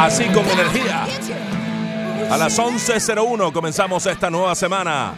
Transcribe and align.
Así 0.00 0.24
con 0.28 0.48
energía. 0.48 1.06
A 2.30 2.38
las 2.38 2.58
11.01 2.58 3.52
comenzamos 3.52 4.06
esta 4.06 4.30
nueva 4.30 4.54
semana. 4.54 5.12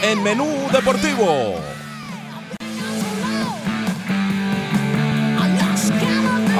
En 0.00 0.22
Menú 0.22 0.46
Deportivo. 0.72 1.56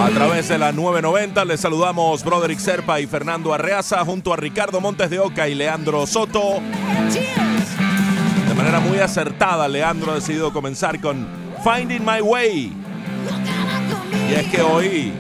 A 0.01 0.10
través 0.10 0.48
de 0.48 0.59
la 0.59 0.73
990 0.73 1.45
les 1.45 1.60
saludamos 1.60 2.24
Broderick 2.24 2.59
Serpa 2.59 2.98
y 2.98 3.07
Fernando 3.07 3.55
Arreaza 3.55 4.05
junto 4.05 4.32
a 4.32 4.37
Ricardo 4.37 4.80
Montes 4.80 5.09
de 5.09 5.21
Oca 5.21 5.46
y 5.46 5.55
Leandro 5.55 6.05
Soto. 6.09 6.60
De 8.48 8.55
manera 8.55 8.80
muy 8.80 8.98
acertada, 8.98 9.69
Leandro 9.69 10.10
ha 10.10 10.15
decidido 10.16 10.52
comenzar 10.52 11.01
con 11.01 11.29
Finding 11.62 12.05
My 12.05 12.21
Way. 12.21 12.73
Y 14.30 14.34
es 14.34 14.49
que 14.49 14.62
hoy 14.62 15.12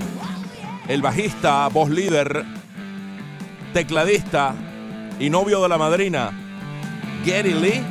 el 0.88 1.02
bajista, 1.02 1.68
voz 1.68 1.90
líder, 1.90 2.44
tecladista 3.72 4.54
y 5.18 5.30
novio 5.30 5.62
de 5.62 5.68
la 5.68 5.78
madrina, 5.78 6.30
Gary 7.24 7.54
Lee, 7.54 7.82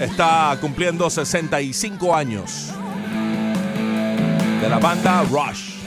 está 0.00 0.56
cumpliendo 0.60 1.10
65 1.10 2.14
años. 2.14 2.72
De 4.60 4.68
la 4.68 4.78
banda 4.78 5.24
Rush. 5.24 5.78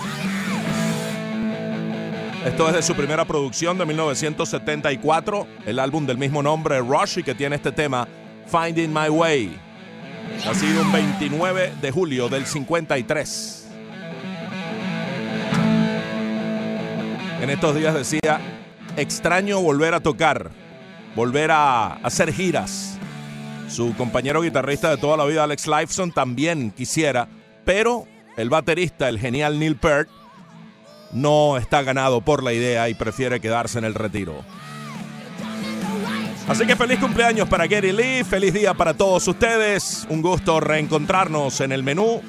Esto 2.46 2.68
es 2.70 2.74
de 2.74 2.82
su 2.82 2.96
primera 2.96 3.24
producción 3.24 3.78
de 3.78 3.86
1974, 3.86 5.48
el 5.66 5.78
álbum 5.78 6.08
del 6.08 6.18
mismo 6.18 6.42
nombre, 6.42 6.80
Rush, 6.80 7.20
y 7.20 7.24
que 7.24 7.36
tiene 7.36 7.58
este 7.58 7.72
tema, 7.72 8.08
Finding 8.48 8.92
My 8.92 9.10
Way. 9.10 9.60
Ha 10.50 10.54
sido 10.56 10.82
un 10.82 10.92
29 10.92 11.74
de 11.80 11.92
julio 11.92 12.30
del 12.30 12.48
53. 12.48 13.61
En 17.42 17.50
estos 17.50 17.76
días 17.76 17.96
decía, 17.96 18.40
extraño 18.98 19.60
volver 19.62 19.96
a 19.96 20.00
tocar, 20.00 20.52
volver 21.16 21.50
a 21.50 21.94
hacer 21.96 22.32
giras. 22.32 23.00
Su 23.68 23.96
compañero 23.96 24.44
guitarrista 24.44 24.92
de 24.92 24.98
toda 24.98 25.18
la 25.18 25.26
vida, 25.26 25.44
Alex 25.44 25.66
Lifeson, 25.66 26.12
también 26.12 26.70
quisiera, 26.70 27.28
pero 27.66 28.06
el 28.38 28.52
baterista, 28.52 29.10
el 29.10 29.18
genial 29.18 29.58
Neil 29.58 29.76
Peart, 29.76 30.08
no 31.14 31.58
está 31.58 31.82
ganado 31.82 32.22
por 32.22 32.44
la 32.44 32.54
idea 32.54 32.90
y 32.90 32.94
prefiere 32.94 33.40
quedarse 33.40 33.80
en 33.80 33.86
el 33.86 33.96
retiro. 33.96 34.46
Así 36.48 36.68
que 36.68 36.76
feliz 36.76 37.00
cumpleaños 37.00 37.50
para 37.50 37.66
Gary 37.66 37.92
Lee, 37.92 38.24
feliz 38.24 38.54
día 38.54 38.76
para 38.76 38.94
todos 38.94 39.28
ustedes, 39.28 40.06
un 40.10 40.22
gusto 40.22 40.60
reencontrarnos 40.60 41.60
en 41.62 41.72
el 41.72 41.82
menú 41.82 42.22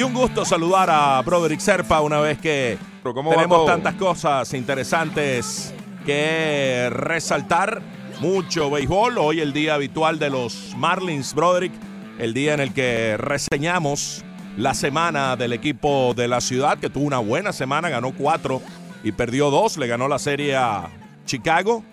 y 0.00 0.02
un 0.02 0.14
gusto 0.14 0.46
saludar 0.46 0.88
a 0.88 1.20
Broderick 1.20 1.60
Serpa 1.60 2.00
una 2.00 2.20
vez 2.20 2.38
que 2.38 2.78
tenemos 3.04 3.66
tantas 3.66 3.96
cosas 3.96 4.54
interesantes 4.54 5.74
que 6.06 6.88
resaltar. 6.88 7.82
Mucho 8.18 8.70
béisbol. 8.70 9.18
Hoy 9.18 9.40
el 9.40 9.52
día 9.52 9.74
habitual 9.74 10.18
de 10.18 10.30
los 10.30 10.74
Marlins, 10.74 11.34
Broderick. 11.34 11.74
El 12.18 12.32
día 12.32 12.54
en 12.54 12.60
el 12.60 12.72
que 12.72 13.18
reseñamos 13.18 14.24
la 14.56 14.72
semana 14.72 15.36
del 15.36 15.52
equipo 15.52 16.14
de 16.16 16.28
la 16.28 16.40
ciudad, 16.40 16.78
que 16.78 16.88
tuvo 16.88 17.04
una 17.04 17.18
buena 17.18 17.52
semana, 17.52 17.90
ganó 17.90 18.12
cuatro 18.12 18.62
y 19.04 19.12
perdió 19.12 19.50
dos. 19.50 19.76
Le 19.76 19.86
ganó 19.86 20.08
la 20.08 20.18
serie 20.18 20.56
a 20.56 20.88
Chicago. 21.26 21.84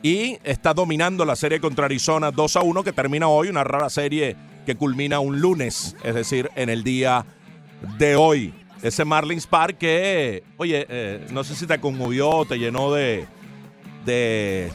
Y 0.00 0.38
está 0.44 0.74
dominando 0.74 1.24
la 1.24 1.34
serie 1.34 1.60
contra 1.60 1.86
Arizona 1.86 2.30
2 2.30 2.56
a 2.56 2.62
1, 2.62 2.84
que 2.84 2.92
termina 2.92 3.26
hoy, 3.26 3.48
una 3.48 3.64
rara 3.64 3.90
serie 3.90 4.36
que 4.66 4.76
culmina 4.76 5.20
un 5.20 5.40
lunes, 5.40 5.96
es 6.04 6.14
decir, 6.14 6.50
en 6.54 6.68
el 6.68 6.84
día 6.84 7.26
de 7.98 8.16
hoy. 8.16 8.54
Ese 8.82 9.04
Marlins 9.04 9.46
Park 9.46 9.78
que, 9.78 10.42
oye, 10.56 10.86
eh, 10.88 11.26
no 11.30 11.44
sé 11.44 11.54
si 11.54 11.66
te 11.66 11.80
conmovió, 11.80 12.44
te 12.44 12.58
llenó 12.58 12.92
de, 12.92 13.26
de, 14.04 14.72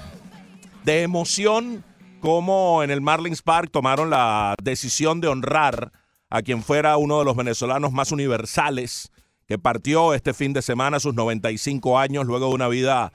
de 0.86 1.02
emoción, 1.02 1.84
como 2.22 2.84
en 2.84 2.92
el 2.92 3.02
Marlins 3.02 3.42
Park 3.42 3.70
tomaron 3.72 4.10
la 4.10 4.56
decisión 4.62 5.22
de 5.22 5.28
honrar 5.28 5.92
a 6.30 6.42
quien 6.42 6.64
fuera 6.64 6.98
uno 6.98 7.20
de 7.20 7.26
los 7.26 7.36
venezolanos 7.36 7.92
más 7.92 8.12
universales, 8.12 9.12
que 9.48 9.58
partió 9.58 10.14
este 10.14 10.34
fin 10.34 10.54
de 10.54 10.62
semana 10.62 11.00
sus 11.00 11.14
95 11.14 12.00
años, 12.00 12.26
luego 12.26 12.50
de 12.50 12.56
una 12.56 12.68
vida 12.68 13.14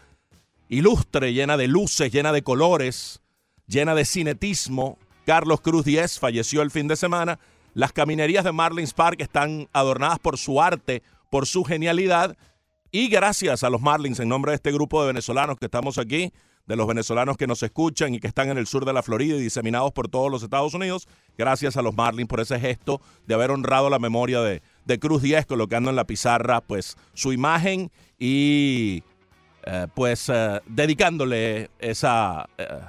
ilustre, 0.69 1.35
llena 1.35 1.59
de 1.59 1.69
luces, 1.69 2.11
llena 2.11 2.33
de 2.33 2.43
colores, 2.43 3.21
llena 3.67 3.95
de 3.95 4.07
cinetismo, 4.07 4.99
Carlos 5.25 5.61
Cruz 5.61 5.85
Díez 5.85 6.19
falleció 6.19 6.63
el 6.63 6.71
fin 6.71 6.89
de 6.89 6.97
semana. 6.97 7.39
Las 7.75 7.93
caminerías 7.93 8.45
de 8.45 8.53
Marlins 8.53 8.93
Park 8.93 9.21
están 9.21 9.69
adornadas 9.73 10.19
por 10.19 10.37
su 10.37 10.61
arte, 10.61 11.03
por 11.31 11.47
su 11.47 11.65
genialidad. 11.65 12.37
Y 12.91 13.09
gracias 13.09 13.65
a 13.65 13.71
los 13.71 13.81
Marlins, 13.81 14.21
en 14.21 14.29
nombre 14.29 14.51
de 14.53 14.57
este 14.57 14.73
grupo 14.73 15.01
de 15.01 15.07
venezolanos 15.07 15.59
que 15.59 15.67
estamos 15.67 15.97
aquí, 15.97 16.33
de 16.67 16.77
los 16.77 16.87
venezolanos 16.87 17.37
que 17.37 17.47
nos 17.47 17.63
escuchan 17.63 18.15
y 18.15 18.21
que 18.21 18.27
están 18.27 18.51
en 18.51 18.59
el 18.59 18.67
sur 18.67 18.85
de 18.85 18.93
la 18.93 19.03
Florida 19.03 19.37
y 19.37 19.41
diseminados 19.41 19.93
por 19.93 20.09
todos 20.09 20.31
los 20.31 20.43
Estados 20.43 20.75
Unidos, 20.75 21.09
gracias 21.37 21.77
a 21.77 21.83
los 21.83 21.95
Marlins 21.95 22.29
por 22.29 22.41
ese 22.41 22.61
gesto 22.61 23.01
de 23.27 23.35
haber 23.35 23.51
honrado 23.51 23.91
la 23.91 23.99
memoria 23.99 24.41
de, 24.41 24.99
Cruz 25.01 25.23
Díez, 25.23 25.47
colocando 25.47 25.91
en 25.91 25.97
la 25.97 26.07
pizarra 26.07 26.61
pues 26.61 26.97
su 27.15 27.33
imagen 27.33 27.91
y 28.19 29.03
eh, 29.65 29.87
pues 29.95 30.29
eh, 30.29 30.61
dedicándole 30.67 31.71
esa... 31.79 32.49
Eh, 32.59 32.81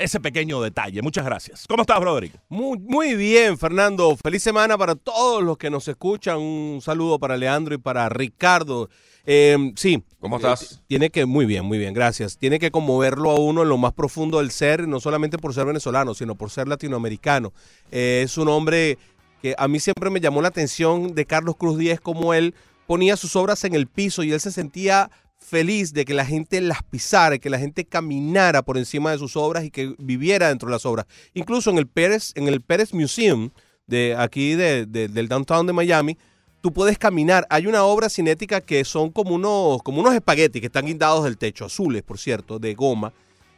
ese 0.00 0.18
pequeño 0.18 0.60
detalle. 0.60 1.02
Muchas 1.02 1.24
gracias. 1.24 1.66
¿Cómo 1.68 1.82
estás, 1.82 2.00
Broderick? 2.00 2.34
Muy, 2.48 2.78
muy 2.78 3.14
bien, 3.14 3.58
Fernando. 3.58 4.16
Feliz 4.16 4.42
semana 4.42 4.76
para 4.76 4.94
todos 4.94 5.42
los 5.42 5.58
que 5.58 5.70
nos 5.70 5.86
escuchan. 5.86 6.38
Un 6.38 6.80
saludo 6.82 7.18
para 7.18 7.36
Leandro 7.36 7.74
y 7.74 7.78
para 7.78 8.08
Ricardo. 8.08 8.88
Eh, 9.26 9.72
sí. 9.76 10.02
¿Cómo 10.18 10.36
estás? 10.36 10.72
Eh, 10.72 10.76
tiene 10.86 11.10
que, 11.10 11.26
muy 11.26 11.46
bien, 11.46 11.64
muy 11.64 11.78
bien, 11.78 11.92
gracias. 11.94 12.38
Tiene 12.38 12.58
que 12.58 12.70
conmoverlo 12.70 13.30
a 13.30 13.38
uno 13.38 13.62
en 13.62 13.68
lo 13.68 13.78
más 13.78 13.92
profundo 13.92 14.38
del 14.38 14.50
ser, 14.50 14.88
no 14.88 15.00
solamente 15.00 15.38
por 15.38 15.54
ser 15.54 15.66
venezolano, 15.66 16.14
sino 16.14 16.34
por 16.34 16.50
ser 16.50 16.66
latinoamericano. 16.66 17.52
Eh, 17.90 18.22
es 18.24 18.38
un 18.38 18.48
hombre 18.48 18.98
que 19.42 19.54
a 19.56 19.68
mí 19.68 19.80
siempre 19.80 20.10
me 20.10 20.20
llamó 20.20 20.42
la 20.42 20.48
atención 20.48 21.14
de 21.14 21.26
Carlos 21.26 21.56
Cruz 21.56 21.78
Díez, 21.78 22.00
como 22.00 22.34
él 22.34 22.54
ponía 22.86 23.16
sus 23.16 23.36
obras 23.36 23.64
en 23.64 23.74
el 23.74 23.86
piso 23.86 24.22
y 24.22 24.32
él 24.32 24.40
se 24.40 24.50
sentía 24.50 25.10
feliz 25.40 25.92
de 25.92 26.04
que 26.04 26.14
la 26.14 26.24
gente 26.24 26.60
las 26.60 26.82
pisara, 26.82 27.38
que 27.38 27.50
la 27.50 27.58
gente 27.58 27.84
caminara 27.84 28.62
por 28.62 28.78
encima 28.78 29.10
de 29.10 29.18
sus 29.18 29.36
obras 29.36 29.64
y 29.64 29.70
que 29.70 29.94
viviera 29.98 30.48
dentro 30.48 30.68
de 30.68 30.72
las 30.72 30.86
obras. 30.86 31.06
Incluso 31.34 31.70
en 31.70 31.78
el 31.78 31.86
Pérez, 31.86 32.32
en 32.36 32.46
el 32.46 32.60
Pérez 32.60 32.92
Museum 32.94 33.50
de 33.86 34.14
aquí 34.16 34.54
de, 34.54 34.86
del 34.86 35.28
downtown 35.28 35.66
de 35.66 35.72
Miami, 35.72 36.16
tú 36.60 36.72
puedes 36.72 36.98
caminar. 36.98 37.46
Hay 37.50 37.66
una 37.66 37.82
obra 37.84 38.08
cinética 38.08 38.60
que 38.60 38.84
son 38.84 39.10
como 39.10 39.34
unos, 39.34 39.82
como 39.82 40.00
unos 40.00 40.14
espaguetis 40.14 40.60
que 40.60 40.66
están 40.66 40.86
guindados 40.86 41.24
del 41.24 41.38
techo, 41.38 41.64
azules, 41.64 42.02
por 42.02 42.18
cierto, 42.18 42.58
de 42.58 42.74
goma 42.74 43.12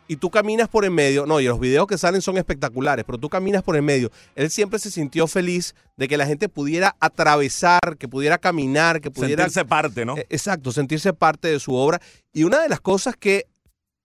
y 0.09 0.17
tú 0.17 0.31
caminas 0.31 0.69
por 0.69 0.85
en 0.85 0.93
medio, 0.95 1.27
no, 1.27 1.41
y 1.41 1.45
los 1.45 1.61
videos 1.61 1.87
que 1.87 1.97
salen 1.97 2.23
son 2.23 2.37
espectaculares, 2.37 3.05
pero 3.05 3.19
tú 3.19 3.29
caminas 3.29 3.63
por 3.63 3.77
en 3.77 3.85
medio. 3.85 4.11
Él 4.35 4.51
siempre 4.51 4.79
se 4.79 4.91
sintió 4.91 5.27
feliz 5.27 5.75
de 5.97 6.09
que 6.09 6.17
la 6.17 6.27
gente 6.27 6.49
pudiera 6.49 6.97
atravesar, 7.01 7.97
que 7.99 8.09
pudiera 8.09 8.39
caminar, 8.39 9.01
que 9.01 9.11
pudiera... 9.11 9.45
Sentirse 9.45 9.65
parte, 9.65 10.05
¿no? 10.05 10.17
Eh, 10.17 10.27
exacto, 10.29 10.73
sentirse 10.73 11.13
parte 11.13 11.49
de 11.49 11.61
su 11.61 11.75
obra. 11.75 12.01
Y 12.33 12.45
una 12.45 12.61
de 12.61 12.69
las 12.69 12.81
cosas 12.81 13.17
que 13.17 13.47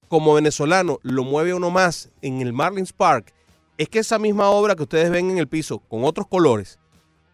como 0.08 0.36
venezolano 0.36 1.00
lo 1.02 1.24
mueve 1.24 1.54
uno 1.54 1.70
más 1.70 2.10
en 2.22 2.42
el 2.42 2.54
Marlins 2.54 2.94
Park 2.94 3.34
es 3.78 3.90
que 3.90 4.00
esa 4.00 4.20
misma 4.20 4.50
obra 4.50 4.76
que 4.76 4.84
ustedes 4.84 5.10
ven 5.10 5.30
en 5.30 5.38
el 5.38 5.48
piso 5.48 5.80
con 5.80 6.06
otros 6.06 6.28
colores 6.28 6.80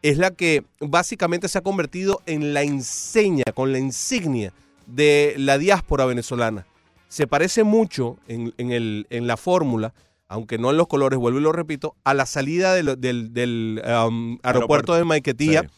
es 0.01 0.17
la 0.17 0.31
que 0.31 0.65
básicamente 0.79 1.47
se 1.47 1.59
ha 1.59 1.61
convertido 1.61 2.21
en 2.25 2.53
la 2.53 2.63
enseña, 2.63 3.43
con 3.53 3.71
la 3.71 3.77
insignia 3.77 4.51
de 4.87 5.35
la 5.37 5.57
diáspora 5.57 6.05
venezolana 6.05 6.65
se 7.13 7.27
parece 7.27 7.63
mucho 7.63 8.17
en, 8.27 8.51
el, 8.57 9.05
en 9.11 9.27
la 9.27 9.37
fórmula, 9.37 9.93
aunque 10.27 10.57
no 10.57 10.71
en 10.71 10.77
los 10.77 10.87
colores, 10.87 11.19
vuelvo 11.19 11.37
y 11.37 11.43
lo 11.43 11.51
repito, 11.51 11.95
a 12.03 12.15
la 12.15 12.25
salida 12.25 12.73
del, 12.73 13.83
um, 13.85 14.39
aeropuerto, 14.41 14.95
de 14.95 15.03
Maiquetía. 15.03 15.69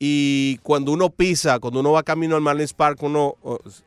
Y 0.00 0.58
cuando 0.64 0.90
uno 0.90 1.10
pisa, 1.10 1.60
cuando 1.60 1.78
uno 1.78 1.92
va 1.92 2.02
camino 2.02 2.34
al 2.34 2.42
Marlins 2.42 2.74
Park, 2.74 3.00
uno 3.04 3.36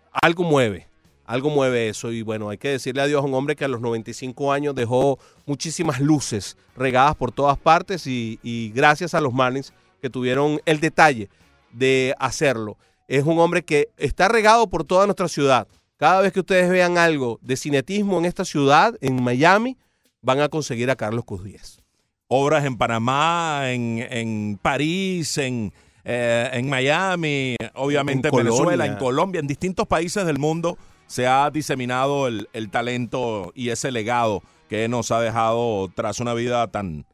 algo 0.09 0.45
mueve, 0.45 0.87
algo 1.25 1.49
mueve 1.49 1.89
eso. 1.89 2.13
Y 2.13 2.21
bueno, 2.21 2.47
hay 2.47 2.57
que 2.57 2.69
decirle 2.69 3.01
adiós 3.01 3.23
a 3.23 3.27
un 3.27 3.33
hombre 3.33 3.57
que 3.57 3.65
a 3.65 3.67
los 3.67 3.81
95 3.81 4.53
años 4.53 4.73
dejó 4.73 5.19
muchísimas 5.45 5.99
luces 5.99 6.55
regadas 6.77 7.17
por 7.17 7.33
todas 7.33 7.57
partes 7.57 8.07
y, 8.07 8.39
y 8.41 8.69
gracias 8.69 9.13
a 9.13 9.19
los 9.19 9.33
Marlins 9.33 9.73
que 10.01 10.09
tuvieron 10.09 10.61
el 10.65 10.79
detalle 10.79 11.27
de 11.73 12.15
hacerlo. 12.19 12.77
Es 13.09 13.25
un 13.25 13.37
hombre 13.39 13.65
que 13.65 13.89
está 13.97 14.29
regado 14.29 14.67
por 14.67 14.85
toda 14.85 15.05
nuestra 15.07 15.27
ciudad. 15.27 15.67
Cada 16.05 16.21
vez 16.21 16.33
que 16.33 16.41
ustedes 16.41 16.69
vean 16.69 16.99
algo 16.99 17.39
de 17.41 17.57
cinetismo 17.57 18.19
en 18.19 18.25
esta 18.25 18.45
ciudad, 18.45 18.95
en 19.01 19.23
Miami, 19.23 19.75
van 20.21 20.39
a 20.39 20.49
conseguir 20.49 20.91
a 20.91 20.95
Carlos 20.95 21.25
Cruz 21.25 21.43
Díez. 21.43 21.81
Obras 22.27 22.63
en 22.63 22.77
Panamá, 22.77 23.71
en, 23.71 24.59
París, 24.61 25.35
en, 25.39 25.73
eh, 26.03 26.47
en 26.53 26.69
Miami, 26.69 27.55
obviamente 27.73 28.27
en, 28.27 28.35
Venezuela, 28.35 28.85
en 28.85 28.97
Colombia, 28.97 29.39
en 29.39 29.47
distintos 29.47 29.87
países 29.87 30.27
del 30.27 30.37
mundo 30.37 30.77
se 31.07 31.25
ha 31.25 31.49
diseminado 31.49 32.27
el, 32.27 32.49
el, 32.53 32.69
talento 32.69 33.51
y 33.55 33.69
ese 33.69 33.91
legado 33.91 34.43
que 34.69 34.87
nos 34.87 35.09
ha 35.09 35.19
dejado 35.19 35.91
tras 35.95 36.19
una 36.19 36.35
vida 36.35 36.67
tan, 36.67 37.07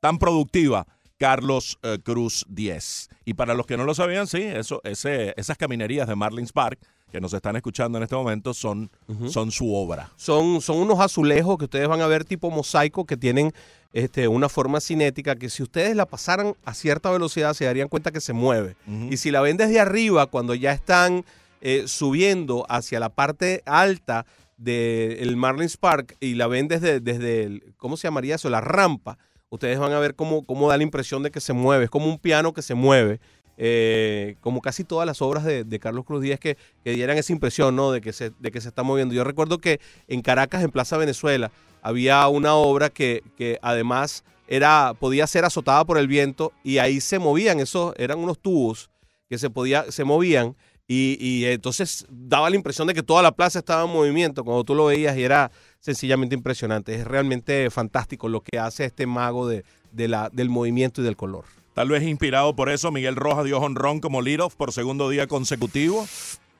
tan 0.00 0.18
productiva 0.18 0.88
Carlos 1.18 1.78
eh, 1.84 1.98
Cruz 2.02 2.44
10. 2.48 3.10
Y 3.26 3.34
para 3.34 3.54
los 3.54 3.64
que 3.64 3.76
no 3.76 3.84
lo 3.84 3.94
sabían, 3.94 4.26
sí, 4.26 4.42
eso, 4.42 4.80
ese, 4.82 5.34
esas 5.36 5.56
caminerías 5.56 6.08
de 6.08 6.16
Marlins 6.16 6.50
Park 6.50 6.80
que 7.12 7.20
nos 7.20 7.34
están 7.34 7.54
escuchando 7.56 7.98
en 7.98 8.04
este 8.04 8.16
momento 8.16 8.54
son, 8.54 8.90
son 9.28 9.50
su 9.50 9.74
obra. 9.74 10.10
Son, 10.16 10.62
son 10.62 10.78
unos 10.78 10.98
azulejos 10.98 11.58
que 11.58 11.66
ustedes 11.66 11.86
van 11.86 12.00
a 12.00 12.06
ver 12.06 12.24
tipo 12.24 12.50
mosaico 12.50 13.04
que 13.04 13.18
tienen 13.18 13.52
este, 13.92 14.26
una 14.28 14.48
forma 14.48 14.80
cinética 14.80 15.36
que 15.36 15.50
si 15.50 15.62
ustedes 15.62 15.94
la 15.94 16.06
pasaran 16.06 16.56
a 16.64 16.72
cierta 16.72 17.10
velocidad 17.10 17.52
se 17.52 17.66
darían 17.66 17.88
cuenta 17.88 18.10
que 18.10 18.22
se 18.22 18.32
mueve. 18.32 18.76
Y 19.10 19.18
si 19.18 19.30
la 19.30 19.42
ven 19.42 19.58
desde 19.58 19.78
arriba, 19.78 20.26
cuando 20.26 20.54
ya 20.54 20.72
están 20.72 21.26
eh, 21.60 21.84
subiendo 21.86 22.64
hacia 22.70 22.98
la 22.98 23.10
parte 23.10 23.62
alta 23.66 24.24
del 24.56 25.36
Marlins 25.36 25.76
Park 25.76 26.16
y 26.18 26.34
la 26.34 26.46
ven 26.46 26.68
desde, 26.68 27.00
desde 27.00 27.44
el, 27.44 27.74
¿cómo 27.76 27.98
se 27.98 28.08
llamaría 28.08 28.36
eso? 28.36 28.48
La 28.48 28.62
rampa, 28.62 29.18
ustedes 29.50 29.78
van 29.78 29.92
a 29.92 29.98
ver 29.98 30.14
cómo, 30.14 30.44
cómo 30.46 30.70
da 30.70 30.78
la 30.78 30.82
impresión 30.82 31.22
de 31.22 31.30
que 31.30 31.40
se 31.40 31.52
mueve. 31.52 31.84
Es 31.84 31.90
como 31.90 32.06
un 32.06 32.18
piano 32.18 32.54
que 32.54 32.62
se 32.62 32.74
mueve. 32.74 33.20
Eh, 33.58 34.36
como 34.40 34.60
casi 34.60 34.82
todas 34.82 35.06
las 35.06 35.20
obras 35.20 35.44
de, 35.44 35.78
Carlos 35.78 36.04
Cruz 36.04 36.22
Díaz 36.22 36.40
que, 36.40 36.56
dieran 36.84 37.18
esa 37.18 37.32
impresión 37.32 37.76
¿no? 37.76 37.92
de, 37.92 38.00
que 38.00 38.12
se, 38.12 38.30
de 38.38 38.50
que 38.50 38.60
se 38.60 38.68
está 38.68 38.82
moviendo. 38.82 39.14
Yo 39.14 39.24
recuerdo 39.24 39.58
que 39.58 39.80
en 40.08 40.22
Caracas, 40.22 40.62
en 40.62 40.70
Plaza 40.70 40.96
Venezuela, 40.96 41.50
había 41.82 42.26
una 42.28 42.54
obra 42.54 42.90
que, 42.90 43.22
que 43.36 43.58
además 43.62 44.24
era, 44.48 44.94
podía 44.98 45.26
ser 45.26 45.44
azotada 45.44 45.84
por 45.84 45.98
el 45.98 46.08
viento 46.08 46.52
y 46.62 46.78
ahí 46.78 47.00
se 47.00 47.18
movían, 47.18 47.60
esos 47.60 47.94
eran 47.96 48.18
unos 48.18 48.38
tubos 48.38 48.90
que 49.28 49.38
se, 49.38 49.50
podía, 49.50 49.90
se 49.90 50.04
movían 50.04 50.56
y, 50.86 51.16
y, 51.20 51.46
entonces 51.46 52.06
daba 52.10 52.50
la 52.50 52.56
impresión 52.56 52.86
de 52.86 52.94
que 52.94 53.02
toda 53.02 53.22
la 53.22 53.32
plaza 53.32 53.60
estaba 53.60 53.84
en 53.84 53.90
movimiento 53.90 54.44
cuando 54.44 54.64
tú 54.64 54.74
lo 54.74 54.86
veías 54.86 55.16
y 55.16 55.22
era 55.22 55.50
sencillamente 55.80 56.34
impresionante. 56.34 56.94
Es 56.94 57.06
realmente 57.06 57.70
fantástico 57.70 58.28
lo 58.28 58.42
que 58.42 58.58
hace 58.58 58.84
este 58.84 59.06
mago 59.06 59.48
de, 59.48 59.64
de 59.92 60.08
la, 60.08 60.28
del 60.30 60.50
movimiento 60.50 61.00
y 61.00 61.04
del 61.04 61.16
color. 61.16 61.44
Tal 61.74 61.88
vez 61.88 62.02
inspirado 62.02 62.54
por 62.54 62.68
eso, 62.68 62.92
Miguel 62.92 63.16
Rojas 63.16 63.46
dio 63.46 63.58
honrón 63.58 64.00
como 64.00 64.20
leadoff 64.20 64.56
por 64.56 64.72
segundo 64.72 65.08
día 65.08 65.26
consecutivo. 65.26 66.06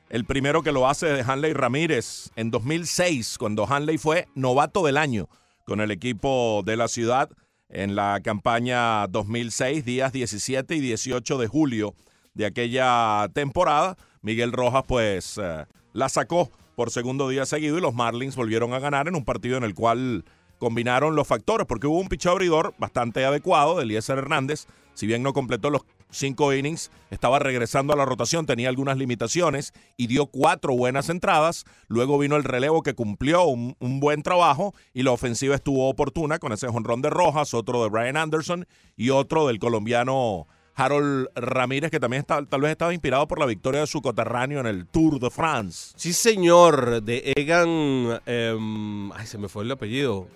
El 0.08 0.24
primero 0.24 0.62
que 0.62 0.72
lo 0.72 0.88
hace 0.88 1.06
de 1.06 1.22
Hanley 1.22 1.52
Ramírez 1.52 2.30
en 2.34 2.50
2006, 2.50 3.36
cuando 3.38 3.66
Hanley 3.66 3.98
fue 3.98 4.26
novato 4.34 4.86
del 4.86 4.96
año 4.96 5.28
con 5.66 5.80
el 5.80 5.90
equipo 5.90 6.62
de 6.64 6.76
la 6.76 6.88
ciudad 6.88 7.28
en 7.68 7.94
la 7.94 8.20
campaña 8.22 9.06
2006, 9.06 9.84
días 9.84 10.12
17 10.12 10.76
y 10.76 10.80
18 10.80 11.38
de 11.38 11.46
julio 11.46 11.94
de 12.32 12.46
aquella 12.46 13.28
temporada. 13.34 13.98
Miguel 14.22 14.52
Rojas 14.52 14.84
pues 14.86 15.38
eh, 15.42 15.66
la 15.92 16.08
sacó 16.08 16.50
por 16.74 16.90
segundo 16.90 17.28
día 17.28 17.44
seguido 17.44 17.76
y 17.76 17.82
los 17.82 17.94
Marlins 17.94 18.36
volvieron 18.36 18.72
a 18.72 18.78
ganar 18.78 19.08
en 19.08 19.14
un 19.14 19.24
partido 19.24 19.58
en 19.58 19.64
el 19.64 19.74
cual 19.74 20.24
combinaron 20.62 21.16
los 21.16 21.26
factores, 21.26 21.66
porque 21.66 21.88
hubo 21.88 21.98
un 21.98 22.06
picho 22.06 22.30
abridor 22.30 22.72
bastante 22.78 23.24
adecuado 23.24 23.76
de 23.76 23.82
Eliezer 23.82 24.16
Hernández, 24.16 24.68
si 24.94 25.08
bien 25.08 25.20
no 25.20 25.32
completó 25.32 25.70
los 25.70 25.82
cinco 26.08 26.54
innings, 26.54 26.92
estaba 27.10 27.40
regresando 27.40 27.92
a 27.92 27.96
la 27.96 28.04
rotación, 28.04 28.46
tenía 28.46 28.68
algunas 28.68 28.96
limitaciones 28.96 29.72
y 29.96 30.06
dio 30.06 30.26
cuatro 30.26 30.76
buenas 30.76 31.08
entradas. 31.08 31.64
Luego 31.88 32.16
vino 32.16 32.36
el 32.36 32.44
relevo 32.44 32.84
que 32.84 32.94
cumplió 32.94 33.42
un, 33.42 33.74
buen 33.80 34.22
trabajo 34.22 34.72
y 34.94 35.02
la 35.02 35.10
ofensiva 35.10 35.56
estuvo 35.56 35.88
oportuna 35.88 36.38
con 36.38 36.52
ese 36.52 36.68
jonrón 36.68 37.02
de 37.02 37.10
Rojas, 37.10 37.54
otro 37.54 37.82
de 37.82 37.90
Brian 37.90 38.16
Anderson 38.16 38.68
y 38.96 39.10
otro 39.10 39.48
del 39.48 39.58
colombiano 39.58 40.46
Harold 40.76 41.26
Ramírez, 41.34 41.90
que 41.90 41.98
también 41.98 42.22
tal 42.22 42.60
vez 42.60 42.70
estaba 42.70 42.94
inspirado 42.94 43.26
por 43.26 43.40
la 43.40 43.46
victoria 43.46 43.80
de 43.80 43.88
su 43.88 44.00
coterráneo 44.00 44.60
en 44.60 44.66
el 44.66 44.86
Tour 44.86 45.18
de 45.18 45.28
France. 45.28 45.92
Sí, 45.96 46.12
señor, 46.12 47.02
de 47.02 47.32
Egan. 47.34 48.20
Em, 48.26 49.10
ay, 49.12 49.26
se 49.26 49.38
me 49.38 49.48
fue 49.48 49.64
el 49.64 49.72
apellido. 49.72 50.28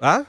¿Ah? 0.00 0.24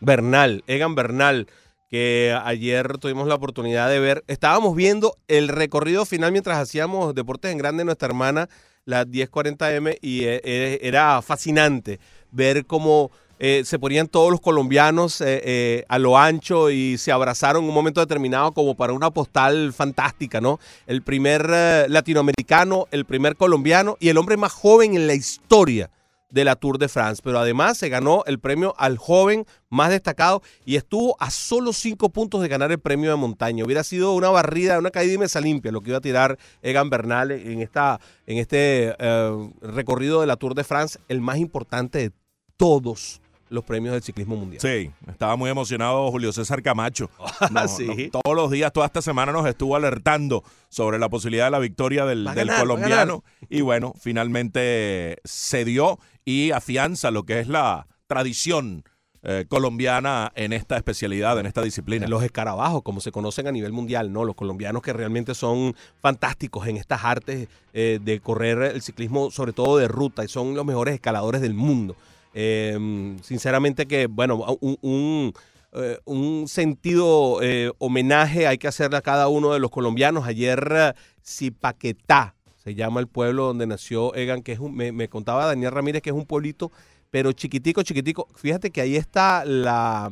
Bernal, 0.00 0.64
Egan 0.66 0.94
Bernal, 0.94 1.46
que 1.88 2.36
ayer 2.44 2.98
tuvimos 2.98 3.28
la 3.28 3.36
oportunidad 3.36 3.88
de 3.88 4.00
ver. 4.00 4.24
Estábamos 4.26 4.74
viendo 4.74 5.16
el 5.28 5.48
recorrido 5.48 6.04
final 6.04 6.32
mientras 6.32 6.58
hacíamos 6.58 7.14
Deportes 7.14 7.52
en 7.52 7.58
Grande, 7.58 7.84
nuestra 7.84 8.06
hermana, 8.06 8.48
la 8.84 9.06
1040M, 9.06 9.98
y 10.02 10.24
eh, 10.24 10.40
eh, 10.44 10.78
era 10.82 11.22
fascinante 11.22 12.00
ver 12.32 12.66
cómo 12.66 13.10
eh, 13.38 13.62
se 13.64 13.78
ponían 13.78 14.08
todos 14.08 14.30
los 14.30 14.40
colombianos 14.40 15.22
a 15.22 15.98
lo 15.98 16.18
ancho 16.18 16.70
y 16.70 16.98
se 16.98 17.12
abrazaron 17.12 17.62
en 17.62 17.68
un 17.68 17.74
momento 17.74 18.00
determinado 18.00 18.52
como 18.52 18.76
para 18.76 18.92
una 18.92 19.10
postal 19.10 19.72
fantástica, 19.72 20.40
¿no? 20.40 20.60
El 20.86 21.02
primer 21.02 21.48
latinoamericano, 21.88 22.86
el 22.90 23.04
primer 23.04 23.36
colombiano 23.36 23.96
y 24.00 24.08
el 24.08 24.18
hombre 24.18 24.36
más 24.36 24.52
joven 24.52 24.94
en 24.94 25.06
la 25.06 25.14
historia 25.14 25.90
de 26.34 26.44
la 26.44 26.56
Tour 26.56 26.78
de 26.78 26.88
France, 26.88 27.22
pero 27.24 27.38
además 27.38 27.78
se 27.78 27.88
ganó 27.88 28.24
el 28.26 28.40
premio 28.40 28.74
al 28.76 28.98
joven 28.98 29.46
más 29.70 29.90
destacado 29.90 30.42
y 30.64 30.74
estuvo 30.74 31.16
a 31.20 31.30
solo 31.30 31.72
cinco 31.72 32.10
puntos 32.10 32.42
de 32.42 32.48
ganar 32.48 32.72
el 32.72 32.80
premio 32.80 33.10
de 33.10 33.16
montaña. 33.16 33.64
Hubiera 33.64 33.84
sido 33.84 34.14
una 34.14 34.30
barrida, 34.30 34.80
una 34.80 34.90
caída 34.90 35.14
y 35.14 35.18
mesa 35.18 35.40
limpia 35.40 35.70
lo 35.70 35.80
que 35.80 35.90
iba 35.90 35.98
a 35.98 36.00
tirar 36.00 36.36
Egan 36.60 36.90
Bernal 36.90 37.30
en, 37.30 37.60
esta, 37.60 38.00
en 38.26 38.38
este 38.38 38.96
eh, 38.98 39.50
recorrido 39.62 40.22
de 40.22 40.26
la 40.26 40.34
Tour 40.34 40.56
de 40.56 40.64
France, 40.64 40.98
el 41.08 41.20
más 41.20 41.38
importante 41.38 41.98
de 42.00 42.12
todos 42.56 43.20
los 43.54 43.64
premios 43.64 43.94
del 43.94 44.02
ciclismo 44.02 44.36
mundial. 44.36 44.60
Sí, 44.60 44.90
estaba 45.08 45.36
muy 45.36 45.50
emocionado 45.50 46.10
Julio 46.10 46.32
César 46.32 46.62
Camacho. 46.62 47.08
todos 48.12 48.36
los 48.36 48.50
días, 48.50 48.72
toda 48.72 48.86
esta 48.86 49.00
semana 49.00 49.32
nos 49.32 49.46
estuvo 49.46 49.76
alertando 49.76 50.44
sobre 50.68 50.98
la 50.98 51.08
posibilidad 51.08 51.46
de 51.46 51.50
la 51.52 51.58
victoria 51.58 52.04
del, 52.04 52.28
colombiano. 52.58 53.24
Y 53.48 53.60
bueno, 53.60 53.94
finalmente 53.98 55.18
se 55.24 55.64
dio 55.64 55.98
y 56.24 56.50
afianza 56.50 57.10
lo 57.10 57.24
que 57.24 57.40
es 57.40 57.48
la 57.48 57.86
tradición 58.06 58.84
eh, 59.26 59.46
colombiana 59.48 60.30
en 60.34 60.52
esta 60.52 60.76
especialidad, 60.76 61.38
en 61.38 61.46
esta 61.46 61.62
disciplina. 61.62 62.06
Los 62.06 62.22
escarabajos, 62.22 62.82
como 62.82 63.00
se 63.00 63.10
conocen 63.10 63.46
a 63.46 63.52
nivel 63.52 63.72
mundial, 63.72 64.12
¿no? 64.12 64.26
Los 64.26 64.34
colombianos 64.34 64.82
que 64.82 64.92
realmente 64.92 65.34
son 65.34 65.74
fantásticos 66.02 66.66
en 66.66 66.76
estas 66.76 67.04
artes 67.04 67.48
eh, 67.72 68.00
de 68.02 68.20
correr 68.20 68.58
el 68.74 68.82
ciclismo, 68.82 69.30
sobre 69.30 69.54
todo 69.54 69.78
de 69.78 69.88
ruta, 69.88 70.24
y 70.24 70.28
son 70.28 70.54
los 70.54 70.66
mejores 70.66 70.94
escaladores 70.94 71.40
del 71.40 71.54
mundo. 71.54 71.96
Em, 72.34 73.18
sinceramente 73.20 73.86
que, 73.86 74.06
bueno, 74.06 74.58
un, 74.60 74.76
un, 74.82 75.32
eh, 75.72 76.44
sentido 76.46 77.40
homenaje 77.78 78.46
hay 78.46 78.58
que 78.58 78.68
hacerle 78.68 78.98
a 78.98 79.02
cada 79.02 79.28
uno 79.28 79.52
de 79.52 79.60
los 79.60 79.70
colombianos. 79.70 80.26
Ayer, 80.26 80.94
Zipaquetá, 81.24 82.34
se 82.64 82.74
llama 82.74 83.00
el 83.00 83.08
pueblo 83.08 83.44
donde 83.44 83.66
nació 83.66 84.14
Egan, 84.14 84.42
que 84.42 84.52
es 84.52 84.58
un, 84.58 84.74
me, 84.74 85.08
contaba 85.08 85.46
Daniel 85.46 85.70
Ramírez 85.70 86.00
que 86.00 86.08
es 86.08 86.16
un 86.16 86.24
pueblito, 86.24 86.72
pero 87.10 87.32
chiquitico, 87.32 87.82
chiquitico. 87.82 88.26
Fíjate 88.34 88.70
que 88.70 88.80
ahí 88.80 88.96
está 88.96 89.44
la, 89.44 90.10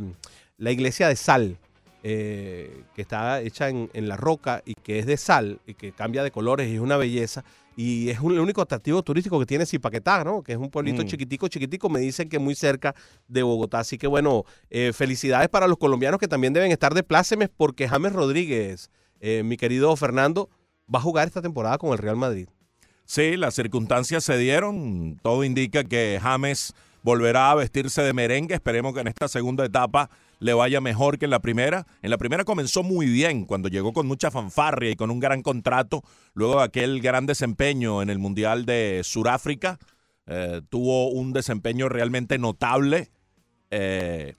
iglesia 0.59 1.09
de 1.09 1.17
sal, 1.17 1.57
eh, 2.03 2.85
que 2.95 3.03
está 3.03 3.41
hecha 3.41 3.71
en, 3.71 3.89
la 3.95 4.19
roca 4.19 4.63
y 4.67 4.75
que 4.75 4.99
es 4.99 5.07
de 5.07 5.17
sal 5.17 5.61
y 5.67 5.75
que 5.75 5.93
cambia 5.93 6.23
de 6.23 6.31
colores 6.31 6.69
y 6.69 6.75
es 6.75 6.81
una 6.81 6.99
belleza. 6.99 7.43
Y 7.77 8.11
es 8.11 8.21
un, 8.21 8.33
el 8.33 8.41
único 8.41 8.61
atractivo 8.61 9.03
turístico 9.03 9.39
que 9.39 9.47
tiene 9.47 9.67
Zipaquetá, 9.67 10.25
¿no? 10.25 10.43
Que 10.43 10.53
es 10.53 10.59
un 10.59 10.71
pueblito 10.71 11.03
mm. 11.03 11.07
chiquitico, 11.07 11.49
chiquitico. 11.49 11.89
Me 11.89 12.01
dicen 12.01 12.29
que 12.29 12.39
muy 12.39 12.55
cerca 12.55 12.95
de 13.29 13.43
Bogotá. 13.43 13.81
Así 13.81 13.99
que 13.99 14.07
bueno, 14.07 14.45
eh, 14.71 14.93
felicidades 14.93 15.49
para 15.49 15.67
los 15.67 15.79
colombianos 15.79 16.21
que 16.21 16.29
también 16.29 16.53
deben 16.53 16.71
estar 16.71 16.95
de 16.95 17.03
plácemes 17.03 17.49
porque 17.57 17.89
James 17.89 18.13
Rodríguez, 18.13 18.91
eh, 19.21 19.43
mi 19.43 19.57
querido 19.57 19.95
Fernando, 19.97 20.51
va 20.93 20.99
a 20.99 21.03
jugar 21.03 21.27
esta 21.27 21.41
temporada 21.41 21.79
con 21.79 21.93
el 21.93 21.99
Real 21.99 22.17
Madrid. 22.17 22.49
Sí, 23.05 23.37
las 23.37 23.55
circunstancias 23.55 24.25
se 24.25 24.37
dieron. 24.37 25.19
Todo 25.23 25.45
indica 25.45 25.85
que 25.85 26.19
James 26.23 26.75
volverá 27.03 27.51
a 27.51 27.55
vestirse 27.55 28.03
de 28.03 28.13
merengue. 28.13 28.55
Esperemos 28.55 28.95
que 28.95 29.01
en 29.01 29.09
esta 29.09 29.29
segunda 29.29 29.65
etapa 29.65 30.11
le 30.43 30.55
vaya 30.55 30.81
mejor 30.81 31.19
que 31.19 31.27
en 31.27 31.31
la 31.31 31.41
primera. 31.41 31.87
En 32.03 32.11
la 32.11 32.19
primera 32.19 32.45
comenzó 32.45 32.83
muy 32.83 33.07
bien, 33.07 33.45
cuando 33.45 33.69
llegó 33.69 33.93
con 33.93 34.07
mucha 34.07 34.31
fanfarria 34.31 34.91
y 34.91 34.97
con 34.97 35.11
un 35.11 35.21
gran 35.21 35.43
contrato. 35.43 36.03
Luego 36.35 36.59
de 36.59 36.65
aquel 36.65 37.01
gran 37.01 37.27
desempeño 37.27 38.03
en 38.03 38.11
el 38.11 38.19
Mundial 38.19 38.67
de 38.67 39.03
Sudáfrica, 39.05 39.79
eh, 40.27 40.61
tuvo 40.69 41.11
un 41.11 41.33
desempeño 41.33 41.89
realmente 41.89 42.39
notable. 42.39 43.11
Eh, 43.71 44.35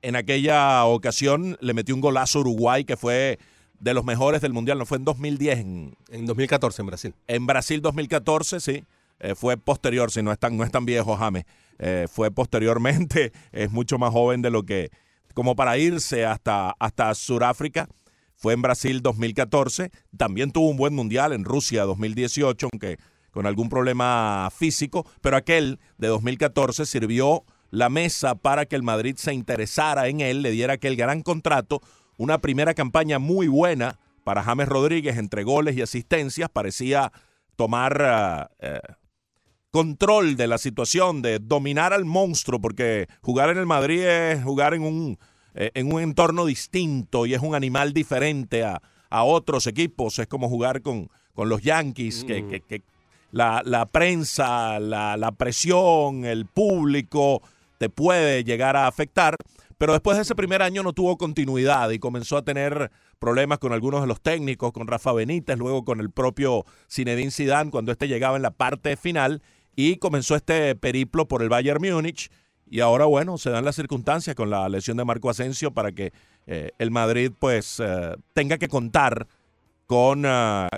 en 0.00 0.16
aquella 0.16 0.84
ocasión 0.86 1.58
le 1.60 1.74
metió 1.74 1.94
un 1.94 2.00
golazo 2.00 2.38
a 2.38 2.40
Uruguay 2.40 2.84
que 2.84 2.96
fue 2.96 3.38
de 3.78 3.92
los 3.92 4.04
mejores 4.04 4.40
del 4.40 4.54
Mundial, 4.54 4.78
no 4.78 4.86
fue 4.86 4.96
en 4.96 5.04
2010. 5.04 5.58
En, 5.58 5.96
en 6.08 6.24
2014 6.24 6.80
en 6.80 6.86
Brasil. 6.86 7.14
En 7.26 7.46
Brasil 7.46 7.82
2014, 7.82 8.60
sí. 8.60 8.84
Eh, 9.18 9.34
fue 9.34 9.56
posterior, 9.56 10.10
si 10.10 10.22
no 10.22 10.32
es 10.32 10.38
tan, 10.38 10.56
no 10.56 10.64
es 10.64 10.70
tan 10.70 10.86
viejo 10.86 11.16
James. 11.16 11.44
Eh, 11.78 12.06
fue 12.10 12.30
posteriormente, 12.30 13.32
es 13.52 13.70
mucho 13.70 13.98
más 13.98 14.12
joven 14.12 14.42
de 14.42 14.50
lo 14.50 14.64
que, 14.64 14.90
como 15.34 15.56
para 15.56 15.78
irse 15.78 16.24
hasta, 16.24 16.70
hasta 16.78 17.14
Sudáfrica. 17.14 17.88
Fue 18.34 18.52
en 18.52 18.62
Brasil 18.62 19.00
2014. 19.02 19.90
También 20.16 20.50
tuvo 20.50 20.68
un 20.68 20.76
buen 20.76 20.94
mundial 20.94 21.32
en 21.32 21.44
Rusia 21.44 21.84
2018, 21.84 22.68
aunque 22.70 22.98
con 23.30 23.46
algún 23.46 23.68
problema 23.68 24.48
físico. 24.54 25.06
Pero 25.22 25.36
aquel 25.36 25.80
de 25.96 26.08
2014 26.08 26.84
sirvió 26.84 27.44
la 27.70 27.88
mesa 27.88 28.34
para 28.34 28.66
que 28.66 28.76
el 28.76 28.82
Madrid 28.82 29.16
se 29.16 29.32
interesara 29.32 30.08
en 30.08 30.20
él, 30.20 30.42
le 30.42 30.50
diera 30.50 30.74
aquel 30.74 30.96
gran 30.96 31.22
contrato 31.22 31.80
una 32.18 32.38
primera 32.38 32.74
campaña 32.74 33.18
muy 33.18 33.48
buena 33.48 33.98
para 34.24 34.42
James 34.42 34.68
Rodríguez 34.68 35.18
entre 35.18 35.44
goles 35.44 35.76
y 35.76 35.82
asistencias. 35.82 36.48
Parecía 36.50 37.12
tomar 37.56 38.50
eh, 38.60 38.68
eh, 38.68 38.80
control 39.76 40.36
de 40.36 40.46
la 40.46 40.56
situación, 40.56 41.20
de 41.20 41.38
dominar 41.38 41.92
al 41.92 42.06
monstruo, 42.06 42.58
porque 42.58 43.08
jugar 43.20 43.50
en 43.50 43.58
el 43.58 43.66
Madrid 43.66 44.06
es 44.06 44.42
jugar 44.42 44.72
en 44.72 44.80
un, 44.80 45.18
eh, 45.54 45.70
en 45.74 45.92
un 45.92 46.00
entorno 46.00 46.46
distinto 46.46 47.26
y 47.26 47.34
es 47.34 47.42
un 47.42 47.54
animal 47.54 47.92
diferente 47.92 48.64
a, 48.64 48.80
otros 49.10 49.66
equipos. 49.66 50.18
Es 50.18 50.28
como 50.28 50.48
jugar 50.48 50.80
con, 50.80 51.10
con 51.34 51.50
los 51.50 51.60
Yankees, 51.60 52.24
que, 52.24 52.42
mm. 52.42 52.78
la, 53.32 53.88
prensa, 53.92 54.80
la, 54.80 55.18
la 55.18 55.32
presión, 55.32 56.24
el 56.24 56.46
público 56.46 57.42
te 57.76 57.90
puede 57.90 58.44
llegar 58.44 58.76
a 58.76 58.86
afectar. 58.86 59.36
Pero 59.76 59.92
después 59.92 60.16
de 60.16 60.22
ese 60.22 60.34
primer 60.34 60.62
año 60.62 60.82
no 60.82 60.94
tuvo 60.94 61.18
continuidad 61.18 61.90
y 61.90 61.98
comenzó 61.98 62.38
a 62.38 62.42
tener 62.42 62.90
problemas 63.18 63.58
con 63.58 63.74
algunos 63.74 64.00
de 64.00 64.06
los 64.06 64.22
técnicos, 64.22 64.72
con 64.72 64.86
Rafa 64.86 65.12
Benítez, 65.12 65.58
luego 65.58 65.84
con 65.84 66.00
el 66.00 66.10
propio 66.10 66.64
Zinedine 66.90 67.30
Zidane 67.30 67.70
cuando 67.70 67.92
este 67.92 68.08
llegaba 68.08 68.36
en 68.36 68.42
la 68.42 68.52
parte 68.52 68.96
final 68.96 69.42
y 69.76 69.96
comenzó 69.96 70.34
este 70.34 70.74
periplo 70.74 71.28
por 71.28 71.42
el 71.42 71.50
Bayern 71.50 71.80
Múnich 71.80 72.30
y 72.68 72.80
ahora 72.80 73.04
bueno, 73.04 73.38
se 73.38 73.50
dan 73.50 73.64
las 73.64 73.76
circunstancias 73.76 74.34
con 74.34 74.50
la 74.50 74.68
lesión 74.68 74.96
de 74.96 75.04
Marco 75.04 75.30
Asensio 75.30 75.70
para 75.70 75.92
que 75.92 76.12
eh, 76.46 76.70
el 76.78 76.90
Madrid 76.90 77.30
pues 77.38 77.78
eh, 77.78 78.16
tenga 78.32 78.58
que 78.58 78.68
contar 78.68 79.28
con 79.86 80.24
ah, 80.26 80.68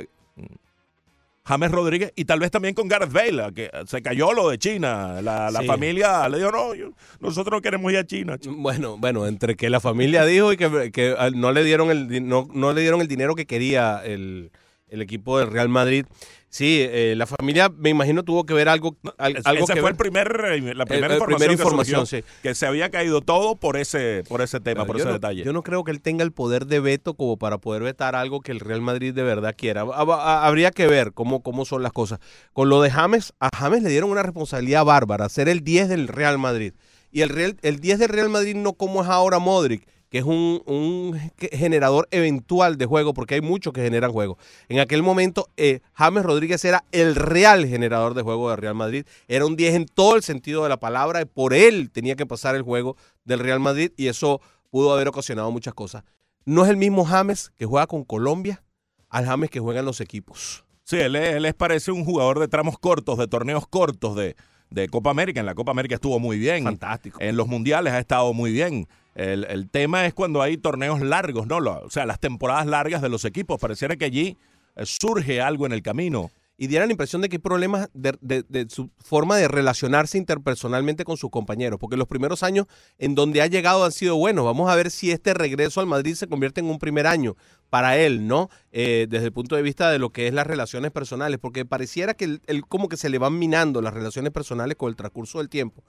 James 1.45 1.71
Rodríguez 1.71 2.13
y 2.15 2.27
tal 2.27 2.41
vez 2.41 2.51
también 2.51 2.75
con 2.75 2.89
Gareth 2.89 3.11
Bale, 3.11 3.55
que 3.55 3.71
se 3.87 4.03
cayó 4.03 4.35
lo 4.35 4.51
de 4.51 4.59
China. 4.59 5.23
La, 5.23 5.63
familia 5.67 6.29
le 6.29 6.39
dijo, 6.39 6.53
no, 6.53 6.73
nosotros 7.21 7.57
no 7.57 7.63
queremos 7.63 7.91
ir 7.91 7.99
a 7.99 8.07
China. 8.07 8.37
Bueno, 8.51 8.99
bueno, 8.99 9.27
entre 9.27 9.57
que 9.57 9.71
la 9.71 9.81
familia 9.81 10.27
dijo 10.27 10.53
y 10.53 10.59
que, 10.59 11.17
no, 11.35 11.53
le 11.53 11.65
dieron 11.65 11.91
el, 11.91 12.29
no, 12.29 12.49
no 12.53 12.75
le 12.75 12.83
dieron 12.83 13.01
el 13.01 13.09
dinero 13.09 13.35
que 13.35 13.47
quería 13.47 14.03
el, 14.05 14.51
el 14.89 15.01
equipo 15.01 15.39
del 15.39 15.51
Real 15.51 15.71
Madrid. 15.71 16.05
Sí, 16.51 16.79
eh, 16.81 17.15
la 17.15 17.27
familia, 17.27 17.69
me 17.69 17.91
imagino, 17.91 18.23
tuvo 18.23 18.47
que 18.47 18.55
ver 18.55 18.71
algo. 18.71 18.97
algo 19.19 19.65
ese 19.65 19.81
fue 19.81 19.91
el 19.91 19.97
primer, 19.97 20.45
eh, 20.47 20.75
la 20.75 20.87
primera 20.87 21.15
información, 21.53 22.07
que, 22.43 22.55
se 22.55 22.67
había 22.67 22.91
caído 22.91 23.21
todo 23.21 23.55
por 23.55 23.77
ese, 23.77 24.25
por 24.29 24.41
ese 24.41 24.59
tema, 24.59 24.87
por 24.87 24.97
ese 24.99 25.09
detalle. 25.09 25.45
Yo 25.45 25.53
no 25.53 25.63
creo 25.63 25.85
que 25.85 25.91
él 25.91 26.01
tenga 26.01 26.25
el 26.25 26.33
poder 26.33 26.67
de 26.67 26.81
veto 26.81 27.15
como 27.15 27.37
para 27.37 27.59
poder 27.59 27.83
vetar 27.83 28.15
algo 28.15 28.41
que 28.41 28.53
el 28.53 28.61
Real 28.61 28.81
Madrid 28.81 29.13
de 29.13 29.23
verdad 29.23 29.55
quiera. 29.57 29.83
Habría 29.83 30.71
que 30.71 30.87
ver 30.87 31.13
cómo, 31.13 31.43
cómo 31.43 31.67
son 31.67 31.83
las 31.83 31.93
cosas. 31.93 32.19
Con 32.55 32.71
lo 32.71 32.81
de 32.81 32.91
James, 32.91 33.35
a 33.41 33.51
James 33.55 33.83
le 33.83 33.91
dieron 33.91 34.11
una 34.11 34.23
responsabilidad 34.23 34.87
bárbara, 34.87 35.29
ser 35.29 35.51
el 35.51 35.63
10 35.63 35.89
del 35.91 36.09
Real 36.09 36.39
Madrid. 36.39 36.73
Y 37.11 37.23
el, 37.23 37.29
Real, 37.29 37.57
el 37.63 37.81
10 37.81 37.99
del 37.99 38.09
Real 38.09 38.29
Madrid 38.31 38.55
no 38.55 38.73
como 38.73 39.03
es 39.03 39.09
ahora 39.09 39.39
Modric 39.39 39.87
que 40.11 40.19
es 40.19 40.25
un, 40.25 41.19
generador 41.53 42.09
eventual 42.11 42.79
de 42.79 42.87
juego, 42.87 43.15
porque 43.15 43.35
hay 43.35 43.41
muchos 43.41 43.73
que 43.73 43.83
generan 43.83 44.13
juego. 44.13 44.39
En 44.69 44.81
aquel 44.81 45.03
momento, 45.03 45.49
eh, 45.57 45.81
James 45.93 46.25
Rodríguez 46.25 46.65
era 46.65 46.85
el 46.93 47.15
real 47.15 47.67
generador 47.67 48.15
de 48.15 48.23
juego 48.23 48.51
de 48.51 48.57
Real 48.57 48.75
Madrid. 48.75 49.05
Era 49.29 49.47
un 49.47 49.57
10 49.57 49.75
en 49.75 49.87
todo 49.87 50.17
el 50.17 50.23
sentido 50.23 50.63
de 50.63 50.69
la 50.69 50.81
palabra, 50.81 51.21
y 51.21 51.25
por 51.25 51.55
él 51.55 51.91
tenía 51.91 52.17
que 52.17 52.27
pasar 52.27 52.55
el 52.55 52.63
juego 52.63 52.97
del 53.25 53.41
Real 53.41 53.61
Madrid, 53.61 53.93
y 53.97 54.09
eso 54.09 54.41
pudo 54.71 54.93
haber 54.93 55.09
ocasionado 55.09 55.51
muchas 55.51 55.75
cosas. 55.75 56.05
No 56.45 56.65
es 56.65 56.71
el 56.71 56.77
mismo 56.77 57.05
James 57.05 57.53
que 57.57 57.67
juega 57.67 57.87
con 57.87 58.05
Colombia 58.05 58.63
al 59.11 59.27
James 59.27 59.51
que 59.51 59.61
juega 59.61 59.81
en 59.81 59.87
los 59.87 60.01
equipos. 60.01 60.65
Sí, 60.85 60.97
él, 60.97 61.17
él 61.17 61.45
es, 61.45 61.55
parece 61.55 61.93
un 61.93 62.05
jugador 62.05 62.39
de 62.39 62.49
tramos 62.49 62.79
cortos, 62.79 63.19
de 63.19 63.27
torneos 63.27 63.67
cortos 63.67 64.17
de, 64.17 64.37
de 64.71 64.89
Copa 64.89 65.11
América. 65.11 65.41
En 65.41 65.47
la 65.47 65.55
Copa 65.55 65.71
América 65.71 65.97
estuvo 65.97 66.19
muy 66.19 66.39
bien. 66.39 66.65
Fantástico. 66.65 67.19
En 67.21 67.37
los 67.37 67.49
mundiales 67.49 67.93
ha 67.93 67.99
estado 67.99 68.33
muy 68.33 68.53
bien. 68.53 68.87
El, 69.19 69.69
tema 69.69 70.07
es 70.07 70.15
cuando 70.15 70.43
hay 70.43 70.57
torneos 70.59 71.01
largos, 71.01 71.49
¿no? 71.49 71.57
O 71.57 71.91
sea, 71.91 72.07
las 72.07 72.21
temporadas 72.21 72.67
largas 72.67 73.03
de 73.03 73.09
los 73.09 73.25
equipos. 73.25 73.61
Pareciera 73.61 73.97
que 73.97 74.05
allí 74.05 74.39
eh, 74.77 74.87
surge 74.87 75.41
algo 75.41 75.67
en 75.67 75.73
el 75.73 75.83
camino. 75.83 76.31
Y 76.57 76.69
diera 76.69 76.87
la 76.87 76.93
impresión 76.93 77.23
de 77.23 77.29
que 77.29 77.37
hay 77.37 77.41
problemas 77.41 77.89
de, 77.95 78.67
su 78.69 78.91
forma 78.99 79.37
de 79.37 79.47
relacionarse 79.47 80.19
interpersonalmente 80.19 81.05
con 81.05 81.17
sus 81.17 81.31
compañeros, 81.31 81.79
porque 81.79 81.97
los 81.97 82.09
primeros 82.09 82.43
años 82.43 82.67
en 82.99 83.15
donde 83.15 83.43
ha 83.43 83.47
llegado 83.47 83.85
han 83.85 83.93
sido 83.93 84.17
buenos. 84.17 84.45
Vamos 84.45 84.69
a 84.69 84.75
ver 84.75 84.91
si 84.91 85.13
este 85.13 85.35
regreso 85.35 85.81
al 85.81 85.87
Madrid 85.87 86.15
se 86.15 86.27
convierte 86.27 86.61
en 86.61 86.67
un 86.67 86.81
primer 86.81 87.07
año 87.07 87.37
para 87.71 87.97
él, 87.97 88.27
¿no? 88.27 88.51
Eh, 88.73 89.07
desde 89.09 89.27
el 89.27 89.33
punto 89.33 89.55
de 89.55 89.63
vista 89.63 89.91
de 89.93 90.01
lo 90.01 90.11
que 90.11 90.27
es 90.27 90.35
las 90.35 90.49
relaciones 90.49 90.91
personales, 90.91 91.39
porque 91.39 91.65
pareciera 91.65 92.15
que 92.15 92.41
él 92.45 92.63
como 92.69 92.89
que 92.89 92.97
se 92.97 93.09
le 93.09 93.19
van 93.19 93.39
minando 93.39 93.81
las 93.81 93.95
relaciones 93.95 94.33
personales 94.33 94.77
con 94.77 94.89
el 94.89 94.97
transcurso 94.97 95.39
del 95.39 95.49
tiempo 95.49 95.85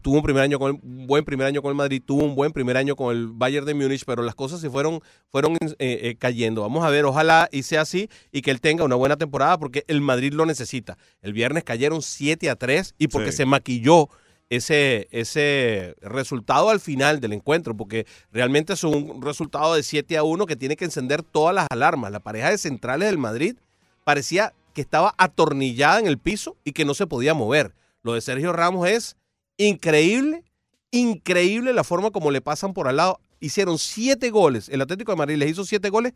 tuvo 0.00 0.16
un 0.16 0.22
primer 0.22 0.42
año 0.42 0.58
con 0.58 0.80
un 0.82 1.06
buen 1.06 1.24
primer 1.24 1.46
año 1.46 1.62
con 1.62 1.70
el 1.70 1.76
Madrid, 1.76 2.02
tuvo 2.04 2.24
un 2.24 2.34
buen 2.34 2.52
primer 2.52 2.76
año 2.76 2.96
con 2.96 3.14
el 3.14 3.28
Bayern 3.28 3.66
de 3.66 3.74
Múnich, 3.74 4.04
pero 4.04 4.22
las 4.22 4.34
cosas 4.34 4.60
se 4.60 4.70
fueron, 4.70 5.00
fueron 5.28 5.54
eh, 5.54 5.76
eh, 5.78 6.16
cayendo. 6.18 6.62
Vamos 6.62 6.84
a 6.84 6.90
ver, 6.90 7.04
ojalá 7.04 7.48
y 7.52 7.62
sea 7.62 7.82
así 7.82 8.08
y 8.30 8.42
que 8.42 8.50
él 8.50 8.60
tenga 8.60 8.84
una 8.84 8.96
buena 8.96 9.16
temporada 9.16 9.58
porque 9.58 9.84
el 9.88 10.00
Madrid 10.00 10.32
lo 10.32 10.46
necesita. 10.46 10.98
El 11.20 11.32
viernes 11.32 11.64
cayeron 11.64 12.02
7 12.02 12.50
a 12.50 12.56
3 12.56 12.94
y 12.98 13.08
porque 13.08 13.32
se 13.32 13.46
maquilló 13.46 14.08
ese, 14.50 15.08
ese 15.12 15.94
resultado 16.02 16.68
al 16.68 16.80
final 16.80 17.20
del 17.20 17.32
encuentro, 17.32 17.74
porque 17.76 18.06
realmente 18.32 18.74
es 18.74 18.84
un 18.84 19.22
resultado 19.22 19.74
de 19.74 19.82
7 19.82 20.16
a 20.18 20.24
1 20.24 20.46
que 20.46 20.56
tiene 20.56 20.76
que 20.76 20.84
encender 20.84 21.22
todas 21.22 21.54
las 21.54 21.66
alarmas. 21.70 22.12
La 22.12 22.20
pareja 22.20 22.50
de 22.50 22.58
centrales 22.58 23.08
del 23.08 23.18
Madrid 23.18 23.56
parecía 24.04 24.52
que 24.74 24.80
estaba 24.80 25.14
atornillada 25.16 26.00
en 26.00 26.06
el 26.06 26.18
piso 26.18 26.56
y 26.64 26.72
que 26.72 26.84
no 26.84 26.94
se 26.94 27.06
podía 27.06 27.34
mover. 27.34 27.74
Lo 28.02 28.14
de 28.14 28.20
Sergio 28.20 28.52
Ramos 28.52 28.88
es 28.88 29.16
Increíble, 29.56 30.44
increíble 30.90 31.72
la 31.72 31.84
forma 31.84 32.10
como 32.10 32.30
le 32.30 32.40
pasan 32.40 32.72
por 32.74 32.88
al 32.88 32.96
lado. 32.96 33.20
Hicieron 33.40 33.78
siete 33.78 34.30
goles. 34.30 34.68
El 34.68 34.80
Atlético 34.80 35.12
de 35.12 35.16
Madrid 35.16 35.36
les 35.36 35.50
hizo 35.50 35.64
siete 35.64 35.90
goles 35.90 36.12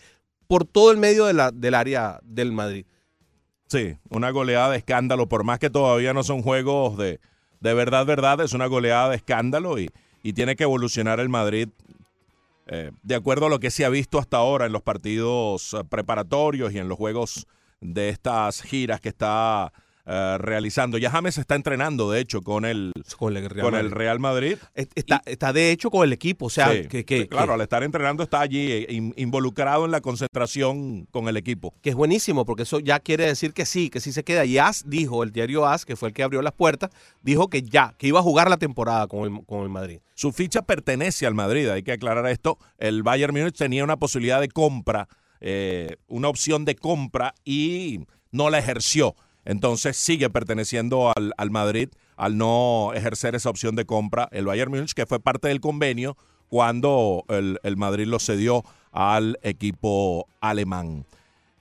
por 0.47 0.64
todo 0.64 0.93
el 0.93 0.97
medio 0.97 1.26
del 1.26 1.75
área 1.75 2.21
del 2.23 2.52
Madrid. 2.52 2.87
Sí, 3.69 3.97
una 4.11 4.31
goleada 4.31 4.71
de 4.71 4.78
escándalo, 4.78 5.28
por 5.28 5.43
más 5.43 5.59
que 5.59 5.71
todavía 5.71 6.12
no 6.12 6.23
son 6.23 6.43
juegos 6.43 6.97
de, 6.97 7.19
de 7.61 7.75
verdad, 7.75 8.07
verdad, 8.07 8.40
es 8.40 8.52
una 8.52 8.66
goleada 8.66 9.11
de 9.11 9.16
escándalo 9.16 9.78
y, 9.81 9.90
y 10.23 10.35
tiene 10.35 10.55
que 10.55 10.62
evolucionar 10.62 11.19
el 11.19 11.28
Madrid 11.28 11.69
eh, 12.69 12.90
de 13.05 13.14
acuerdo 13.14 13.47
a 13.47 13.49
lo 13.49 13.61
que 13.61 13.71
se 13.71 13.85
ha 13.85 13.88
visto 13.88 14.19
hasta 14.19 14.38
ahora 14.38 14.66
en 14.66 14.73
los 14.73 14.83
partidos 14.83 15.73
eh, 15.73 15.85
preparatorios 15.88 16.73
y 16.73 16.78
en 16.78 16.88
los 16.88 16.99
juegos 16.99 17.47
de 17.81 18.09
estas 18.09 18.61
giras 18.61 19.00
que 19.00 19.09
está 19.09 19.73
eh, 20.07 20.37
realizando. 20.39 20.99
Ya 20.99 21.11
James 21.11 21.37
está 21.37 21.57
entrenando, 21.57 22.11
de 22.13 22.21
hecho, 22.21 22.41
con 22.41 22.65
el, 22.65 22.93
con 23.19 23.37
el, 23.37 23.91
Real, 23.91 24.21
Madrid. 24.21 24.57
Está, 24.75 25.21
está 25.27 25.53
de 25.53 25.73
hecho 25.73 25.91
con 25.91 26.05
el 26.05 26.13
equipo, 26.13 26.47
o 26.47 26.51
sea, 26.51 26.71
que, 26.89 27.29
claro, 27.29 27.55
al 27.55 27.61
estar 27.61 27.83
entrenando 27.83 28.23
está 28.23 28.41
allí 28.41 28.71
eh, 28.71 28.87
involucrado 29.17 29.85
en 29.85 29.91
la 29.91 30.01
concentración 30.01 31.07
con 31.11 31.27
el 31.27 31.37
equipo. 31.37 31.75
Que 31.83 31.91
es 31.91 31.97
buenísimo, 31.97 32.45
porque 32.45 32.63
eso 32.63 32.79
ya 32.79 33.01
quiere 33.01 33.27
decir 33.27 33.53
que 33.53 33.67
sí, 33.67 33.91
que 33.91 33.99
sí 33.99 34.13
se 34.13 34.23
queda. 34.23 34.45
Y 34.45 34.59
As 34.59 34.89
dijo, 34.89 35.25
el 35.25 35.33
diario 35.33 35.67
As, 35.67 35.85
que 35.85 35.97
fue 35.97 36.11
el 36.11 36.15
que 36.15 36.23
abrió 36.23 36.41
las 36.41 36.53
puertas, 36.53 36.91
dijo 37.23 37.49
que 37.49 37.63
ya, 37.63 37.95
que 37.99 38.07
iba 38.07 38.21
a 38.21 38.23
jugar 38.23 38.49
la 38.49 38.59
temporada 38.59 39.09
con 39.09 39.25
el, 39.25 39.45
con 39.45 39.63
el 39.63 39.71
Madrid. 39.71 39.99
Su 40.15 40.33
ficha 40.33 40.63
pertenece 40.63 41.27
al 41.27 41.35
Madrid, 41.35 41.69
hay 41.69 41.83
que 41.83 41.93
aclarar 41.93 42.27
esto. 42.29 42.59
El 42.79 43.03
Bayern 43.03 43.35
Múnich 43.35 43.57
tenía 43.57 43.83
una 43.83 43.97
posibilidad 43.97 44.41
de 44.41 44.49
compra, 44.49 45.09
eh, 45.41 45.97
una 46.07 46.29
opción 46.29 46.65
de 46.65 46.77
compra 46.77 47.35
y 47.45 48.01
no 48.31 48.51
la 48.51 48.59
ejerció. 48.59 49.17
Entonces 49.47 49.97
sigue 49.97 50.29
perteneciendo 50.29 51.12
al, 51.15 51.50
Madrid 51.50 51.88
al 52.17 52.37
no 52.37 52.91
ejercer 52.95 53.37
esa 53.37 53.49
opción 53.49 53.76
de 53.76 53.87
compra 53.87 54.29
el 54.33 54.45
Bayern 54.45 54.71
Múnich, 54.73 54.93
que 54.93 55.07
fue 55.07 55.21
parte 55.21 55.49
del 55.49 55.61
convenio 55.61 56.17
cuando 56.49 57.25
el, 57.29 57.76
Madrid 57.76 58.07
lo 58.07 58.19
cedió 58.19 58.65
al 58.91 59.38
equipo 59.43 60.29
alemán. 60.41 61.07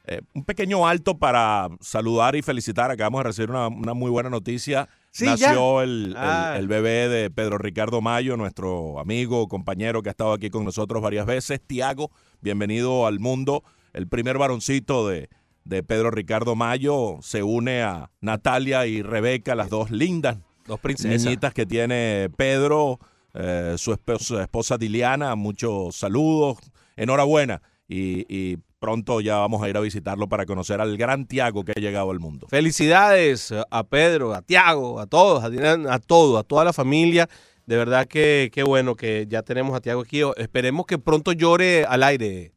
Eh, 0.07 0.21
un 0.33 0.43
pequeño 0.43 0.87
alto 0.87 1.17
para 1.17 1.69
saludar 1.79 2.35
y 2.35 2.41
felicitar. 2.41 2.89
Acabamos 2.89 3.19
de 3.19 3.23
recibir 3.23 3.51
una, 3.51 3.69
muy 3.69 4.09
buena 4.09 4.29
noticia. 4.29 4.89
Nació 5.19 5.81
el, 5.81 6.15
ah. 6.17 6.55
el, 6.57 6.67
bebé 6.67 7.07
de 7.07 7.29
Pedro 7.29 7.57
Ricardo 7.57 8.01
Mayo, 8.01 8.35
nuestro 8.35 8.99
amigo, 8.99 9.47
compañero 9.47 10.01
que 10.01 10.09
ha 10.09 10.11
estado 10.11 10.33
aquí 10.33 10.49
con 10.49 10.65
nosotros 10.65 11.01
varias 11.01 11.25
veces. 11.25 11.61
Tiago, 11.65 12.11
bienvenido 12.41 13.05
al 13.05 13.19
mundo. 13.19 13.63
El 13.93 14.07
primer 14.07 14.37
varoncito 14.37 15.07
de, 15.07 15.29
de 15.65 15.83
Pedro 15.83 16.11
Ricardo 16.11 16.55
Mayo 16.55 17.17
se 17.21 17.43
une 17.43 17.81
a 17.81 18.11
Natalia 18.21 18.85
y 18.85 19.01
Rebeca, 19.01 19.55
las 19.55 19.69
dos 19.69 19.91
lindas 19.91 20.37
dos 20.65 20.79
princesas. 20.79 21.23
niñitas 21.23 21.53
que 21.53 21.65
tiene 21.65 22.29
Pedro, 22.37 22.99
eh, 23.33 23.75
su, 23.77 23.93
esposa, 23.93 24.77
Diliana. 24.77 25.35
Muchos 25.35 25.95
saludos, 25.95 26.57
enhorabuena. 26.95 27.61
Y, 27.87 28.57
pronto 28.77 29.19
ya 29.19 29.37
vamos 29.37 29.63
a 29.63 29.69
ir 29.69 29.77
a 29.77 29.79
visitarlo 29.79 30.27
para 30.27 30.45
conocer 30.45 30.79
al 30.79 30.95
gran 30.95 31.25
Tiago 31.25 31.63
que 31.63 31.71
ha 31.71 31.81
llegado 31.81 32.11
al 32.11 32.19
mundo. 32.19 32.45
Felicidades 32.47 33.51
a 33.71 33.83
Pedro, 33.83 34.35
a 34.35 34.43
Tiago, 34.43 34.99
a 34.99 35.07
todos, 35.07 35.43
a, 35.43 35.47
a 35.91 35.99
todos, 35.99 36.39
a 36.39 36.43
toda 36.43 36.65
la 36.65 36.73
familia. 36.73 37.27
De 37.65 37.77
verdad 37.77 38.05
que 38.05 38.51
qué 38.53 38.61
bueno 38.61 38.95
que 38.95 39.25
ya 39.27 39.41
tenemos 39.41 39.75
a 39.75 39.81
Tiago 39.81 40.01
aquí. 40.01 40.21
Esperemos 40.37 40.85
que 40.85 40.99
pronto 40.99 41.31
llore 41.31 41.83
al 41.85 42.03
aire, 42.03 42.53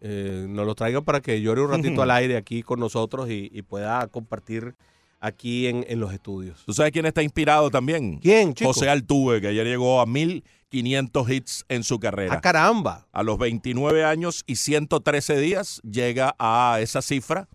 eh, 0.00 0.46
nos 0.48 0.66
lo 0.66 0.74
traigan 0.74 1.04
para 1.04 1.20
que 1.20 1.40
llore 1.40 1.62
un 1.62 1.70
ratito 1.70 2.02
al 2.02 2.10
aire 2.10 2.36
aquí 2.36 2.62
con 2.62 2.80
nosotros 2.80 3.28
y, 3.30 3.62
pueda 3.62 4.06
compartir 4.08 4.74
aquí 5.20 5.66
en, 5.66 6.00
los 6.00 6.12
estudios. 6.12 6.62
¿Tú 6.64 6.72
sabes 6.72 6.92
quién 6.92 7.06
está 7.06 7.22
inspirado 7.22 7.70
también? 7.70 8.18
¿Quién, 8.18 8.54
José 8.54 8.88
Altuve, 8.88 9.40
que 9.40 9.48
ayer 9.48 9.66
llegó 9.66 10.00
a 10.00 10.06
1500 10.06 11.30
hits 11.30 11.64
en 11.68 11.84
su 11.84 11.98
carrera. 12.00 12.34
¡A 12.34 12.40
caramba! 12.40 13.06
A 13.12 13.22
los 13.22 13.38
29 13.38 14.04
años 14.04 14.44
y 14.46 14.56
113 14.56 15.38
días 15.38 15.80
llega 15.82 16.34
a 16.38 16.78
esa 16.80 17.02
cifra 17.02 17.48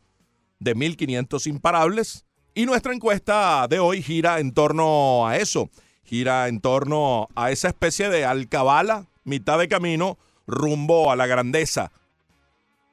de 0.59 0.75
1500 0.75 1.47
imparables. 1.47 2.25
Y 2.53 2.65
nuestra 2.65 2.93
encuesta 2.93 3.67
de 3.67 3.79
hoy 3.79 4.01
gira 4.01 4.39
en 4.39 4.53
torno 4.53 5.27
a 5.27 5.37
eso. 5.37 5.69
Gira 6.03 6.47
en 6.47 6.61
torno 6.61 7.27
a 7.35 7.51
esa 7.51 7.67
especie 7.67 8.09
de 8.09 8.25
alcabala 8.25 9.07
mitad 9.23 9.57
de 9.59 9.67
camino 9.67 10.17
rumbo 10.47 11.11
a 11.11 11.15
la 11.15 11.27
grandeza. 11.27 11.91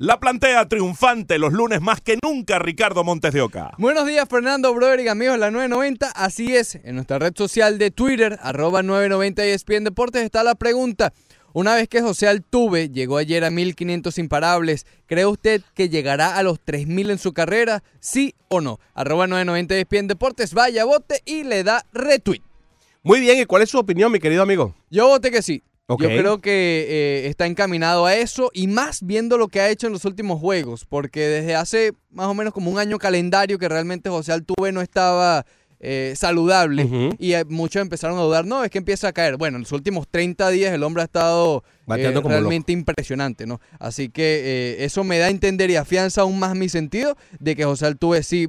La 0.02 0.18
plantea 0.18 0.66
triunfante 0.66 1.38
los 1.38 1.52
lunes 1.52 1.80
más 1.80 2.00
que 2.00 2.18
nunca 2.24 2.58
Ricardo 2.58 3.04
Montes 3.04 3.32
de 3.32 3.40
Oca. 3.40 3.70
Buenos 3.78 4.04
días 4.04 4.28
Fernando 4.28 4.74
Broderick, 4.74 5.06
amigos 5.06 5.34
de 5.34 5.38
la 5.38 5.52
990. 5.52 6.10
Así 6.10 6.56
es, 6.56 6.74
en 6.74 6.96
nuestra 6.96 7.20
red 7.20 7.32
social 7.36 7.78
de 7.78 7.92
Twitter, 7.92 8.36
arroba 8.42 8.82
990 8.82 9.44
ESPN 9.44 9.84
Deportes, 9.84 10.24
está 10.24 10.42
la 10.42 10.56
pregunta. 10.56 11.12
Una 11.52 11.76
vez 11.76 11.86
que 11.86 12.02
José 12.02 12.26
Altuve 12.26 12.88
llegó 12.88 13.16
ayer 13.16 13.44
a 13.44 13.50
1500 13.50 14.18
imparables, 14.18 14.86
¿cree 15.06 15.24
usted 15.24 15.62
que 15.72 15.88
llegará 15.88 16.36
a 16.36 16.42
los 16.42 16.58
3000 16.58 17.10
en 17.10 17.18
su 17.18 17.32
carrera? 17.32 17.84
¿Sí 18.00 18.34
o 18.48 18.60
no? 18.60 18.80
Arroba 18.94 19.28
990 19.28 19.76
ESPN 19.76 20.08
Deportes, 20.08 20.52
vaya, 20.52 20.84
vote 20.84 21.22
y 21.24 21.44
le 21.44 21.62
da 21.62 21.86
retweet. 21.92 22.42
Muy 23.04 23.20
bien, 23.20 23.38
¿y 23.38 23.44
cuál 23.44 23.62
es 23.62 23.70
su 23.70 23.78
opinión, 23.78 24.10
mi 24.10 24.18
querido 24.18 24.42
amigo? 24.42 24.74
Yo 24.90 25.06
voté 25.06 25.30
que 25.30 25.42
sí. 25.42 25.62
Yo 25.88 25.96
creo 25.96 26.40
que 26.40 26.86
eh, 26.88 27.26
está 27.28 27.46
encaminado 27.46 28.06
a 28.06 28.16
eso 28.16 28.50
y 28.54 28.66
más 28.66 29.04
viendo 29.04 29.36
lo 29.36 29.48
que 29.48 29.60
ha 29.60 29.68
hecho 29.68 29.86
en 29.88 29.92
los 29.92 30.04
últimos 30.04 30.40
juegos, 30.40 30.86
porque 30.86 31.20
desde 31.20 31.54
hace 31.54 31.92
más 32.10 32.26
o 32.26 32.34
menos 32.34 32.54
como 32.54 32.70
un 32.70 32.78
año 32.78 32.98
calendario 32.98 33.58
que 33.58 33.68
realmente 33.68 34.08
José 34.08 34.32
Altuve 34.32 34.72
no 34.72 34.80
estaba 34.80 35.44
eh, 35.84 36.14
saludable 36.16 36.88
y 37.18 37.32
eh, 37.32 37.44
muchos 37.44 37.82
empezaron 37.82 38.16
a 38.16 38.22
dudar, 38.22 38.46
no, 38.46 38.62
es 38.62 38.70
que 38.70 38.78
empieza 38.78 39.08
a 39.08 39.12
caer. 39.12 39.36
Bueno, 39.36 39.56
en 39.56 39.62
los 39.62 39.72
últimos 39.72 40.06
30 40.08 40.48
días 40.50 40.72
el 40.72 40.84
hombre 40.84 41.02
ha 41.02 41.06
estado 41.06 41.64
eh, 41.96 42.12
como 42.14 42.28
realmente 42.28 42.70
impresionante, 42.70 43.46
¿no? 43.46 43.60
Así 43.80 44.08
que 44.08 44.76
eso 44.78 45.02
me 45.02 45.18
da 45.18 45.26
a 45.26 45.30
entender 45.30 45.70
y 45.70 45.76
afianza 45.76 46.20
aún 46.20 46.38
más 46.38 46.54
mi 46.54 46.68
sentido 46.68 47.16
de 47.40 47.56
que 47.56 47.64
José 47.64 47.86
Altuve 47.86 48.22
sí 48.22 48.48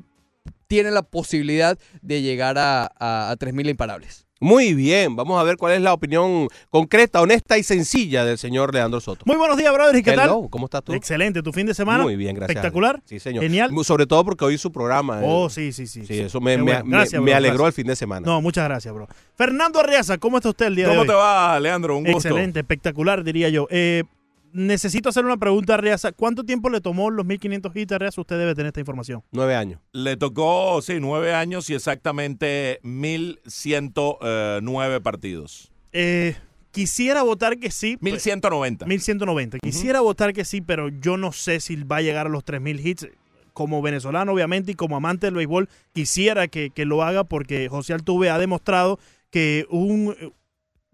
tiene 0.68 0.92
la 0.92 1.02
posibilidad 1.02 1.78
de 2.04 2.22
llegar 2.22 2.60
a, 2.60 2.84
a, 2.84 3.32
a 3.32 3.38
3.000 3.38 3.70
imparables. 3.70 4.28
Muy 4.44 4.74
bien, 4.74 5.16
vamos 5.16 5.40
a 5.40 5.44
ver 5.44 5.56
cuál 5.56 5.72
es 5.74 5.82
la 5.82 5.94
opinión 5.94 6.50
concreta, 6.70 7.22
honesta 7.22 7.58
y 7.58 7.64
sencilla 7.64 8.26
del 8.26 8.38
señor 8.38 8.74
Leandro 8.74 9.00
Soto. 9.00 9.24
Muy 9.26 9.38
buenos 9.38 9.56
días, 9.58 9.74
brother. 9.74 9.96
¿Y 9.96 10.04
qué 10.04 10.12
tal? 10.12 10.30
¿cómo 10.50 10.66
estás 10.66 10.84
tú? 10.84 10.92
Excelente. 10.94 11.42
¿Tu 11.42 11.54
fin 11.54 11.66
de 11.66 11.74
semana? 11.74 12.04
Muy 12.04 12.18
bien, 12.18 12.36
gracias. 12.36 12.58
Espectacular. 12.58 13.02
Sí, 13.06 13.20
señor. 13.20 13.42
Genial. 13.44 13.72
Sobre 13.84 14.06
todo 14.06 14.26
porque 14.26 14.44
hoy 14.44 14.58
su 14.58 14.72
programa. 14.72 15.20
eh, 15.22 15.26
Oh, 15.26 15.50
sí, 15.50 15.72
sí, 15.72 15.88
sí. 15.88 16.06
sí, 16.06 16.20
eso 16.20 16.42
me, 16.42 16.52
Qué 16.52 16.58
me- 16.58 16.64
bueno. 16.64 16.86
me- 16.86 16.92
Gracias, 16.98 17.22
me 17.22 17.32
bro, 17.32 17.38
alegró 17.38 17.58
gracias. 17.64 17.78
el 17.78 17.84
fin 17.84 17.88
de 17.88 17.96
semana. 17.96 18.26
No, 18.26 18.42
muchas 18.42 18.66
gracias, 18.66 18.94
bro. 18.94 19.08
Fernando 19.38 19.80
Arriaza, 19.80 20.18
¿cómo 20.18 20.38
está 20.38 20.50
usted 20.50 20.66
el 20.66 20.76
día 20.76 20.86
de 20.88 20.92
¿Cómo 20.92 21.02
hoy? 21.04 21.08
te 21.08 21.14
va, 21.14 21.60
Leandro? 21.60 21.98
Un 21.98 22.04
gusto. 22.04 22.28
Excelente, 22.28 22.60
espectacular, 22.60 23.24
diría 23.24 23.48
yo. 23.48 23.68
Eh, 23.72 24.04
necesito 24.54 25.10
hacer 25.10 25.26
una 25.26 25.38
pregunta 25.38 25.74
a 25.74 25.78
Arriaza. 25.78 26.12
¿Cuánto 26.12 26.44
tiempo 26.44 26.70
le 26.70 26.80
tomó 26.80 27.10
los 27.10 27.26
1500 27.26 27.76
hits 27.76 27.92
a 27.92 27.96
Arriaza? 27.96 28.22
Usted 28.22 28.38
debe 28.38 28.54
tener 28.56 28.68
esta 28.68 28.80
información. 28.80 29.24
Nueve 29.32 29.56
años. 29.56 29.82
Le 29.92 30.16
tocó, 30.16 30.82
sí, 30.82 30.98
nueve 31.02 31.34
años 31.34 31.70
y 31.70 31.74
exactamente 31.74 32.80
1109 32.84 35.02
partidos. 35.02 35.72
Eh, 35.92 36.36
quisiera 36.72 37.24
votar 37.24 37.58
que 37.58 37.72
sí. 37.72 37.98
pues, 37.98 38.14
1190. 38.14 38.86
1190. 38.86 39.58
Quisiera 39.60 40.02
votar 40.02 40.34
que 40.34 40.46
sí, 40.46 40.62
pero 40.62 40.90
yo 40.90 41.18
no 41.18 41.32
sé 41.32 41.60
si 41.60 41.76
va 41.84 41.98
a 41.98 42.02
llegar 42.02 42.28
a 42.28 42.30
los 42.30 42.46
3000 42.46 42.88
hits. 42.88 43.08
Como 43.54 43.82
venezolano, 43.84 44.34
obviamente, 44.34 44.72
y 44.72 44.76
como 44.76 44.96
amante 44.96 45.28
del 45.28 45.36
béisbol, 45.36 45.70
quisiera 45.94 46.48
que, 46.48 46.72
que 46.72 46.86
lo 46.86 47.04
haga 47.04 47.24
porque 47.24 47.70
José 47.70 47.94
Altuve 47.94 48.32
ha 48.32 48.40
demostrado 48.40 48.98
que 49.30 49.68
un 49.70 50.16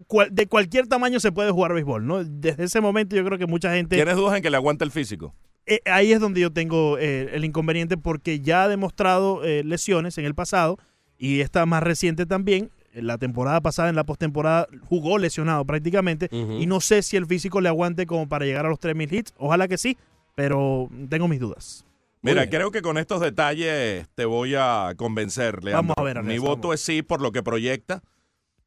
cual- 0.06 0.28
de 0.32 0.46
cualquier 0.46 0.86
tamaño 0.86 1.20
se 1.20 1.32
puede 1.32 1.50
jugar 1.50 1.72
béisbol, 1.74 2.06
¿no? 2.06 2.24
Desde 2.24 2.64
ese 2.64 2.80
momento 2.80 3.16
yo 3.16 3.24
creo 3.24 3.38
que 3.38 3.46
mucha 3.46 3.72
gente 3.74 3.96
¿Tienes 3.96 4.16
dudas 4.16 4.36
en 4.36 4.42
que 4.42 4.50
le 4.50 4.56
aguante 4.56 4.84
el 4.84 4.90
físico? 4.90 5.34
eh, 5.66 5.80
ahí 5.84 6.12
es 6.12 6.20
donde 6.20 6.40
yo 6.40 6.52
tengo 6.52 6.98
eh, 6.98 7.30
el 7.34 7.44
inconveniente 7.44 7.96
porque 7.96 8.40
ya 8.40 8.64
ha 8.64 8.68
demostrado 8.68 9.44
eh, 9.44 9.62
lesiones 9.64 10.18
en 10.18 10.24
el 10.24 10.34
pasado 10.34 10.78
y 11.18 11.40
esta 11.40 11.64
más 11.66 11.82
reciente 11.82 12.26
también. 12.26 12.70
La 12.92 13.18
temporada 13.18 13.60
pasada, 13.60 13.88
en 13.88 13.94
la 13.94 14.02
postemporada, 14.02 14.66
jugó 14.88 15.16
lesionado 15.18 15.64
prácticamente 15.64 16.28
y 16.32 16.66
no 16.66 16.80
sé 16.80 17.02
si 17.02 17.16
el 17.16 17.24
físico 17.26 17.60
le 17.60 17.68
aguante 17.68 18.04
como 18.04 18.28
para 18.28 18.46
llegar 18.46 18.66
a 18.66 18.68
los 18.68 18.80
3000 18.80 19.14
hits. 19.14 19.32
Ojalá 19.36 19.68
que 19.68 19.78
sí, 19.78 19.96
pero 20.34 20.88
tengo 21.08 21.28
mis 21.28 21.38
dudas. 21.38 21.84
Mira, 22.22 22.50
creo 22.50 22.72
que 22.72 22.82
con 22.82 22.98
estos 22.98 23.20
detalles 23.20 24.08
te 24.16 24.24
voy 24.24 24.54
a 24.56 24.94
convencer, 24.96 25.62
Leandro. 25.62 25.94
Vamos 25.94 25.94
a 25.98 26.02
ver, 26.02 26.22
Mi 26.24 26.38
voto 26.38 26.72
es 26.72 26.80
sí 26.80 27.02
por 27.02 27.20
lo 27.22 27.30
que 27.30 27.42
proyecta. 27.44 28.02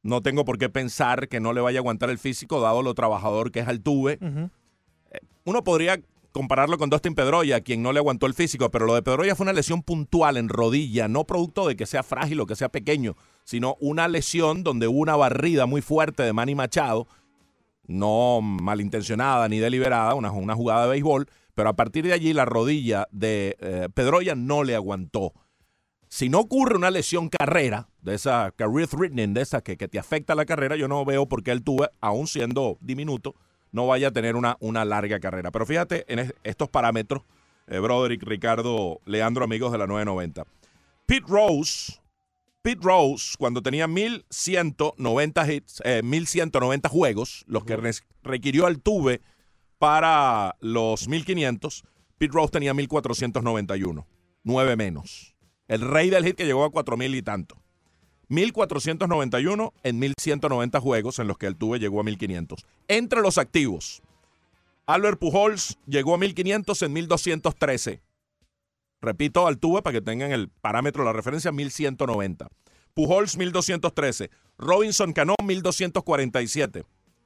No 0.03 0.21
tengo 0.21 0.45
por 0.45 0.57
qué 0.57 0.69
pensar 0.69 1.29
que 1.29 1.39
no 1.39 1.53
le 1.53 1.61
vaya 1.61 1.79
a 1.79 1.81
aguantar 1.81 2.09
el 2.09 2.19
físico, 2.19 2.61
dado 2.61 2.83
lo 2.83 2.93
trabajador 2.93 3.51
que 3.51 3.61
es 3.61 3.67
Altuve. 3.67 4.19
Ujú. 4.21 4.49
Uno 5.45 5.63
podría 5.63 5.99
compararlo 6.33 6.77
con 6.77 6.89
Dustin 6.89 7.15
Pedroya, 7.15 7.61
quien 7.61 7.81
no 7.81 7.93
le 7.93 7.99
aguantó 7.99 8.25
el 8.25 8.33
físico, 8.33 8.69
pero 8.71 8.85
lo 8.85 8.95
de 8.95 9.03
Pedroya 9.03 9.35
fue 9.35 9.45
una 9.45 9.53
lesión 9.53 9.83
puntual 9.83 10.35
en 10.35 10.49
rodilla, 10.49 11.07
no 11.07 11.25
producto 11.25 11.67
de 11.67 11.75
que 11.75 11.85
sea 11.85 12.03
frágil 12.03 12.41
o 12.41 12.47
que 12.47 12.55
sea 12.55 12.69
pequeño, 12.69 13.15
sino 13.43 13.77
una 13.79 14.07
lesión 14.07 14.63
donde 14.63 14.87
hubo 14.87 14.99
una 14.99 15.15
barrida 15.15 15.67
muy 15.67 15.81
fuerte 15.81 16.23
de 16.23 16.33
Manny 16.33 16.55
Machado, 16.55 17.07
no 17.85 18.41
malintencionada 18.41 19.47
ni 19.47 19.59
deliberada, 19.59 20.15
una, 20.15 20.31
una 20.31 20.55
jugada 20.55 20.83
de 20.85 20.91
béisbol, 20.91 21.27
pero 21.53 21.69
a 21.69 21.75
partir 21.75 22.05
de 22.05 22.13
allí 22.13 22.33
la 22.33 22.45
rodilla 22.45 23.07
de 23.11 23.55
eh, 23.59 23.89
Pedroya 23.93 24.33
no 24.33 24.63
le 24.63 24.75
aguantó. 24.75 25.33
Si 26.13 26.29
no 26.29 26.41
ocurre 26.41 26.75
una 26.77 26.91
lesión 26.91 27.27
carrera, 27.27 27.89
de 28.03 28.13
esa 28.13 28.51
career 28.55 28.87
threatening, 28.87 29.33
de 29.33 29.41
esa 29.41 29.61
que, 29.61 29.77
que 29.77 29.87
te 29.87 29.97
afecta 29.97 30.35
la 30.35 30.45
carrera, 30.45 30.75
yo 30.75 30.87
no 30.87 31.03
veo 31.05 31.27
por 31.27 31.41
qué 31.41 31.49
él 31.49 31.63
tuve, 31.63 31.89
aún 32.01 32.27
siendo 32.27 32.77
diminuto, 32.81 33.33
no 33.71 33.87
vaya 33.87 34.09
a 34.09 34.11
tener 34.11 34.35
una, 34.35 34.55
una 34.59 34.85
larga 34.85 35.19
carrera. 35.19 35.49
Pero 35.49 35.65
fíjate 35.65 36.05
en 36.07 36.19
es- 36.19 36.35
estos 36.43 36.69
parámetros, 36.69 37.23
eh, 37.65 37.79
Broderick, 37.79 38.21
Ricardo, 38.21 39.01
Leandro, 39.05 39.43
amigos 39.43 39.71
de 39.71 39.79
la 39.79 39.87
990. 39.87 40.45
Pete 41.07 41.25
Rose, 41.27 41.93
Pete 42.61 42.81
Rose, 42.83 43.33
cuando 43.39 43.63
tenía 43.63 43.87
1190 43.87 45.51
hits, 45.51 45.81
eh, 45.83 46.03
1190 46.03 46.89
juegos, 46.89 47.43
los 47.47 47.65
que 47.65 47.75
requirió 48.21 48.67
Altuve 48.67 49.19
para 49.79 50.57
los 50.59 51.07
1500, 51.07 51.83
Pete 52.19 52.33
Rose 52.35 52.51
tenía 52.51 52.75
1491, 52.75 54.05
nueve 54.43 54.75
menos. 54.75 55.32
El 55.67 55.81
rey 55.81 56.09
del 56.09 56.25
hit 56.25 56.35
que 56.35 56.45
llegó 56.45 56.65
a 56.65 56.71
4000 56.71 57.15
y 57.15 57.21
tanto. 57.21 57.57
1491 58.29 59.73
en 59.83 59.99
1190 59.99 60.79
juegos 60.79 61.19
en 61.19 61.27
los 61.27 61.37
que 61.37 61.47
Altuve 61.47 61.79
llegó 61.79 61.99
a 61.99 62.03
1500. 62.03 62.65
Entre 62.87 63.21
los 63.21 63.37
activos, 63.37 64.01
Albert 64.85 65.19
Pujols 65.19 65.77
llegó 65.85 66.15
a 66.15 66.17
1500 66.17 66.81
en 66.81 66.93
1213. 66.93 68.01
Repito, 69.01 69.47
Altuve 69.47 69.81
para 69.81 69.93
que 69.93 70.01
tengan 70.01 70.31
el 70.31 70.49
parámetro, 70.49 71.03
la 71.03 71.13
referencia, 71.13 71.51
1190. 71.51 72.47
Pujols 72.93 73.37
1213. 73.37 74.29
Robinson 74.57 75.13
Cano 75.13 75.35
1247. 75.43 76.85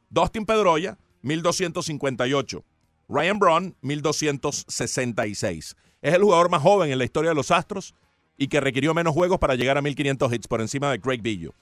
Dustin 0.10 0.46
Pedroya 0.46 0.98
1258. 1.22 2.64
Ryan 3.10 3.40
Braun 3.40 3.76
1266. 3.82 5.76
Es 6.02 6.14
el 6.14 6.22
jugador 6.22 6.50
más 6.50 6.62
joven 6.62 6.92
en 6.92 6.98
la 6.98 7.06
historia 7.06 7.30
de 7.30 7.36
los 7.36 7.52
Astros 7.52 7.94
y 8.38 8.48
que 8.48 8.60
requirió 8.62 8.94
menos 8.94 9.14
juegos 9.14 9.40
para 9.40 9.56
llegar 9.56 9.78
a 9.78 9.82
1500 9.82 10.34
hits 10.34 10.48
por 10.48 10.62
encima 10.62 10.92
de 10.92 11.00
Craig 11.00 11.22
Billo. 11.22 11.54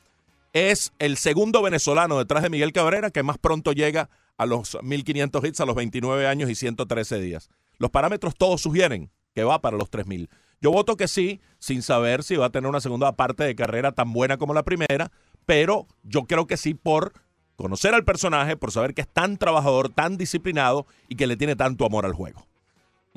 Es 0.53 0.93
el 0.99 1.17
segundo 1.17 1.61
venezolano 1.61 2.17
detrás 2.17 2.43
de 2.43 2.49
Miguel 2.49 2.73
Cabrera 2.73 3.09
que 3.09 3.23
más 3.23 3.37
pronto 3.37 3.71
llega 3.71 4.09
a 4.37 4.45
los 4.45 4.77
1500 4.81 5.43
hits 5.43 5.61
a 5.61 5.65
los 5.65 5.75
29 5.75 6.27
años 6.27 6.49
y 6.49 6.55
113 6.55 7.19
días. 7.19 7.49
Los 7.77 7.91
parámetros 7.91 8.35
todos 8.35 8.61
sugieren 8.61 9.09
que 9.33 9.43
va 9.43 9.61
para 9.61 9.77
los 9.77 9.89
3000. 9.89 10.29
Yo 10.61 10.71
voto 10.71 10.95
que 10.95 11.07
sí, 11.07 11.41
sin 11.59 11.81
saber 11.81 12.23
si 12.23 12.37
va 12.37 12.47
a 12.47 12.49
tener 12.49 12.69
una 12.69 12.81
segunda 12.81 13.11
parte 13.15 13.43
de 13.43 13.55
carrera 13.55 13.91
tan 13.91 14.13
buena 14.13 14.37
como 14.37 14.53
la 14.53 14.63
primera, 14.63 15.11
pero 15.45 15.87
yo 16.03 16.23
creo 16.23 16.47
que 16.47 16.57
sí 16.57 16.73
por 16.73 17.13
conocer 17.55 17.93
al 17.93 18.05
personaje, 18.05 18.57
por 18.57 18.71
saber 18.71 18.93
que 18.93 19.01
es 19.01 19.07
tan 19.07 19.37
trabajador, 19.37 19.89
tan 19.89 20.17
disciplinado 20.17 20.87
y 21.07 21.15
que 21.15 21.27
le 21.27 21.37
tiene 21.37 21.55
tanto 21.55 21.85
amor 21.85 22.05
al 22.05 22.13
juego. 22.13 22.47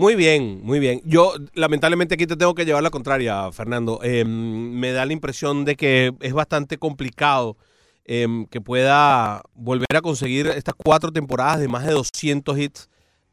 Muy 0.01 0.15
bien, 0.15 0.61
muy 0.63 0.79
bien. 0.79 1.03
Yo 1.05 1.35
lamentablemente 1.55 2.15
aquí 2.15 2.25
te 2.27 2.37
tengo 2.37 2.55
que 2.55 2.65
llevar 2.65 2.85
la 2.85 2.91
contraria, 2.91 3.51
Fernando. 3.51 3.99
Eh, 4.05 4.25
me 4.25 4.93
da 4.93 5.05
la 5.05 5.13
impresión 5.13 5.65
de 5.65 5.75
que 5.75 6.15
es 6.21 6.33
bastante 6.33 6.79
complicado 6.79 7.57
eh, 8.05 8.47
que 8.49 8.61
pueda 8.61 9.43
volver 9.55 9.89
a 9.97 10.01
conseguir 10.01 10.47
estas 10.47 10.77
cuatro 10.77 11.11
temporadas 11.13 11.59
de 11.59 11.67
más 11.67 11.85
de 11.85 11.93
200 11.93 12.57
hits 12.59 12.89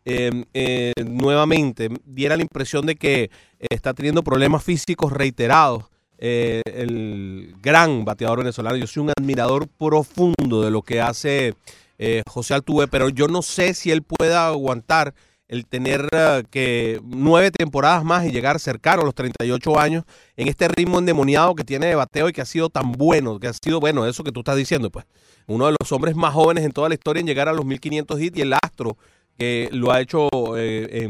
eh, 0.06 0.44
eh, 0.56 0.94
nuevamente. 1.06 1.90
Diera 2.04 2.36
la 2.36 2.42
impresión 2.42 2.88
de 2.88 2.96
que 2.96 3.30
está 3.60 3.94
teniendo 3.94 4.24
problemas 4.24 4.64
físicos 4.64 5.14
reiterados. 5.14 5.84
eh, 6.18 6.62
el 6.66 7.56
gran 7.62 8.06
bateador 8.06 8.40
venezolano. 8.40 8.78
Yo 8.78 8.88
soy 8.88 9.04
un 9.04 9.12
admirador 9.16 9.68
profundo 9.68 10.62
de 10.64 10.72
lo 10.72 10.82
que 10.82 11.02
hace 11.02 11.54
eh, 12.00 12.24
José 12.28 12.54
Altuve, 12.56 12.88
pero 12.88 13.10
yo 13.10 13.28
no 13.28 13.42
sé 13.44 13.74
si 13.76 13.92
él 13.92 14.02
pueda 14.02 14.48
aguantar 14.48 15.14
el 15.48 15.66
tener 15.66 16.08
eh, 16.12 16.44
que 16.50 17.00
nueve 17.04 17.52
temporadas 17.52 18.04
más 18.04 18.26
y 18.26 18.32
llegar 18.32 18.60
cercano 18.60 19.04
a 19.04 19.06
los 19.06 19.16
38 19.16 19.80
años 19.80 20.04
en 20.36 20.48
este 20.48 20.68
ritmo 20.68 21.00
endemoniado 21.00 21.56
que 21.56 21.64
tiene 21.64 21.88
de 21.88 21.96
bateo 21.96 22.30
y 22.30 22.34
que 22.34 22.42
ha 22.42 22.46
sido 22.46 22.70
tan 22.70 22.92
bueno, 22.92 23.40
que 23.40 23.48
ha 23.48 23.54
sido 23.54 23.80
bueno, 23.80 24.08
eso 24.08 24.24
que 24.24 24.32
tú 24.32 24.40
estás 24.42 24.58
diciendo, 24.58 24.90
pues 24.90 25.06
uno 25.48 25.68
de 25.68 25.76
los 25.80 25.92
hombres 25.92 26.16
más 26.16 26.34
jóvenes 26.34 26.66
en 26.66 26.72
toda 26.72 26.90
la 26.90 26.96
historia 26.96 27.22
en 27.22 27.28
llegar 27.28 27.48
a 27.48 27.54
los 27.54 27.66
1500 27.66 28.22
hits 28.22 28.38
y 28.38 28.42
el 28.42 28.54
astro 28.54 28.98
que 29.38 29.70
lo 29.72 29.92
ha 29.92 30.02
hecho 30.02 30.30
eh, 30.58 31.08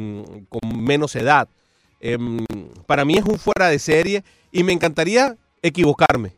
con 0.50 0.84
menos 0.84 1.16
edad. 1.16 1.48
Em, 2.00 2.44
para 2.86 3.06
mí 3.06 3.16
es 3.16 3.26
un 3.26 3.40
fuera 3.40 3.68
de 3.70 3.80
serie 3.80 4.24
y 4.52 4.64
me 4.64 4.74
encantaría 4.74 5.38
equivocarme. 5.62 6.34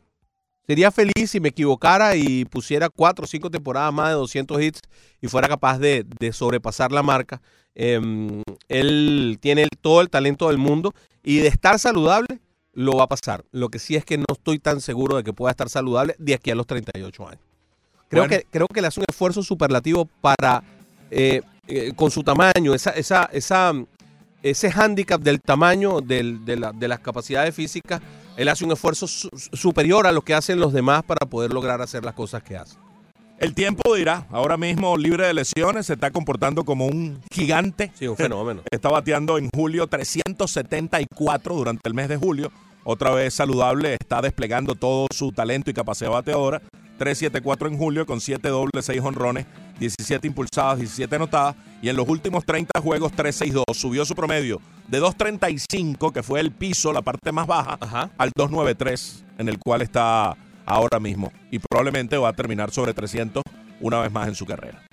Sería 0.67 0.91
feliz 0.91 1.31
si 1.31 1.39
me 1.39 1.49
equivocara 1.49 2.15
y 2.15 2.43
pusiera 2.45 2.89
cuatro 2.89 3.23
o 3.23 3.27
cinco 3.27 3.49
temporadas 3.49 3.93
más 3.93 4.09
de 4.09 4.15
200 4.15 4.61
hits 4.61 4.81
y 5.21 5.27
fuera 5.27 5.47
capaz 5.47 5.79
de, 5.79 6.05
de 6.19 6.33
sobrepasar 6.33 6.91
la 6.91 7.03
marca. 7.03 7.41
Em, 7.79 8.41
él 8.69 9.37
tiene 9.39 9.67
todo 9.81 10.01
el 10.01 10.09
talento 10.09 10.47
del 10.47 10.57
mundo 10.57 10.95
y 11.23 11.37
de 11.37 11.47
estar 11.47 11.77
saludable 11.77 12.39
lo 12.73 12.93
va 12.97 13.03
a 13.03 13.07
pasar. 13.07 13.45
Lo 13.51 13.69
que 13.69 13.77
sí 13.77 13.95
es 13.95 14.03
que 14.03 14.17
no 14.17 14.25
estoy 14.33 14.57
tan 14.57 14.81
seguro 14.81 15.15
de 15.15 15.23
que 15.23 15.31
pueda 15.31 15.51
estar 15.51 15.69
saludable 15.69 16.15
de 16.17 16.33
aquí 16.33 16.49
a 16.49 16.55
los 16.55 16.65
38 16.65 17.27
años. 17.27 17.41
Creo, 18.09 18.23
Bueno. 18.23 18.29
que, 18.39 18.47
creo 18.49 18.67
que 18.67 18.81
le 18.81 18.87
hace 18.87 18.99
un 18.99 19.05
esfuerzo 19.07 19.43
superlativo 19.43 20.09
para, 20.21 20.63
eh, 21.11 21.41
eh, 21.67 21.91
con 21.95 22.09
su 22.09 22.23
tamaño, 22.23 22.73
esa, 22.73 22.91
esa, 22.91 23.25
esa, 23.31 23.73
ese 24.41 24.71
hándicap 24.71 25.21
del 25.21 25.39
tamaño 25.41 26.01
del- 26.01 26.45
de, 26.45 26.55
la- 26.57 26.71
de 26.71 26.87
las 26.87 26.99
capacidades 26.99 27.53
físicas, 27.53 28.01
él 28.37 28.47
hace 28.49 28.65
un 28.65 28.71
esfuerzo 28.71 29.05
su- 29.07 29.29
superior 29.53 30.07
a 30.07 30.11
lo 30.11 30.21
que 30.23 30.33
hacen 30.33 30.59
los 30.59 30.73
demás 30.73 31.03
para 31.03 31.27
poder 31.27 31.53
lograr 31.53 31.81
hacer 31.81 32.03
las 32.05 32.13
cosas 32.15 32.41
que 32.41 32.57
hace. 32.57 32.77
El 33.39 33.53
tiempo 33.53 33.93
dirá, 33.93 34.25
ahora 34.31 34.57
mismo 34.57 34.97
libre 34.97 35.27
de 35.27 35.33
lesiones, 35.35 35.85
se 35.85 35.93
está 35.93 36.09
comportando 36.09 36.65
como 36.65 36.87
un 36.87 37.21
gigante. 37.31 37.91
Sí, 37.93 38.07
un 38.07 38.17
fenómeno. 38.17 38.63
Está 38.71 38.89
bateando 38.89 39.37
en 39.37 39.49
julio 39.53 39.85
374 39.85 41.55
durante 41.55 41.87
el 41.87 41.93
mes 41.93 42.09
de 42.09 42.17
julio. 42.17 42.51
Otra 42.83 43.11
vez 43.11 43.35
saludable, 43.35 43.97
está 43.99 44.21
desplegando 44.21 44.73
todo 44.73 45.07
su 45.13 45.31
talento 45.33 45.69
y 45.69 45.73
capacidad 45.73 46.09
bateadora. 46.09 46.61
374 46.97 47.67
en 47.67 47.77
julio 47.77 48.05
con 48.07 48.19
7 48.21 48.49
dobles, 48.49 48.85
6 48.85 49.01
honrones, 49.03 49.45
17 49.79 50.25
impulsadas, 50.25 50.79
17 50.79 51.15
anotadas. 51.15 51.55
Y 51.83 51.89
en 51.89 51.95
los 51.95 52.07
últimos 52.09 52.43
30 52.43 52.81
juegos, 52.81 53.11
362. 53.11 53.65
Subió 53.77 54.03
su 54.03 54.15
promedio 54.15 54.59
de 54.87 54.97
235, 54.97 56.11
que 56.11 56.23
fue 56.23 56.39
el 56.39 56.51
piso, 56.51 56.91
la 56.91 57.03
parte 57.03 57.31
más 57.31 57.45
baja, 57.45 57.77
Ajá. 57.79 58.09
al 58.17 58.31
293, 58.35 59.25
en 59.37 59.49
el 59.49 59.59
cual 59.59 59.83
está 59.83 60.35
ahora 60.67 60.99
mismo. 60.99 61.31
Y 61.49 61.57
probablemente 61.57 62.17
va 62.17 62.29
a 62.29 62.33
terminar 62.33 62.69
sobre 62.69 62.93
300 62.93 63.41
una 63.79 64.01
vez 64.01 64.11
más 64.11 64.27
en 64.27 64.35
su 64.35 64.45
carrera. 64.45 64.86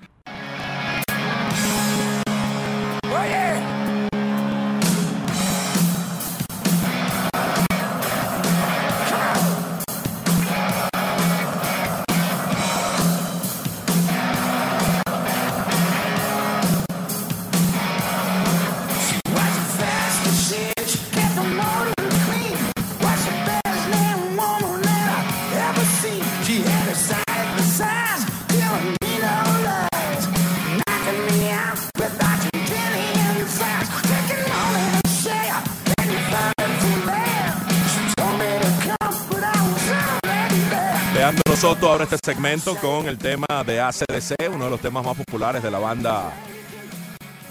Soto 41.65 41.91
abre 41.91 42.05
este 42.05 42.19
segmento 42.23 42.77
con 42.77 43.09
el 43.09 43.17
tema 43.17 43.47
de 43.65 43.81
ACDC, 43.81 44.35
uno 44.53 44.65
de 44.67 44.71
los 44.71 44.81
temas 44.81 45.03
más 45.03 45.17
populares 45.17 45.63
de 45.63 45.71
la 45.71 45.79
banda 45.79 46.31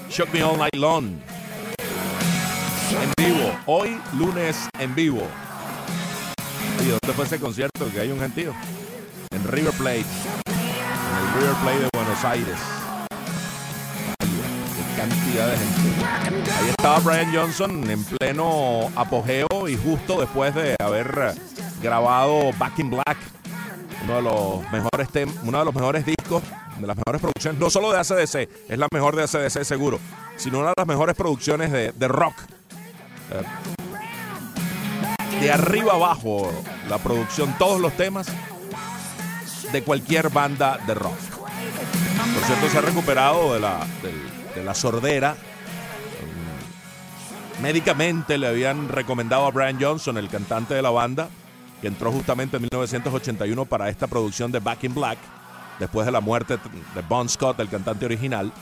Shock 0.07 0.31
Me 0.31 0.43
All 0.43 0.55
Night 0.55 0.75
Long. 0.75 1.05
En 2.91 3.11
vivo, 3.17 3.57
hoy 3.65 3.99
lunes 4.15 4.69
en 4.77 4.93
vivo. 4.93 5.27
¿Y 6.83 6.89
dónde 6.89 7.11
fue 7.15 7.25
ese 7.25 7.39
concierto? 7.39 7.91
Que 7.91 8.01
hay 8.01 8.11
un 8.11 8.19
gentío. 8.19 8.53
En 9.31 9.47
River 9.47 9.73
Plate. 9.73 10.05
En 10.45 11.17
el 11.17 11.33
River 11.33 11.55
Plate 11.63 11.79
de 11.79 11.89
Buenos 11.95 12.23
Aires. 12.23 12.57
Qué 14.19 15.01
cantidad 15.01 15.47
de 15.47 15.57
gente. 15.57 16.51
Ahí 16.59 16.69
estaba 16.69 16.99
Brian 16.99 17.33
Johnson 17.33 17.89
en 17.89 18.03
pleno 18.03 18.91
apogeo 18.95 19.67
y 19.67 19.75
justo 19.75 20.19
después 20.19 20.53
de 20.53 20.75
haber 20.79 21.33
grabado 21.81 22.51
Back 22.59 22.77
in 22.77 22.91
Black, 22.91 23.17
uno 24.03 24.15
de 24.15 24.21
los 24.21 24.71
mejores 24.71 25.09
tem- 25.09 25.33
uno 25.43 25.59
de 25.59 25.65
los 25.65 25.73
mejores 25.73 26.05
discos, 26.05 26.43
de 26.79 26.87
las 26.87 26.97
mejores 26.97 27.21
producciones, 27.21 27.59
no 27.59 27.69
solo 27.69 27.91
de 27.91 27.99
ACDC, 27.99 28.49
es 28.69 28.77
la 28.77 28.87
mejor 28.91 29.15
de 29.15 29.23
ACDC 29.23 29.63
seguro, 29.63 29.99
sino 30.37 30.59
una 30.59 30.69
de 30.69 30.73
las 30.77 30.87
mejores 30.87 31.15
producciones 31.15 31.71
de, 31.71 31.91
de 31.93 32.07
rock. 32.07 32.35
Eh, 33.31 33.43
De 35.41 35.51
arriba 35.51 35.93
abajo, 35.93 36.51
la 36.89 36.97
producción, 36.99 37.55
todos 37.57 37.79
los 37.81 37.93
temas 37.93 38.27
de 39.71 39.83
cualquier 39.83 40.29
banda 40.29 40.77
de 40.85 40.93
rock. 40.93 41.17
Por 42.35 42.43
cierto, 42.45 42.69
se 42.69 42.77
ha 42.77 42.81
recuperado 42.81 43.53
de 43.53 43.59
la, 43.59 43.79
de 44.55 44.63
la 44.63 44.73
sordera. 44.75 45.35
Mm, 47.59 47.61
Médicamente 47.63 48.37
le 48.37 48.47
habían 48.47 48.87
recomendado 48.89 49.45
a 49.45 49.51
Brian 49.51 49.77
Johnson, 49.81 50.17
el 50.17 50.29
cantante 50.29 50.73
de 50.75 50.81
la 50.81 50.91
banda, 50.91 51.29
que 51.83 51.89
entró 51.89 52.13
justamente 52.13 52.55
en 52.55 52.61
1981 52.61 53.65
para 53.65 53.89
esta 53.89 54.07
producción 54.07 54.53
de 54.53 54.59
Back 54.59 54.85
in 54.85 54.95
Black, 54.95 55.17
después 55.79 56.05
de 56.05 56.13
la 56.13 56.21
muerte 56.21 56.57
de 56.95 57.01
Bon 57.09 57.27
Scott, 57.27 57.59
el 57.59 57.67
cantante 57.67 58.05
original. 58.05 58.53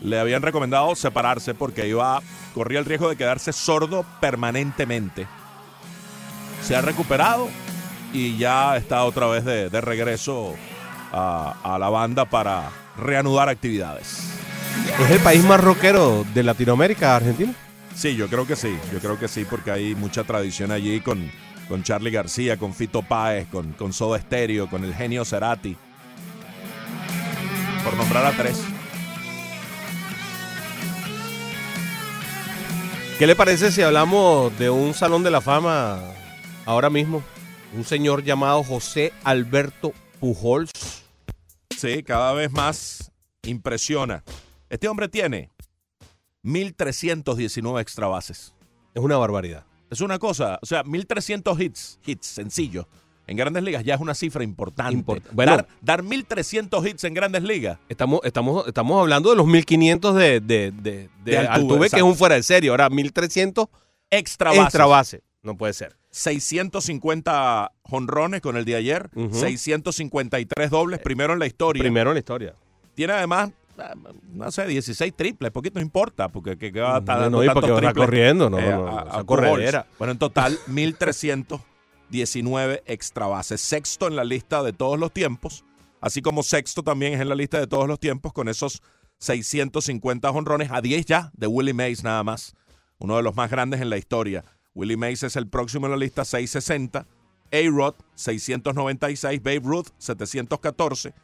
Le 0.00 0.18
habían 0.18 0.40
recomendado 0.40 0.94
separarse 0.94 1.52
porque 1.52 1.86
iba, 1.86 2.22
corría 2.54 2.78
el 2.78 2.86
riesgo 2.86 3.10
de 3.10 3.16
quedarse 3.16 3.52
sordo 3.52 4.06
permanentemente. 4.18 5.26
Se 6.62 6.74
ha 6.74 6.80
recuperado 6.80 7.50
y 8.14 8.38
ya 8.38 8.78
está 8.78 9.04
otra 9.04 9.26
vez 9.26 9.44
de, 9.44 9.68
de 9.68 9.80
regreso 9.82 10.54
a, 11.12 11.56
a 11.62 11.78
la 11.78 11.90
banda 11.90 12.24
para 12.24 12.70
reanudar 12.96 13.50
actividades. 13.50 14.20
¿Es 15.04 15.10
el 15.10 15.20
país 15.20 15.44
más 15.44 15.60
rockero 15.60 16.24
de 16.32 16.42
Latinoamérica, 16.42 17.14
Argentina? 17.14 17.52
Sí, 17.94 18.16
yo 18.16 18.26
creo 18.28 18.46
que 18.46 18.56
sí, 18.56 18.74
yo 18.90 19.00
creo 19.00 19.18
que 19.18 19.28
sí, 19.28 19.44
porque 19.44 19.70
hay 19.70 19.94
mucha 19.94 20.24
tradición 20.24 20.72
allí 20.72 21.02
con, 21.02 21.30
con 21.68 21.82
Charlie 21.82 22.10
García, 22.10 22.56
con 22.56 22.74
Fito 22.74 23.02
Páez, 23.02 23.48
con, 23.48 23.72
con 23.72 23.92
Soda 23.92 24.18
Stereo, 24.18 24.68
con 24.68 24.84
el 24.84 24.94
genio 24.94 25.24
Cerati. 25.24 25.76
Por 27.84 27.96
nombrar 27.96 28.26
a 28.26 28.32
tres. 28.32 28.62
¿Qué 33.18 33.26
le 33.26 33.36
parece 33.36 33.70
si 33.70 33.80
hablamos 33.80 34.56
de 34.58 34.70
un 34.70 34.92
salón 34.92 35.22
de 35.22 35.30
la 35.30 35.40
fama 35.40 36.00
ahora 36.64 36.90
mismo? 36.90 37.22
Un 37.72 37.84
señor 37.84 38.24
llamado 38.24 38.62
José 38.64 39.12
Alberto 39.22 39.92
Pujols. 40.20 40.72
Sí, 41.76 42.02
cada 42.02 42.32
vez 42.32 42.50
más 42.50 43.12
impresiona. 43.42 44.24
Este 44.68 44.88
hombre 44.88 45.08
tiene 45.08 45.50
1.319 46.42 47.80
extra 47.80 48.06
bases. 48.06 48.54
Es 48.94 49.02
una 49.02 49.16
barbaridad. 49.16 49.64
Es 49.94 50.00
una 50.02 50.18
cosa, 50.18 50.58
o 50.62 50.66
sea, 50.66 50.84
1.300 50.84 51.60
hits, 51.60 51.98
hits 52.04 52.26
sencillos. 52.26 52.86
En 53.26 53.38
grandes 53.38 53.62
ligas 53.62 53.82
ya 53.84 53.94
es 53.94 54.00
una 54.02 54.14
cifra 54.14 54.44
importante. 54.44 54.94
Import- 54.98 55.22
bueno. 55.32 55.52
dar, 55.56 55.66
dar 55.80 56.02
1.300 56.02 56.86
hits 56.86 57.04
en 57.04 57.14
grandes 57.14 57.42
ligas. 57.42 57.78
Estamos, 57.88 58.20
estamos, 58.24 58.66
estamos 58.66 59.00
hablando 59.00 59.30
de 59.30 59.36
los 59.36 59.46
1500 59.46 60.14
de, 60.14 60.40
de, 60.40 60.70
de, 60.72 60.72
de 60.72 61.08
De 61.24 61.38
Altuve, 61.38 61.54
Altuve, 61.54 61.90
que 61.90 61.96
es 61.96 62.02
un 62.02 62.16
fuera 62.16 62.34
de 62.34 62.42
serie. 62.42 62.68
Ahora 62.68 62.90
1300 62.90 63.66
Extra 64.10 64.50
bases. 64.50 64.64
extra 64.64 64.84
base. 64.86 65.22
No 65.42 65.56
puede 65.56 65.72
ser. 65.72 65.96
650 66.10 67.72
jonrones 67.82 68.40
con 68.40 68.56
el 68.56 68.64
de 68.64 68.76
ayer, 68.76 69.10
Ujú. 69.14 69.34
653 69.38 70.70
dobles, 70.70 71.00
primero 71.00 71.32
en 71.32 71.38
la 71.38 71.46
historia. 71.46 71.80
Primero 71.82 72.10
en 72.10 72.14
la 72.14 72.18
historia. 72.20 72.54
Tiene 72.94 73.12
además, 73.14 73.50
no 74.32 74.50
sé, 74.50 74.66
16 74.66 75.14
triples, 75.16 75.50
poquito 75.52 75.78
no 75.78 75.82
importa, 75.84 76.28
porque 76.28 76.56
que, 76.56 76.72
que 76.72 76.80
va 76.80 76.96
a 76.96 76.98
estar 77.00 77.16
No, 77.16 77.22
dando 77.22 77.38
no, 77.38 77.44
y 77.44 77.46
tantos 77.46 77.62
porque 77.62 77.72
va 77.72 77.78
triples, 77.80 78.04
corriendo, 78.06 78.50
no, 78.50 78.58
eh, 78.58 78.70
no, 78.70 78.84
no, 78.86 78.98
a- 78.98 79.18
a 79.20 79.24
corredera. 79.24 79.86
Bueno, 79.98 80.12
en 80.12 80.18
total, 80.18 80.58
1.319 82.10 82.82
extra 82.86 83.26
bases. 83.26 83.60
Sexto 83.60 84.06
en 84.08 84.16
la 84.16 84.24
lista 84.24 84.62
de 84.62 84.72
todos 84.72 84.98
los 84.98 85.12
tiempos, 85.12 85.64
así 86.00 86.22
como 86.22 86.42
sexto 86.42 86.82
también 86.82 87.14
es 87.14 87.20
en 87.20 87.28
la 87.28 87.34
lista 87.34 87.58
de 87.58 87.66
todos 87.66 87.88
los 87.88 87.98
tiempos 88.00 88.32
con 88.32 88.48
esos 88.48 88.82
650 89.18 90.30
jonrones, 90.32 90.70
a 90.70 90.80
10 90.80 91.06
ya 91.06 91.30
de 91.34 91.46
Willie 91.46 91.74
Mays 91.74 92.02
nada 92.04 92.22
más, 92.22 92.54
uno 92.98 93.16
de 93.16 93.22
los 93.22 93.34
más 93.34 93.50
grandes 93.50 93.80
en 93.80 93.90
la 93.90 93.96
historia. 93.96 94.44
Willie 94.74 94.96
Mays 94.96 95.22
es 95.22 95.36
el 95.36 95.46
próximo 95.48 95.86
en 95.86 95.92
la 95.92 95.98
lista, 95.98 96.24
660. 96.24 97.06
A-Rod, 97.52 97.94
696. 98.16 99.40
Babe 99.40 99.60
Ruth, 99.62 99.86
714. 99.98 101.14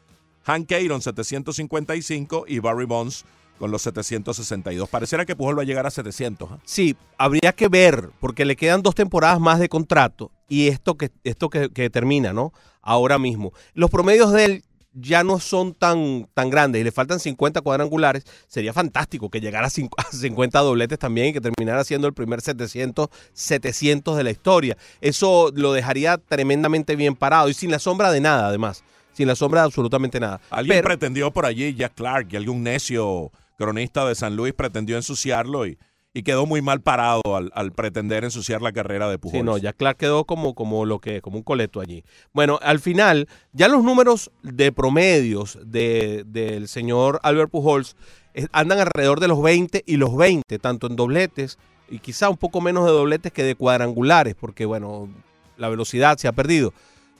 Hank 0.44 0.72
Aaron, 0.72 1.02
755. 1.02 2.44
Y 2.48 2.58
Barry 2.58 2.86
Bonds 2.86 3.24
con 3.58 3.70
los 3.70 3.82
762. 3.82 4.88
Pareciera 4.88 5.26
que 5.26 5.36
Pujol 5.36 5.58
va 5.58 5.62
a 5.62 5.66
llegar 5.66 5.86
a 5.86 5.90
700. 5.90 6.50
¿ah? 6.50 6.58
Sí, 6.64 6.96
habría 7.18 7.52
que 7.52 7.68
ver, 7.68 8.10
porque 8.18 8.44
le 8.44 8.56
quedan 8.56 8.82
dos 8.82 8.94
temporadas 8.94 9.38
más 9.38 9.58
de 9.58 9.68
contrato 9.68 10.30
y 10.48 10.68
esto 10.68 10.96
que, 10.96 11.10
esto 11.24 11.50
que, 11.50 11.68
que 11.68 11.90
termina, 11.90 12.32
¿no? 12.32 12.52
Ahora 12.80 13.18
mismo. 13.18 13.52
Los 13.74 13.90
promedios 13.90 14.32
de 14.32 14.44
él 14.46 14.64
ya 14.92 15.22
no 15.22 15.38
son 15.38 15.74
tan, 15.74 16.28
tan 16.34 16.50
grandes 16.50 16.80
y 16.80 16.84
le 16.84 16.92
faltan 16.92 17.20
50 17.20 17.60
cuadrangulares, 17.60 18.24
sería 18.48 18.72
fantástico 18.72 19.30
que 19.30 19.40
llegara 19.40 19.68
a 19.68 19.70
50 19.70 20.58
dobletes 20.60 20.98
también 20.98 21.28
y 21.28 21.32
que 21.32 21.40
terminara 21.40 21.84
siendo 21.84 22.06
el 22.06 22.14
primer 22.14 22.40
700, 22.40 23.08
700 23.32 24.16
de 24.16 24.24
la 24.24 24.30
historia. 24.30 24.76
Eso 25.00 25.52
lo 25.54 25.72
dejaría 25.72 26.18
tremendamente 26.18 26.96
bien 26.96 27.14
parado 27.14 27.48
y 27.48 27.54
sin 27.54 27.70
la 27.70 27.78
sombra 27.78 28.10
de 28.10 28.20
nada, 28.20 28.48
además. 28.48 28.82
Sin 29.12 29.26
la 29.26 29.34
sombra 29.34 29.60
de 29.60 29.66
absolutamente 29.66 30.20
nada. 30.20 30.40
Alguien 30.50 30.82
pretendió 30.82 31.30
por 31.30 31.46
allí, 31.46 31.74
Jack 31.74 31.94
Clark, 31.94 32.28
y 32.30 32.36
algún 32.36 32.62
necio 32.62 33.32
cronista 33.58 34.06
de 34.06 34.14
San 34.14 34.36
Luis 34.36 34.54
pretendió 34.54 34.96
ensuciarlo 34.96 35.66
y 35.66 35.78
y 36.12 36.22
quedó 36.22 36.44
muy 36.46 36.60
mal 36.60 36.80
parado 36.80 37.22
al, 37.36 37.72
pretender 37.72 38.24
ensuciar 38.24 38.62
la 38.62 38.72
carrera 38.72 39.08
de 39.08 39.18
Pujols. 39.18 39.40
Sí, 39.40 39.44
no, 39.44 39.58
ya 39.58 39.72
Clark 39.72 39.96
quedó 39.96 40.24
como, 40.24 40.54
como 40.54 40.84
lo 40.84 40.98
que, 40.98 41.20
como 41.20 41.36
un 41.38 41.44
coleto 41.44 41.80
allí. 41.80 42.04
Bueno, 42.32 42.58
al 42.62 42.80
final, 42.80 43.28
ya 43.52 43.68
los 43.68 43.84
números 43.84 44.30
de 44.42 44.72
promedios 44.72 45.58
del 45.64 46.66
señor 46.66 47.20
Albert 47.22 47.50
Pujols 47.50 47.96
eh, 48.34 48.46
andan 48.52 48.80
alrededor 48.80 49.20
de 49.20 49.28
los 49.28 49.40
20 49.40 49.84
y 49.86 49.96
los 49.96 50.16
20, 50.16 50.58
tanto 50.58 50.88
en 50.88 50.96
dobletes 50.96 51.58
y 51.88 52.00
quizá 52.00 52.28
un 52.28 52.36
poco 52.36 52.60
menos 52.60 52.86
de 52.86 52.92
dobletes 52.92 53.32
que 53.32 53.44
de 53.44 53.54
cuadrangulares, 53.54 54.34
porque 54.34 54.64
bueno, 54.64 55.08
la 55.56 55.68
velocidad 55.68 56.18
se 56.18 56.26
ha 56.26 56.32
perdido. 56.32 56.72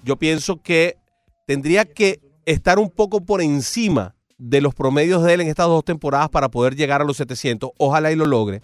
Yo 0.03 0.17
pienso 0.17 0.61
que 0.63 0.97
tendría 1.51 1.85
que 1.85 2.21
estar 2.47 2.79
un 2.79 2.91
poco 2.91 3.25
por 3.25 3.43
encima 3.43 4.15
de 4.39 4.61
los 4.61 4.73
promedios 4.73 5.25
de 5.25 5.35
él 5.35 5.41
en 5.41 5.49
estas 5.49 5.67
dos 5.67 5.85
temporadas 5.85 6.29
para 6.29 6.49
poder 6.49 6.77
llegar 6.77 7.01
a 7.01 7.05
los 7.05 7.17
700. 7.17 7.73
Ojalá 7.77 8.13
y 8.13 8.15
lo 8.15 8.25
logre. 8.25 8.63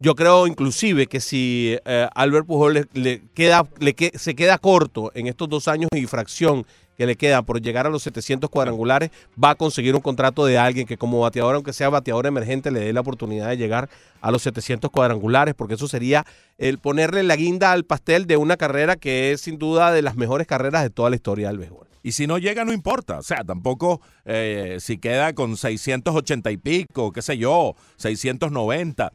Yo 0.00 0.16
creo 0.16 0.48
inclusive 0.48 1.06
que 1.06 1.20
si 1.20 1.78
eh, 1.84 2.08
Albert 2.12 2.44
Pujol 2.44 2.88
le, 2.92 3.22
queda, 3.34 3.68
le 3.78 3.94
se 4.14 4.34
queda 4.34 4.58
corto 4.58 5.12
en 5.14 5.28
estos 5.28 5.48
dos 5.48 5.68
años 5.68 5.88
y 5.94 6.06
fracción 6.06 6.66
que 6.98 7.06
le 7.06 7.14
queda 7.14 7.42
por 7.42 7.62
llegar 7.62 7.86
a 7.86 7.90
los 7.90 8.02
700 8.02 8.50
cuadrangulares, 8.50 9.12
va 9.42 9.50
a 9.50 9.54
conseguir 9.54 9.94
un 9.94 10.00
contrato 10.00 10.44
de 10.44 10.58
alguien 10.58 10.88
que 10.88 10.96
como 10.96 11.20
bateador, 11.20 11.54
aunque 11.54 11.72
sea 11.72 11.88
bateador 11.88 12.26
emergente, 12.26 12.72
le 12.72 12.80
dé 12.80 12.92
la 12.92 13.02
oportunidad 13.02 13.48
de 13.48 13.56
llegar 13.56 13.88
a 14.20 14.32
los 14.32 14.42
700 14.42 14.90
cuadrangulares, 14.90 15.54
porque 15.54 15.74
eso 15.74 15.86
sería 15.86 16.26
el 16.58 16.78
ponerle 16.78 17.22
la 17.22 17.36
guinda 17.36 17.70
al 17.70 17.84
pastel 17.84 18.26
de 18.26 18.36
una 18.36 18.56
carrera 18.56 18.96
que 18.96 19.30
es 19.30 19.42
sin 19.42 19.56
duda 19.56 19.92
de 19.92 20.02
las 20.02 20.16
mejores 20.16 20.48
carreras 20.48 20.82
de 20.82 20.90
toda 20.90 21.10
la 21.10 21.16
historia 21.16 21.46
del 21.46 21.58
béisbol. 21.58 21.93
Y 22.04 22.12
si 22.12 22.26
no 22.26 22.36
llega, 22.36 22.66
no 22.66 22.72
importa. 22.74 23.18
O 23.18 23.22
sea, 23.22 23.42
tampoco 23.44 24.02
eh, 24.26 24.76
si 24.78 24.98
queda 24.98 25.32
con 25.34 25.56
680 25.56 26.50
y 26.50 26.58
pico, 26.58 27.10
qué 27.12 27.22
sé 27.22 27.38
yo, 27.38 27.74
690. 27.96 29.10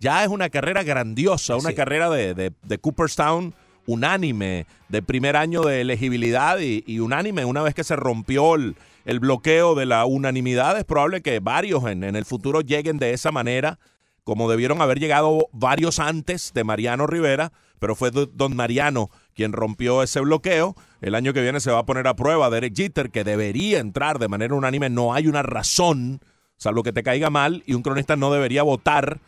Ya 0.00 0.22
es 0.22 0.28
una 0.28 0.50
carrera 0.50 0.82
grandiosa, 0.82 1.56
una 1.56 1.72
carrera 1.72 2.10
de, 2.10 2.34
de, 2.34 2.78
Cooperstown 2.78 3.54
unánime, 3.86 4.66
de 4.90 5.00
primer 5.00 5.34
año 5.34 5.62
de 5.62 5.80
elegibilidad 5.80 6.58
y, 6.60 7.00
unánime. 7.00 7.46
Una 7.46 7.62
vez 7.62 7.74
que 7.74 7.84
se 7.84 7.96
rompió 7.96 8.54
el, 8.54 8.76
bloqueo 9.18 9.74
de 9.74 9.86
la 9.86 10.04
unanimidad, 10.04 10.76
es 10.76 10.84
probable 10.84 11.22
que 11.22 11.40
varios 11.40 11.84
en, 11.84 12.04
en 12.04 12.16
el 12.16 12.26
futuro 12.26 12.60
lleguen 12.60 12.98
de 12.98 13.14
esa 13.14 13.32
manera, 13.32 13.78
como 14.24 14.50
debieron 14.50 14.82
haber 14.82 15.00
llegado 15.00 15.48
varios 15.52 15.98
antes 16.00 16.52
de 16.52 16.64
Mariano 16.64 17.06
Rivera, 17.06 17.52
pero 17.78 17.94
fue 17.94 18.10
don 18.10 18.54
Mariano 18.56 19.08
quien 19.36 19.52
rompió 19.52 20.02
ese 20.02 20.18
bloqueo. 20.20 20.74
El 21.02 21.14
año 21.14 21.32
que 21.32 21.42
viene 21.42 21.60
se 21.60 21.70
va 21.70 21.80
a 21.80 21.86
poner 21.86 22.08
a 22.08 22.16
prueba 22.16 22.50
Derek 22.50 22.74
Jeter, 22.74 23.10
que 23.10 23.22
debería 23.22 23.78
entrar 23.78 24.18
de 24.18 24.28
manera 24.28 24.54
unánime. 24.54 24.88
No 24.88 25.12
hay 25.12 25.28
una 25.28 25.42
razón, 25.42 26.20
salvo 26.56 26.82
que 26.82 26.92
te 26.92 27.02
caiga 27.02 27.28
mal, 27.28 27.62
y 27.66 27.74
un 27.74 27.82
cronista 27.82 28.16
no 28.16 28.32
debería 28.32 28.62
votar 28.62 29.20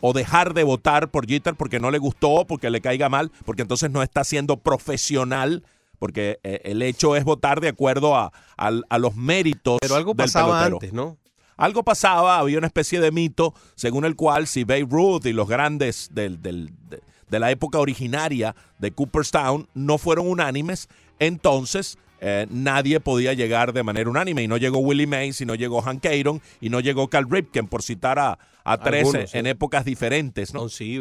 o 0.00 0.12
dejar 0.12 0.52
de 0.52 0.64
votar 0.64 1.10
por 1.10 1.26
Jeter 1.26 1.54
porque 1.54 1.80
no 1.80 1.90
le 1.90 1.98
gustó, 1.98 2.44
porque 2.46 2.68
le 2.68 2.80
caiga 2.80 3.08
mal, 3.08 3.30
porque 3.44 3.62
entonces 3.62 3.90
no 3.90 4.02
está 4.02 4.24
siendo 4.24 4.58
profesional, 4.58 5.64
porque 5.98 6.40
eh, 6.42 6.60
el 6.64 6.82
hecho 6.82 7.16
es 7.16 7.24
votar 7.24 7.60
de 7.60 7.68
acuerdo 7.68 8.16
a, 8.16 8.32
los 8.98 9.14
méritos. 9.14 9.78
Pero 9.80 9.94
algo 9.94 10.14
pasaba 10.14 10.64
antes, 10.64 10.92
¿no? 10.92 11.16
Algo 11.56 11.84
pasaba, 11.84 12.38
había 12.38 12.58
una 12.58 12.66
especie 12.66 13.00
de 13.00 13.12
mito 13.12 13.54
según 13.76 14.04
el 14.04 14.14
cual 14.14 14.46
si 14.46 14.64
Babe 14.64 14.88
Ruth 14.90 15.24
y 15.24 15.32
los 15.32 15.48
grandes 15.48 16.10
del, 16.12 16.42
del, 16.42 16.70
de 16.90 17.00
la 17.30 17.50
época 17.50 17.78
originaria 17.78 18.54
de 18.78 18.90
Cooperstown 18.92 19.68
no 19.74 19.98
fueron 19.98 20.28
unánimes, 20.28 20.88
entonces 21.18 21.98
eh, 22.20 22.46
nadie 22.50 22.98
podía 23.00 23.34
llegar 23.34 23.72
de 23.72 23.82
manera 23.82 24.08
unánime. 24.08 24.42
Y 24.42 24.48
no 24.48 24.56
llegó 24.56 24.78
Willie 24.78 25.06
Mays, 25.06 25.40
y 25.40 25.46
no 25.46 25.54
llegó 25.54 25.82
Hank 25.82 26.04
Aaron, 26.06 26.40
y 26.60 26.70
no 26.70 26.80
llegó 26.80 27.08
Cal 27.08 27.26
Ripken, 27.28 27.68
por 27.68 27.82
citar 27.82 28.18
a, 28.18 28.38
a 28.64 28.78
13 28.78 29.38
en 29.38 29.46
épocas 29.46 29.84
diferentes. 29.84 30.54
¿no? 30.54 30.68
sí, 30.68 31.00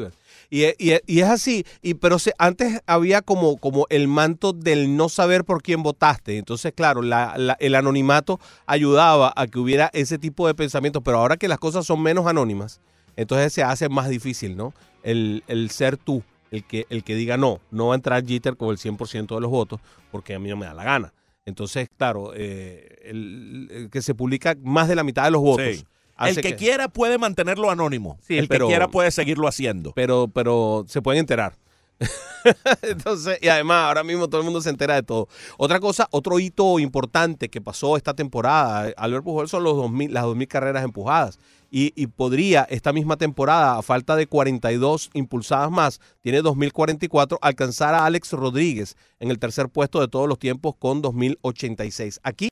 y, 0.49 0.65
y, 0.77 1.19
es 1.19 1.29
así, 1.29 1.65
y, 1.81 1.95
pero 1.95 2.19
se, 2.19 2.33
antes 2.37 2.81
había 2.85 3.21
como, 3.21 3.57
como 3.57 3.87
el 3.89 4.07
manto 4.07 4.53
del 4.53 4.95
no 4.95 5.09
saber 5.09 5.45
por 5.45 5.61
quién 5.61 5.83
votaste. 5.83 6.37
Entonces, 6.37 6.73
claro, 6.75 7.01
la, 7.01 7.57
el 7.59 7.75
anonimato 7.75 8.39
ayudaba 8.65 9.33
a 9.35 9.47
que 9.47 9.59
hubiera 9.59 9.89
ese 9.93 10.17
tipo 10.17 10.47
de 10.47 10.55
pensamiento, 10.55 11.01
pero 11.01 11.17
ahora 11.17 11.37
que 11.37 11.47
las 11.47 11.59
cosas 11.59 11.85
son 11.85 12.01
menos 12.01 12.27
anónimas, 12.27 12.81
entonces 13.15 13.53
se 13.53 13.63
hace 13.63 13.89
más 13.89 14.09
difícil, 14.09 14.55
¿no? 14.55 14.73
El, 15.03 15.43
ser 15.71 15.97
tú, 15.97 16.23
el 16.51 16.63
que, 16.63 16.87
el 16.89 17.03
que 17.03 17.15
diga 17.15 17.37
no, 17.37 17.59
no 17.71 17.87
va 17.87 17.93
a 17.93 17.95
entrar 17.95 18.25
Jeter 18.25 18.57
con 18.57 18.69
el 18.69 18.77
100% 18.77 19.35
de 19.35 19.41
los 19.41 19.51
votos 19.51 19.79
porque 20.11 20.33
a 20.33 20.39
mí 20.39 20.49
no 20.49 20.57
me 20.57 20.65
da 20.65 20.73
la 20.73 20.83
gana. 20.83 21.13
Entonces, 21.45 21.89
claro, 21.95 22.31
eh, 22.35 23.01
el, 23.03 23.89
que 23.91 24.01
se 24.01 24.15
publica 24.15 24.55
más 24.63 24.87
de 24.87 24.95
la 24.95 25.03
mitad 25.03 25.25
de 25.25 25.31
los 25.31 25.41
votos. 25.41 25.85
El 26.17 26.41
que, 26.41 26.55
quiera 26.55 26.87
puede 26.87 27.17
mantenerlo 27.17 27.69
anónimo. 27.69 28.17
Sí, 28.21 28.37
el 28.37 28.47
que 28.47 28.59
quiera 28.59 28.87
puede 28.87 29.11
seguirlo 29.11 29.47
haciendo. 29.47 29.91
Pero, 29.93 30.29
pero 30.33 30.85
se 30.87 31.01
pueden 31.01 31.19
enterar. 31.19 31.57
Entonces, 32.81 33.39
y 33.41 33.47
además 33.47 33.85
ahora 33.85 34.03
mismo 34.03 34.27
todo 34.27 34.41
el 34.41 34.45
mundo 34.45 34.61
se 34.61 34.69
entera 34.69 34.95
de 34.95 35.03
todo. 35.03 35.27
Otra 35.57 35.79
cosa, 35.79 36.07
otro 36.11 36.39
hito 36.39 36.79
importante 36.79 37.49
que 37.49 37.61
pasó 37.61 37.97
esta 37.97 38.13
temporada, 38.13 38.91
Albert 38.97 39.23
Pujol 39.23 39.49
son 39.49 39.63
los 39.63 39.75
2000, 39.75 40.13
las 40.13 40.25
2.000 40.25 40.47
carreras 40.47 40.83
empujadas. 40.83 41.39
Y, 41.77 42.07
podría 42.07 42.65
esta 42.69 42.93
misma 42.93 43.17
temporada, 43.17 43.77
a 43.77 43.81
falta 43.81 44.15
de 44.15 44.27
42 44.27 45.09
impulsadas 45.13 45.69
más, 45.69 45.99
tiene 46.21 46.41
2044, 46.41 47.37
alcanzar 47.41 47.93
a 47.93 48.05
Alex 48.05 48.31
Rodríguez 48.31 48.95
en 49.19 49.29
el 49.29 49.39
tercer 49.39 49.67
puesto 49.67 49.99
de 49.99 50.07
todos 50.07 50.29
los 50.29 50.39
tiempos 50.39 50.75
con 50.79 51.01
2086. 51.01 52.21
Aquí 52.23 52.47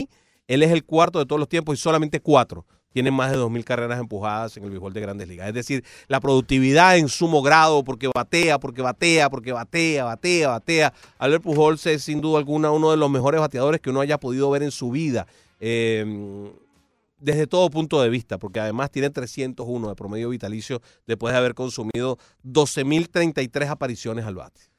él 0.48 0.62
es 0.62 0.72
el 0.72 0.84
cuarto 0.84 1.20
de 1.20 1.26
todos 1.26 1.40
los 1.40 1.48
tiempos 1.48 1.80
y 1.80 1.82
solamente 1.82 2.20
cuatro 2.20 2.66
tienen 2.94 3.14
más 3.14 3.32
de 3.32 3.38
2.000 3.38 3.64
carreras 3.64 4.00
empujadas 4.00 4.56
en 4.58 4.64
el 4.64 4.70
béisbol 4.70 4.94
de 4.94 5.02
grandes 5.02 5.28
ligas. 5.28 5.48
Es 5.48 5.54
decir, 5.54 5.84
la 6.08 6.20
productividad 6.20 6.98
en 6.98 7.10
sumo 7.10 7.42
grado, 7.42 7.84
porque 7.84 8.10
batea, 8.14 8.60
porque 8.60 8.82
batea, 8.82 9.30
porque 9.30 9.52
batea, 9.52 10.06
batea, 10.06 10.50
batea. 10.50 10.94
Albert 11.18 11.44
Pujols 11.44 11.86
es 11.88 12.04
sin 12.04 12.22
duda 12.22 12.38
alguna 12.38 12.72
uno 12.72 12.92
de 12.92 12.98
los 12.98 13.10
mejores 13.10 13.42
bateadores 13.42 13.82
que 13.82 13.90
uno 13.90 14.02
haya 14.02 14.20
podido 14.20 14.50
ver 14.50 14.64
en 14.64 14.72
su 14.72 14.92
vida. 14.92 15.28
Em, 15.60 16.52
desde 17.20 17.48
todo 17.48 17.70
punto 17.70 18.02
de 18.02 18.10
vista, 18.10 18.38
porque 18.38 18.60
además 18.60 18.92
tiene 18.92 19.10
301 19.10 19.88
de 19.88 19.96
promedio 19.96 20.30
vitalicio 20.30 20.82
después 21.08 21.34
de 21.34 21.38
haber 21.38 21.54
consumido 21.54 22.18
12.033 22.44 23.70
apariciones 23.70 24.26
al 24.26 24.36
bate. 24.36 24.73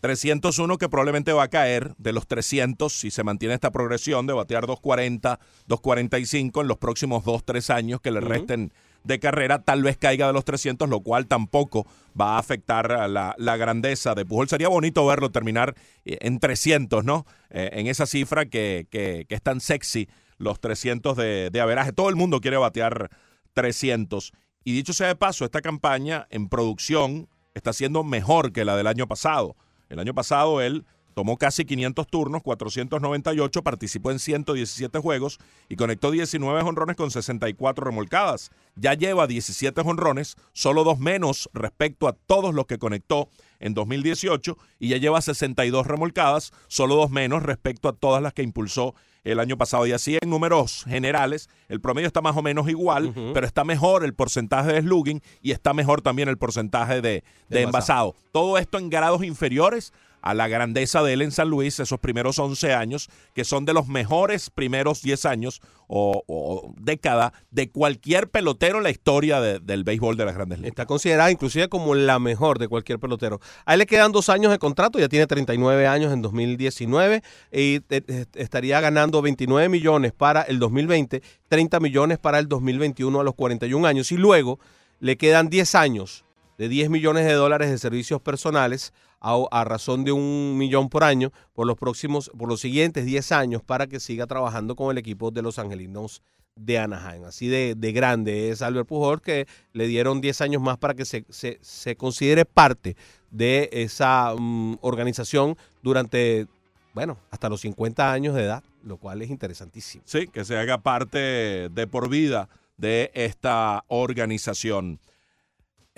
301 0.00 0.78
que 0.78 0.88
probablemente 0.88 1.32
va 1.32 1.44
a 1.44 1.48
caer 1.48 1.94
de 1.98 2.12
los 2.12 2.26
300 2.26 2.92
si 2.92 3.10
se 3.10 3.22
mantiene 3.22 3.54
esta 3.54 3.70
progresión 3.70 4.26
de 4.26 4.32
batear 4.32 4.66
240, 4.66 5.38
245 5.66 6.60
en 6.62 6.68
los 6.68 6.78
próximos 6.78 7.24
2, 7.24 7.44
3 7.44 7.70
años 7.70 8.00
que 8.00 8.10
le 8.10 8.20
resten 8.20 8.72
de 9.04 9.18
carrera, 9.18 9.62
tal 9.62 9.82
vez 9.82 9.96
caiga 9.96 10.26
de 10.26 10.32
los 10.32 10.44
300, 10.44 10.88
lo 10.88 11.00
cual 11.00 11.26
tampoco 11.26 11.86
va 12.18 12.36
a 12.36 12.38
afectar 12.38 13.08
la, 13.08 13.34
la 13.38 13.56
grandeza 13.56 14.14
de 14.14 14.26
Pujol. 14.26 14.48
Sería 14.48 14.68
bonito 14.68 15.06
verlo 15.06 15.30
terminar 15.30 15.74
eh, 16.04 16.18
en 16.20 16.38
300, 16.38 17.04
¿no? 17.04 17.26
Eh, 17.50 17.70
en 17.72 17.86
esa 17.86 18.06
cifra 18.06 18.46
que, 18.46 18.86
que, 18.90 19.26
es 19.28 19.42
tan 19.42 19.60
sexy, 19.60 20.08
los 20.38 20.60
300 20.60 21.16
de, 21.16 21.50
de 21.50 21.60
averaje. 21.60 21.92
Todo 21.92 22.08
el 22.08 22.16
mundo 22.16 22.40
quiere 22.40 22.56
batear 22.56 23.10
300. 23.54 24.32
Y 24.64 24.72
dicho 24.72 24.92
sea 24.92 25.08
de 25.08 25.16
paso, 25.16 25.44
esta 25.44 25.62
campaña 25.62 26.26
en 26.30 26.48
producción 26.48 27.28
está 27.54 27.72
siendo 27.72 28.04
mejor 28.04 28.52
que 28.52 28.64
la 28.64 28.76
del 28.76 28.86
año 28.86 29.06
pasado. 29.06 29.56
El 29.90 29.98
año 29.98 30.14
pasado 30.14 30.62
él 30.62 30.86
tomó 31.14 31.36
casi 31.36 31.64
500 31.64 32.06
turnos, 32.06 32.42
498, 32.42 33.62
participó 33.62 34.10
en 34.10 34.18
117 34.18 34.98
juegos 34.98 35.38
y 35.68 35.76
conectó 35.76 36.10
19 36.10 36.60
honrones 36.62 36.96
con 36.96 37.10
64 37.10 37.84
remolcadas. 37.84 38.50
Ya 38.76 38.94
lleva 38.94 39.26
17 39.26 39.80
honrones, 39.84 40.36
solo 40.52 40.84
dos 40.84 40.98
menos 40.98 41.50
respecto 41.52 42.08
a 42.08 42.12
todos 42.12 42.54
los 42.54 42.66
que 42.66 42.78
conectó 42.78 43.28
en 43.58 43.74
2018 43.74 44.56
y 44.78 44.88
ya 44.88 44.96
lleva 44.96 45.20
62 45.20 45.86
remolcadas, 45.86 46.52
solo 46.68 46.96
dos 46.96 47.10
menos 47.10 47.42
respecto 47.42 47.88
a 47.88 47.92
todas 47.92 48.22
las 48.22 48.32
que 48.32 48.42
impulsó 48.42 48.94
el 49.24 49.40
año 49.40 49.56
pasado. 49.56 49.86
Y 49.86 49.92
así 49.92 50.18
en 50.20 50.30
números 50.30 50.84
generales, 50.88 51.48
el 51.68 51.80
promedio 51.80 52.06
está 52.06 52.20
más 52.20 52.36
o 52.36 52.42
menos 52.42 52.68
igual, 52.68 53.12
pero 53.34 53.46
está 53.46 53.64
mejor 53.64 54.04
el 54.04 54.14
porcentaje 54.14 54.72
de 54.72 54.80
slugging 54.80 55.22
y 55.42 55.52
está 55.52 55.74
mejor 55.74 56.02
también 56.02 56.28
el 56.28 56.38
porcentaje 56.38 57.00
de, 57.00 57.24
envasado. 57.50 58.14
Todo 58.32 58.58
esto 58.58 58.78
en 58.78 58.90
grados 58.90 59.24
inferiores 59.24 59.92
a 60.22 60.34
la 60.34 60.48
grandeza 60.48 61.02
de 61.02 61.12
él 61.12 61.22
en 61.22 61.32
San 61.32 61.48
Luis, 61.48 61.80
esos 61.80 61.98
primeros 61.98 62.38
11 62.38 62.74
años, 62.74 63.08
que 63.34 63.44
son 63.44 63.64
de 63.64 63.72
los 63.72 63.88
mejores 63.88 64.50
primeros 64.50 65.02
10 65.02 65.26
años 65.26 65.60
o, 65.88 66.72
década 66.78 67.32
de 67.50 67.70
cualquier 67.70 68.30
pelotero 68.30 68.78
en 68.78 68.84
la 68.84 68.90
historia 68.90 69.40
del 69.40 69.84
béisbol 69.84 70.16
de 70.16 70.24
las 70.24 70.34
grandes 70.34 70.58
ligas. 70.58 70.70
Está 70.70 70.86
considerada 70.86 71.30
inclusive 71.30 71.68
como 71.68 71.94
la 71.94 72.18
mejor 72.18 72.58
de 72.58 72.68
cualquier 72.68 72.98
pelotero. 72.98 73.40
A 73.64 73.74
él 73.74 73.80
le 73.80 73.86
quedan 73.86 74.12
dos 74.12 74.28
años 74.28 74.52
de 74.52 74.58
contrato, 74.58 74.98
ya 74.98 75.08
tiene 75.08 75.26
39 75.26 75.86
años 75.86 76.12
en 76.12 76.22
2019 76.22 77.22
y 77.52 77.80
eh, 77.90 78.26
estaría 78.34 78.80
ganando 78.80 79.20
29 79.20 79.68
millones 79.68 80.12
para 80.12 80.42
el 80.42 80.58
2020, 80.60 81.22
30 81.48 81.80
millones 81.80 82.18
para 82.18 82.38
el 82.38 82.48
2021 82.48 83.20
a 83.20 83.24
los 83.24 83.34
41 83.34 83.86
años 83.86 84.12
y 84.12 84.16
luego 84.16 84.60
le 85.00 85.16
quedan 85.16 85.48
10 85.48 85.74
años 85.74 86.24
de 86.58 86.68
10 86.68 86.90
millones 86.90 87.24
de 87.24 87.32
dólares 87.32 87.70
de 87.70 87.78
servicios 87.78 88.20
personales 88.20 88.92
a, 89.20 89.64
razón 89.64 90.04
de 90.04 90.12
un 90.12 90.56
millón 90.56 90.88
por 90.88 91.04
año 91.04 91.30
por 91.52 91.66
los 91.66 91.76
próximos, 91.76 92.30
por 92.36 92.48
los 92.48 92.60
siguientes 92.60 93.04
10 93.04 93.32
años 93.32 93.62
para 93.62 93.86
que 93.86 94.00
siga 94.00 94.26
trabajando 94.26 94.76
con 94.76 94.90
el 94.90 94.98
equipo 94.98 95.30
de 95.30 95.42
los 95.42 95.58
Angelinos 95.58 96.22
de 96.56 96.78
Anaheim. 96.78 97.24
Así 97.24 97.48
de, 97.48 97.74
grande 97.92 98.50
es 98.50 98.62
Albert 98.62 98.88
Pujol 98.88 99.20
que 99.20 99.46
le 99.72 99.86
dieron 99.86 100.20
10 100.20 100.40
años 100.40 100.62
más 100.62 100.78
para 100.78 100.94
que 100.94 101.04
se, 101.04 101.24
se, 101.28 101.96
considere 101.96 102.44
parte 102.44 102.96
de 103.30 103.68
esa 103.72 104.34
mm, 104.36 104.78
organización 104.80 105.56
durante, 105.82 106.46
bueno, 106.94 107.18
hasta 107.30 107.48
los 107.48 107.60
50 107.60 108.12
años 108.12 108.34
de 108.34 108.44
edad, 108.44 108.64
lo 108.82 108.96
cual 108.96 109.22
es 109.22 109.30
interesantísimo. 109.30 110.02
Sí, 110.06 110.28
que 110.28 110.44
se 110.44 110.56
haga 110.56 110.78
parte 110.78 111.68
de 111.68 111.86
por 111.86 112.08
vida 112.08 112.48
de 112.76 113.10
esta 113.14 113.84
organización. 113.88 114.98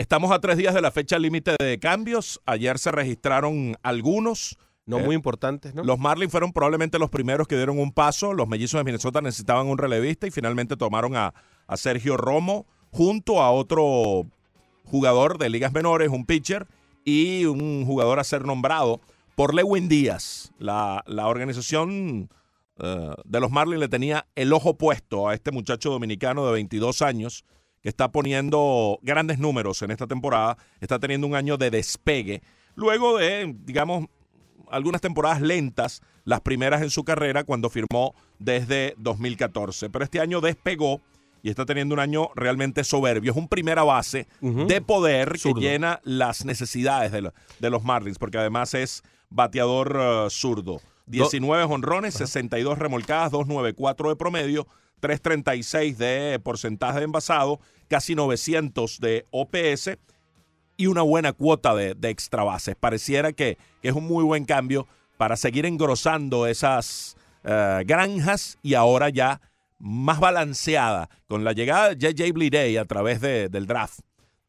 Estamos 0.03 0.33
a 0.33 0.41
tres 0.41 0.57
días 0.57 0.75
de 0.75 0.81
la 0.81 0.91
fecha 0.91 1.17
límite 1.17 1.55
de 1.61 1.79
cambios. 1.79 2.41
Ayer 2.45 2.77
se 2.81 2.91
registraron 2.91 3.77
algunos. 3.85 4.59
No 4.85 4.99
muy 4.99 5.15
eh, 5.15 5.17
importantes, 5.17 5.77
¿no? 5.77 5.85
Los 5.85 6.01
Marlins 6.01 6.33
fueron 6.33 6.53
probablemente 6.53 6.99
los 6.99 7.09
primeros 7.09 7.47
que 7.47 7.55
dieron 7.55 7.79
un 7.79 7.93
paso. 7.93 8.35
Los 8.35 8.49
mellizos 8.49 8.81
de 8.81 8.85
Minnesota 8.85 9.21
necesitaban 9.21 9.69
un 9.69 9.79
relevista 9.79 10.27
y 10.27 10.33
finalmente 10.33 10.77
tomaron 10.77 11.15
a, 11.15 11.33
a 11.69 11.77
Sergio 11.77 12.17
Romo 12.17 12.67
junto 12.91 13.41
a 13.41 13.53
otro 13.53 14.27
jugador 14.87 15.39
de 15.39 15.51
ligas 15.51 15.73
menores, 15.73 16.09
un 16.09 16.27
pitcher 16.27 16.67
y 17.05 17.45
un 17.45 17.87
jugador 17.87 18.19
a 18.19 18.25
ser 18.25 18.45
nombrado 18.45 19.01
por 19.37 19.55
Lewin 19.55 19.89
Díaz. 19.89 20.51
La, 20.59 21.05
la 21.07 21.29
organización 21.29 22.29
eh, 22.81 23.15
de 23.25 23.41
los 23.41 23.53
Marlins 23.53 23.79
le 23.79 23.89
tenía 23.89 24.27
el 24.35 24.53
ojo 24.53 24.77
puesto 24.77 25.29
a 25.29 25.35
este 25.35 25.53
muchacho 25.53 25.91
dominicano 25.91 26.45
de 26.45 26.55
22 26.55 27.03
años 27.03 27.45
que 27.83 27.89
está 27.89 28.11
poniendo 28.11 28.99
grandes 29.03 29.39
números 29.39 29.83
en 29.83 29.91
esta 29.91 30.07
temporada, 30.07 30.57
está 30.81 30.99
teniendo 30.99 31.27
un 31.27 31.35
año 31.35 31.57
de 31.57 31.71
despegue, 31.71 32.43
luego 32.75 33.19
de, 33.19 33.55
digamos, 33.65 34.07
algunas 34.71 35.01
temporadas 35.01 35.41
lentas, 35.41 36.01
las 36.25 36.41
primeras 36.41 36.83
en 36.83 36.91
su 36.91 37.05
carrera 37.05 37.45
cuando 37.45 37.69
firmó 37.69 38.15
desde 38.39 38.95
2014, 38.99 39.91
pero 39.91 40.05
este 40.05 40.21
año 40.21 40.41
despegó 40.41 41.01
y 41.43 41.51
está 41.51 41.67
teniendo 41.67 41.95
un 41.95 41.99
año 41.99 42.31
realmente 42.37 42.85
soberbio. 42.85 43.33
Es 43.33 43.37
un 43.37 43.49
primera 43.49 43.83
base 43.83 44.29
de 44.41 44.81
poder 44.81 45.33
que 45.43 45.53
llena 45.55 46.01
las 46.05 46.45
necesidades 46.45 47.11
de, 47.11 47.71
los 47.71 47.83
Marlins, 47.83 48.19
porque 48.19 48.39
además 48.39 48.75
es 48.75 49.03
bateador 49.29 49.97
uh, 49.97 50.31
zurdo. 50.31 50.81
19 51.07 51.65
honrones, 51.65 52.15
62 52.15 52.79
remolcadas, 52.79 53.33
294 53.33 54.11
de 54.11 54.17
promedio, 54.17 54.69
336 55.03 55.99
de 55.99 56.41
porcentaje 56.43 57.01
de 57.01 57.05
envasado, 57.05 57.61
casi 57.89 58.15
900 58.15 59.01
de 59.01 59.27
OPS 59.31 59.99
y 60.77 60.87
una 60.87 61.03
buena 61.03 61.33
cuota 61.33 61.75
de, 61.75 61.97
extra 62.09 62.45
bases. 62.45 62.77
Pareciera 62.77 63.33
que, 63.33 63.59
es 63.83 63.93
un 63.93 64.07
muy 64.07 64.23
buen 64.23 64.45
cambio 64.45 64.87
para 65.17 65.37
seguir 65.37 65.67
engrosando 65.67 66.47
esas 66.47 67.17
eh, 67.43 67.83
granjas 67.85 68.59
y 68.63 68.75
ahora 68.75 69.09
ya 69.09 69.41
más 69.81 70.21
balanceada 70.21 71.11
con 71.27 71.43
la 71.43 71.53
llegada 71.53 71.95
de 71.95 72.13
JJ 72.15 72.33
Bleday 72.33 72.77
a 72.77 72.85
través 72.85 73.21
del 73.21 73.67
draft 73.67 73.99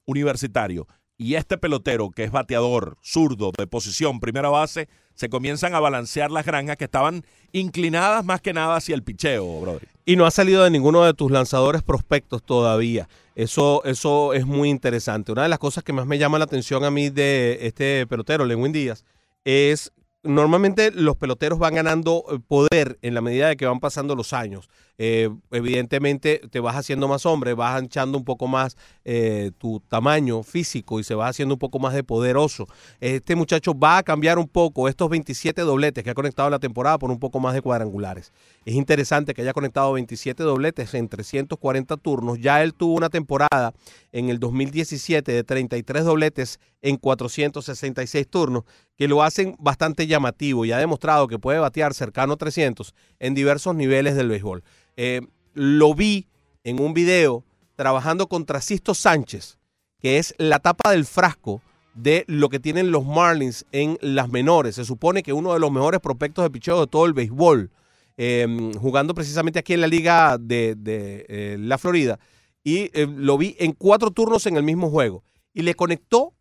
universitario 0.06 0.88
y 1.18 1.36
este 1.36 1.58
pelotero 1.58 2.10
que 2.10 2.24
es 2.24 2.32
bateador 2.32 2.98
zurdo 3.02 3.52
de 3.58 3.68
posición 3.68 4.20
primera 4.20 4.50
base 4.50 4.88
se 5.16 5.30
comienzan 5.30 5.76
a 5.76 5.80
balancear 5.80 6.32
las 6.32 6.46
granjas 6.46 6.78
que 6.78 6.86
estaban 6.86 7.24
inclinadas 7.52 8.26
más 8.26 8.42
que 8.42 8.54
nada 8.54 8.76
hacia 8.76 8.96
el 8.96 9.04
picheo, 9.04 9.62
brother. 9.62 9.88
Y 10.06 10.16
no 10.16 10.26
ha 10.26 10.32
salido 10.32 10.64
de 10.64 10.72
ninguno 10.72 11.04
de 11.04 11.14
tus 11.14 11.32
lanzadores 11.32 11.84
prospectos 11.84 12.44
todavía. 12.44 13.08
Eso, 13.36 13.84
eso 13.86 14.34
es 14.34 14.46
muy 14.46 14.70
interesante. 14.70 15.32
Una 15.32 15.44
de 15.44 15.50
las 15.50 15.60
cosas 15.60 15.84
que 15.84 15.94
más 15.94 16.08
me 16.08 16.18
llama 16.18 16.40
la 16.40 16.46
atención 16.46 16.84
a 16.84 16.92
mí 16.92 17.10
de 17.10 17.60
este 17.62 18.08
pelotero, 18.08 18.46
Lewin 18.46 18.72
Díaz, 18.72 19.06
es 19.46 19.92
normalmente 20.24 20.92
los 20.92 21.18
peloteros 21.18 21.60
van 21.60 21.76
ganando 21.76 22.24
eh, 22.32 22.40
poder 22.48 22.98
en 23.02 23.14
la 23.14 23.22
medida 23.22 23.50
de 23.50 23.58
que 23.58 23.66
van 23.66 23.80
pasando 23.80 24.16
los 24.16 24.34
años. 24.34 24.70
Eh, 24.98 25.30
evidentemente 25.52 26.42
te 26.52 26.60
vas 26.60 26.76
haciendo 26.76 27.08
más 27.08 27.26
hombre, 27.26 27.54
vas 27.54 27.76
anchando 27.76 28.18
un 28.18 28.24
poco 28.24 28.48
más 28.48 28.78
eh, 29.06 29.52
tu 29.58 29.80
tamaño 29.80 30.44
físico 30.44 31.00
y 31.00 31.04
se 31.04 31.16
va 31.16 31.28
haciendo 31.28 31.56
un 31.56 31.60
poco 31.60 31.80
más 31.80 31.94
de 31.94 32.04
poderoso. 32.04 32.68
Este 33.00 33.36
muchacho 33.36 33.74
va 33.78 33.98
a 33.98 34.04
cambiar 34.04 34.38
un 34.38 34.48
poco 34.48 34.88
estos 34.88 35.10
27 35.10 35.62
dobletes 35.62 36.04
que 36.04 36.10
ha 36.12 36.14
conectado 36.14 36.50
la 36.50 36.60
temporada 36.60 37.00
por 37.00 37.10
un 37.10 37.20
poco 37.20 37.40
más 37.40 37.54
de 37.54 37.62
cuadrangulares. 37.62 38.32
Es 38.66 38.76
interesante 38.76 39.34
que 39.34 39.42
haya 39.42 39.54
conectado 39.54 39.94
27 39.94 40.44
dobletes 40.44 40.94
en 40.94 41.10
340 41.10 41.98
turnos. 41.98 42.40
Ya 42.40 42.62
él 42.62 42.74
tuvo 42.74 42.94
una 42.94 43.10
temporada 43.10 43.74
en 44.12 44.30
el 44.30 44.40
2017 44.40 45.32
de 45.32 45.44
33 45.44 46.06
dobletes 46.06 46.60
en 46.82 46.98
466 46.98 48.28
turnos 48.28 48.64
que 48.96 49.08
lo 49.08 49.24
hacen 49.24 49.56
bastante 49.60 50.06
llamativo 50.06 50.66
y 50.66 50.72
ha 50.72 50.78
demostrado 50.78 51.28
que 51.28 51.40
puede 51.40 51.60
batear 51.60 51.94
cercano 51.94 52.34
a 52.34 52.38
300 52.38 52.94
en 53.20 53.34
diversos 53.34 53.76
niveles 53.76 54.16
del 54.16 54.30
béisbol. 54.30 54.64
Eh, 54.98 55.22
lo 55.54 55.94
vi 55.94 56.28
en 56.64 56.80
un 56.80 56.94
video 56.94 57.44
trabajando 57.76 58.28
contra 58.28 58.62
Sisto 58.62 58.94
Sánchez, 58.94 59.58
que 60.00 60.18
es 60.18 60.36
la 60.38 60.60
tapa 60.60 60.92
del 60.92 61.06
frasco 61.06 61.62
de 61.94 62.26
lo 62.28 62.50
que 62.50 62.60
tienen 62.60 62.92
los 62.92 63.06
Marlins 63.06 63.66
en 63.72 63.98
las 64.02 64.30
menores. 64.30 64.76
Se 64.76 64.86
supone 64.86 65.24
que 65.24 65.34
uno 65.34 65.54
de 65.54 65.60
los 65.60 65.72
mejores 65.72 66.00
prospectos 66.00 66.44
de 66.44 66.50
picheo 66.50 66.82
de 66.82 66.88
todo 66.88 67.06
el 67.06 67.14
béisbol, 67.14 67.72
em, 68.18 68.74
jugando 68.74 69.14
precisamente 69.14 69.60
aquí 69.60 69.74
en 69.74 69.82
la 69.82 69.88
liga 69.88 70.38
de, 70.40 70.76
eh, 70.86 71.58
la 71.60 71.78
Florida. 71.78 72.20
Y 72.64 72.90
eh, 72.94 73.08
lo 73.08 73.38
vi 73.38 73.56
en 73.60 73.74
cuatro 73.74 74.12
turnos 74.12 74.46
en 74.46 74.58
el 74.58 74.64
mismo 74.64 74.90
juego. 74.90 75.24
Y 75.54 75.62
le 75.62 75.76
conectó 75.76 76.34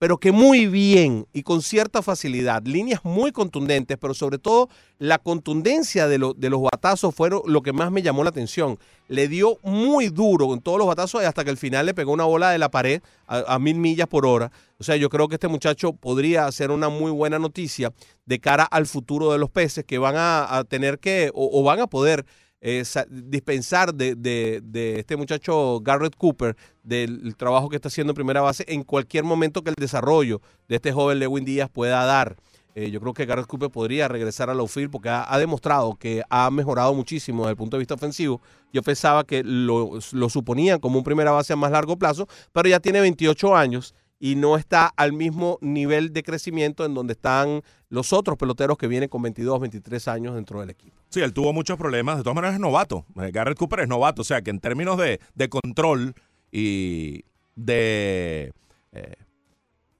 pero 0.00 0.16
que 0.16 0.32
muy 0.32 0.66
bien 0.66 1.26
y 1.34 1.42
con 1.42 1.60
cierta 1.60 2.00
facilidad. 2.00 2.62
Líneas 2.64 3.04
muy 3.04 3.32
contundentes, 3.32 3.98
pero 4.00 4.14
sobre 4.14 4.38
todo 4.38 4.70
la 4.98 5.18
contundencia 5.18 6.08
de, 6.08 6.32
de 6.38 6.48
los 6.50 6.62
batazos 6.62 7.14
fueron 7.14 7.42
lo 7.44 7.60
que 7.60 7.74
más 7.74 7.92
me 7.92 8.00
llamó 8.00 8.24
la 8.24 8.30
atención. 8.30 8.78
Le 9.08 9.28
dio 9.28 9.58
muy 9.62 10.08
duro 10.08 10.48
con 10.48 10.62
todos 10.62 10.78
los 10.78 10.86
batazos 10.86 11.22
hasta 11.22 11.44
que 11.44 11.50
al 11.50 11.58
final 11.58 11.84
le 11.84 11.92
pegó 11.92 12.12
una 12.12 12.24
bola 12.24 12.50
de 12.50 12.56
la 12.56 12.70
pared 12.70 13.02
a, 13.26 13.58
mil 13.58 13.76
millas 13.76 14.08
por 14.08 14.24
hora. 14.24 14.50
O 14.78 14.84
sea, 14.84 14.96
yo 14.96 15.10
creo 15.10 15.28
que 15.28 15.34
este 15.34 15.48
muchacho 15.48 15.92
podría 15.92 16.50
ser 16.50 16.70
una 16.70 16.88
muy 16.88 17.10
buena 17.10 17.38
noticia 17.38 17.92
de 18.24 18.40
cara 18.40 18.64
al 18.64 18.86
futuro 18.86 19.32
de 19.32 19.38
los 19.38 19.50
peces 19.50 19.84
que 19.84 19.98
van 19.98 20.14
a, 20.16 20.64
tener 20.66 20.98
que 20.98 21.30
o 21.34 21.62
van 21.62 21.78
a 21.80 21.88
poder 21.88 22.24
eh, 22.60 22.84
dispensar 23.08 23.94
de, 23.94 24.62
este 24.98 25.16
muchacho 25.16 25.80
Garrett 25.80 26.16
Cooper 26.16 26.56
del 26.82 27.34
trabajo 27.36 27.68
que 27.68 27.76
está 27.76 27.88
haciendo 27.88 28.12
en 28.12 28.16
primera 28.16 28.40
base 28.40 28.64
en 28.68 28.82
cualquier 28.82 29.24
momento 29.24 29.62
que 29.62 29.70
el 29.70 29.76
desarrollo 29.78 30.40
de 30.68 30.76
este 30.76 30.92
joven 30.92 31.18
Lewin 31.18 31.44
Díaz 31.44 31.70
pueda 31.70 32.04
dar. 32.04 32.36
Eh, 32.74 32.90
yo 32.90 33.00
creo 33.00 33.14
que 33.14 33.26
Garrett 33.26 33.46
Cooper 33.46 33.70
podría 33.70 34.06
regresar 34.06 34.48
a 34.48 34.54
la 34.54 34.60
outfield 34.60 34.90
porque 34.90 35.08
ha, 35.08 35.38
demostrado 35.38 35.96
que 35.96 36.22
ha 36.30 36.50
mejorado 36.50 36.94
muchísimo 36.94 37.42
desde 37.42 37.50
el 37.52 37.56
punto 37.56 37.76
de 37.76 37.80
vista 37.80 37.94
ofensivo. 37.94 38.40
Yo 38.72 38.82
pensaba 38.82 39.24
que 39.24 39.42
lo, 39.42 39.98
lo 40.12 40.28
suponían 40.28 40.78
como 40.78 40.98
un 40.98 41.04
primera 41.04 41.32
base 41.32 41.52
a 41.52 41.56
más 41.56 41.72
largo 41.72 41.96
plazo, 41.96 42.28
pero 42.52 42.68
ya 42.68 42.78
tiene 42.78 43.00
28 43.00 43.56
años 43.56 43.94
y 44.22 44.36
no 44.36 44.56
está 44.56 44.86
al 44.86 45.14
mismo 45.14 45.58
nivel 45.62 46.12
de 46.12 46.22
crecimiento 46.22 46.84
en 46.84 46.92
donde 46.92 47.14
están 47.14 47.62
los 47.88 48.12
otros 48.12 48.36
peloteros 48.36 48.76
que 48.76 48.86
vienen 48.86 49.08
con 49.08 49.22
22, 49.22 49.58
23 49.60 50.08
años 50.08 50.34
dentro 50.34 50.60
del 50.60 50.68
equipo. 50.68 51.00
Sí, 51.08 51.20
él 51.22 51.32
tuvo 51.32 51.54
muchos 51.54 51.78
problemas. 51.78 52.18
De 52.18 52.22
todas 52.22 52.36
maneras 52.36 52.54
es 52.54 52.60
novato. 52.60 53.06
Eh, 53.16 53.30
Garrett 53.32 53.56
Cooper 53.56 53.80
es 53.80 53.88
novato. 53.88 54.20
O 54.20 54.24
sea 54.24 54.42
que 54.42 54.50
en 54.50 54.60
términos 54.60 54.98
de, 54.98 55.48
control 55.48 56.14
y 56.52 57.24
de 57.56 58.52
eh, 58.92 59.14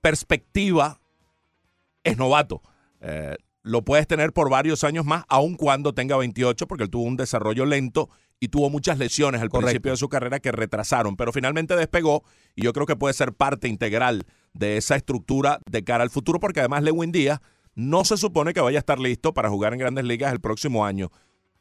perspectiva, 0.02 1.00
es 2.04 2.18
novato. 2.18 2.62
Eh, 3.00 3.36
lo 3.62 3.82
puedes 3.82 4.06
tener 4.06 4.34
por 4.34 4.50
varios 4.50 4.84
años 4.84 5.06
más, 5.06 5.24
aun 5.28 5.54
cuando 5.54 5.94
tenga 5.94 6.16
28, 6.18 6.66
porque 6.66 6.84
él 6.84 6.90
tuvo 6.90 7.04
un 7.04 7.16
desarrollo 7.16 7.64
lento 7.64 8.10
y 8.40 8.48
tuvo 8.48 8.70
muchas 8.70 8.98
lesiones 8.98 9.42
al 9.42 9.50
principio 9.50 9.92
de 9.92 9.98
su 9.98 10.08
carrera 10.08 10.40
que 10.40 10.50
retrasaron, 10.50 11.14
pero 11.14 11.30
finalmente 11.30 11.76
despegó 11.76 12.24
y 12.56 12.62
yo 12.62 12.72
creo 12.72 12.86
que 12.86 12.96
puede 12.96 13.12
ser 13.12 13.34
parte 13.34 13.68
integral 13.68 14.24
de 14.54 14.78
esa 14.78 14.96
estructura 14.96 15.60
de 15.70 15.84
cara 15.84 16.02
al 16.02 16.10
futuro, 16.10 16.40
porque 16.40 16.60
además 16.60 16.82
Lewin 16.82 17.12
Díaz 17.12 17.40
no 17.74 18.04
se 18.04 18.16
supone 18.16 18.54
que 18.54 18.60
vaya 18.60 18.78
a 18.78 18.80
estar 18.80 18.98
listo 18.98 19.34
para 19.34 19.50
jugar 19.50 19.74
en 19.74 19.78
grandes 19.78 20.04
ligas 20.04 20.32
el 20.32 20.40
próximo 20.40 20.86
año, 20.86 21.10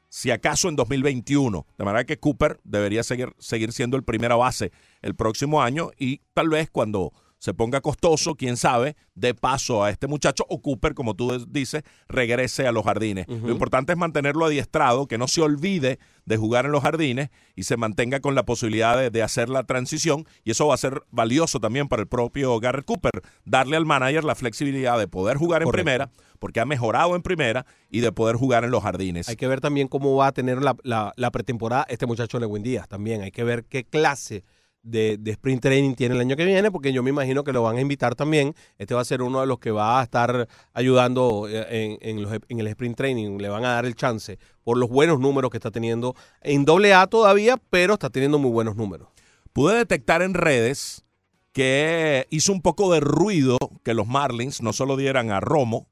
si 0.08 0.32
acaso 0.32 0.70
en 0.70 0.76
2021, 0.76 1.68
de 1.78 1.86
manera 1.86 2.04
que 2.06 2.18
Cooper 2.18 2.60
debería 2.64 3.04
seguir, 3.04 3.36
seguir 3.38 3.72
siendo 3.74 3.96
el 3.96 4.04
primera 4.04 4.36
base 4.36 4.72
el 5.02 5.16
próximo 5.16 5.62
año 5.62 5.92
y 5.98 6.22
tal 6.34 6.50
vez 6.50 6.70
cuando 6.72 7.14
se 7.40 7.54
ponga 7.54 7.80
costoso, 7.80 8.36
quién 8.36 8.58
sabe, 8.58 8.98
de 9.16 9.34
paso 9.34 9.84
a 9.84 9.90
este 9.90 10.08
muchacho 10.08 10.46
o 10.50 10.62
Cooper, 10.62 10.94
como 10.94 11.16
tú 11.16 11.46
dices, 11.48 11.84
regrese 12.10 12.68
a 12.68 12.72
los 12.74 12.84
jardines. 12.84 13.28
Lo 13.28 13.50
importante 13.50 13.94
es 13.94 13.98
mantenerlo 13.98 14.46
adiestrado, 14.46 15.08
que 15.08 15.18
no 15.18 15.28
se 15.28 15.42
olvide 15.42 16.00
de 16.26 16.38
jugar 16.38 16.66
en 16.66 16.74
los 16.74 16.84
jardines 16.84 17.30
y 17.56 17.64
se 17.64 17.78
mantenga 17.78 18.20
con 18.20 18.36
la 18.36 18.44
posibilidad 18.44 19.10
de, 19.10 19.24
hacer 19.24 19.50
la 19.50 19.64
transición 19.64 20.26
y 20.44 20.52
eso 20.52 20.68
va 20.68 20.76
a 20.76 20.78
ser 20.78 21.02
valioso 21.12 21.60
también 21.60 21.88
para 21.88 22.02
el 22.02 22.08
propio 22.08 22.60
Garrett 22.60 22.86
Cooper, 22.86 23.22
darle 23.46 23.78
al 23.78 23.86
manager 23.86 24.26
la 24.26 24.36
flexibilidad 24.36 25.00
de 25.00 25.08
poder 25.08 25.38
jugar 25.38 25.64
en 25.64 25.70
primera, 25.70 26.12
porque 26.40 26.60
ha 26.60 26.66
mejorado 26.66 27.16
en 27.16 27.22
primera 27.22 27.66
y 27.90 28.02
de 28.02 28.12
poder 28.12 28.36
jugar 28.36 28.66
en 28.66 28.72
los 28.72 28.84
jardines. 28.84 29.30
Hay 29.30 29.38
que 29.38 29.48
ver 29.48 29.62
también 29.62 29.88
cómo 29.88 30.16
va 30.16 30.28
a 30.28 30.32
tener 30.34 30.62
la, 30.62 30.76
la 31.16 31.32
pretemporada 31.32 31.86
este 31.90 32.06
muchacho 32.06 32.38
Lewin 32.40 32.64
Díaz 32.64 32.90
también, 32.90 33.22
hay 33.22 33.32
que 33.32 33.46
ver 33.46 33.64
qué 33.66 33.86
clase 33.86 34.44
de, 34.82 35.20
sprint 35.26 35.62
training 35.62 35.96
tiene 35.96 36.16
el 36.16 36.22
año 36.22 36.36
que 36.36 36.46
viene, 36.46 36.72
porque 36.72 36.94
yo 36.94 37.04
me 37.04 37.10
imagino 37.10 37.44
que 37.44 37.54
lo 37.54 37.64
van 37.64 37.78
a 37.78 37.82
invitar 37.82 38.16
también. 38.16 38.56
Este 38.78 38.94
va 38.94 39.02
a 39.02 39.06
ser 39.06 39.22
uno 39.22 39.42
de 39.42 39.48
los 39.48 39.60
que 39.60 39.72
va 39.72 40.00
a 40.00 40.04
estar 40.04 40.48
ayudando 40.74 41.48
eh, 41.50 41.98
en, 42.02 42.28
en, 42.48 42.60
el 42.60 42.68
sprint 42.68 42.98
training. 42.98 43.38
Le 43.38 43.50
van 43.50 43.66
a 43.66 43.74
dar 43.74 43.86
el 43.86 43.96
chance 43.96 44.40
por 44.64 44.78
los 44.78 44.90
buenos 44.90 45.20
números 45.20 45.52
que 45.52 45.58
está 45.58 45.72
teniendo 45.72 46.16
en 46.42 46.66
doble 46.66 46.94
A 46.94 47.08
todavía, 47.08 47.58
pero 47.70 47.94
está 47.94 48.10
teniendo 48.10 48.40
muy 48.40 48.52
buenos 48.52 48.76
números. 48.76 49.10
Pude 49.54 49.76
detectar 49.76 50.22
en 50.22 50.34
redes 50.34 51.04
que 51.52 52.28
hizo 52.30 52.54
un 52.54 52.62
poco 52.62 52.94
de 52.94 53.00
ruido 53.00 53.58
que 53.84 53.94
los 53.94 54.08
Marlins 54.08 54.62
no 54.62 54.74
solo 54.74 54.96
dieran 54.96 55.32
a 55.32 55.40
Romo, 55.40 55.88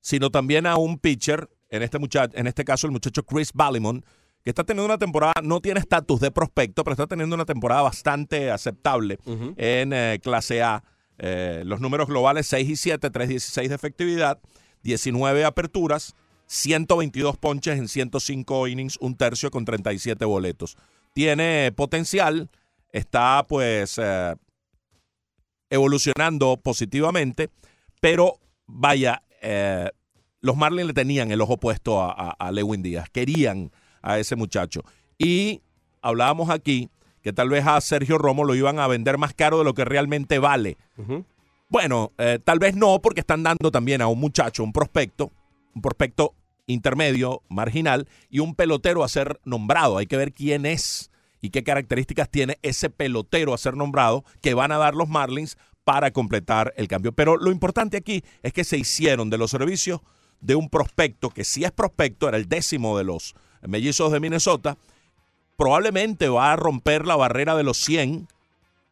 sino 0.00 0.30
también 0.30 0.66
a 0.66 0.76
un 0.76 0.98
pitcher, 0.98 1.48
en 1.70 1.82
este, 1.82 1.98
muchacho, 1.98 2.36
en 2.36 2.46
este 2.46 2.64
caso 2.64 2.86
el 2.86 2.92
muchacho 2.92 3.24
Chris 3.24 3.50
Ballimon, 3.54 4.04
que 4.44 4.50
está 4.50 4.62
teniendo 4.62 4.84
una 4.84 4.98
temporada, 4.98 5.32
no 5.42 5.60
tiene 5.60 5.80
estatus 5.80 6.20
de 6.20 6.30
prospecto, 6.30 6.84
pero 6.84 6.92
está 6.92 7.06
teniendo 7.06 7.34
una 7.34 7.46
temporada 7.46 7.80
bastante 7.80 8.50
aceptable 8.50 9.18
en 9.56 9.92
eh, 9.94 10.20
clase 10.22 10.62
A. 10.62 10.84
Eh, 11.16 11.62
los 11.64 11.80
números 11.80 12.08
globales 12.08 12.46
6 12.48 12.68
y 12.68 12.76
7, 12.76 13.10
3.16 13.10 13.68
de 13.68 13.74
efectividad, 13.74 14.40
19 14.82 15.46
aperturas, 15.46 16.14
122 16.46 17.38
ponches 17.38 17.78
en 17.78 17.88
105 17.88 18.68
innings, 18.68 18.98
un 19.00 19.16
tercio 19.16 19.50
con 19.50 19.64
37 19.64 20.22
boletos. 20.26 20.76
Tiene 21.14 21.72
potencial, 21.74 22.50
está 22.92 23.46
pues 23.48 23.96
eh, 23.96 24.34
evolucionando 25.70 26.58
positivamente, 26.58 27.48
pero 28.00 28.40
vaya, 28.66 29.22
los 30.40 30.56
Marlins 30.56 30.88
le 30.88 30.92
tenían 30.92 31.30
el 31.30 31.40
ojo 31.40 31.56
puesto 31.56 32.02
a, 32.02 32.30
a 32.30 32.52
Lewin 32.52 32.82
Díaz, 32.82 33.08
querían 33.08 33.70
a 34.04 34.18
ese 34.18 34.36
muchacho. 34.36 34.82
Y 35.18 35.62
hablábamos 36.02 36.50
aquí 36.50 36.90
que 37.22 37.32
tal 37.32 37.48
vez 37.48 37.66
a 37.66 37.80
Sergio 37.80 38.18
Romo 38.18 38.44
lo 38.44 38.54
iban 38.54 38.78
a 38.78 38.86
vender 38.86 39.16
más 39.18 39.32
caro 39.32 39.58
de 39.58 39.64
lo 39.64 39.74
que 39.74 39.84
realmente 39.84 40.38
vale. 40.38 40.76
Bueno, 41.68 42.12
eh, 42.18 42.38
tal 42.44 42.58
vez 42.58 42.76
no, 42.76 43.00
porque 43.00 43.20
están 43.20 43.42
dando 43.42 43.70
también 43.70 44.02
a 44.02 44.06
un 44.06 44.20
muchacho, 44.20 44.62
un 44.62 44.72
prospecto, 44.72 45.32
un 45.74 45.82
prospecto 45.82 46.34
intermedio, 46.66 47.42
marginal, 47.48 48.06
y 48.28 48.40
un 48.40 48.54
pelotero 48.54 49.02
a 49.02 49.08
ser 49.08 49.40
nombrado. 49.44 49.96
Hay 49.96 50.06
que 50.06 50.18
ver 50.18 50.32
quién 50.32 50.66
es 50.66 51.10
y 51.40 51.50
qué 51.50 51.64
características 51.64 52.28
tiene 52.30 52.58
ese 52.62 52.90
pelotero 52.90 53.54
a 53.54 53.58
ser 53.58 53.74
nombrado 53.76 54.24
que 54.42 54.54
van 54.54 54.72
a 54.72 54.78
dar 54.78 54.94
los 54.94 55.08
Marlins 55.08 55.56
para 55.84 56.10
completar 56.10 56.74
el 56.76 56.88
cambio. 56.88 57.12
Pero 57.12 57.36
lo 57.36 57.50
importante 57.50 57.96
aquí 57.96 58.22
es 58.42 58.52
que 58.52 58.64
se 58.64 58.76
hicieron 58.76 59.30
de 59.30 59.38
los 59.38 59.50
servicios 59.50 60.00
de 60.40 60.54
un 60.54 60.68
prospecto 60.68 61.30
que 61.30 61.44
si 61.44 61.64
es 61.64 61.72
prospecto, 61.72 62.28
era 62.28 62.36
el 62.36 62.48
décimo 62.48 62.98
de 62.98 63.04
los 63.04 63.34
mellizos 63.68 64.12
de 64.12 64.20
Minnesota, 64.20 64.76
probablemente 65.56 66.28
va 66.28 66.52
a 66.52 66.56
romper 66.56 67.06
la 67.06 67.16
barrera 67.16 67.54
de 67.56 67.62
los 67.62 67.78
100 67.78 68.28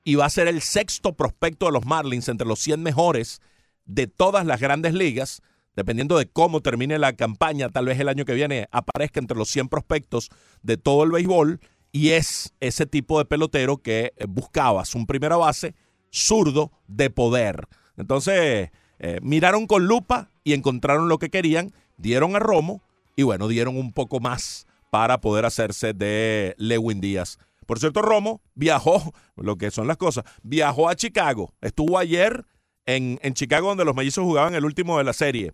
y 0.04 0.14
va 0.16 0.26
a 0.26 0.30
ser 0.30 0.48
el 0.48 0.60
sexto 0.60 1.12
prospecto 1.14 1.66
de 1.66 1.72
los 1.72 1.84
Marlins 1.84 2.28
entre 2.28 2.46
los 2.46 2.58
100 2.60 2.82
mejores 2.82 3.40
de 3.84 4.06
todas 4.06 4.46
las 4.46 4.60
grandes 4.60 4.94
ligas. 4.94 5.42
Dependiendo 5.74 6.18
de 6.18 6.26
cómo 6.26 6.60
termine 6.60 6.98
la 6.98 7.14
campaña, 7.14 7.70
tal 7.70 7.86
vez 7.86 7.98
el 7.98 8.08
año 8.08 8.26
que 8.26 8.34
viene 8.34 8.68
aparezca 8.72 9.20
entre 9.20 9.38
los 9.38 9.48
100 9.48 9.68
prospectos 9.68 10.28
de 10.62 10.76
todo 10.76 11.04
el 11.04 11.12
béisbol 11.12 11.60
y 11.92 12.10
es 12.10 12.52
ese 12.60 12.84
tipo 12.84 13.18
de 13.18 13.24
pelotero 13.24 13.78
que 13.78 14.12
buscabas, 14.28 14.94
un 14.94 15.06
primera 15.06 15.36
base 15.36 15.74
zurdo 16.10 16.72
de 16.88 17.08
poder. 17.08 17.68
Entonces, 17.96 18.70
eh, 18.98 19.18
miraron 19.22 19.66
con 19.66 19.86
lupa 19.86 20.30
y 20.44 20.52
encontraron 20.52 21.08
lo 21.08 21.18
que 21.18 21.30
querían, 21.30 21.72
dieron 21.96 22.36
a 22.36 22.38
Romo 22.38 22.82
y 23.16 23.22
bueno, 23.22 23.48
dieron 23.48 23.76
un 23.76 23.92
poco 23.92 24.20
más 24.20 24.66
para 24.90 25.20
poder 25.20 25.44
hacerse 25.44 25.94
de 25.94 26.54
Lewin 26.58 27.00
Díaz. 27.00 27.38
Por 27.66 27.78
cierto, 27.78 28.02
Romo 28.02 28.42
viajó, 28.54 29.14
lo 29.36 29.56
que 29.56 29.70
son 29.70 29.86
las 29.86 29.96
cosas, 29.96 30.24
viajó 30.42 30.88
a 30.88 30.94
Chicago. 30.94 31.54
Estuvo 31.60 31.98
ayer 31.98 32.44
en, 32.86 33.18
Chicago 33.34 33.68
donde 33.68 33.84
los 33.84 33.94
mellizos 33.94 34.24
jugaban 34.24 34.54
el 34.54 34.64
último 34.64 34.98
de 34.98 35.04
la 35.04 35.12
serie. 35.12 35.52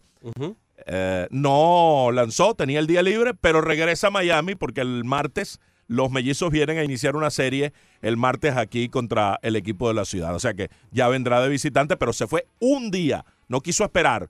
Eh, 0.86 1.28
no 1.30 2.11
lanzó, 2.12 2.54
tenía 2.54 2.78
el 2.78 2.86
día 2.86 3.02
libre, 3.02 3.34
pero 3.34 3.61
regresa 3.61 4.09
a 4.09 4.11
Miami 4.11 4.54
porque 4.54 4.80
el 4.80 5.04
martes 5.04 5.61
los 5.86 6.11
mellizos 6.11 6.50
vienen 6.50 6.78
a 6.78 6.84
iniciar 6.84 7.16
una 7.16 7.30
serie 7.30 7.72
el 8.02 8.16
martes 8.16 8.56
aquí 8.56 8.88
contra 8.88 9.38
el 9.42 9.56
equipo 9.56 9.88
de 9.88 9.94
la 9.94 10.04
ciudad. 10.04 10.34
O 10.34 10.38
sea 10.38 10.54
que 10.54 10.68
ya 10.90 11.09
vendrá 11.09 11.40
de 11.40 11.48
visitante, 11.48 11.96
pero 11.96 12.12
se 12.12 12.26
fue 12.26 12.46
un 12.61 12.90
día, 12.90 13.24
no 13.48 13.61
quiso 13.61 13.84
esperar. 13.84 14.28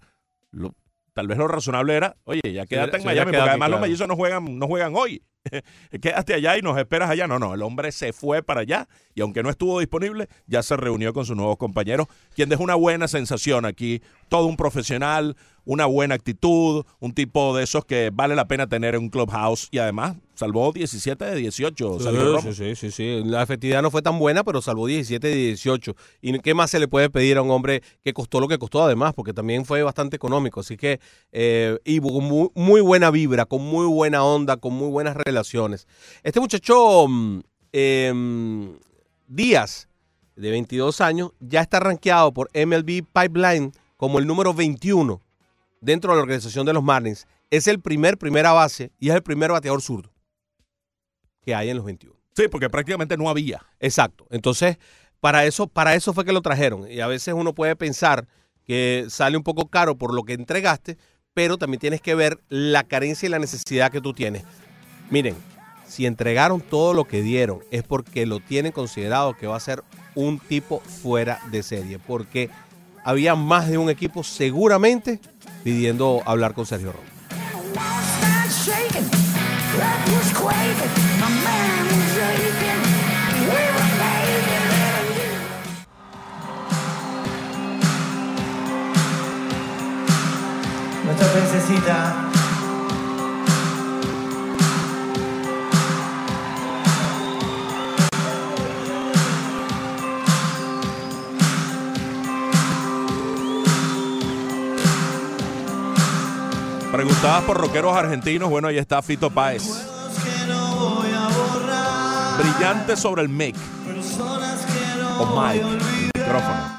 Tal 1.19 1.27
vez 1.27 1.37
lo 1.37 1.49
razonable 1.49 1.97
era, 1.97 2.15
oye, 2.23 2.41
ya 2.45 2.65
quédate 2.65 2.99
en 2.99 3.05
Miami, 3.05 3.33
porque 3.33 3.51
además 3.51 3.71
los 3.71 3.81
mellizos 3.81 4.07
no 4.07 4.15
juegan, 4.15 4.57
no 4.57 4.69
juegan 4.69 4.95
hoy. 4.95 5.21
Quédate 6.01 6.33
allá 6.33 6.57
y 6.57 6.63
nos 6.63 6.79
esperas 6.79 7.11
allá. 7.11 7.27
No, 7.27 7.41
no, 7.41 7.55
el 7.55 7.63
hombre 7.63 7.91
se 7.91 8.13
fue 8.13 8.41
para 8.41 8.61
allá 8.61 8.87
y 9.17 9.21
aunque 9.21 9.43
no 9.43 9.51
estuvo 9.51 9.81
disponible, 9.81 10.29
ya 10.47 10.63
se 10.63 10.77
reunió 10.77 11.13
con 11.13 11.27
sus 11.27 11.37
nuevos 11.37 11.57
compañeros, 11.57 12.07
quien 12.37 12.49
dejó 12.49 12.63
una 12.63 12.77
buena 12.77 13.09
sensación 13.09 13.65
aquí. 13.65 14.01
Todo 14.29 14.47
un 14.47 14.57
profesional, 14.57 15.37
una 15.65 15.87
buena 15.87 16.15
actitud, 16.15 16.87
un 17.01 17.13
tipo 17.15 17.57
de 17.57 17.65
esos 17.65 17.85
que 17.85 18.11
vale 18.13 18.37
la 18.37 18.47
pena 18.47 18.69
tener 18.69 18.95
en 18.95 19.03
un 19.03 19.09
clubhouse 19.11 19.67
y 19.73 19.79
además 19.79 20.19
salvó 20.39 20.73
17 20.73 21.25
de 21.25 21.35
18. 21.35 21.99
Sí, 22.41 22.55
sí, 22.55 22.77
sí, 22.77 22.91
sí, 22.93 23.23
La 23.25 23.43
efectividad 23.43 23.83
no 23.83 23.91
fue 23.91 24.03
tan 24.03 24.19
buena, 24.19 24.45
pero 24.45 24.63
salvó 24.63 24.87
17 24.87 25.27
de 25.27 25.35
18. 25.35 25.97
¿Y 26.23 26.39
qué 26.39 26.55
más 26.55 26.71
se 26.71 26.79
le 26.79 26.87
puede 26.87 27.11
pedir 27.11 27.39
a 27.39 27.43
un 27.43 27.51
hombre 27.51 27.83
que 28.05 28.13
costó 28.13 28.39
lo 28.39 28.47
que 28.47 28.57
costó 28.57 28.85
además? 28.85 29.15
Porque 29.15 29.33
también 29.33 29.65
fue 29.65 29.83
bastante 29.83 30.15
económico. 30.15 30.61
Así 30.61 30.77
que, 30.77 31.01
eh, 31.33 31.77
y 31.85 31.99
con 31.99 32.25
muy, 32.25 32.51
muy, 32.55 32.81
buena 32.81 33.11
vibra, 33.11 33.47
con 33.47 33.63
muy 33.63 33.87
buena 33.87 34.23
onda, 34.23 34.57
con 34.57 34.75
muy 34.75 34.89
buenas 34.89 35.17
relaciones. 35.17 35.89
Este 36.23 36.39
muchacho, 36.39 37.07
mm, 37.09 37.41
eh, 37.73 38.79
Díaz, 39.27 39.89
de 40.37 40.51
22 40.51 41.01
años, 41.01 41.33
ya 41.41 41.63
está 41.63 41.81
rankeado 41.81 42.33
por 42.33 42.49
MLB 42.55 43.03
Pipeline 43.13 43.73
como 43.97 44.21
el 44.21 44.27
número 44.27 44.55
21 44.55 45.21
dentro 45.81 46.13
de 46.13 46.17
la 46.17 46.23
organización 46.23 46.65
de 46.65 46.73
los 46.73 46.83
Marlins, 46.83 47.27
es 47.51 47.67
el 47.67 47.81
primer 47.81 48.19
primera 48.19 48.53
base 48.53 48.93
y 49.01 49.09
es 49.09 49.17
el 49.17 49.23
primer 49.23 49.51
bateador 49.51 49.83
zurdo 49.83 50.11
que 51.49 51.55
hay 51.55 51.71
en 51.71 51.79
los 51.79 51.87
21. 51.87 52.15
Sí, 52.37 52.47
porque 52.49 52.69
prácticamente 52.69 53.17
no 53.17 53.31
había. 53.31 53.65
Exacto. 53.81 54.27
Entonces, 54.29 54.77
para 55.19 55.47
eso, 55.47 55.67
para 55.67 55.95
eso 55.95 56.13
fue 56.13 56.27
que 56.27 56.33
lo 56.33 56.43
trajeron. 56.43 56.87
Y 56.91 57.01
a 57.01 57.07
veces 57.07 57.33
uno 57.33 57.55
puede 57.55 57.75
pensar 57.75 58.29
que 58.67 59.07
sale 59.09 59.39
un 59.39 59.43
poco 59.43 59.69
caro 59.69 59.97
por 59.97 60.13
lo 60.13 60.25
que 60.25 60.35
entregaste, 60.35 60.99
pero 61.33 61.57
también 61.57 61.81
tienes 61.81 62.03
que 62.03 62.15
ver 62.15 62.39
la 62.51 62.85
carencia 62.85 63.27
y 63.27 63.31
la 63.31 63.39
necesidad 63.39 63.91
que 63.91 64.03
tú 64.03 64.13
tienes. 64.13 64.45
Miren, 65.09 65.37
si 65.87 66.05
entregaron 66.05 66.61
todo 66.61 66.93
lo 66.93 67.07
que 67.07 67.23
dieron, 67.23 67.61
es 67.71 67.83
porque 67.83 68.27
lo 68.27 68.41
tienen 68.41 68.73
considerado 68.73 69.35
que 69.35 69.47
va 69.47 69.57
a 69.57 69.61
ser 69.61 69.83
un 70.15 70.39
tipo 70.39 70.81
fuera 70.81 71.41
de 71.51 71.63
serie. 71.63 71.99
Porque 71.99 72.51
había 73.05 73.37
más 73.37 73.69
de 73.69 73.79
un 73.79 73.89
equipo 73.89 74.23
seguramente 74.23 75.19
pidiendo 75.65 76.21
hablar 76.27 76.53
con 76.53 76.67
Sergio 76.67 76.93
Romo. 76.93 77.09
Nuestra 91.05 91.27
princesita 91.33 92.29
por 107.47 107.57
rockeros 107.59 107.97
argentinos, 107.97 108.49
bueno, 108.49 108.69
ahí 108.69 108.79
está 108.79 109.03
Fito 109.03 109.29
Páez. 109.29 109.98
Brillante 112.39 112.97
sobre 112.97 113.23
el 113.23 113.29
mic. 113.29 113.57
O 115.19 115.27
mic, 115.27 115.63
micrófono. 116.15 116.79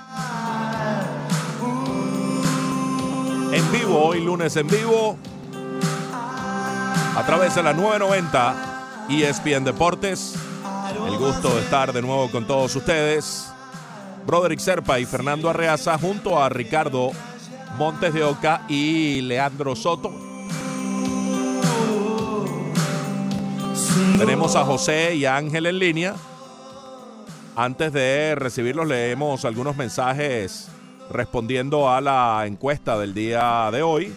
En 3.52 3.72
vivo, 3.72 4.06
hoy 4.06 4.24
lunes 4.24 4.56
en 4.56 4.68
vivo, 4.68 5.18
a 7.16 7.24
través 7.26 7.56
de 7.56 7.64
la 7.64 7.74
990 7.74 9.08
ESPN 9.10 9.66
Deportes. 9.66 10.36
El 11.06 11.18
gusto 11.18 11.50
de 11.56 11.62
estar 11.62 11.92
de 11.92 12.02
nuevo 12.02 12.32
con 12.32 12.46
todos 12.48 12.76
ustedes. 12.76 13.52
Broderick 14.26 14.60
Serpa 14.60 15.00
y 15.00 15.06
Fernando 15.06 15.50
Arreaza 15.50 15.98
junto 15.98 16.42
a 16.42 16.50
Ricardo 16.50 17.12
Montes 17.78 18.14
de 18.14 18.24
Oca 18.24 18.62
y 18.70 19.22
Leandro 19.22 19.76
Soto. 19.76 20.29
Tenemos 24.18 24.56
a 24.56 24.66
José 24.66 25.16
y 25.16 25.26
Ángel 25.26 25.66
en 25.66 25.80
línea. 25.80 26.16
Antes 27.56 27.92
de 27.94 28.36
recibirlos 28.36 28.88
leemos 28.88 29.46
algunos 29.46 29.76
mensajes 29.76 30.70
respondiendo 31.12 31.90
a 31.90 32.02
la 32.02 32.44
encuesta 32.46 32.98
del 32.98 33.14
día 33.14 33.70
de 33.72 33.82
hoy, 33.82 34.14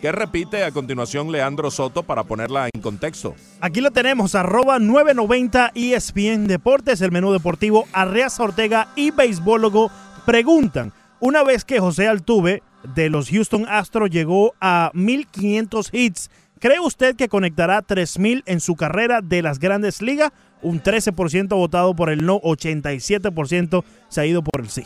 que 0.00 0.12
repite 0.12 0.64
a 0.64 0.70
continuación 0.70 1.32
Leandro 1.32 1.70
Soto 1.70 2.02
para 2.02 2.24
ponerla 2.24 2.68
en 2.72 2.82
contexto. 2.82 3.34
Aquí 3.60 3.80
lo 3.80 3.90
tenemos, 3.90 4.34
arroba 4.34 4.78
990 4.78 5.72
ESPN 5.74 6.46
Deportes, 6.46 7.00
el 7.00 7.10
menú 7.10 7.32
deportivo 7.32 7.86
Arreaza 7.92 8.42
Ortega 8.42 8.88
y 8.96 9.10
Beisbólogo 9.10 9.90
preguntan, 10.26 10.92
una 11.20 11.42
vez 11.42 11.64
que 11.64 11.80
José 11.80 12.06
Altuve 12.06 12.62
de 12.94 13.08
los 13.08 13.30
Houston 13.30 13.66
Astros 13.66 14.10
llegó 14.10 14.54
a 14.60 14.90
1500 14.92 15.88
hits, 15.92 16.30
¿cree 16.60 16.80
usted 16.80 17.16
que 17.16 17.28
conectará 17.28 17.82
3000 17.82 18.42
en 18.46 18.60
su 18.60 18.76
carrera 18.76 19.20
de 19.22 19.42
las 19.42 19.58
grandes 19.58 20.02
ligas? 20.02 20.32
Un 20.62 20.82
13% 20.82 21.48
votado 21.48 21.94
por 21.94 22.10
el 22.10 22.24
no, 22.24 22.40
87% 22.40 23.84
se 24.08 24.20
ha 24.20 24.26
ido 24.26 24.42
por 24.42 24.60
el 24.60 24.68
sí. 24.68 24.84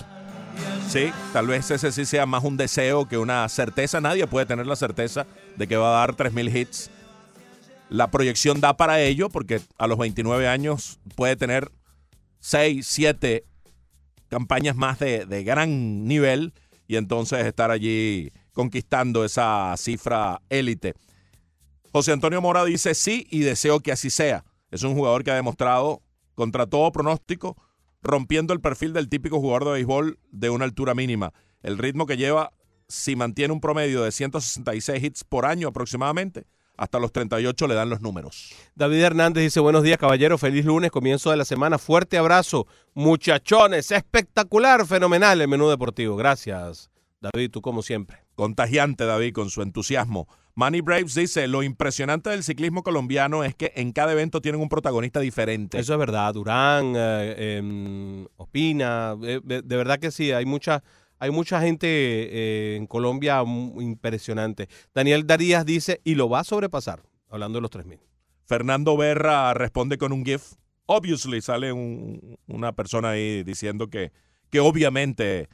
Sí, 0.88 1.10
tal 1.32 1.46
vez 1.46 1.70
ese 1.70 1.92
sí 1.92 2.06
sea 2.06 2.24
más 2.24 2.44
un 2.44 2.56
deseo 2.56 3.06
que 3.06 3.18
una 3.18 3.48
certeza. 3.48 4.00
Nadie 4.00 4.26
puede 4.26 4.46
tener 4.46 4.66
la 4.66 4.74
certeza 4.74 5.26
de 5.56 5.68
que 5.68 5.76
va 5.76 5.88
a 5.88 6.06
dar 6.06 6.16
3.000 6.16 6.56
hits. 6.56 6.90
La 7.90 8.10
proyección 8.10 8.60
da 8.60 8.76
para 8.76 9.00
ello 9.00 9.28
porque 9.28 9.60
a 9.76 9.86
los 9.86 9.98
29 9.98 10.48
años 10.48 10.98
puede 11.14 11.36
tener 11.36 11.70
6, 12.40 12.86
7 12.86 13.44
campañas 14.28 14.76
más 14.76 14.98
de, 14.98 15.26
de 15.26 15.44
gran 15.44 16.06
nivel 16.06 16.52
y 16.86 16.96
entonces 16.96 17.44
estar 17.44 17.70
allí 17.70 18.32
conquistando 18.52 19.24
esa 19.24 19.74
cifra 19.76 20.40
élite. 20.48 20.94
José 21.98 22.12
Antonio 22.12 22.40
Mora 22.40 22.64
dice 22.64 22.94
sí 22.94 23.26
y 23.28 23.40
deseo 23.40 23.80
que 23.80 23.90
así 23.90 24.08
sea. 24.08 24.44
Es 24.70 24.84
un 24.84 24.94
jugador 24.94 25.24
que 25.24 25.32
ha 25.32 25.34
demostrado 25.34 26.00
contra 26.36 26.64
todo 26.64 26.92
pronóstico 26.92 27.56
rompiendo 28.02 28.54
el 28.54 28.60
perfil 28.60 28.92
del 28.92 29.08
típico 29.08 29.40
jugador 29.40 29.64
de 29.64 29.72
béisbol 29.72 30.20
de 30.30 30.48
una 30.48 30.64
altura 30.64 30.94
mínima. 30.94 31.32
El 31.60 31.76
ritmo 31.76 32.06
que 32.06 32.16
lleva, 32.16 32.52
si 32.86 33.16
mantiene 33.16 33.52
un 33.52 33.60
promedio 33.60 34.04
de 34.04 34.12
166 34.12 35.02
hits 35.02 35.24
por 35.24 35.44
año 35.44 35.66
aproximadamente, 35.66 36.46
hasta 36.76 37.00
los 37.00 37.10
38 37.10 37.66
le 37.66 37.74
dan 37.74 37.90
los 37.90 38.00
números. 38.00 38.54
David 38.76 39.02
Hernández 39.02 39.42
dice, 39.42 39.58
buenos 39.58 39.82
días 39.82 39.98
caballero, 39.98 40.38
feliz 40.38 40.64
lunes, 40.64 40.92
comienzo 40.92 41.32
de 41.32 41.36
la 41.36 41.44
semana, 41.44 41.78
fuerte 41.78 42.16
abrazo, 42.16 42.68
muchachones, 42.94 43.90
espectacular, 43.90 44.86
fenomenal 44.86 45.40
el 45.40 45.48
menú 45.48 45.68
deportivo. 45.68 46.14
Gracias, 46.14 46.92
David, 47.20 47.50
tú 47.50 47.60
como 47.60 47.82
siempre. 47.82 48.18
Contagiante, 48.36 49.04
David, 49.04 49.32
con 49.32 49.50
su 49.50 49.62
entusiasmo. 49.62 50.28
Manny 50.58 50.80
Braves 50.80 51.14
dice, 51.14 51.46
lo 51.46 51.62
impresionante 51.62 52.30
del 52.30 52.42
ciclismo 52.42 52.82
colombiano 52.82 53.44
es 53.44 53.54
que 53.54 53.70
en 53.76 53.92
cada 53.92 54.10
evento 54.10 54.40
tienen 54.40 54.60
un 54.60 54.68
protagonista 54.68 55.20
diferente. 55.20 55.78
Eso 55.78 55.92
es 55.92 55.98
verdad, 56.00 56.34
Durán, 56.34 56.94
eh, 56.96 57.58
em, 57.58 58.26
Opina, 58.36 59.16
eh, 59.22 59.40
de, 59.44 59.62
de 59.62 59.76
verdad 59.76 60.00
que 60.00 60.10
sí, 60.10 60.32
hay 60.32 60.46
mucha, 60.46 60.82
hay 61.20 61.30
mucha 61.30 61.60
gente 61.60 61.86
eh, 61.88 62.74
en 62.74 62.88
Colombia 62.88 63.40
impresionante. 63.44 64.68
Daniel 64.92 65.28
Darías 65.28 65.64
dice, 65.64 66.00
y 66.02 66.16
lo 66.16 66.28
va 66.28 66.40
a 66.40 66.44
sobrepasar, 66.44 67.04
hablando 67.30 67.58
de 67.58 67.62
los 67.62 67.70
3.000. 67.70 68.00
Fernando 68.44 68.96
Berra 68.96 69.54
responde 69.54 69.96
con 69.96 70.12
un 70.12 70.24
GIF. 70.24 70.54
Obviously 70.86 71.40
sale 71.40 71.72
un- 71.72 72.36
una 72.48 72.72
persona 72.72 73.10
ahí 73.10 73.44
diciendo 73.44 73.86
que, 73.86 74.10
que 74.50 74.58
obviamente 74.58 75.48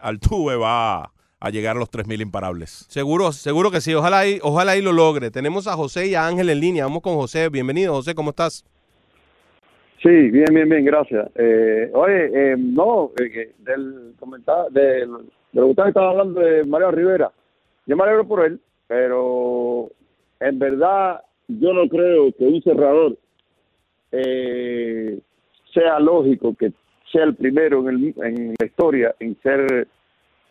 Altuve 0.00 0.54
va 0.54 1.12
a 1.44 1.50
llegar 1.50 1.76
a 1.76 1.78
los 1.78 1.90
3.000 1.90 2.22
imparables. 2.22 2.86
Seguro, 2.88 3.30
seguro 3.30 3.70
que 3.70 3.82
sí, 3.82 3.92
ojalá 3.92 4.26
y, 4.26 4.38
ojalá 4.42 4.78
y 4.78 4.82
lo 4.82 4.92
logre. 4.92 5.30
Tenemos 5.30 5.66
a 5.66 5.74
José 5.74 6.06
y 6.08 6.14
a 6.14 6.26
Ángel 6.26 6.48
en 6.48 6.58
línea, 6.58 6.84
vamos 6.84 7.02
con 7.02 7.16
José, 7.16 7.50
bienvenido 7.50 7.92
José, 7.92 8.14
¿cómo 8.14 8.30
estás? 8.30 8.64
Sí, 10.02 10.08
bien, 10.08 10.46
bien, 10.50 10.68
bien, 10.70 10.84
gracias. 10.86 11.28
Eh, 11.34 11.90
oye, 11.92 12.30
eh, 12.32 12.56
no, 12.56 13.10
eh, 13.20 13.52
del 13.58 14.14
comentario, 14.18 14.70
de, 14.70 14.82
de 14.82 15.06
lo 15.06 15.64
que 15.66 15.70
usted 15.70 15.86
estaba 15.88 16.10
hablando 16.10 16.40
de 16.40 16.64
Mario 16.64 16.90
Rivera, 16.92 17.30
yo 17.86 17.94
me 17.94 18.04
alegro 18.04 18.26
por 18.26 18.42
él, 18.46 18.58
pero 18.86 19.90
en 20.40 20.58
verdad 20.58 21.20
yo 21.48 21.74
no 21.74 21.86
creo 21.90 22.32
que 22.32 22.44
un 22.44 22.62
cerrador 22.62 23.18
eh, 24.12 25.18
sea 25.74 26.00
lógico 26.00 26.54
que 26.54 26.72
sea 27.12 27.24
el 27.24 27.34
primero 27.34 27.86
en, 27.86 27.88
el, 27.88 28.14
en 28.24 28.54
la 28.58 28.66
historia 28.66 29.14
en 29.20 29.36
ser, 29.42 29.88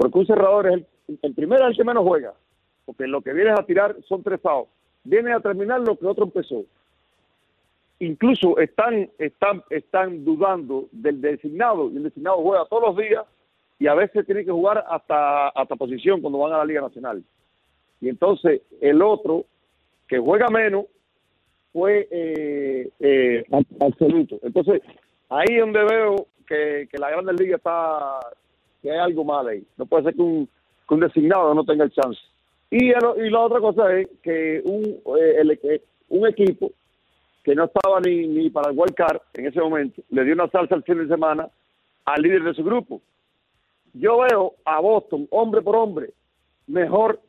porque 0.03 0.19
un 0.19 0.27
cerrador 0.27 0.67
es 0.67 0.83
el, 1.21 1.33
primero 1.33 1.65
el 1.65 1.77
que 1.77 1.85
menos 1.85 2.03
juega, 2.03 2.33
porque 2.85 3.07
lo 3.07 3.21
que 3.21 3.31
vienes 3.31 3.57
a 3.57 3.63
tirar 3.63 3.95
son 4.05 4.21
tres 4.21 4.41
outs, 4.43 4.69
viene 5.05 5.31
a 5.31 5.39
terminar 5.39 5.79
lo 5.79 5.97
que 5.97 6.05
otro 6.05 6.25
empezó 6.25 6.65
incluso 7.99 8.57
están, 8.57 9.09
están, 9.17 9.63
están 9.69 10.25
dudando 10.25 10.89
del 10.91 11.21
designado, 11.21 11.89
y 11.89 11.95
el 11.95 12.03
designado 12.03 12.41
juega 12.41 12.65
todos 12.65 12.83
los 12.83 12.97
días 12.97 13.23
y 13.79 13.87
a 13.87 13.93
veces 13.93 14.25
tiene 14.25 14.43
que 14.43 14.51
jugar 14.51 14.83
hasta, 14.89 15.47
hasta 15.47 15.77
posición 15.77 16.19
cuando 16.19 16.39
van 16.39 16.51
a 16.51 16.57
la 16.57 16.65
Liga 16.65 16.81
Nacional. 16.81 17.23
Y 18.01 18.09
entonces 18.09 18.61
el 18.81 19.01
otro, 19.01 19.45
que 20.09 20.19
juega 20.19 20.49
menos, 20.49 20.87
fue 21.71 22.09
eh, 22.11 22.89
eh, 22.99 23.45
absoluto. 23.79 24.37
Entonces, 24.43 24.81
ahí 25.29 25.45
es 25.49 25.61
donde 25.61 25.85
veo 25.85 26.27
que, 26.45 26.89
que 26.91 26.97
la 26.97 27.09
Grandes 27.09 27.39
Liga 27.39 27.55
está, 27.55 28.19
que 28.83 28.91
hay 28.91 28.99
algo 28.99 29.23
mal 29.23 29.47
ahí. 29.47 29.63
No 29.77 29.85
puede 29.85 30.03
ser 30.03 30.13
que 30.13 30.21
un, 30.21 30.47
que 30.87 30.93
un 30.93 30.99
designado 30.99 31.55
no 31.55 31.63
tenga 31.63 31.85
el 31.85 31.91
chance. 31.91 32.19
Y, 32.69 32.89
la 32.89 33.39
otra 33.39 33.59
cosa 33.59 33.95
es 33.95 34.07
que 34.21 34.61
un, 34.65 34.83
eh, 35.17 35.81
un 36.09 36.27
equipo 36.27 36.71
que 37.43 37.55
no 37.55 37.65
estaba 37.65 37.99
ni, 38.01 38.27
ni 38.27 38.49
para 38.49 38.71
el 38.71 38.77
wild 38.77 38.93
card 38.93 39.21
en 39.33 39.47
ese 39.47 39.59
momento, 39.59 40.01
le 40.09 40.23
dio 40.23 40.33
una 40.33 40.49
salsa 40.49 40.75
el 40.75 40.83
fin 40.83 40.97
de 40.97 41.07
semana 41.07 41.47
al 42.05 42.21
líder 42.21 42.43
de 42.43 42.53
su 42.53 42.63
grupo. 42.63 43.01
Yo 43.93 44.19
veo 44.19 44.55
a 44.65 44.79
Boston, 44.79 45.27
hombre 45.29 45.61
por 45.61 45.75
hombre, 45.75 46.09
mejor 46.67 47.19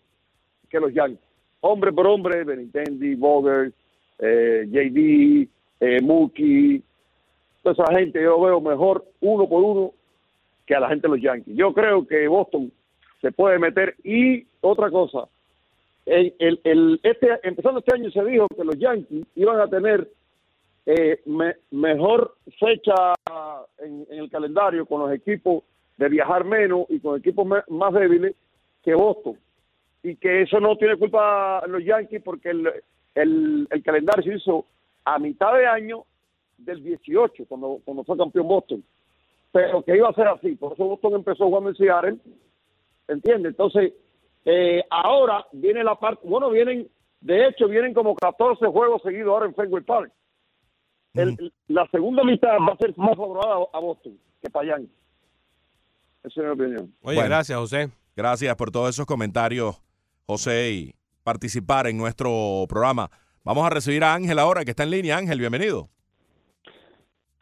que 0.70 0.80
los 0.80 0.92
Yankees. 0.92 1.20
Hombre 1.60 1.92
por 1.92 2.06
hombre, 2.06 2.44
Benintendi, 2.44 3.14
Bogert, 3.14 3.74
eh, 4.18 4.66
JD, 4.68 5.48
eh, 5.80 6.82
toda 7.62 7.72
esa 7.72 7.98
gente 7.98 8.22
yo 8.22 8.40
veo 8.40 8.60
mejor 8.60 9.04
uno 9.20 9.48
por 9.48 9.62
uno 9.62 9.92
que 10.66 10.74
a 10.74 10.80
la 10.80 10.88
gente 10.88 11.08
de 11.08 11.14
los 11.14 11.22
Yankees. 11.22 11.56
Yo 11.56 11.72
creo 11.72 12.06
que 12.06 12.26
Boston 12.28 12.72
se 13.20 13.32
puede 13.32 13.58
meter 13.58 13.96
y 14.04 14.46
otra 14.60 14.90
cosa, 14.90 15.28
este, 16.06 17.40
empezando 17.42 17.80
este 17.80 17.94
año 17.94 18.10
se 18.10 18.24
dijo 18.24 18.46
que 18.48 18.64
los 18.64 18.78
Yankees 18.78 19.26
iban 19.34 19.60
a 19.60 19.68
tener 19.68 20.08
eh, 20.86 21.20
me- 21.24 21.56
mejor 21.70 22.36
fecha 22.58 23.14
en, 23.78 24.06
el 24.10 24.30
calendario 24.30 24.84
con 24.84 25.00
los 25.00 25.12
equipos 25.12 25.64
de 25.96 26.08
viajar 26.08 26.44
menos 26.44 26.86
y 26.90 27.00
con 27.00 27.18
equipos 27.18 27.46
más 27.68 27.94
débiles 27.94 28.34
que 28.82 28.94
Boston. 28.94 29.38
Y 30.02 30.16
que 30.16 30.42
eso 30.42 30.60
no 30.60 30.76
tiene 30.76 30.96
culpa 30.96 31.66
los 31.66 31.82
Yankees 31.82 32.20
porque 32.22 32.50
el, 32.50 33.82
calendario 33.82 34.22
se 34.22 34.36
hizo 34.36 34.66
a 35.04 35.18
mitad 35.18 35.54
de 35.54 35.66
año 35.66 36.04
del 36.58 36.82
18, 36.82 37.46
cuando, 37.46 37.80
cuando 37.84 38.04
fue 38.04 38.18
campeón 38.18 38.48
Boston. 38.48 38.84
Pero 39.54 39.84
que 39.84 39.96
iba 39.96 40.08
a 40.08 40.14
ser 40.14 40.26
así. 40.26 40.56
Por 40.56 40.72
eso 40.72 40.84
Boston 40.84 41.14
empezó 41.14 41.44
jugando 41.44 41.70
en 41.70 41.76
Seattle. 41.76 42.16
¿Entiendes? 43.06 43.50
Entonces, 43.52 43.92
eh, 44.44 44.82
ahora 44.90 45.46
viene 45.52 45.84
la 45.84 45.94
parte, 45.94 46.26
bueno, 46.28 46.50
vienen, 46.50 46.88
de 47.20 47.46
hecho, 47.46 47.68
vienen 47.68 47.94
como 47.94 48.16
14 48.16 48.66
juegos 48.66 49.00
seguidos 49.02 49.28
ahora 49.28 49.46
en 49.46 49.54
Fenway 49.54 49.84
Park. 49.84 50.12
El- 51.14 51.52
La 51.68 51.86
segunda 51.92 52.24
mitad 52.24 52.56
va 52.68 52.72
a 52.72 52.76
ser 52.78 52.92
más 52.98 53.16
favorable 53.16 53.66
a, 53.72 53.78
Boston 53.78 54.18
que 54.42 54.50
para. 54.50 54.76
Esa 54.76 54.86
es 56.24 56.36
mi 56.36 56.46
opinión. 56.46 56.92
Oye, 57.02 57.14
Bueno. 57.14 57.22
gracias 57.28 57.56
José. 57.56 57.90
Gracias 58.16 58.56
por 58.56 58.72
todos 58.72 58.88
esos 58.90 59.06
comentarios, 59.06 59.80
José, 60.26 60.72
y 60.72 60.94
participar 61.22 61.86
en 61.86 61.96
nuestro 61.96 62.64
programa. 62.68 63.08
Vamos 63.44 63.64
a 63.64 63.70
recibir 63.70 64.02
a 64.02 64.14
Ángel 64.14 64.40
ahora, 64.40 64.64
que 64.64 64.70
está 64.72 64.82
en 64.82 64.90
línea. 64.90 65.16
Ángel, 65.16 65.38
bienvenido. 65.38 65.88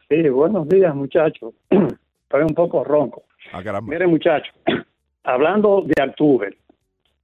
Sí, 0.09 0.29
buenos 0.29 0.67
días, 0.69 0.93
muchachos. 0.93 1.55
Estoy 2.33 2.47
un 2.49 2.55
poco 2.55 2.83
ronco. 2.83 3.25
Ah. 3.51 3.61
Miren, 3.83 4.09
muchachos, 4.09 4.51
hablando 5.23 5.83
de 5.85 5.93
Altuve, 6.01 6.57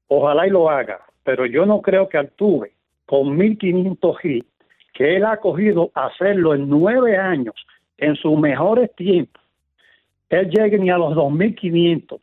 ojalá 0.07 0.45
y 0.45 0.51
lo 0.51 0.69
haga, 0.69 0.99
pero 1.23 1.47
yo 1.47 1.65
no 1.65 1.81
creo 1.81 2.07
que 2.07 2.19
Altuve, 2.19 2.73
con 3.07 3.35
1.500 3.35 4.17
hits, 4.23 4.47
que 4.93 5.15
él 5.15 5.25
ha 5.25 5.37
cogido 5.37 5.89
hacerlo 5.95 6.53
en 6.53 6.69
nueve 6.69 7.17
años, 7.17 7.55
en 7.97 8.15
sus 8.17 8.37
mejores 8.37 8.93
tiempos, 8.95 9.41
él 10.29 10.47
llegue 10.51 10.77
ni 10.77 10.91
a 10.91 10.97
los 10.99 11.15
2.500, 11.15 12.19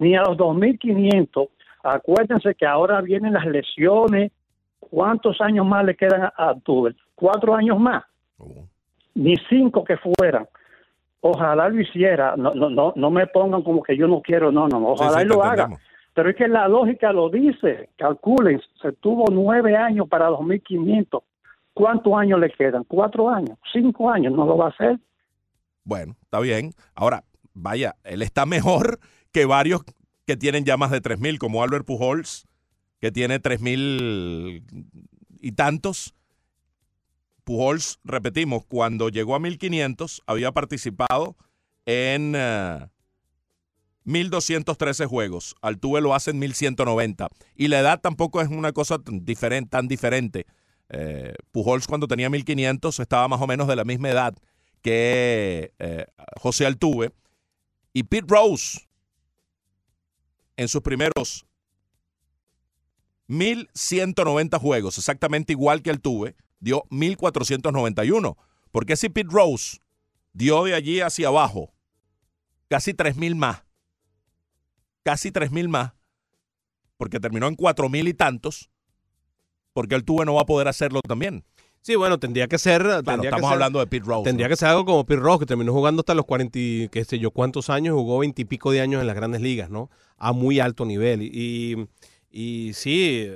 ni 0.00 0.16
a 0.16 0.22
los 0.22 0.36
2.500. 0.36 1.48
Acuérdense 1.84 2.56
que 2.56 2.66
ahora 2.66 3.00
vienen 3.02 3.34
las 3.34 3.46
lesiones. 3.46 4.32
¿Cuántos 4.80 5.40
años 5.40 5.64
más 5.64 5.84
le 5.84 5.94
quedan 5.94 6.22
a 6.24 6.32
Altuve? 6.48 6.96
Cuatro 7.14 7.54
años 7.54 7.78
más 7.78 8.02
Oh. 8.38 8.66
ni 9.14 9.36
cinco 9.48 9.84
que 9.84 9.96
fueran. 9.96 10.48
Ojalá 11.20 11.68
lo 11.68 11.80
hiciera. 11.80 12.36
No, 12.36 12.54
no, 12.54 12.70
no, 12.70 12.92
no 12.96 13.10
me 13.10 13.26
pongan 13.26 13.62
como 13.62 13.82
que 13.82 13.96
yo 13.96 14.06
no 14.06 14.20
quiero, 14.20 14.50
no, 14.52 14.68
no, 14.68 14.88
ojalá 14.88 15.18
Sí, 15.18 15.22
sí, 15.22 15.26
lo 15.26 15.42
haga. 15.42 15.68
Pero 16.14 16.30
es 16.30 16.36
que 16.36 16.48
la 16.48 16.68
lógica 16.68 17.12
lo 17.12 17.30
dice. 17.30 17.90
Calculen, 17.96 18.60
se 18.80 18.92
tuvo 18.92 19.26
nueve 19.30 19.76
años 19.76 20.08
para 20.08 20.28
2.500. 20.28 21.22
¿Cuántos 21.72 22.12
años 22.14 22.40
le 22.40 22.50
quedan? 22.50 22.84
¿Cuatro 22.84 23.30
años? 23.30 23.56
¿Cinco 23.72 24.10
años? 24.10 24.32
¿No 24.32 24.44
lo 24.44 24.56
va 24.56 24.66
a 24.66 24.70
hacer? 24.70 24.98
Bueno, 25.84 26.16
está 26.22 26.40
bien. 26.40 26.72
Ahora, 26.94 27.24
vaya, 27.54 27.94
él 28.04 28.22
está 28.22 28.44
mejor 28.44 28.98
que 29.32 29.46
varios 29.46 29.82
que 30.26 30.36
tienen 30.36 30.64
ya 30.64 30.76
más 30.76 30.90
de 30.90 31.00
3.000, 31.00 31.38
como 31.38 31.62
Albert 31.62 31.86
Pujols, 31.86 32.46
que 33.00 33.10
tiene 33.10 33.40
3.000 33.40 34.62
y 35.40 35.52
tantos. 35.52 36.14
Pujols, 37.44 37.98
repetimos, 38.04 38.64
cuando 38.66 39.08
llegó 39.08 39.34
a 39.34 39.38
1.500 39.38 40.22
había 40.26 40.52
participado 40.52 41.36
en 41.86 42.34
eh, 42.36 42.88
1.213 44.06 45.06
juegos. 45.06 45.54
Altuve 45.62 46.00
lo 46.00 46.14
hace 46.14 46.30
en 46.30 46.40
1.190. 46.40 47.28
Y 47.54 47.68
la 47.68 47.80
edad 47.80 48.00
tampoco 48.00 48.40
es 48.40 48.48
una 48.48 48.72
cosa 48.72 48.98
tan 48.98 49.24
diferente. 49.24 49.70
Tan 49.70 49.88
diferente. 49.88 50.46
Eh, 50.88 51.34
Pujols 51.52 51.86
cuando 51.86 52.08
tenía 52.08 52.28
1.500 52.28 53.00
estaba 53.00 53.28
más 53.28 53.40
o 53.40 53.46
menos 53.46 53.68
de 53.68 53.76
la 53.76 53.84
misma 53.84 54.10
edad 54.10 54.34
que 54.82 55.72
eh, 55.78 56.06
José 56.40 56.66
Altuve. 56.66 57.12
Y 57.92 58.04
Pete 58.04 58.26
Rose, 58.28 58.88
en 60.56 60.68
sus 60.68 60.80
primeros 60.82 61.44
1.190 63.28 64.60
juegos, 64.60 64.98
exactamente 64.98 65.52
igual 65.52 65.82
que 65.82 65.90
Altuve, 65.90 66.36
dio 66.60 66.84
1.491. 66.90 68.36
Porque 68.70 68.96
si 68.96 69.08
Pete 69.08 69.28
Rose 69.30 69.78
dio 70.32 70.64
de 70.64 70.74
allí 70.74 71.00
hacia 71.00 71.28
abajo 71.28 71.72
casi 72.68 72.92
3.000 72.92 73.34
más, 73.34 73.64
casi 75.02 75.30
3.000 75.32 75.68
más, 75.68 75.92
porque 76.96 77.18
terminó 77.18 77.48
en 77.48 77.56
4.000 77.56 78.08
y 78.08 78.14
tantos, 78.14 78.70
porque 79.72 79.94
Altuve 79.94 80.24
no 80.24 80.34
va 80.34 80.42
a 80.42 80.46
poder 80.46 80.68
hacerlo 80.68 81.00
también. 81.02 81.44
Sí, 81.82 81.96
bueno, 81.96 82.18
tendría 82.18 82.46
que 82.46 82.58
ser. 82.58 82.82
Claro, 82.82 83.02
tendría 83.02 83.30
que 83.30 83.36
estamos 83.36 83.48
ser- 83.48 83.54
hablando 83.54 83.78
de 83.78 83.86
Pete 83.86 84.04
Rose. 84.04 84.24
Tendría 84.24 84.46
¿no? 84.48 84.50
que 84.50 84.56
ser 84.56 84.68
algo 84.68 84.84
como 84.84 85.06
Pete 85.06 85.20
Rose, 85.20 85.38
que 85.40 85.46
terminó 85.46 85.72
jugando 85.72 86.00
hasta 86.00 86.14
los 86.14 86.26
40, 86.26 86.58
y 86.58 86.88
qué 86.90 87.04
sé 87.04 87.18
yo, 87.18 87.30
cuántos 87.30 87.70
años, 87.70 87.94
jugó 87.94 88.18
20 88.18 88.42
y 88.42 88.44
pico 88.44 88.70
de 88.70 88.82
años 88.82 89.00
en 89.00 89.06
las 89.06 89.16
grandes 89.16 89.40
ligas, 89.40 89.70
¿no? 89.70 89.90
A 90.18 90.32
muy 90.32 90.60
alto 90.60 90.84
nivel. 90.84 91.22
Y, 91.22 91.88
y 92.30 92.72
sí, 92.74 93.30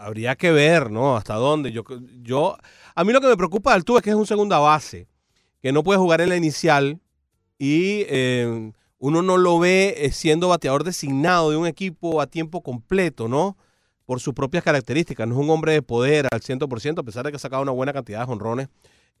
habría 0.00 0.34
que 0.36 0.50
ver, 0.50 0.90
¿no? 0.90 1.16
Hasta 1.16 1.34
dónde. 1.34 1.72
Yo, 1.72 1.84
yo, 2.22 2.56
a 2.94 3.04
mí 3.04 3.12
lo 3.12 3.20
que 3.20 3.28
me 3.28 3.36
preocupa 3.36 3.70
de 3.70 3.76
Altuve 3.76 3.98
es 3.98 4.04
que 4.04 4.10
es 4.10 4.16
un 4.16 4.26
segunda 4.26 4.58
base, 4.58 5.06
que 5.62 5.72
no 5.72 5.82
puede 5.82 5.98
jugar 5.98 6.20
en 6.20 6.30
la 6.30 6.36
inicial 6.36 6.98
y 7.58 8.06
eh, 8.08 8.72
uno 8.98 9.22
no 9.22 9.36
lo 9.36 9.58
ve 9.58 9.94
eh, 9.98 10.12
siendo 10.12 10.48
bateador 10.48 10.84
designado 10.84 11.50
de 11.50 11.56
un 11.56 11.66
equipo 11.66 12.20
a 12.20 12.26
tiempo 12.26 12.62
completo, 12.62 13.28
¿no? 13.28 13.56
Por 14.06 14.20
sus 14.20 14.34
propias 14.34 14.64
características. 14.64 15.28
No 15.28 15.34
es 15.34 15.40
un 15.40 15.50
hombre 15.50 15.72
de 15.72 15.82
poder 15.82 16.26
al 16.32 16.40
100%, 16.40 16.98
a 16.98 17.02
pesar 17.02 17.24
de 17.24 17.30
que 17.30 17.36
ha 17.36 17.40
sacado 17.40 17.62
una 17.62 17.72
buena 17.72 17.92
cantidad 17.92 18.20
de 18.20 18.26
jonrones 18.26 18.68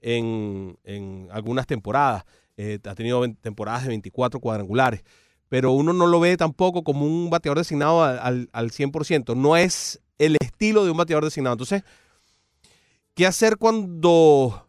en, 0.00 0.78
en 0.84 1.28
algunas 1.30 1.66
temporadas. 1.66 2.24
Eh, 2.56 2.78
ha 2.84 2.94
tenido 2.94 3.22
temporadas 3.40 3.82
de 3.82 3.88
24 3.88 4.40
cuadrangulares. 4.40 5.02
Pero 5.50 5.72
uno 5.72 5.92
no 5.92 6.06
lo 6.06 6.18
ve 6.20 6.38
tampoco 6.38 6.82
como 6.84 7.04
un 7.04 7.28
bateador 7.28 7.58
designado 7.58 8.02
al, 8.02 8.18
al, 8.20 8.48
al 8.52 8.70
100%. 8.70 9.36
No 9.36 9.56
es 9.58 10.00
el 10.18 10.36
estilo 10.40 10.84
de 10.86 10.90
un 10.92 10.96
bateador 10.96 11.24
designado. 11.24 11.52
Entonces, 11.54 11.82
¿qué 13.14 13.26
hacer 13.26 13.56
cuando 13.58 14.66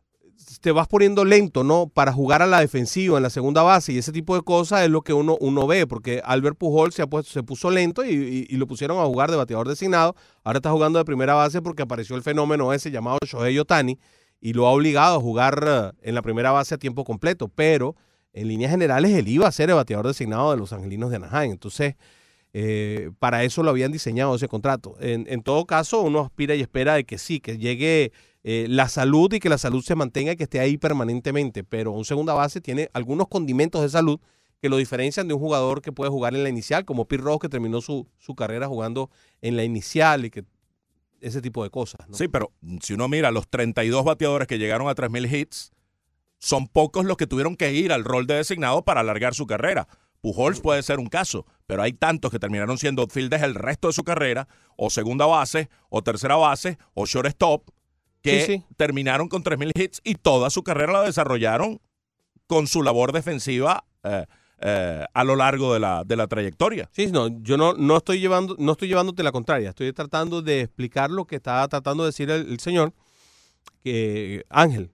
te 0.62 0.72
vas 0.72 0.88
poniendo 0.88 1.24
lento, 1.26 1.64
¿no? 1.64 1.88
Para 1.88 2.12
jugar 2.12 2.42
a 2.42 2.46
la 2.48 2.60
defensiva 2.60 3.18
en 3.18 3.24
la 3.24 3.30
segunda 3.30 3.64
base 3.64 3.94
y 3.94 3.98
ese 3.98 4.12
tipo 4.12 4.36
de 4.36 4.42
cosas 4.44 4.82
es 4.84 4.90
lo 4.90 5.02
que 5.02 5.14
uno, 5.14 5.38
uno 5.40 5.66
ve, 5.66 5.88
porque 5.88 6.22
Albert 6.24 6.58
Pujol 6.58 6.92
se, 6.92 7.02
ha 7.02 7.08
puesto, 7.08 7.32
se 7.32 7.42
puso 7.42 7.72
lento 7.72 8.04
y, 8.04 8.10
y- 8.10 8.48
y 8.50 8.58
lo 8.58 8.68
pusieron 8.68 9.00
a 9.00 9.06
jugar 9.06 9.32
de 9.32 9.38
bateador 9.38 9.68
designado. 9.68 10.16
Ahora 10.44 10.58
está 10.58 10.72
jugando 10.72 11.00
de 11.00 11.06
primera 11.06 11.34
base 11.36 11.62
porque 11.62 11.84
apareció 11.84 12.16
el 12.16 12.22
fenómeno 12.24 12.74
ese 12.74 12.92
llamado 12.92 13.18
Shohei 13.26 13.58
Otani 13.60 13.98
y 14.40 14.54
lo 14.54 14.68
ha 14.68 14.72
obligado 14.72 15.18
a 15.18 15.22
jugar 15.22 15.64
eh, 15.68 15.92
en 16.10 16.16
la 16.16 16.22
primera 16.22 16.52
base 16.52 16.76
a 16.76 16.78
tiempo 16.78 17.04
completo, 17.06 17.48
pero 17.48 17.96
en 18.34 18.48
líneas 18.48 18.72
generales 18.72 19.12
él 19.12 19.28
iba 19.28 19.48
a 19.48 19.52
ser 19.52 19.70
el 19.70 19.76
bateador 19.76 20.08
designado 20.08 20.52
de 20.52 20.58
los 20.58 20.74
Angelinos 20.74 21.10
de 21.10 21.18
Anaheim. 21.18 21.52
Entonces, 21.52 21.96
eh, 22.54 23.12
para 23.20 23.44
eso 23.44 23.64
lo 23.64 23.70
habían 23.70 23.92
diseñado 23.92 24.36
ese 24.36 24.48
contrato. 24.48 24.96
En, 25.00 25.42
todo 25.44 25.66
caso, 25.66 26.02
uno 26.02 26.20
aspira 26.20 26.56
y 26.56 26.62
espera 26.62 26.96
de 26.96 27.06
que 27.06 27.18
sí, 27.18 27.40
que 27.40 27.58
llegue 27.58 28.12
eh, 28.44 28.66
la 28.70 28.90
salud 28.90 29.32
y 29.34 29.40
que 29.40 29.50
la 29.50 29.58
salud 29.58 29.84
se 29.84 29.96
mantenga 29.96 30.34
y 30.34 30.36
que 30.36 30.44
esté 30.44 30.60
ahí 30.60 30.78
permanentemente. 30.78 31.64
Pero 31.64 31.92
un 31.92 32.06
segunda 32.06 32.34
base 32.34 32.62
tiene 32.62 32.90
algunos 32.94 33.28
condimentos 33.28 33.82
de 33.82 33.90
salud 33.90 34.20
que 34.62 34.70
lo 34.70 34.78
diferencian 34.78 35.28
de 35.28 35.34
un 35.34 35.40
jugador 35.40 35.82
que 35.82 35.92
puede 35.92 36.12
jugar 36.12 36.36
en 36.36 36.44
la 36.44 36.50
inicial, 36.50 36.86
como 36.86 37.06
Pete 37.06 37.24
Rose, 37.24 37.40
que 37.40 37.50
terminó 37.50 37.82
su, 37.82 38.08
su 38.20 38.36
carrera 38.36 38.68
jugando 38.68 39.10
en 39.42 39.56
la 39.56 39.64
inicial 39.64 40.26
y 40.26 40.30
que 40.30 40.46
ese 41.20 41.42
tipo 41.42 41.64
de 41.64 41.70
cosas. 41.70 42.08
¿no? 42.08 42.16
Sí, 42.16 42.28
pero 42.28 42.52
si 42.82 42.94
uno 42.94 43.08
mira 43.08 43.32
los 43.32 43.48
32 43.48 44.04
bateadores 44.04 44.48
que 44.48 44.60
llegaron 44.60 44.88
a 44.88 44.96
3.000 44.96 45.34
hits, 45.34 45.72
son 46.42 46.68
pocos 46.68 47.06
los 47.06 47.18
que 47.18 47.28
tuvieron 47.28 47.56
que 47.56 47.72
ir 47.72 47.94
al 47.94 48.04
rol 48.04 48.26
de 48.26 48.34
designado 48.34 48.84
para 48.84 49.02
alargar 49.02 49.36
su 49.36 49.46
carrera. 49.46 49.88
Pujols 50.22 50.60
puede 50.60 50.82
ser 50.84 51.00
un 51.00 51.06
caso, 51.08 51.46
pero 51.68 51.84
hay 51.84 51.94
tantos 51.94 52.32
que 52.32 52.40
terminaron 52.40 52.78
siendo 52.80 53.04
outfielders 53.04 53.44
el 53.44 53.54
resto 53.56 53.88
de 53.88 53.94
su 53.94 54.04
carrera, 54.04 54.48
o 54.76 54.90
segunda 54.90 55.26
base, 55.28 55.70
o 55.90 56.02
tercera 56.02 56.36
base, 56.36 56.78
o 56.96 57.06
shortstop, 57.06 57.70
que 58.22 58.42
Sí, 58.46 58.54
sí. 58.58 58.64
terminaron 58.76 59.28
con 59.30 59.44
3.000 59.44 59.72
hits 59.80 60.02
y 60.04 60.16
toda 60.16 60.50
su 60.50 60.64
carrera 60.64 60.94
la 60.94 61.02
desarrollaron 61.04 61.80
con 62.48 62.68
su 62.68 62.84
labor 62.84 63.14
defensiva 63.14 63.84
eh, 64.04 64.26
eh, 64.60 65.06
a 65.14 65.24
lo 65.24 65.36
largo 65.36 65.74
de 65.74 65.80
la, 65.80 66.04
de 66.04 66.16
la 66.16 66.28
trayectoria. 66.28 66.90
Sí, 66.92 67.08
no, 67.08 67.28
yo 67.42 67.58
no, 67.58 67.74
no 67.74 67.98
estoy 67.98 68.20
llevando, 68.20 68.56
no 68.60 68.74
estoy 68.74 68.88
llevándote 68.90 69.24
la 69.24 69.32
contraria, 69.32 69.70
estoy 69.70 69.92
tratando 69.94 70.42
de 70.44 70.62
explicar 70.62 71.10
lo 71.12 71.26
que 71.26 71.38
está 71.38 71.68
tratando 71.68 72.04
de 72.04 72.10
decir 72.10 72.30
el, 72.30 72.48
el 72.52 72.60
señor, 72.60 72.94
que 73.84 74.44
Ángel, 74.50 74.92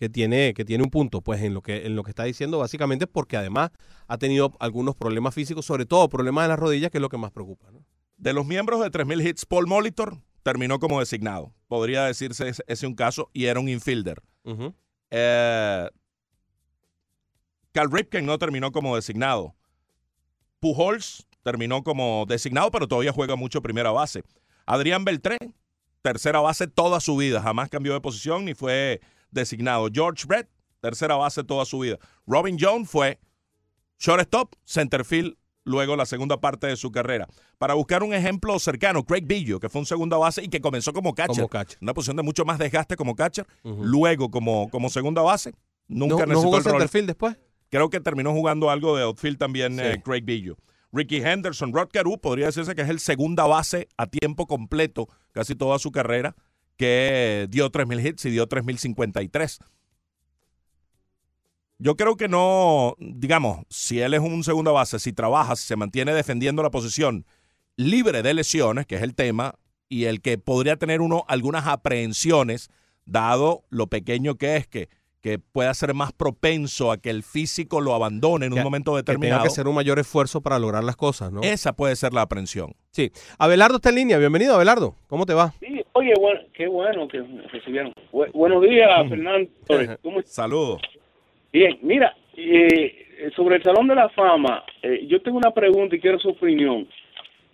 que 0.00 0.08
tiene, 0.08 0.54
que 0.54 0.64
tiene 0.64 0.82
un 0.82 0.88
punto, 0.88 1.20
pues, 1.20 1.42
en 1.42 1.52
lo 1.52 1.60
que, 1.60 1.84
en 1.84 1.94
lo 1.94 2.02
que 2.02 2.10
está 2.10 2.24
diciendo, 2.24 2.58
básicamente 2.58 3.06
porque 3.06 3.36
además 3.36 3.70
ha 4.08 4.16
tenido 4.16 4.56
algunos 4.58 4.96
problemas 4.96 5.34
físicos, 5.34 5.66
sobre 5.66 5.84
todo 5.84 6.08
problemas 6.08 6.44
de 6.44 6.48
las 6.48 6.58
rodillas, 6.58 6.90
que 6.90 6.96
es 6.96 7.02
lo 7.02 7.10
que 7.10 7.18
más 7.18 7.30
preocupa, 7.32 7.70
¿no? 7.70 7.84
De 8.16 8.32
los 8.32 8.46
miembros 8.46 8.80
de 8.80 8.90
3.000 8.90 9.28
hits, 9.28 9.44
Paul 9.44 9.66
Molitor 9.66 10.16
terminó 10.42 10.78
como 10.78 11.00
designado. 11.00 11.52
Podría 11.68 12.06
decirse 12.06 12.48
ese, 12.48 12.62
ese 12.66 12.86
un 12.86 12.94
caso 12.94 13.28
y 13.34 13.44
era 13.44 13.60
un 13.60 13.68
infielder. 13.68 14.22
Eh, 15.10 15.88
Cal 17.72 17.90
Ripken 17.92 18.24
no 18.24 18.38
terminó 18.38 18.72
como 18.72 18.96
designado. 18.96 19.54
Pujols 20.60 21.26
terminó 21.42 21.82
como 21.82 22.24
designado, 22.26 22.70
pero 22.70 22.88
todavía 22.88 23.12
juega 23.12 23.36
mucho 23.36 23.60
primera 23.60 23.90
base. 23.90 24.22
Adrián 24.64 25.04
Beltré, 25.04 25.36
tercera 26.00 26.40
base 26.40 26.68
toda 26.68 27.00
su 27.00 27.18
vida. 27.18 27.42
Jamás 27.42 27.68
cambió 27.68 27.92
de 27.92 28.00
posición 28.00 28.46
ni 28.46 28.54
fue 28.54 29.02
designado. 29.30 29.88
George 29.92 30.26
Brett, 30.26 30.48
tercera 30.80 31.16
base 31.16 31.44
toda 31.44 31.64
su 31.64 31.80
vida. 31.80 31.98
Robin 32.26 32.56
Jones 32.58 32.88
fue 32.88 33.18
shortstop, 33.98 34.54
centerfield, 34.64 35.36
luego 35.64 35.96
la 35.96 36.06
segunda 36.06 36.40
parte 36.40 36.66
de 36.66 36.76
su 36.76 36.90
carrera. 36.90 37.28
Para 37.58 37.74
buscar 37.74 38.02
un 38.02 38.14
ejemplo 38.14 38.58
cercano, 38.58 39.04
Craig 39.04 39.24
Billo, 39.26 39.60
que 39.60 39.68
fue 39.68 39.80
un 39.80 39.86
segunda 39.86 40.16
base 40.16 40.42
y 40.42 40.48
que 40.48 40.60
comenzó 40.60 40.92
como 40.92 41.14
catcher. 41.14 41.36
Como 41.36 41.48
catcher. 41.48 41.78
Una 41.82 41.94
posición 41.94 42.16
de 42.16 42.22
mucho 42.22 42.44
más 42.44 42.58
desgaste 42.58 42.96
como 42.96 43.14
catcher. 43.14 43.46
Luego 43.62 44.30
como, 44.30 44.68
como 44.70 44.88
segunda 44.88 45.22
base. 45.22 45.52
Nunca 45.86 46.14
¿No, 46.14 46.20
no 46.20 46.26
necesitó 46.26 46.42
jugó 46.42 46.56
el 46.58 46.62
centerfield 46.64 47.06
después? 47.08 47.36
Creo 47.68 47.90
que 47.90 48.00
terminó 48.00 48.32
jugando 48.32 48.70
algo 48.70 48.96
de 48.96 49.02
outfield 49.04 49.38
también 49.38 49.76
Sí. 49.76 49.82
eh, 49.84 50.02
Craig 50.04 50.22
Billo. 50.22 50.56
Ricky 50.92 51.18
Henderson, 51.18 51.72
Rod 51.72 51.88
Carew, 51.92 52.18
podría 52.18 52.46
decirse 52.46 52.74
que 52.74 52.82
es 52.82 52.88
el 52.88 52.98
segunda 52.98 53.46
base 53.46 53.86
a 53.96 54.06
tiempo 54.06 54.46
completo 54.48 55.08
casi 55.32 55.54
toda 55.54 55.78
su 55.78 55.92
carrera, 55.92 56.34
que 56.80 57.46
dio 57.50 57.70
3.000 57.70 58.06
hits 58.06 58.24
y 58.24 58.30
dio 58.30 58.48
3.053. 58.48 59.58
Yo 61.76 61.94
creo 61.94 62.16
que 62.16 62.26
no, 62.26 62.96
digamos, 62.98 63.66
si 63.68 64.00
él 64.00 64.14
es 64.14 64.20
un 64.20 64.42
segunda 64.44 64.70
base, 64.70 64.98
si 64.98 65.12
trabaja, 65.12 65.56
si 65.56 65.66
se 65.66 65.76
mantiene 65.76 66.14
defendiendo 66.14 66.62
la 66.62 66.70
posición 66.70 67.26
libre 67.76 68.22
de 68.22 68.32
lesiones, 68.32 68.86
que 68.86 68.96
es 68.96 69.02
el 69.02 69.14
tema, 69.14 69.56
y 69.90 70.06
el 70.06 70.22
que 70.22 70.38
podría 70.38 70.76
tener 70.76 71.02
uno 71.02 71.26
algunas 71.28 71.66
aprehensiones, 71.66 72.70
dado 73.04 73.66
lo 73.68 73.88
pequeño 73.88 74.36
que 74.36 74.56
es, 74.56 74.66
que, 74.66 74.88
que 75.22 75.38
pueda 75.38 75.72
ser 75.74 75.92
más 75.94 76.12
propenso 76.12 76.90
a 76.92 76.96
que 76.98 77.10
el 77.10 77.22
físico 77.22 77.80
lo 77.80 77.94
abandone 77.94 78.46
en 78.46 78.52
un 78.52 78.58
Que- 78.58 78.64
momento 78.64 78.92
Que 78.94 79.02
tenga 79.02 79.12
determinado. 79.12 79.42
que 79.42 79.48
hacer 79.48 79.66
un 79.68 79.74
mayor 79.74 79.98
esfuerzo 79.98 80.40
para 80.40 80.58
lograr 80.58 80.82
las 80.82 80.96
cosas, 80.96 81.30
¿no? 81.30 81.42
Esa 81.42 81.74
puede 81.74 81.94
ser 81.96 82.14
la 82.14 82.22
aprensión. 82.22 82.72
Sí. 82.90 83.10
Abelardo 83.38 83.76
está 83.76 83.90
en 83.90 83.96
línea. 83.96 84.18
Bienvenido, 84.18 84.54
Abelardo. 84.54 84.94
¿Cómo 85.08 85.26
te 85.26 85.34
va? 85.34 85.52
Sí, 85.60 85.82
oye, 85.92 86.14
bueno, 86.18 86.40
qué 86.54 86.66
bueno 86.68 87.06
que 87.08 87.20
me 87.20 87.42
recibieron. 87.48 87.92
Bu- 88.12 88.32
buenos 88.32 88.62
días, 88.62 88.88
Fernando. 89.08 89.50
¿Cómo 90.02 90.20
estás? 90.20 90.34
Saludos. 90.34 90.80
Bien, 91.52 91.78
mira, 91.82 92.16
eh, 92.36 93.30
sobre 93.36 93.56
el 93.56 93.62
Salón 93.62 93.88
de 93.88 93.94
la 93.96 94.08
Fama, 94.10 94.64
eh, 94.82 95.06
yo 95.06 95.20
tengo 95.20 95.36
una 95.36 95.50
pregunta 95.52 95.96
y 95.96 96.00
quiero 96.00 96.18
su 96.18 96.30
opinión. 96.30 96.88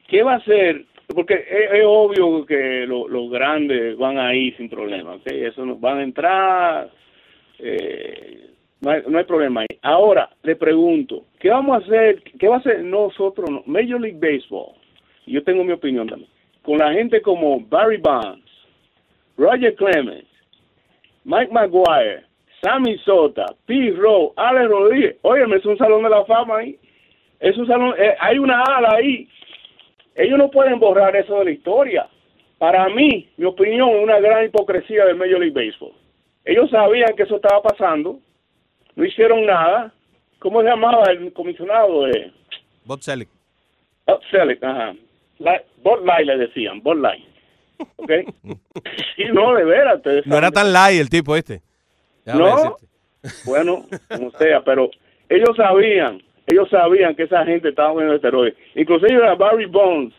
¿Qué 0.08 0.22
va 0.22 0.34
a 0.34 0.36
hacer? 0.36 0.84
Porque 1.08 1.34
es, 1.34 1.72
es 1.80 1.84
obvio 1.84 2.44
que 2.46 2.84
lo- 2.86 3.08
los 3.08 3.30
grandes 3.30 3.96
van 3.96 4.18
ahí 4.18 4.52
sin 4.52 4.68
problema, 4.68 5.14
¿ok? 5.14 5.26
Eso 5.26 5.64
no, 5.64 5.76
van 5.76 5.98
a 5.98 6.02
entrar, 6.02 6.90
eh, 7.58 8.50
No 8.80 8.90
hay, 9.18 9.24
problema 9.24 9.62
ahí. 9.62 9.78
Ahora, 9.82 10.28
le 10.42 10.54
pregunto, 10.54 11.24
¿qué 11.40 11.48
vamos 11.50 11.74
a 11.76 11.84
hacer? 11.84 12.22
¿Qué 12.38 12.46
va 12.46 12.56
a 12.56 12.58
hacer 12.58 12.84
nosotros, 12.84 13.48
no- 13.50 13.62
Major 13.66 14.00
League 14.00 14.18
Baseball? 14.20 14.74
Yo 15.26 15.42
tengo 15.42 15.64
mi 15.64 15.72
opinión 15.72 16.06
también. 16.06 16.30
Con 16.62 16.78
la 16.78 16.92
gente 16.92 17.20
como 17.22 17.58
Barry 17.60 17.96
Bonds, 17.96 18.44
Roger 19.36 19.74
Clemens, 19.74 20.26
Mike 21.24 21.52
Maguire, 21.52 22.24
Sammy 22.62 22.98
Sota, 22.98 23.46
Pete 23.66 23.96
Rowe, 23.96 24.32
Alex 24.36 24.68
Rodríguez. 24.68 25.16
Óyeme, 25.22 25.56
es 25.56 25.66
un 25.66 25.78
salón 25.78 26.02
de 26.02 26.10
la 26.10 26.24
fama 26.24 26.58
ahí. 26.58 26.78
Es 27.40 27.56
un 27.56 27.66
salón, 27.66 27.94
eh, 27.98 28.14
hay 28.20 28.38
una 28.38 28.62
ala 28.62 28.94
ahí. 28.96 29.28
Ellos 30.14 30.38
no 30.38 30.50
pueden 30.50 30.78
borrar 30.78 31.14
eso 31.16 31.38
de 31.40 31.44
la 31.46 31.50
historia. 31.50 32.08
Para 32.58 32.88
mí, 32.88 33.28
mi 33.36 33.44
opinión, 33.44 33.90
es 33.90 34.02
una 34.02 34.18
gran 34.20 34.46
hipocresía 34.46 35.04
del 35.06 35.16
Major 35.16 35.40
League 35.40 35.52
Baseball. 35.52 35.92
Ellos 36.46 36.70
sabían 36.70 37.14
que 37.16 37.24
eso 37.24 37.36
estaba 37.36 37.60
pasando, 37.62 38.18
no 38.94 39.04
hicieron 39.04 39.44
nada. 39.44 39.92
¿Cómo 40.38 40.60
se 40.62 40.68
llamaba 40.68 41.04
el 41.10 41.32
comisionado? 41.32 42.06
Eh, 42.08 42.32
Bob 42.84 43.02
Selleck. 43.02 43.28
Oh, 44.06 44.18
Selleck, 44.30 44.62
ajá. 44.62 44.94
La, 45.38 45.60
Bud 45.82 46.04
Light 46.04 46.26
le 46.26 46.36
decían, 46.38 46.80
Bud 46.82 47.00
Light. 47.00 47.24
¿Ok? 47.96 48.10
sí, 49.16 49.24
no, 49.32 49.54
de 49.54 49.64
veras. 49.64 50.00
No 50.24 50.38
era 50.38 50.50
tan 50.50 50.72
light 50.72 51.00
el 51.00 51.10
tipo 51.10 51.36
este. 51.36 51.60
Déjame 52.24 52.44
No. 52.44 52.56
decirte. 52.56 52.86
Bueno, 53.44 53.84
como 54.08 54.30
sea, 54.32 54.62
pero 54.62 54.88
ellos 55.28 55.56
sabían, 55.56 56.22
ellos 56.46 56.68
sabían 56.70 57.16
que 57.16 57.24
esa 57.24 57.44
gente 57.44 57.70
estaba 57.70 58.00
en 58.00 58.12
esteroides. 58.12 58.54
Inclusive 58.76 59.26
a 59.26 59.34
Barry 59.34 59.66
Bonds, 59.66 60.14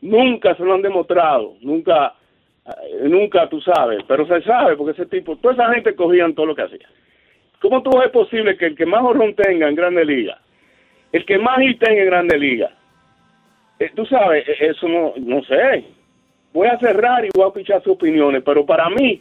nunca 0.00 0.56
se 0.56 0.64
lo 0.64 0.74
han 0.74 0.82
demostrado, 0.82 1.54
nunca, 1.60 2.14
nunca 3.02 3.48
tú 3.48 3.60
sabes, 3.60 4.00
pero 4.06 4.26
se 4.26 4.42
sabe 4.42 4.76
porque 4.76 4.92
ese 5.00 5.06
tipo, 5.10 5.36
toda 5.36 5.54
esa 5.54 5.74
gente 5.74 5.94
cogían 5.94 6.34
todo 6.34 6.46
lo 6.46 6.54
que 6.54 6.62
hacía. 6.62 6.88
¿Cómo 7.60 7.82
tú 7.82 7.90
es 8.02 8.10
posible 8.10 8.56
que 8.56 8.66
el 8.66 8.76
que 8.76 8.86
más 8.86 9.02
horrón 9.02 9.34
tenga 9.34 9.68
en 9.68 9.74
Grande 9.74 10.04
Liga, 10.04 10.38
el 11.12 11.24
que 11.24 11.38
más 11.38 11.58
hit 11.58 11.78
tenga 11.78 12.00
en 12.00 12.06
Grande 12.06 12.38
Liga, 12.38 12.70
eh, 13.78 13.90
tú 13.94 14.04
sabes, 14.06 14.48
eh, 14.48 14.56
eso 14.60 14.88
no, 14.88 15.14
no 15.16 15.42
sé. 15.44 15.84
Voy 16.52 16.68
a 16.68 16.78
cerrar 16.78 17.24
y 17.24 17.28
voy 17.34 17.44
a 17.44 17.48
escuchar 17.48 17.82
sus 17.82 17.94
opiniones, 17.94 18.42
pero 18.44 18.64
para 18.64 18.88
mí, 18.90 19.20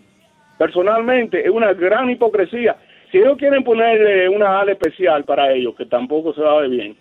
personalmente, 0.57 1.43
es 1.43 1.49
una 1.49 1.73
gran 1.73 2.09
hipocresía. 2.09 2.75
Si 3.11 3.17
ellos 3.17 3.37
quieren 3.37 3.63
ponerle 3.63 4.27
una 4.29 4.59
ala 4.59 4.73
especial 4.73 5.23
para 5.23 5.51
ellos, 5.51 5.75
que 5.75 5.85
tampoco 5.85 6.33
se 6.33 6.41
va 6.41 6.57
a 6.57 6.61
ver 6.61 6.69
bien, 6.69 6.97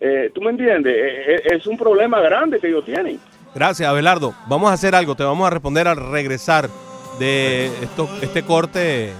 eh, 0.00 0.30
¿tú 0.34 0.42
me 0.42 0.50
entiendes? 0.50 0.94
Eh, 0.94 1.34
eh, 1.34 1.42
es 1.56 1.66
un 1.66 1.76
problema 1.76 2.20
grande 2.20 2.60
que 2.60 2.68
ellos 2.68 2.84
tienen. 2.84 3.18
Gracias, 3.54 3.88
Abelardo. 3.88 4.34
Vamos 4.46 4.70
a 4.70 4.74
hacer 4.74 4.94
algo. 4.94 5.14
Te 5.14 5.24
vamos 5.24 5.46
a 5.46 5.50
responder 5.50 5.86
al 5.88 5.96
regresar 5.96 6.68
de 7.18 7.66
esto, 7.82 8.08
este 8.20 8.42
corte, 8.42 9.12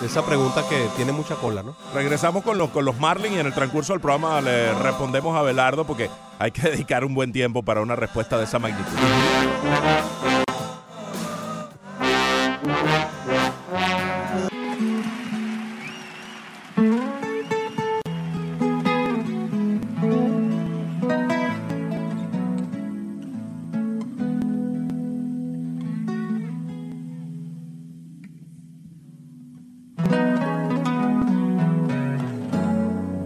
de 0.00 0.06
esa 0.06 0.24
pregunta 0.24 0.64
que 0.68 0.88
tiene 0.96 1.12
mucha 1.12 1.34
cola, 1.34 1.62
¿no? 1.62 1.76
Regresamos 1.92 2.44
con 2.44 2.56
los, 2.56 2.70
con 2.70 2.84
los 2.84 2.98
Marlins 2.98 3.36
y 3.36 3.40
en 3.40 3.46
el 3.46 3.52
transcurso 3.52 3.92
del 3.92 4.00
programa 4.00 4.40
le 4.40 4.72
respondemos 4.74 5.36
a 5.36 5.42
Belardo 5.42 5.84
porque 5.84 6.08
hay 6.38 6.52
que 6.52 6.62
dedicar 6.70 7.04
un 7.04 7.14
buen 7.14 7.32
tiempo 7.32 7.62
para 7.62 7.80
una 7.80 7.96
respuesta 7.96 8.38
de 8.38 8.44
esa 8.44 8.58
magnitud. 8.58 8.94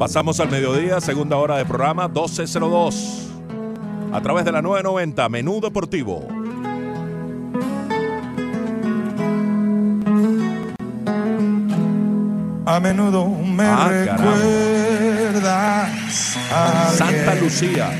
Pasamos 0.04 0.38
al 0.38 0.50
mediodía, 0.50 1.00
segunda 1.00 1.38
hora 1.38 1.56
de 1.56 1.64
programa, 1.64 2.10
12.02. 2.10 4.12
A 4.12 4.20
través 4.20 4.44
de 4.44 4.52
la 4.52 4.60
990, 4.60 5.30
Menú 5.30 5.62
Deportivo. 5.62 6.28
A 12.66 12.80
menudo 12.80 13.28
me 13.28 13.64
Ah, 13.64 13.90
caramba. 14.04 14.34
recuerdas 14.34 16.36
a 16.52 16.90
Santa. 16.96 17.34
Lucía. 17.36 17.90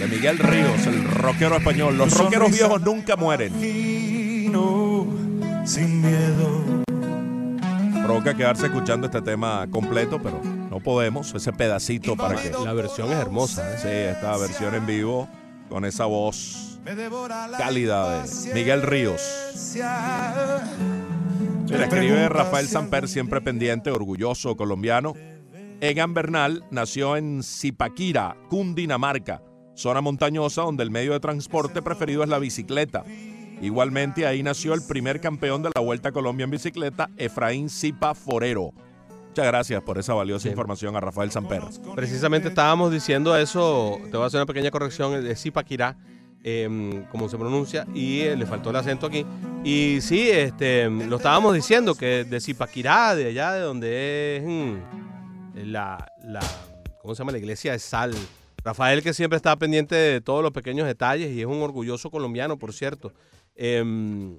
De 0.00 0.06
Miguel 0.08 0.38
Ríos, 0.38 0.86
el 0.86 1.04
rockero 1.04 1.56
español. 1.56 1.96
Los 1.98 2.16
rockeros 2.18 2.50
viejos 2.50 2.80
nunca 2.82 3.16
mueren. 3.16 3.52
Sin 5.64 6.02
miedo. 6.02 6.83
Provoca 8.14 8.36
quedarse 8.36 8.66
escuchando 8.66 9.08
este 9.08 9.20
tema 9.22 9.66
completo, 9.68 10.22
pero 10.22 10.40
no 10.40 10.78
podemos. 10.78 11.34
Ese 11.34 11.52
pedacito 11.52 12.14
para 12.14 12.40
que. 12.40 12.52
La 12.64 12.72
versión 12.72 13.10
es 13.10 13.18
hermosa. 13.18 13.74
¿eh? 13.74 13.78
Sí, 13.82 13.88
esta 13.88 14.36
versión 14.36 14.72
en 14.76 14.86
vivo 14.86 15.28
con 15.68 15.84
esa 15.84 16.04
voz 16.04 16.78
Me 16.84 16.94
devora 16.94 17.48
la 17.48 17.58
cálida 17.58 18.22
de 18.22 18.54
Miguel 18.54 18.82
Ríos. 18.82 19.20
Te 21.66 21.82
escribe 21.82 22.28
Rafael. 22.28 22.68
Samper, 22.68 23.08
siempre 23.08 23.40
pendiente, 23.40 23.90
orgulloso 23.90 24.56
colombiano. 24.56 25.14
Egan 25.80 26.14
Bernal 26.14 26.64
nació 26.70 27.16
en 27.16 27.42
Zipaquira, 27.42 28.36
Cundinamarca, 28.48 29.42
zona 29.74 30.00
montañosa 30.00 30.62
donde 30.62 30.84
el 30.84 30.92
medio 30.92 31.14
de 31.14 31.20
transporte 31.20 31.82
preferido 31.82 32.22
es 32.22 32.28
la 32.28 32.38
bicicleta. 32.38 33.02
Igualmente 33.60 34.26
ahí 34.26 34.42
nació 34.42 34.74
el 34.74 34.82
primer 34.86 35.20
campeón 35.20 35.62
de 35.62 35.70
la 35.74 35.80
Vuelta 35.80 36.10
a 36.10 36.12
Colombia 36.12 36.44
en 36.44 36.50
bicicleta, 36.50 37.08
Efraín 37.16 37.68
Zipa 37.70 38.14
Forero. 38.14 38.72
Muchas 39.28 39.46
gracias 39.46 39.82
por 39.82 39.98
esa 39.98 40.14
valiosa 40.14 40.44
Sí. 40.44 40.48
información 40.50 40.94
a 40.96 41.00
Rafael 41.00 41.30
Samper. 41.30 41.62
Precisamente 41.94 42.48
estábamos 42.48 42.92
diciendo 42.92 43.36
eso. 43.36 43.98
Te 44.10 44.16
voy 44.16 44.22
a 44.22 44.26
hacer 44.26 44.38
una 44.38 44.46
pequeña 44.46 44.70
corrección. 44.70 45.26
Es 45.26 45.42
Zipaquirá, 45.42 45.96
eh, 46.44 47.04
como 47.10 47.28
se 47.28 47.36
pronuncia, 47.36 47.86
y 47.94 48.20
eh, 48.20 48.36
le 48.36 48.46
faltó 48.46 48.70
el 48.70 48.76
acento 48.76 49.06
aquí. 49.06 49.26
Y 49.64 49.98
sí, 50.02 50.30
este, 50.30 50.88
lo 50.88 51.16
estábamos 51.16 51.52
diciendo, 51.54 51.94
que 51.96 52.22
de 52.24 52.40
Zipaquirá, 52.40 53.16
de 53.16 53.26
allá 53.26 53.52
de 53.54 53.60
donde 53.62 54.36
es 54.36 54.44
mm, 54.44 55.70
la, 55.72 56.06
la, 56.22 56.40
¿cómo 57.00 57.14
se 57.14 57.20
llama? 57.20 57.32
La 57.32 57.38
iglesia 57.38 57.72
de 57.72 57.78
Sal. 57.80 58.14
Rafael 58.62 59.02
que 59.02 59.12
siempre 59.12 59.36
está 59.36 59.56
pendiente 59.56 59.94
de 59.94 60.20
todos 60.20 60.42
los 60.42 60.52
pequeños 60.52 60.86
detalles 60.86 61.32
y 61.32 61.40
es 61.40 61.46
un 61.46 61.60
orgulloso 61.60 62.10
colombiano, 62.10 62.56
por 62.58 62.72
cierto. 62.72 63.12
Em, 63.56 64.38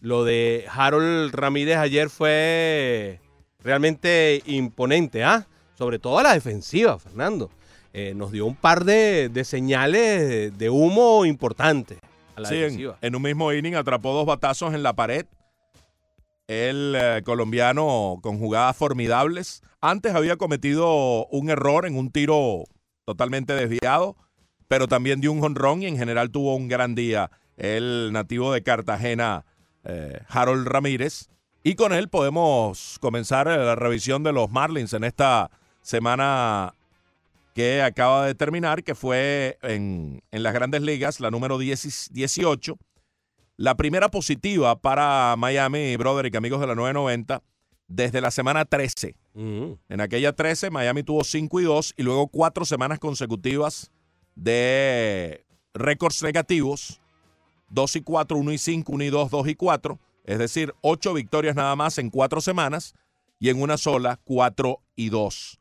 lo 0.00 0.24
de 0.24 0.66
Harold 0.70 1.34
Ramírez 1.34 1.76
ayer 1.76 2.10
fue 2.10 3.20
realmente 3.60 4.42
imponente, 4.46 5.24
¿ah? 5.24 5.46
Sobre 5.76 5.98
todo 5.98 6.18
a 6.18 6.22
la 6.22 6.34
defensiva, 6.34 6.98
Fernando. 6.98 7.50
Eh, 7.92 8.12
nos 8.14 8.32
dio 8.32 8.46
un 8.46 8.56
par 8.56 8.84
de, 8.84 9.28
de 9.28 9.44
señales 9.44 10.56
de 10.58 10.70
humo 10.70 11.24
importantes 11.24 11.98
a 12.36 12.40
la 12.40 12.48
Sí, 12.48 12.54
en, 12.56 12.60
defensiva. 12.62 12.98
en 13.00 13.14
un 13.16 13.22
mismo 13.22 13.52
inning 13.52 13.74
atrapó 13.76 14.12
dos 14.12 14.26
batazos 14.26 14.74
en 14.74 14.82
la 14.82 14.94
pared. 14.94 15.26
El 16.46 16.94
eh, 16.96 17.22
colombiano 17.24 18.18
con 18.22 18.38
jugadas 18.38 18.76
formidables. 18.76 19.62
Antes 19.80 20.14
había 20.14 20.36
cometido 20.36 21.26
un 21.26 21.50
error 21.50 21.86
en 21.86 21.96
un 21.96 22.10
tiro 22.10 22.64
totalmente 23.04 23.54
desviado, 23.54 24.16
pero 24.68 24.88
también 24.88 25.20
dio 25.20 25.32
un 25.32 25.40
jonrón 25.40 25.82
y 25.82 25.86
en 25.86 25.96
general 25.96 26.30
tuvo 26.30 26.54
un 26.56 26.68
gran 26.68 26.94
día 26.94 27.30
el 27.56 28.10
nativo 28.12 28.52
de 28.52 28.62
Cartagena, 28.62 29.44
eh, 29.84 30.20
Harold 30.28 30.66
Ramírez. 30.66 31.28
Y 31.62 31.74
con 31.76 31.92
él 31.92 32.08
podemos 32.08 32.98
comenzar 33.00 33.48
eh, 33.48 33.56
la 33.56 33.74
revisión 33.74 34.22
de 34.22 34.32
los 34.32 34.50
Marlins 34.50 34.92
en 34.92 35.04
esta 35.04 35.50
semana 35.80 36.74
que 37.54 37.82
acaba 37.82 38.26
de 38.26 38.34
terminar, 38.34 38.82
que 38.82 38.94
fue 38.94 39.58
en, 39.62 40.22
en 40.30 40.42
las 40.42 40.52
grandes 40.52 40.82
ligas, 40.82 41.20
la 41.20 41.30
número 41.30 41.56
10 41.58 42.10
18. 42.12 42.76
La 43.56 43.76
primera 43.76 44.10
positiva 44.10 44.80
para 44.80 45.36
Miami, 45.38 45.96
Broderick, 45.96 46.34
amigos 46.34 46.60
de 46.60 46.66
la 46.66 46.74
990, 46.74 47.42
desde 47.86 48.20
la 48.20 48.30
semana 48.30 48.64
13. 48.64 49.14
Ujú. 49.34 49.78
En 49.88 50.00
aquella 50.00 50.32
13, 50.32 50.70
Miami 50.70 51.04
tuvo 51.04 51.22
5 51.22 51.60
y 51.60 51.64
2 51.64 51.94
y 51.96 52.02
luego 52.02 52.26
cuatro 52.28 52.64
semanas 52.64 52.98
consecutivas 52.98 53.92
de 54.34 55.44
récords 55.74 56.22
negativos. 56.22 57.00
2 57.74 57.96
y 57.96 58.00
4, 58.02 58.36
1 58.38 58.52
y 58.52 58.58
5, 58.58 58.92
1 58.92 59.04
y 59.04 59.10
2, 59.10 59.30
2 59.30 59.48
y 59.48 59.54
4. 59.54 60.00
Es 60.24 60.38
decir, 60.38 60.74
8 60.80 61.12
victorias 61.12 61.56
nada 61.56 61.76
más 61.76 61.98
en 61.98 62.08
cuatro 62.08 62.40
semanas 62.40 62.94
y 63.38 63.50
en 63.50 63.60
una 63.60 63.76
sola, 63.76 64.20
4 64.24 64.80
y 64.96 65.10
2. 65.10 65.60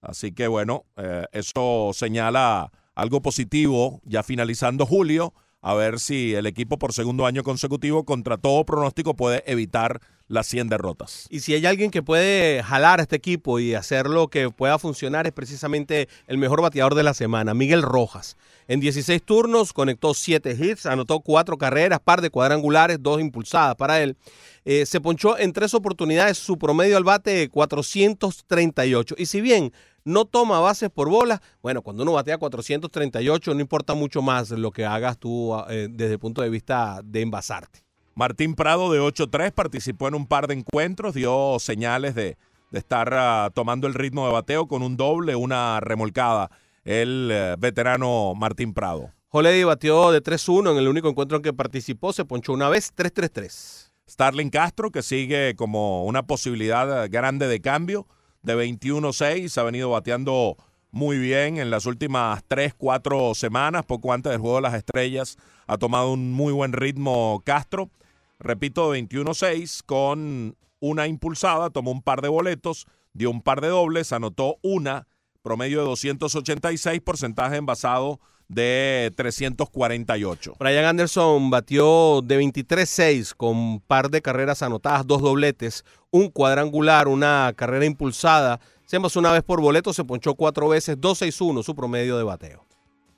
Así 0.00 0.32
que 0.32 0.46
bueno, 0.46 0.86
eh, 0.96 1.26
eso 1.32 1.90
señala 1.92 2.70
algo 2.94 3.20
positivo 3.20 4.00
ya 4.04 4.22
finalizando 4.22 4.86
julio. 4.86 5.34
A 5.60 5.74
ver 5.74 5.98
si 5.98 6.34
el 6.34 6.46
equipo 6.46 6.78
por 6.78 6.92
segundo 6.92 7.26
año 7.26 7.42
consecutivo, 7.42 8.04
contra 8.04 8.36
todo 8.36 8.64
pronóstico, 8.64 9.14
puede 9.14 9.42
evitar 9.50 10.00
las 10.28 10.46
100 10.46 10.68
derrotas. 10.68 11.26
Y 11.30 11.40
si 11.40 11.54
hay 11.54 11.66
alguien 11.66 11.90
que 11.90 12.02
puede 12.02 12.62
jalar 12.62 13.00
a 13.00 13.02
este 13.02 13.16
equipo 13.16 13.58
y 13.58 13.74
hacerlo 13.74 14.28
que 14.28 14.50
pueda 14.50 14.78
funcionar, 14.78 15.26
es 15.26 15.32
precisamente 15.32 16.08
el 16.26 16.38
mejor 16.38 16.60
bateador 16.60 16.94
de 16.94 17.02
la 17.02 17.14
semana, 17.14 17.54
Miguel 17.54 17.82
Rojas. 17.82 18.36
En 18.68 18.78
16 18.80 19.22
turnos 19.22 19.72
conectó 19.72 20.14
7 20.14 20.56
hits, 20.60 20.86
anotó 20.86 21.20
4 21.20 21.56
carreras, 21.56 22.00
par 22.00 22.20
de 22.20 22.30
cuadrangulares, 22.30 22.98
2 23.00 23.20
impulsadas 23.20 23.74
para 23.76 24.00
él. 24.02 24.16
Eh, 24.64 24.84
se 24.84 25.00
ponchó 25.00 25.38
en 25.38 25.52
3 25.52 25.72
oportunidades, 25.74 26.36
su 26.36 26.58
promedio 26.58 26.98
al 26.98 27.04
bate 27.04 27.48
438. 27.48 29.14
Y 29.18 29.26
si 29.26 29.40
bien 29.40 29.72
no 30.08 30.24
toma 30.24 30.58
bases 30.60 30.90
por 30.90 31.08
bola, 31.08 31.40
bueno, 31.62 31.82
cuando 31.82 32.02
uno 32.02 32.12
batea 32.12 32.38
438 32.38 33.54
no 33.54 33.60
importa 33.60 33.94
mucho 33.94 34.22
más 34.22 34.50
lo 34.50 34.70
que 34.70 34.84
hagas 34.84 35.18
tú 35.18 35.54
eh, 35.68 35.88
desde 35.90 36.14
el 36.14 36.18
punto 36.18 36.42
de 36.42 36.50
vista 36.50 37.00
de 37.04 37.20
envasarte. 37.20 37.84
Martín 38.14 38.54
Prado 38.54 38.90
de 38.90 39.00
8-3 39.00 39.52
participó 39.52 40.08
en 40.08 40.14
un 40.14 40.26
par 40.26 40.48
de 40.48 40.54
encuentros, 40.54 41.14
dio 41.14 41.58
señales 41.60 42.16
de, 42.16 42.36
de 42.70 42.78
estar 42.78 43.12
uh, 43.12 43.50
tomando 43.52 43.86
el 43.86 43.94
ritmo 43.94 44.26
de 44.26 44.32
bateo 44.32 44.66
con 44.66 44.82
un 44.82 44.96
doble, 44.96 45.36
una 45.36 45.78
remolcada, 45.80 46.50
el 46.84 47.30
uh, 47.30 47.60
veterano 47.60 48.34
Martín 48.34 48.74
Prado. 48.74 49.12
Holiday 49.28 49.62
batió 49.64 50.10
de 50.10 50.22
3-1 50.22 50.72
en 50.72 50.78
el 50.78 50.88
único 50.88 51.08
encuentro 51.08 51.36
en 51.36 51.42
que 51.42 51.52
participó, 51.52 52.12
se 52.12 52.24
ponchó 52.24 52.52
una 52.54 52.68
vez 52.68 52.92
3-3-3. 52.96 53.90
Starling 54.08 54.48
Castro, 54.48 54.90
que 54.90 55.02
sigue 55.02 55.54
como 55.54 56.04
una 56.06 56.22
posibilidad 56.22 57.08
grande 57.10 57.46
de 57.46 57.60
cambio, 57.60 58.06
de 58.42 58.56
21-6, 58.56 59.56
ha 59.58 59.62
venido 59.62 59.90
bateando 59.90 60.56
muy 60.90 61.18
bien 61.18 61.58
en 61.58 61.70
las 61.70 61.86
últimas 61.86 62.42
3, 62.48 62.74
4 62.74 63.34
semanas, 63.34 63.84
poco 63.84 64.12
antes 64.12 64.30
del 64.32 64.40
Juego 64.40 64.56
de 64.56 64.62
las 64.62 64.74
Estrellas, 64.74 65.36
ha 65.66 65.76
tomado 65.76 66.12
un 66.12 66.32
muy 66.32 66.52
buen 66.52 66.72
ritmo 66.72 67.42
Castro. 67.44 67.90
Repito, 68.38 68.94
21-6 68.94 69.82
con 69.84 70.56
una 70.80 71.06
impulsada, 71.06 71.70
tomó 71.70 71.90
un 71.90 72.02
par 72.02 72.22
de 72.22 72.28
boletos, 72.28 72.86
dio 73.12 73.30
un 73.30 73.42
par 73.42 73.60
de 73.60 73.68
dobles, 73.68 74.12
anotó 74.12 74.58
una, 74.62 75.08
promedio 75.42 75.80
de 75.80 75.86
286, 75.86 77.00
porcentaje 77.00 77.56
envasado 77.56 78.20
de 78.48 79.12
348. 79.16 80.56
Brian 80.58 80.84
Anderson 80.86 81.50
batió 81.50 82.22
de 82.22 82.40
23-6 82.40 83.34
con 83.34 83.56
un 83.56 83.80
par 83.80 84.10
de 84.10 84.22
carreras 84.22 84.62
anotadas, 84.62 85.06
dos 85.06 85.22
dobletes, 85.22 85.84
un 86.10 86.30
cuadrangular, 86.30 87.08
una 87.08 87.52
carrera 87.54 87.84
impulsada. 87.84 88.58
Se 88.86 88.96
envasó 88.96 89.20
una 89.20 89.32
vez 89.32 89.42
por 89.42 89.60
boleto, 89.60 89.92
se 89.92 90.04
ponchó 90.04 90.34
cuatro 90.34 90.68
veces, 90.68 90.98
2-6-1 90.98 91.62
su 91.62 91.74
promedio 91.74 92.16
de 92.16 92.24
bateo. 92.24 92.66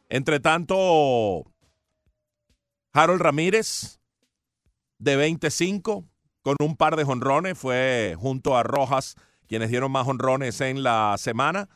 Entre 0.09 0.41
tanto, 0.41 1.45
Harold 2.93 3.23
Ramírez 3.23 4.01
de 4.99 5.17
25 5.17 6.05
con 6.43 6.57
un 6.61 6.77
par 6.77 6.97
de 6.97 7.05
jonrones, 7.05 7.57
fue 7.57 8.17
junto 8.19 8.57
a 8.57 8.63
Rojas 8.63 9.15
quienes 9.47 9.71
dieron 9.71 9.93
más 9.93 10.07
jonrones 10.07 10.61
en 10.61 10.83
la 10.83 11.17
semana 11.19 11.69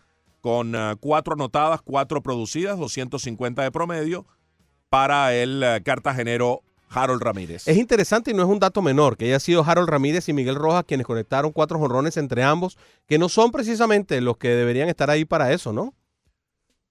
con 0.44 0.74
uh, 0.74 0.94
cuatro 1.00 1.32
anotadas, 1.32 1.80
cuatro 1.80 2.22
producidas, 2.22 2.78
250 2.78 3.62
de 3.62 3.72
promedio 3.72 4.26
para 4.90 5.34
el 5.34 5.64
uh, 5.64 5.82
cartagenero 5.82 6.60
Harold 6.90 7.22
Ramírez. 7.22 7.66
Es 7.66 7.78
interesante 7.78 8.30
y 8.30 8.34
no 8.34 8.42
es 8.42 8.48
un 8.50 8.58
dato 8.58 8.82
menor 8.82 9.16
que 9.16 9.24
haya 9.24 9.40
sido 9.40 9.64
Harold 9.64 9.88
Ramírez 9.88 10.28
y 10.28 10.34
Miguel 10.34 10.56
Rojas 10.56 10.84
quienes 10.86 11.06
conectaron 11.06 11.50
cuatro 11.50 11.78
jonrones 11.78 12.18
entre 12.18 12.42
ambos, 12.42 12.76
que 13.06 13.16
no 13.16 13.30
son 13.30 13.52
precisamente 13.52 14.20
los 14.20 14.36
que 14.36 14.48
deberían 14.48 14.90
estar 14.90 15.08
ahí 15.08 15.24
para 15.24 15.50
eso, 15.50 15.72
¿no? 15.72 15.94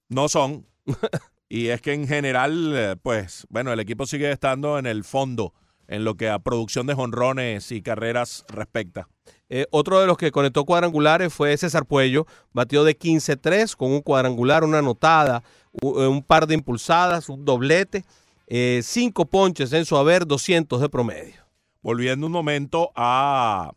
No 0.09 0.29
son. 0.29 0.65
y 1.47 1.67
es 1.67 1.79
que 1.79 1.93
en 1.93 2.07
general, 2.07 2.73
eh, 2.75 2.95
pues, 3.03 3.45
bueno, 3.51 3.71
el 3.71 3.79
equipo 3.79 4.07
sigue 4.07 4.31
estando 4.31 4.79
en 4.79 4.87
el 4.87 5.03
fondo 5.03 5.53
en 5.87 6.05
lo 6.05 6.15
que 6.15 6.27
a 6.27 6.39
producción 6.39 6.87
de 6.87 6.95
jonrones 6.95 7.71
y 7.71 7.83
carreras 7.83 8.45
respecta. 8.47 9.09
Eh, 9.55 9.67
otro 9.69 9.99
de 10.01 10.07
los 10.07 10.17
que 10.17 10.31
conectó 10.31 10.65
cuadrangulares 10.65 11.31
fue 11.31 11.55
César 11.57 11.85
Puello, 11.85 12.25
batió 12.53 12.83
de 12.83 12.97
15-3 12.97 13.75
con 13.75 13.91
un 13.91 14.01
cuadrangular, 14.01 14.63
una 14.63 14.79
anotada, 14.79 15.43
un 15.79 16.23
par 16.23 16.47
de 16.47 16.55
impulsadas, 16.55 17.29
un 17.29 17.45
doblete, 17.45 18.03
eh, 18.47 18.81
cinco 18.83 19.27
ponches 19.27 19.71
en 19.73 19.85
su 19.85 19.95
haber, 19.95 20.25
200 20.25 20.81
de 20.81 20.89
promedio. 20.89 21.45
Volviendo 21.83 22.25
un 22.25 22.31
momento 22.31 22.91
a 22.95 23.73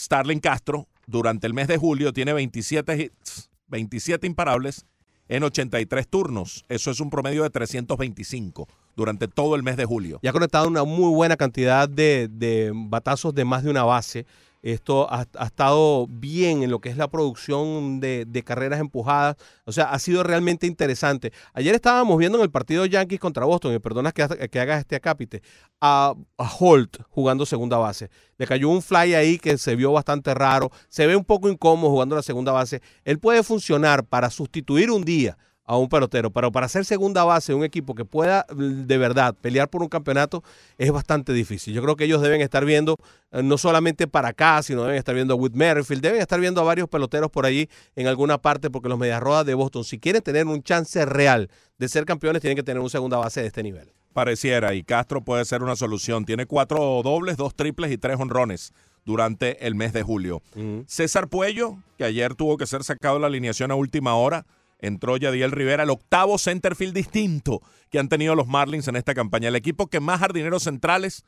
Starling 0.00 0.40
Castro, 0.40 0.88
durante 1.06 1.46
el 1.46 1.52
mes 1.52 1.68
de 1.68 1.76
julio 1.76 2.14
tiene 2.14 2.32
27 2.32 3.02
hits, 3.02 3.50
27 3.66 4.26
imparables 4.26 4.86
en 5.32 5.42
83 5.44 6.06
turnos. 6.08 6.64
Eso 6.68 6.90
es 6.90 7.00
un 7.00 7.08
promedio 7.08 7.42
de 7.42 7.48
325 7.48 8.68
durante 8.94 9.28
todo 9.28 9.56
el 9.56 9.62
mes 9.62 9.78
de 9.78 9.86
julio. 9.86 10.18
Y 10.20 10.28
ha 10.28 10.32
conectado 10.32 10.68
una 10.68 10.84
muy 10.84 11.10
buena 11.14 11.38
cantidad 11.38 11.88
de, 11.88 12.28
de 12.30 12.70
batazos 12.74 13.34
de 13.34 13.46
más 13.46 13.64
de 13.64 13.70
una 13.70 13.82
base. 13.82 14.26
Esto 14.62 15.12
ha, 15.12 15.26
ha, 15.38 15.46
estado 15.46 16.06
bien 16.08 16.62
en 16.62 16.70
lo 16.70 16.80
que 16.80 16.88
es 16.88 16.96
la 16.96 17.08
producción 17.08 17.98
de, 17.98 18.42
carreras 18.46 18.78
empujadas. 18.78 19.36
O 19.64 19.72
sea, 19.72 19.90
ha 19.90 19.98
sido 19.98 20.22
realmente 20.22 20.68
interesante. 20.68 21.32
Ayer 21.52 21.74
estábamos 21.74 22.16
viendo 22.16 22.38
en 22.38 22.44
el 22.44 22.50
partido 22.50 22.86
Yankees 22.86 23.18
contra 23.18 23.44
Boston, 23.44 23.74
y 23.74 23.78
perdonas 23.80 24.12
que, 24.12 24.48
que 24.48 24.60
hagas 24.60 24.80
este 24.80 24.94
acápite, 24.94 25.42
a, 25.80 26.14
a, 26.38 26.56
Holt 26.60 27.02
jugando 27.08 27.44
segunda 27.44 27.76
base. 27.76 28.08
Le 28.38 28.46
cayó 28.46 28.68
un 28.68 28.82
fly 28.82 29.14
ahí 29.14 29.38
que 29.38 29.58
se 29.58 29.74
vio 29.74 29.90
bastante 29.90 30.32
raro. 30.32 30.70
Se 30.88 31.08
ve 31.08 31.16
un 31.16 31.24
poco 31.24 31.48
incómodo 31.48 31.90
jugando 31.90 32.14
la 32.14 32.22
segunda 32.22 32.52
base. 32.52 32.80
Él 33.04 33.18
puede 33.18 33.42
funcionar 33.42 34.04
para 34.04 34.30
sustituir 34.30 34.92
un 34.92 35.04
día 35.04 35.36
a 35.72 35.78
un 35.78 35.88
pelotero, 35.88 36.30
pero 36.30 36.52
para 36.52 36.68
ser 36.68 36.84
segunda 36.84 37.24
base 37.24 37.52
de 37.52 37.56
un 37.56 37.64
equipo 37.64 37.94
que 37.94 38.04
pueda 38.04 38.44
de 38.54 38.98
verdad 38.98 39.34
pelear 39.40 39.70
por 39.70 39.82
un 39.82 39.88
campeonato 39.88 40.44
es 40.76 40.92
bastante 40.92 41.32
difícil. 41.32 41.72
Yo 41.72 41.80
creo 41.82 41.96
que 41.96 42.04
ellos 42.04 42.20
deben 42.20 42.42
estar 42.42 42.66
viendo 42.66 42.98
eh, 43.30 43.42
no 43.42 43.56
solamente 43.56 44.06
para 44.06 44.28
acá, 44.28 44.62
sino 44.62 44.82
deben 44.82 44.98
estar 44.98 45.14
viendo 45.14 45.32
a 45.32 45.36
Whit 45.38 45.54
Merrifield, 45.54 46.02
deben 46.02 46.20
estar 46.20 46.38
viendo 46.38 46.60
a 46.60 46.64
varios 46.64 46.90
peloteros 46.90 47.30
por 47.30 47.46
allí 47.46 47.70
en 47.96 48.06
alguna 48.06 48.36
parte, 48.36 48.68
porque 48.68 48.90
los 48.90 48.98
Medias 48.98 49.22
Rojas 49.22 49.46
de 49.46 49.54
Boston, 49.54 49.82
si 49.84 49.98
quieren 49.98 50.20
tener 50.20 50.46
un 50.46 50.62
chance 50.62 51.06
real 51.06 51.48
de 51.78 51.88
ser 51.88 52.04
campeones, 52.04 52.42
tienen 52.42 52.56
que 52.56 52.62
tener 52.62 52.82
un 52.82 52.90
segunda 52.90 53.16
base 53.16 53.40
de 53.40 53.46
este 53.46 53.62
nivel. 53.62 53.90
Pareciera, 54.12 54.74
y 54.74 54.82
Castro 54.82 55.24
puede 55.24 55.46
ser 55.46 55.62
una 55.62 55.74
solución. 55.74 56.26
Tiene 56.26 56.44
cuatro 56.44 57.00
dobles, 57.02 57.38
dos 57.38 57.54
triples 57.54 57.90
y 57.90 57.96
tres 57.96 58.20
honrones 58.20 58.74
durante 59.06 59.66
el 59.66 59.74
mes 59.74 59.94
de 59.94 60.02
julio. 60.02 60.42
Uh 60.54 60.60
-huh. 60.60 60.84
César 60.86 61.28
Puello, 61.28 61.78
que 61.96 62.04
ayer 62.04 62.34
tuvo 62.34 62.58
que 62.58 62.66
ser 62.66 62.84
sacado 62.84 63.14
de 63.14 63.22
la 63.22 63.28
alineación 63.28 63.70
a 63.70 63.74
última 63.74 64.14
hora, 64.16 64.44
entró 64.82 65.16
Yadiel 65.16 65.52
Rivera, 65.52 65.84
el 65.84 65.90
octavo 65.90 66.36
centerfield 66.36 66.92
distinto 66.92 67.62
que 67.88 67.98
han 67.98 68.08
tenido 68.08 68.34
los 68.34 68.48
Marlins 68.48 68.88
en 68.88 68.96
esta 68.96 69.14
campaña. 69.14 69.48
El 69.48 69.56
equipo 69.56 69.86
que 69.86 70.00
más 70.00 70.20
jardineros 70.20 70.64
centrales 70.64 71.24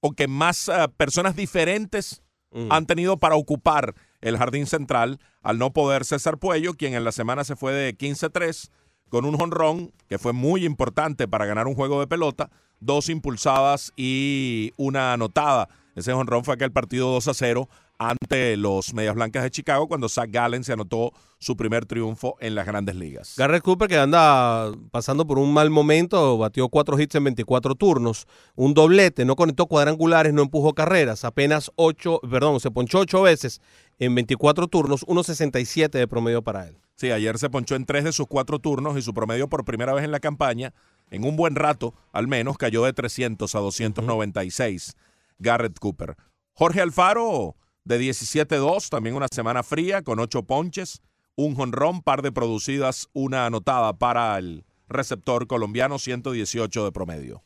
o 0.00 0.12
que 0.12 0.28
más 0.28 0.68
uh, 0.68 0.90
personas 0.96 1.34
diferentes 1.34 2.22
mm. 2.52 2.70
han 2.70 2.86
tenido 2.86 3.18
para 3.18 3.34
ocupar 3.34 3.94
el 4.20 4.36
jardín 4.36 4.66
central, 4.66 5.18
al 5.42 5.58
no 5.58 5.72
poder 5.72 6.04
César 6.04 6.38
Puello, 6.38 6.74
quien 6.74 6.94
en 6.94 7.04
la 7.04 7.12
semana 7.12 7.42
se 7.42 7.56
fue 7.56 7.72
de 7.72 7.96
15-3 7.96 8.70
con 9.08 9.24
un 9.24 9.36
jonrón 9.36 9.92
que 10.08 10.18
fue 10.18 10.32
muy 10.32 10.64
importante 10.64 11.26
para 11.26 11.46
ganar 11.46 11.66
un 11.66 11.74
juego 11.74 12.00
de 12.00 12.06
pelota, 12.06 12.50
dos 12.80 13.08
impulsadas 13.08 13.92
y 13.96 14.72
una 14.76 15.14
anotada. 15.14 15.68
Ese 15.94 16.12
jonrón 16.12 16.44
fue 16.44 16.54
aquel 16.54 16.70
partido 16.70 17.10
2 17.10 17.28
a 17.28 17.34
0 17.34 17.68
ante 18.00 18.56
los 18.56 18.94
Medias 18.94 19.14
Blancas 19.14 19.42
de 19.42 19.50
Chicago 19.50 19.86
cuando 19.86 20.08
Zach 20.08 20.30
Gallen 20.30 20.64
se 20.64 20.72
anotó 20.72 21.12
su 21.38 21.54
primer 21.54 21.84
triunfo 21.84 22.34
en 22.40 22.54
las 22.54 22.64
grandes 22.64 22.96
ligas. 22.96 23.34
Garrett 23.36 23.62
Cooper 23.62 23.88
que 23.88 23.98
anda 23.98 24.72
pasando 24.90 25.26
por 25.26 25.38
un 25.38 25.52
mal 25.52 25.68
momento, 25.68 26.38
batió 26.38 26.70
cuatro 26.70 26.98
hits 26.98 27.16
en 27.16 27.24
24 27.24 27.74
turnos, 27.74 28.26
un 28.54 28.72
doblete, 28.72 29.26
no 29.26 29.36
conectó 29.36 29.66
cuadrangulares, 29.66 30.32
no 30.32 30.40
empujó 30.40 30.72
carreras, 30.72 31.26
apenas 31.26 31.70
ocho, 31.76 32.20
perdón, 32.20 32.58
se 32.60 32.70
ponchó 32.70 33.00
ocho 33.00 33.20
veces 33.20 33.60
en 33.98 34.14
24 34.14 34.66
turnos, 34.68 35.06
1.67 35.06 35.90
de 35.90 36.08
promedio 36.08 36.40
para 36.40 36.68
él. 36.68 36.78
Sí, 36.96 37.10
ayer 37.10 37.36
se 37.38 37.50
ponchó 37.50 37.76
en 37.76 37.84
tres 37.84 38.04
de 38.04 38.12
sus 38.12 38.26
cuatro 38.26 38.60
turnos 38.60 38.96
y 38.96 39.02
su 39.02 39.12
promedio 39.12 39.48
por 39.48 39.66
primera 39.66 39.92
vez 39.92 40.04
en 40.04 40.10
la 40.10 40.20
campaña, 40.20 40.72
en 41.10 41.24
un 41.24 41.36
buen 41.36 41.54
rato 41.54 41.92
al 42.12 42.28
menos, 42.28 42.56
cayó 42.56 42.82
de 42.84 42.94
300 42.94 43.54
a 43.54 43.58
296. 43.58 44.88
Uh 44.88 44.98
-huh. 44.98 45.04
Garrett 45.38 45.78
Cooper. 45.78 46.16
Jorge 46.54 46.80
Alfaro 46.80 47.56
de 47.90 48.00
17-2, 48.00 48.88
también 48.88 49.16
una 49.16 49.26
semana 49.28 49.64
fría 49.64 50.02
con 50.02 50.20
ocho 50.20 50.44
ponches, 50.44 51.02
un 51.34 51.56
jonrón, 51.56 52.02
par 52.02 52.22
de 52.22 52.30
producidas, 52.30 53.08
una 53.12 53.46
anotada 53.46 53.92
para 53.94 54.38
el 54.38 54.64
receptor 54.88 55.48
colombiano, 55.48 55.98
118 55.98 56.84
de 56.84 56.92
promedio. 56.92 57.42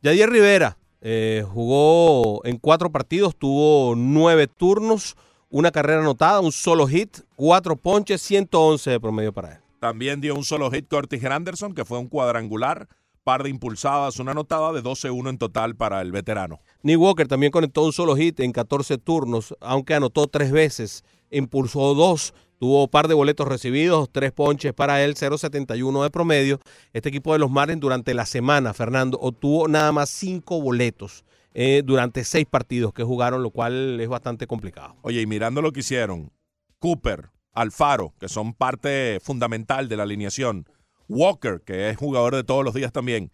Yadier 0.00 0.30
Rivera 0.30 0.78
eh, 1.02 1.44
jugó 1.46 2.40
en 2.46 2.56
cuatro 2.56 2.90
partidos, 2.90 3.36
tuvo 3.36 3.94
nueve 3.94 4.46
turnos, 4.46 5.14
una 5.50 5.70
carrera 5.70 6.00
anotada, 6.00 6.40
un 6.40 6.52
solo 6.52 6.86
hit, 6.86 7.18
cuatro 7.36 7.76
ponches, 7.76 8.22
111 8.22 8.92
de 8.92 9.00
promedio 9.00 9.32
para 9.34 9.52
él. 9.52 9.58
También 9.78 10.22
dio 10.22 10.34
un 10.34 10.44
solo 10.44 10.70
hit 10.70 10.88
Curtis 10.88 11.22
Anderson, 11.22 11.74
que 11.74 11.84
fue 11.84 11.98
un 11.98 12.08
cuadrangular, 12.08 12.88
par 13.24 13.42
de 13.42 13.50
impulsadas, 13.50 14.18
una 14.18 14.32
anotada 14.32 14.72
de 14.72 14.82
12-1 14.82 15.30
en 15.30 15.38
total 15.38 15.76
para 15.76 16.00
el 16.00 16.12
veterano. 16.12 16.60
Nick 16.82 16.98
Walker 16.98 17.28
también 17.28 17.52
conectó 17.52 17.84
un 17.84 17.92
solo 17.92 18.16
hit 18.16 18.40
en 18.40 18.52
14 18.52 18.98
turnos, 18.98 19.54
aunque 19.60 19.94
anotó 19.94 20.26
tres 20.26 20.50
veces, 20.50 21.04
impulsó 21.30 21.94
dos, 21.94 22.34
Tuvo 22.62 22.84
un 22.84 22.88
par 22.88 23.08
de 23.08 23.14
boletos 23.14 23.48
recibidos, 23.48 24.08
tres 24.12 24.30
ponches 24.30 24.72
para 24.72 25.02
él, 25.02 25.16
0.71 25.16 26.00
de 26.04 26.10
promedio. 26.10 26.60
Este 26.92 27.08
equipo 27.08 27.32
de 27.32 27.40
los 27.40 27.50
Marlins 27.50 27.80
durante 27.80 28.14
la 28.14 28.24
semana, 28.24 28.72
Fernando, 28.72 29.18
obtuvo 29.20 29.66
nada 29.66 29.90
más 29.90 30.10
cinco 30.10 30.60
boletos 30.62 31.24
eh, 31.54 31.82
durante 31.84 32.22
seis 32.22 32.46
partidos 32.48 32.92
que 32.92 33.02
jugaron, 33.02 33.42
lo 33.42 33.50
cual 33.50 33.98
es 34.00 34.08
bastante 34.08 34.46
complicado. 34.46 34.94
Oye, 35.02 35.20
y 35.20 35.26
mirando 35.26 35.60
lo 35.60 35.72
que 35.72 35.80
hicieron, 35.80 36.30
Cooper, 36.78 37.30
Alfaro, 37.52 38.14
que 38.20 38.28
son 38.28 38.54
parte 38.54 39.18
fundamental 39.20 39.88
de 39.88 39.96
la 39.96 40.04
alineación, 40.04 40.68
Walker, 41.12 41.60
que 41.64 41.90
es 41.90 41.96
jugador 41.96 42.34
de 42.34 42.44
todos 42.44 42.64
los 42.64 42.74
días 42.74 42.92
también, 42.92 43.30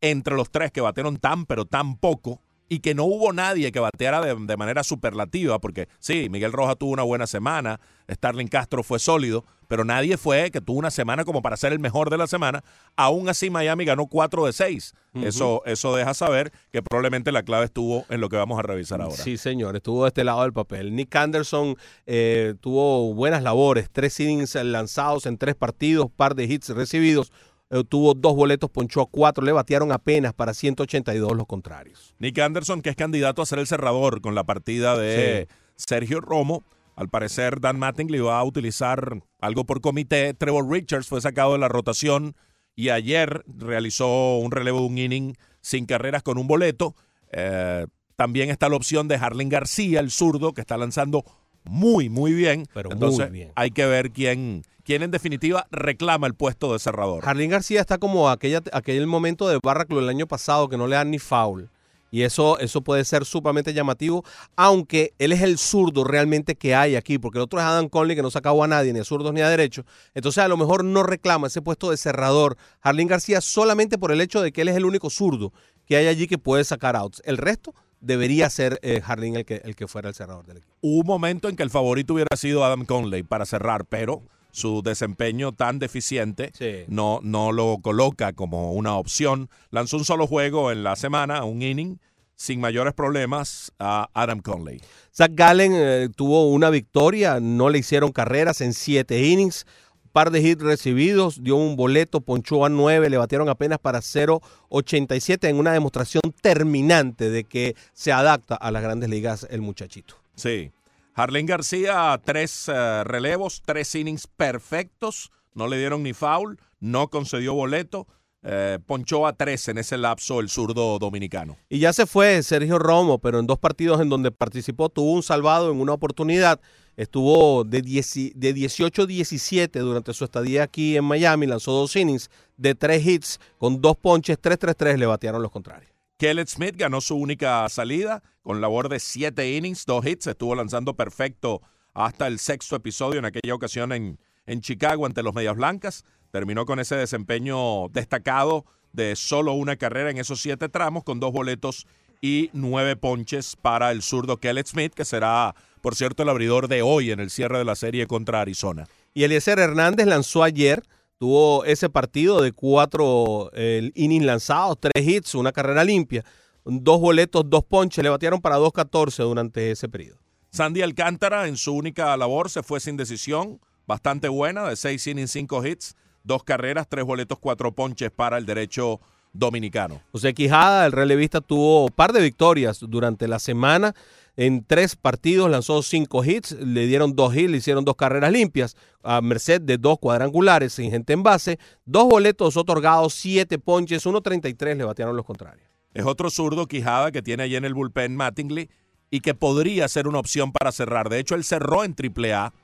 entre 0.00 0.36
los 0.36 0.50
tres 0.50 0.70
que 0.70 0.80
batearon 0.80 1.16
tan, 1.16 1.46
pero 1.46 1.64
tan 1.64 1.96
poco, 1.96 2.40
y 2.68 2.80
que 2.80 2.94
no 2.94 3.04
hubo 3.04 3.32
nadie 3.32 3.72
que 3.72 3.80
bateara 3.80 4.20
de, 4.20 4.34
de 4.34 4.56
manera 4.56 4.84
superlativa, 4.84 5.58
porque 5.58 5.88
sí, 5.98 6.28
Miguel 6.30 6.52
Roja 6.52 6.74
tuvo 6.76 6.92
una 6.92 7.02
buena 7.02 7.26
semana, 7.26 7.80
Starling 8.10 8.48
Castro 8.48 8.82
fue 8.82 8.98
sólido, 8.98 9.44
pero 9.68 9.84
nadie 9.84 10.16
fue 10.16 10.50
que 10.50 10.60
tuvo 10.60 10.78
una 10.78 10.90
semana 10.90 11.24
como 11.24 11.42
para 11.42 11.56
ser 11.56 11.72
el 11.72 11.78
mejor 11.78 12.10
de 12.10 12.18
la 12.18 12.26
semana. 12.26 12.64
Aún 12.96 13.28
así, 13.28 13.50
Miami 13.50 13.84
ganó 13.84 14.06
4 14.06 14.46
de 14.46 14.52
6. 14.52 14.94
eso, 15.22 15.62
eso 15.66 15.94
deja 15.94 16.14
saber 16.14 16.52
que 16.72 16.82
probablemente 16.82 17.30
la 17.30 17.42
clave 17.42 17.66
estuvo 17.66 18.04
en 18.08 18.20
lo 18.20 18.28
que 18.28 18.36
vamos 18.36 18.58
a 18.58 18.62
revisar 18.62 19.00
ahora. 19.00 19.22
Sí, 19.22 19.36
señor, 19.36 19.76
estuvo 19.76 20.04
de 20.04 20.08
este 20.08 20.24
lado 20.24 20.42
del 20.42 20.52
papel. 20.52 20.96
Nick 20.96 21.14
Anderson 21.14 21.76
eh, 22.06 22.54
tuvo 22.60 23.14
buenas 23.14 23.42
labores, 23.42 23.88
tres 23.92 24.18
innings 24.20 24.54
lanzados 24.56 25.26
en 25.26 25.38
tres 25.38 25.54
partidos, 25.54 26.08
par 26.10 26.34
de 26.34 26.44
hits 26.44 26.70
recibidos. 26.70 27.30
eh, 27.70 27.84
tuvo 27.86 28.14
dos 28.14 28.34
boletos, 28.34 28.70
ponchó 28.70 29.02
a 29.02 29.06
cuatro, 29.06 29.44
le 29.44 29.52
batearon 29.52 29.92
apenas 29.92 30.32
para 30.32 30.54
182 30.54 31.36
los 31.36 31.46
contrarios. 31.46 32.14
Nick 32.18 32.38
Anderson, 32.38 32.80
que 32.80 32.88
es 32.88 32.96
candidato 32.96 33.42
a 33.42 33.46
ser 33.46 33.58
el 33.58 33.66
cerrador 33.66 34.22
con 34.22 34.34
la 34.34 34.44
partida 34.44 34.96
de 34.96 35.48
Sergio 35.76 36.20
Romo. 36.22 36.64
Al 36.98 37.08
parecer, 37.08 37.60
Dan 37.60 37.78
Mattingly 37.78 38.18
va 38.18 38.40
a 38.40 38.44
utilizar 38.44 39.22
algo 39.40 39.64
por 39.64 39.80
comité. 39.80 40.34
Trevor 40.34 40.68
Richards 40.68 41.06
fue 41.06 41.20
sacado 41.20 41.52
de 41.52 41.58
la 41.58 41.68
rotación 41.68 42.34
y 42.74 42.88
ayer 42.88 43.44
realizó 43.46 44.38
un 44.38 44.50
relevo 44.50 44.80
de 44.80 44.86
un 44.86 44.98
inning 44.98 45.34
sin 45.60 45.86
carreras 45.86 46.24
con 46.24 46.38
un 46.38 46.48
boleto. 46.48 46.96
Eh, 47.30 47.86
también 48.16 48.50
está 48.50 48.68
la 48.68 48.74
opción 48.74 49.06
de 49.06 49.14
Harlan 49.14 49.48
García, 49.48 50.00
el 50.00 50.10
zurdo, 50.10 50.54
que 50.54 50.60
está 50.60 50.76
lanzando 50.76 51.24
muy, 51.62 52.08
muy 52.08 52.32
bien. 52.32 52.66
Pero 52.74 52.88
muy 52.88 52.94
Entonces, 52.94 53.30
bien. 53.30 53.52
hay 53.54 53.70
que 53.70 53.86
ver 53.86 54.10
quién, 54.10 54.64
quién 54.82 55.04
en 55.04 55.12
definitiva 55.12 55.68
reclama 55.70 56.26
el 56.26 56.34
puesto 56.34 56.72
de 56.72 56.80
cerrador. 56.80 57.22
Jarlín 57.22 57.50
García 57.50 57.80
está 57.80 57.98
como 57.98 58.28
aquella, 58.28 58.60
aquel 58.72 59.06
momento 59.06 59.48
de 59.48 59.60
Barraclo 59.62 60.00
el 60.00 60.08
año 60.08 60.26
pasado 60.26 60.68
que 60.68 60.76
no 60.76 60.88
le 60.88 60.96
dan 60.96 61.12
ni 61.12 61.20
foul. 61.20 61.70
Y 62.10 62.22
eso, 62.22 62.58
eso 62.58 62.82
puede 62.82 63.04
ser 63.04 63.24
sumamente 63.24 63.74
llamativo, 63.74 64.24
aunque 64.56 65.14
él 65.18 65.32
es 65.32 65.42
el 65.42 65.58
zurdo 65.58 66.04
realmente 66.04 66.56
que 66.56 66.74
hay 66.74 66.96
aquí, 66.96 67.18
porque 67.18 67.38
el 67.38 67.42
otro 67.42 67.58
es 67.58 67.64
Adam 67.64 67.88
Conley 67.88 68.16
que 68.16 68.22
no 68.22 68.30
sacaba 68.30 68.64
a 68.64 68.68
nadie, 68.68 68.92
ni 68.92 69.00
a 69.00 69.04
zurdos 69.04 69.32
ni 69.32 69.40
a 69.40 69.48
derechos. 69.48 69.84
Entonces 70.14 70.42
a 70.42 70.48
lo 70.48 70.56
mejor 70.56 70.84
no 70.84 71.02
reclama 71.02 71.48
ese 71.48 71.62
puesto 71.62 71.90
de 71.90 71.96
cerrador 71.96 72.56
Jarlín 72.80 73.08
García 73.08 73.40
solamente 73.40 73.98
por 73.98 74.12
el 74.12 74.20
hecho 74.20 74.42
de 74.42 74.52
que 74.52 74.62
él 74.62 74.68
es 74.68 74.76
el 74.76 74.84
único 74.84 75.10
zurdo 75.10 75.52
que 75.86 75.96
hay 75.96 76.06
allí 76.06 76.26
que 76.26 76.38
puede 76.38 76.64
sacar 76.64 76.96
outs. 76.96 77.22
El 77.24 77.38
resto 77.38 77.74
debería 78.00 78.50
ser 78.50 78.78
eh, 78.82 79.00
Jarlín 79.00 79.36
el 79.36 79.44
que, 79.44 79.62
el 79.64 79.74
que 79.74 79.86
fuera 79.86 80.08
el 80.08 80.14
cerrador 80.14 80.46
del 80.46 80.58
equipo. 80.58 80.74
Hubo 80.80 81.00
un 81.00 81.06
momento 81.06 81.48
en 81.48 81.56
que 81.56 81.62
el 81.62 81.70
favorito 81.70 82.14
hubiera 82.14 82.36
sido 82.36 82.64
Adam 82.64 82.84
Conley 82.84 83.22
para 83.22 83.46
cerrar, 83.46 83.84
pero 83.86 84.22
su 84.50 84.82
desempeño 84.82 85.52
tan 85.52 85.78
deficiente 85.78 86.50
Sí. 86.58 86.84
no, 86.88 87.20
no 87.22 87.52
lo 87.52 87.78
coloca 87.82 88.32
como 88.32 88.72
una 88.72 88.96
opción. 88.96 89.48
Lanzó 89.70 89.96
un 89.98 90.04
solo 90.04 90.26
juego 90.26 90.72
en 90.72 90.82
la 90.82 90.96
semana, 90.96 91.44
un 91.44 91.62
inning, 91.62 91.98
sin 92.34 92.60
mayores 92.60 92.94
problemas 92.94 93.72
a 93.78 94.08
Adam 94.14 94.40
Conley. 94.40 94.80
Zach 95.14 95.32
Gallen 95.34 95.72
eh, 95.74 96.08
tuvo 96.14 96.48
una 96.48 96.70
victoria, 96.70 97.40
no 97.40 97.68
le 97.68 97.78
hicieron 97.78 98.12
carreras 98.12 98.60
en 98.60 98.74
siete 98.74 99.26
innings, 99.26 99.66
par 100.12 100.30
de 100.30 100.40
hits 100.40 100.62
recibidos, 100.62 101.42
dio 101.42 101.56
un 101.56 101.76
boleto, 101.76 102.20
ponchó 102.20 102.64
a 102.64 102.68
nueve, 102.68 103.10
le 103.10 103.18
batieron 103.18 103.48
apenas 103.48 103.78
para 103.78 104.00
0.87 104.00 105.48
en 105.48 105.56
una 105.58 105.72
demostración 105.72 106.22
terminante 106.40 107.30
de 107.30 107.44
que 107.44 107.74
se 107.92 108.12
adapta 108.12 108.54
a 108.54 108.70
las 108.70 108.82
grandes 108.82 109.10
ligas 109.10 109.46
el 109.50 109.60
muchachito. 109.60 110.14
Sí. 110.34 110.70
Harlen 111.18 111.46
García, 111.46 112.20
tres 112.24 112.68
eh, 112.68 113.02
relevos, 113.02 113.60
tres 113.66 113.92
innings 113.96 114.28
perfectos, 114.28 115.32
no 115.52 115.66
le 115.66 115.76
dieron 115.76 116.04
ni 116.04 116.12
foul, 116.12 116.60
no 116.78 117.08
concedió 117.08 117.54
boleto, 117.54 118.06
eh, 118.44 118.78
ponchó 118.86 119.26
a 119.26 119.32
tres 119.32 119.66
en 119.66 119.78
ese 119.78 119.98
lapso 119.98 120.38
el 120.38 120.48
zurdo 120.48 120.96
dominicano. 121.00 121.56
Y 121.68 121.80
ya 121.80 121.92
se 121.92 122.06
fue 122.06 122.40
Sergio 122.44 122.78
Romo, 122.78 123.18
pero 123.18 123.40
en 123.40 123.48
dos 123.48 123.58
partidos 123.58 124.00
en 124.00 124.10
donde 124.10 124.30
participó 124.30 124.90
tuvo 124.90 125.10
un 125.12 125.24
salvado 125.24 125.72
en 125.72 125.80
una 125.80 125.94
oportunidad. 125.94 126.60
Estuvo 126.96 127.64
de, 127.64 127.82
10 127.82 128.36
de 128.36 128.54
18-17 128.54 129.80
durante 129.80 130.14
su 130.14 130.22
estadía 130.22 130.62
aquí 130.62 130.96
en 130.96 131.04
Miami, 131.04 131.48
lanzó 131.48 131.72
dos 131.72 131.96
innings 131.96 132.30
de 132.56 132.76
tres 132.76 133.04
hits 133.04 133.40
con 133.58 133.80
dos 133.80 133.96
ponches, 133.96 134.40
3-3-3 134.40 134.96
le 134.96 135.06
batearon 135.06 135.42
los 135.42 135.50
contrarios. 135.50 135.97
Kellett 136.18 136.48
Smith 136.48 136.74
ganó 136.76 137.00
su 137.00 137.14
única 137.14 137.68
salida 137.68 138.24
con 138.42 138.60
labor 138.60 138.88
de 138.88 138.98
siete 138.98 139.52
innings, 139.52 139.86
dos 139.86 140.04
hits, 140.04 140.26
estuvo 140.26 140.56
lanzando 140.56 140.96
perfecto 140.96 141.62
hasta 141.94 142.26
el 142.26 142.40
sexto 142.40 142.74
episodio 142.74 143.20
en 143.20 143.24
aquella 143.24 143.54
ocasión 143.54 143.92
en, 143.92 144.18
en 144.44 144.60
Chicago 144.60 145.06
ante 145.06 145.22
los 145.22 145.32
Medias 145.32 145.54
Blancas. 145.54 146.04
Terminó 146.32 146.66
con 146.66 146.80
ese 146.80 146.96
desempeño 146.96 147.88
destacado 147.90 148.64
de 148.92 149.14
solo 149.14 149.52
una 149.52 149.76
carrera 149.76 150.10
en 150.10 150.18
esos 150.18 150.40
siete 150.40 150.68
tramos 150.68 151.04
con 151.04 151.20
dos 151.20 151.32
boletos 151.32 151.86
y 152.20 152.50
nueve 152.52 152.96
ponches 152.96 153.54
para 153.54 153.92
el 153.92 154.02
zurdo 154.02 154.38
Kellett 154.38 154.66
Smith, 154.66 154.94
que 154.94 155.04
será, 155.04 155.54
por 155.82 155.94
cierto, 155.94 156.24
el 156.24 156.30
abridor 156.30 156.66
de 156.66 156.82
hoy 156.82 157.12
en 157.12 157.20
el 157.20 157.30
cierre 157.30 157.58
de 157.58 157.64
la 157.64 157.76
serie 157.76 158.08
contra 158.08 158.40
Arizona. 158.40 158.88
Y 159.14 159.22
Eliezer 159.22 159.60
Hernández 159.60 160.08
lanzó 160.08 160.42
ayer, 160.42 160.82
tuvo 161.18 161.64
ese 161.64 161.90
partido 161.90 162.40
de 162.40 162.52
cuatro 162.52 163.50
eh, 163.52 163.90
innings 163.94 164.24
lanzados, 164.24 164.78
tres 164.80 165.06
hits, 165.06 165.34
una 165.34 165.52
carrera 165.52 165.84
limpia, 165.84 166.24
dos 166.64 167.00
boletos, 167.00 167.48
dos 167.48 167.64
ponches, 167.64 168.02
le 168.02 168.10
batearon 168.10 168.40
para 168.40 168.58
2.14 168.58 169.24
durante 169.24 169.70
ese 169.70 169.88
periodo. 169.88 170.18
Sandy 170.50 170.82
Alcántara 170.82 171.46
en 171.46 171.56
su 171.56 171.74
única 171.74 172.16
labor 172.16 172.48
se 172.50 172.62
fue 172.62 172.80
sin 172.80 172.96
decisión, 172.96 173.60
bastante 173.86 174.28
buena, 174.28 174.68
de 174.68 174.76
seis 174.76 175.06
innings, 175.06 175.32
cinco 175.32 175.64
hits, 175.66 175.96
dos 176.22 176.44
carreras, 176.44 176.86
tres 176.88 177.04
boletos, 177.04 177.38
cuatro 177.38 177.72
ponches 177.72 178.10
para 178.10 178.38
el 178.38 178.46
derecho 178.46 179.00
dominicano. 179.32 180.00
José 180.12 180.32
Quijada, 180.34 180.86
el 180.86 180.92
relevista, 180.92 181.40
tuvo 181.40 181.86
un 181.86 181.92
par 181.92 182.12
de 182.12 182.22
victorias 182.22 182.80
durante 182.80 183.28
la 183.28 183.38
semana. 183.38 183.94
En 184.38 184.64
tres 184.64 184.94
partidos 184.94 185.50
lanzó 185.50 185.82
cinco 185.82 186.24
hits, 186.24 186.52
le 186.52 186.86
dieron 186.86 187.16
dos 187.16 187.34
hits, 187.34 187.50
le 187.50 187.56
hicieron 187.56 187.84
dos 187.84 187.96
carreras 187.96 188.30
limpias, 188.30 188.76
a 189.02 189.20
merced 189.20 189.60
de 189.60 189.78
dos 189.78 189.98
cuadrangulares 189.98 190.74
sin 190.74 190.92
gente 190.92 191.12
en 191.12 191.24
base, 191.24 191.58
dos 191.84 192.08
boletos 192.08 192.56
otorgados, 192.56 193.14
siete 193.14 193.58
ponches, 193.58 194.06
1.33 194.06 194.76
le 194.76 194.84
batearon 194.84 195.16
los 195.16 195.26
contrarios. 195.26 195.68
Es 195.92 196.04
otro 196.04 196.30
zurdo 196.30 196.68
Quijada 196.68 197.10
que 197.10 197.20
tiene 197.20 197.42
allí 197.42 197.56
en 197.56 197.64
el 197.64 197.74
bullpen 197.74 198.14
Mattingly 198.14 198.70
y 199.10 199.22
que 199.22 199.34
podría 199.34 199.88
ser 199.88 200.06
una 200.06 200.20
opción 200.20 200.52
para 200.52 200.70
cerrar. 200.70 201.08
De 201.08 201.18
hecho, 201.18 201.34
él 201.34 201.42
cerró 201.42 201.82
en 201.82 201.96
AAA 201.98 202.54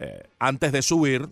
eh, 0.00 0.24
antes 0.40 0.72
de 0.72 0.82
subir 0.82 1.28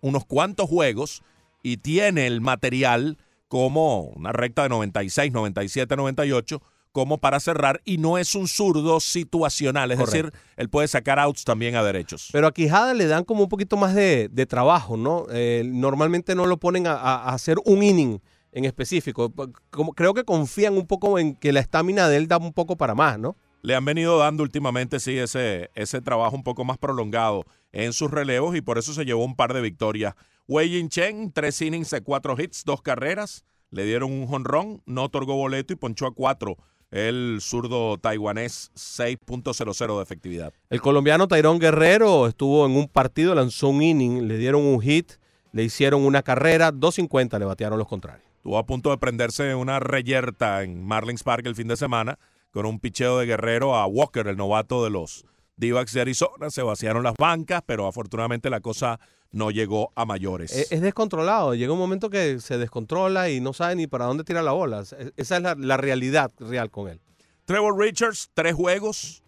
unos 0.00 0.24
cuantos 0.24 0.70
juegos 0.70 1.22
y 1.62 1.76
tiene 1.76 2.26
el 2.26 2.40
material 2.40 3.18
como 3.48 4.04
una 4.04 4.32
recta 4.32 4.62
de 4.62 4.70
96, 4.70 5.32
97, 5.32 5.96
98 5.96 6.62
como 6.94 7.18
para 7.18 7.40
cerrar 7.40 7.80
y 7.84 7.98
no 7.98 8.18
es 8.18 8.36
un 8.36 8.46
zurdo 8.46 9.00
situacional, 9.00 9.90
es 9.90 9.98
Correcto. 9.98 10.28
decir, 10.28 10.40
él 10.56 10.68
puede 10.68 10.86
sacar 10.86 11.18
outs 11.18 11.42
también 11.42 11.74
a 11.74 11.82
derechos. 11.82 12.28
Pero 12.30 12.46
a 12.46 12.54
Quijada 12.54 12.94
le 12.94 13.08
dan 13.08 13.24
como 13.24 13.42
un 13.42 13.48
poquito 13.48 13.76
más 13.76 13.96
de, 13.96 14.28
de 14.30 14.46
trabajo, 14.46 14.96
¿no? 14.96 15.26
Eh, 15.32 15.64
normalmente 15.66 16.36
no 16.36 16.46
lo 16.46 16.56
ponen 16.56 16.86
a, 16.86 17.24
hacer 17.24 17.56
un 17.64 17.82
inning 17.82 18.20
en 18.52 18.64
específico. 18.64 19.34
Como, 19.70 19.92
creo 19.94 20.14
que 20.14 20.22
confían 20.22 20.76
un 20.76 20.86
poco 20.86 21.18
en 21.18 21.34
que 21.34 21.52
la 21.52 21.58
estamina 21.58 22.08
de 22.08 22.16
él 22.16 22.28
da 22.28 22.36
un 22.36 22.52
poco 22.52 22.76
para 22.76 22.94
más, 22.94 23.18
¿no? 23.18 23.36
Le 23.62 23.74
han 23.74 23.84
venido 23.84 24.16
dando 24.16 24.44
últimamente, 24.44 25.00
sí, 25.00 25.18
ese, 25.18 25.70
ese 25.74 26.00
trabajo 26.00 26.36
un 26.36 26.44
poco 26.44 26.64
más 26.64 26.78
prolongado 26.78 27.44
en 27.72 27.92
sus 27.92 28.08
relevos 28.08 28.54
y 28.54 28.60
por 28.60 28.78
eso 28.78 28.94
se 28.94 29.04
llevó 29.04 29.24
un 29.24 29.34
par 29.34 29.52
de 29.52 29.62
victorias. 29.62 30.14
Wei 30.46 30.70
Yin 30.70 30.90
Chen, 30.90 31.32
tres 31.32 31.60
innings 31.60 31.90
de 31.90 32.02
cuatro 32.02 32.36
hits, 32.38 32.62
dos 32.64 32.82
carreras, 32.82 33.44
le 33.70 33.84
dieron 33.84 34.12
un 34.12 34.28
jonrón, 34.28 34.80
no 34.86 35.02
otorgó 35.02 35.34
boleto 35.34 35.72
y 35.72 35.76
ponchó 35.76 36.06
a 36.06 36.14
cuatro 36.14 36.56
el 36.94 37.38
zurdo 37.40 37.98
taiwanés, 37.98 38.70
6.00 38.76 39.96
de 39.96 40.02
efectividad. 40.04 40.52
El 40.70 40.80
colombiano 40.80 41.26
Tairón 41.26 41.58
Guerrero 41.58 42.28
estuvo 42.28 42.64
en 42.66 42.76
un 42.76 42.86
partido, 42.86 43.34
lanzó 43.34 43.70
un 43.70 43.82
inning, 43.82 44.28
le 44.28 44.38
dieron 44.38 44.62
un 44.62 44.80
hit, 44.80 45.14
le 45.50 45.64
hicieron 45.64 46.04
una 46.04 46.22
carrera, 46.22 46.72
2.50 46.72 47.36
le 47.40 47.46
batearon 47.46 47.80
los 47.80 47.88
contrarios. 47.88 48.24
Estuvo 48.36 48.58
a 48.58 48.66
punto 48.66 48.90
de 48.90 48.98
prenderse 48.98 49.56
una 49.56 49.80
reyerta 49.80 50.62
en 50.62 50.84
Marlins 50.84 51.24
Park 51.24 51.44
el 51.46 51.56
fin 51.56 51.66
de 51.66 51.76
semana 51.76 52.20
con 52.52 52.64
un 52.64 52.78
picheo 52.78 53.18
de 53.18 53.26
Guerrero 53.26 53.74
a 53.74 53.86
Walker, 53.86 54.28
el 54.28 54.36
novato 54.36 54.84
de 54.84 54.90
los 54.90 55.24
D-backs 55.56 55.94
de 55.94 56.00
Arizona. 56.00 56.48
Se 56.50 56.62
vaciaron 56.62 57.02
las 57.02 57.14
bancas, 57.18 57.62
pero 57.66 57.88
afortunadamente 57.88 58.50
la 58.50 58.60
cosa 58.60 59.00
no 59.34 59.50
llegó 59.50 59.92
a 59.96 60.04
mayores. 60.04 60.52
Es, 60.52 60.72
es 60.72 60.80
descontrolado, 60.80 61.54
llega 61.54 61.72
un 61.72 61.78
momento 61.78 62.08
que 62.08 62.40
se 62.40 62.56
descontrola 62.56 63.30
y 63.30 63.40
no 63.40 63.52
sabe 63.52 63.76
ni 63.76 63.86
para 63.86 64.06
dónde 64.06 64.24
tira 64.24 64.42
la 64.42 64.52
bola. 64.52 64.80
Es- 64.80 64.94
Esa 65.16 65.36
es 65.36 65.42
la, 65.42 65.54
la 65.58 65.76
realidad 65.76 66.30
real 66.38 66.70
con 66.70 66.88
él. 66.88 67.00
Trevor 67.44 67.78
Richards, 67.78 68.30
tres 68.32 68.54
juegos, 68.54 69.22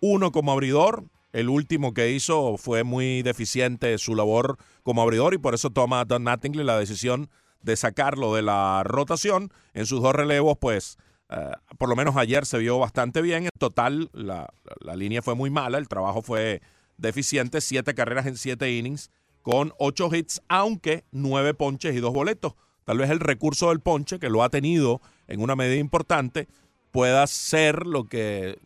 uno 0.00 0.32
como 0.32 0.52
abridor, 0.52 1.04
el 1.32 1.48
último 1.48 1.92
que 1.94 2.10
hizo 2.10 2.56
fue 2.56 2.84
muy 2.84 3.22
deficiente 3.22 3.96
su 3.98 4.14
labor 4.14 4.56
como 4.82 5.02
abridor 5.02 5.34
y 5.34 5.38
por 5.38 5.54
eso 5.54 5.70
toma 5.70 6.04
Don 6.04 6.22
Mattingly 6.22 6.64
la 6.64 6.78
decisión 6.78 7.28
de 7.62 7.76
sacarlo 7.76 8.34
de 8.34 8.42
la 8.42 8.82
rotación. 8.84 9.52
En 9.74 9.84
sus 9.86 10.00
dos 10.02 10.14
relevos, 10.14 10.56
pues, 10.60 10.96
eh, 11.28 11.50
por 11.78 11.88
lo 11.88 11.96
menos 11.96 12.16
ayer 12.16 12.46
se 12.46 12.58
vio 12.58 12.78
bastante 12.78 13.20
bien. 13.20 13.44
En 13.44 13.50
total, 13.58 14.08
la, 14.12 14.48
la 14.80 14.96
línea 14.96 15.22
fue 15.22 15.34
muy 15.34 15.50
mala, 15.50 15.76
el 15.78 15.86
trabajo 15.88 16.22
fue 16.22 16.62
deficiente, 16.96 17.60
siete 17.60 17.94
carreras 17.94 18.26
en 18.26 18.36
siete 18.36 18.72
innings, 18.72 19.10
con 19.42 19.72
ocho 19.78 20.08
hits, 20.14 20.42
aunque 20.48 21.04
nueve 21.12 21.54
ponches 21.54 21.94
y 21.94 22.00
dos 22.00 22.12
boletos. 22.12 22.54
Tal 22.84 22.98
vez 22.98 23.10
el 23.10 23.20
recurso 23.20 23.68
del 23.68 23.80
ponche, 23.80 24.18
que 24.18 24.30
lo 24.30 24.42
ha 24.42 24.48
tenido 24.48 25.00
en 25.28 25.40
una 25.42 25.54
medida 25.56 25.76
importante, 25.78 26.48
pueda 26.90 27.26
ser 27.26 27.86
lo 27.86 28.04
que 28.04 28.58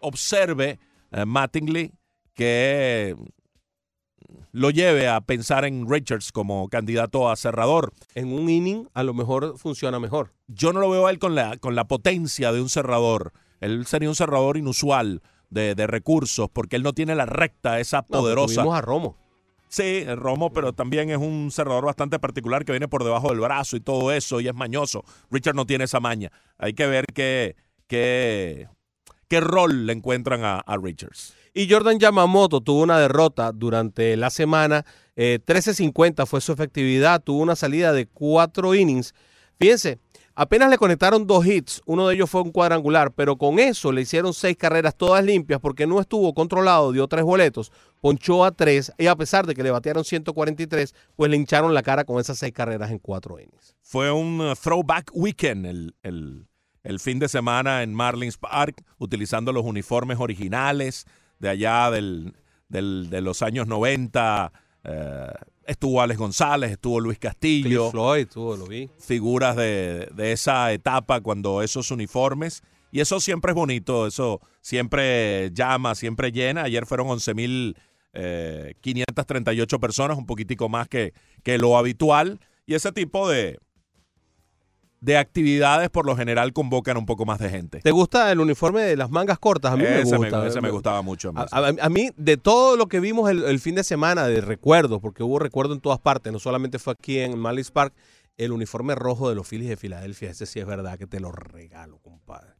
observe 0.00 0.78
eh, 1.12 1.24
Mattingly 1.24 1.92
que 2.34 3.16
lo 4.52 4.70
lleve 4.70 5.08
a 5.08 5.20
pensar 5.20 5.64
en 5.64 5.88
Richards 5.88 6.32
como 6.32 6.68
candidato 6.68 7.30
a 7.30 7.36
cerrador. 7.36 7.92
En 8.14 8.32
un 8.32 8.48
inning 8.48 8.88
a 8.94 9.02
lo 9.02 9.14
mejor 9.14 9.56
funciona 9.58 9.98
mejor. 10.00 10.32
Yo 10.48 10.72
no 10.72 10.80
lo 10.80 10.90
veo 10.90 11.06
a 11.06 11.10
él 11.10 11.18
con 11.18 11.34
la, 11.34 11.56
con 11.58 11.74
la 11.74 11.86
potencia 11.86 12.52
de 12.52 12.60
un 12.60 12.68
cerrador. 12.68 13.32
Él 13.60 13.86
sería 13.86 14.08
un 14.08 14.14
cerrador 14.14 14.56
inusual 14.56 15.22
de, 15.50 15.74
de 15.74 15.86
recursos 15.86 16.48
porque 16.52 16.76
él 16.76 16.82
no 16.82 16.92
tiene 16.92 17.14
la 17.14 17.26
recta, 17.26 17.80
esa 17.80 18.04
No, 18.08 18.18
poderosa. 18.20 18.56
tuvimos 18.56 18.76
a 18.78 18.80
Romo. 18.80 19.16
Sí, 19.68 20.04
Romo, 20.04 20.50
pero 20.52 20.72
también 20.72 21.10
es 21.10 21.18
un 21.18 21.50
cerrador 21.50 21.84
bastante 21.84 22.18
particular 22.18 22.64
que 22.64 22.72
viene 22.72 22.88
por 22.88 23.04
debajo 23.04 23.28
del 23.28 23.40
brazo 23.40 23.76
y 23.76 23.80
todo 23.80 24.12
eso 24.12 24.40
y 24.40 24.48
es 24.48 24.54
mañoso. 24.54 25.04
Richard 25.30 25.54
no 25.54 25.66
tiene 25.66 25.84
esa 25.84 26.00
maña. 26.00 26.32
Hay 26.56 26.72
que 26.72 26.86
ver 26.86 27.04
qué, 27.14 27.54
qué, 27.86 28.68
qué 29.28 29.40
rol 29.40 29.86
le 29.86 29.92
encuentran 29.92 30.42
a, 30.44 30.58
a 30.60 30.76
Richards. 30.78 31.34
Y 31.52 31.68
Jordan 31.70 31.98
Yamamoto 31.98 32.60
tuvo 32.60 32.82
una 32.82 32.98
derrota 32.98 33.52
durante 33.52 34.16
la 34.16 34.30
semana. 34.30 34.84
eh, 35.16 35.40
13.50 35.44 36.24
fue 36.26 36.40
su 36.40 36.52
efectividad. 36.52 37.22
Tuvo 37.22 37.42
una 37.42 37.56
salida 37.56 37.92
de 37.92 38.06
cuatro 38.06 38.74
innings. 38.74 39.12
Fíjense, 39.58 39.98
apenas 40.38 40.70
le 40.70 40.78
conectaron 40.78 41.26
dos 41.26 41.44
hits. 41.46 41.82
Uno 41.84 42.08
de 42.08 42.14
ellos 42.14 42.30
fue 42.30 42.40
un 42.42 42.50
cuadrangular. 42.52 43.12
Pero 43.12 43.36
con 43.36 43.58
eso 43.58 43.92
le 43.92 44.00
hicieron 44.02 44.32
seis 44.32 44.56
carreras 44.56 44.94
todas 44.96 45.24
limpias 45.24 45.60
porque 45.60 45.86
no 45.86 46.00
estuvo 46.00 46.32
controlado. 46.34 46.92
Dio 46.92 47.06
tres 47.08 47.24
boletos. 47.24 47.72
Ponchó 48.00 48.44
a 48.44 48.52
tres. 48.52 48.92
Y 48.96 49.06
a 49.06 49.16
pesar 49.16 49.46
de 49.46 49.54
que 49.54 49.62
le 49.62 49.70
batearon 49.70 50.04
143, 50.04 50.94
pues 51.16 51.30
le 51.30 51.36
hincharon 51.36 51.74
la 51.74 51.82
cara 51.82 52.04
con 52.04 52.20
esas 52.20 52.38
seis 52.38 52.52
carreras 52.52 52.90
en 52.90 52.98
cuatro 52.98 53.38
innings. 53.38 53.74
Fue 53.82 54.10
un 54.12 54.40
uh, 54.40 54.54
throwback 54.54 55.10
weekend 55.14 55.66
el, 55.66 55.94
el- 56.02 56.46
fin 57.00 57.18
de 57.18 57.28
semana 57.28 57.82
en 57.82 57.92
Marlins 57.92 58.38
Park, 58.38 58.82
utilizando 58.98 59.52
los 59.52 59.64
uniformes 59.64 60.18
originales 60.20 61.04
de 61.38 61.48
allá 61.50 61.90
del, 61.90 62.34
del- 62.68 63.10
de 63.10 63.20
los 63.20 63.42
años 63.42 63.66
90. 63.66 64.52
Eh, 64.84 65.26
estuvo 65.68 66.02
Alex 66.02 66.18
González, 66.18 66.72
estuvo 66.72 66.98
Luis 66.98 67.18
Castillo. 67.18 67.90
Floyd, 67.90 68.26
tuvo, 68.26 68.56
lo 68.56 68.66
vi. 68.66 68.88
figuras 68.98 69.54
de, 69.54 70.08
de 70.14 70.32
esa 70.32 70.72
etapa 70.72 71.20
cuando 71.20 71.60
esos 71.62 71.90
uniformes. 71.90 72.62
Y 72.90 73.00
eso 73.00 73.20
siempre 73.20 73.52
es 73.52 73.54
bonito, 73.54 74.06
eso 74.06 74.40
siempre 74.62 75.50
llama, 75.52 75.94
siempre 75.94 76.32
llena. 76.32 76.62
Ayer 76.62 76.86
fueron 76.86 77.08
11.538 77.08 79.78
personas, 79.78 80.16
un 80.16 80.24
poquitico 80.24 80.70
más 80.70 80.88
que, 80.88 81.12
que 81.42 81.58
lo 81.58 81.76
habitual. 81.76 82.40
Y 82.66 82.72
ese 82.74 82.90
tipo 82.92 83.28
de, 83.28 83.58
de 85.00 85.16
actividades 85.16 85.90
por 85.90 86.06
lo 86.06 86.16
general 86.16 86.52
convocan 86.52 86.96
un 86.96 87.06
poco 87.06 87.24
más 87.24 87.38
de 87.38 87.48
gente. 87.50 87.80
¿Te 87.80 87.90
gusta 87.92 88.32
el 88.32 88.40
uniforme 88.40 88.82
de 88.82 88.96
las 88.96 89.10
mangas 89.10 89.38
cortas? 89.38 89.72
A 89.72 89.76
mí 89.76 89.84
me 89.84 90.02
gusta. 90.02 90.46
ese 90.46 90.60
me 90.60 90.70
gustaba 90.70 91.02
mucho. 91.02 91.32
A, 91.36 91.42
a- 91.50 91.74
a 91.80 91.88
mí, 91.88 92.10
de 92.16 92.36
todo 92.36 92.76
lo 92.76 92.86
que 92.88 92.98
vimos 93.00 93.30
el, 93.30 93.44
el 93.44 93.60
fin 93.60 93.74
de 93.76 93.84
semana, 93.84 94.26
de 94.26 94.40
recuerdos, 94.40 95.00
porque 95.00 95.22
hubo 95.22 95.38
recuerdo 95.38 95.74
en 95.74 95.80
todas 95.80 96.00
partes, 96.00 96.32
no 96.32 96.38
solamente 96.40 96.78
fue 96.78 96.94
aquí 96.94 97.18
en 97.20 97.38
Marlins 97.38 97.70
Park, 97.70 97.94
el 98.36 98.52
uniforme 98.52 98.94
rojo 98.94 99.28
de 99.28 99.34
los 99.34 99.46
Phillies 99.48 99.68
de 99.68 99.76
Filadelfia, 99.76 100.30
ese 100.30 100.46
sí 100.46 100.58
es 100.60 100.66
verdad 100.66 100.98
que 100.98 101.06
te 101.06 101.20
lo 101.20 101.30
regalo, 101.32 101.98
compadre. 101.98 102.54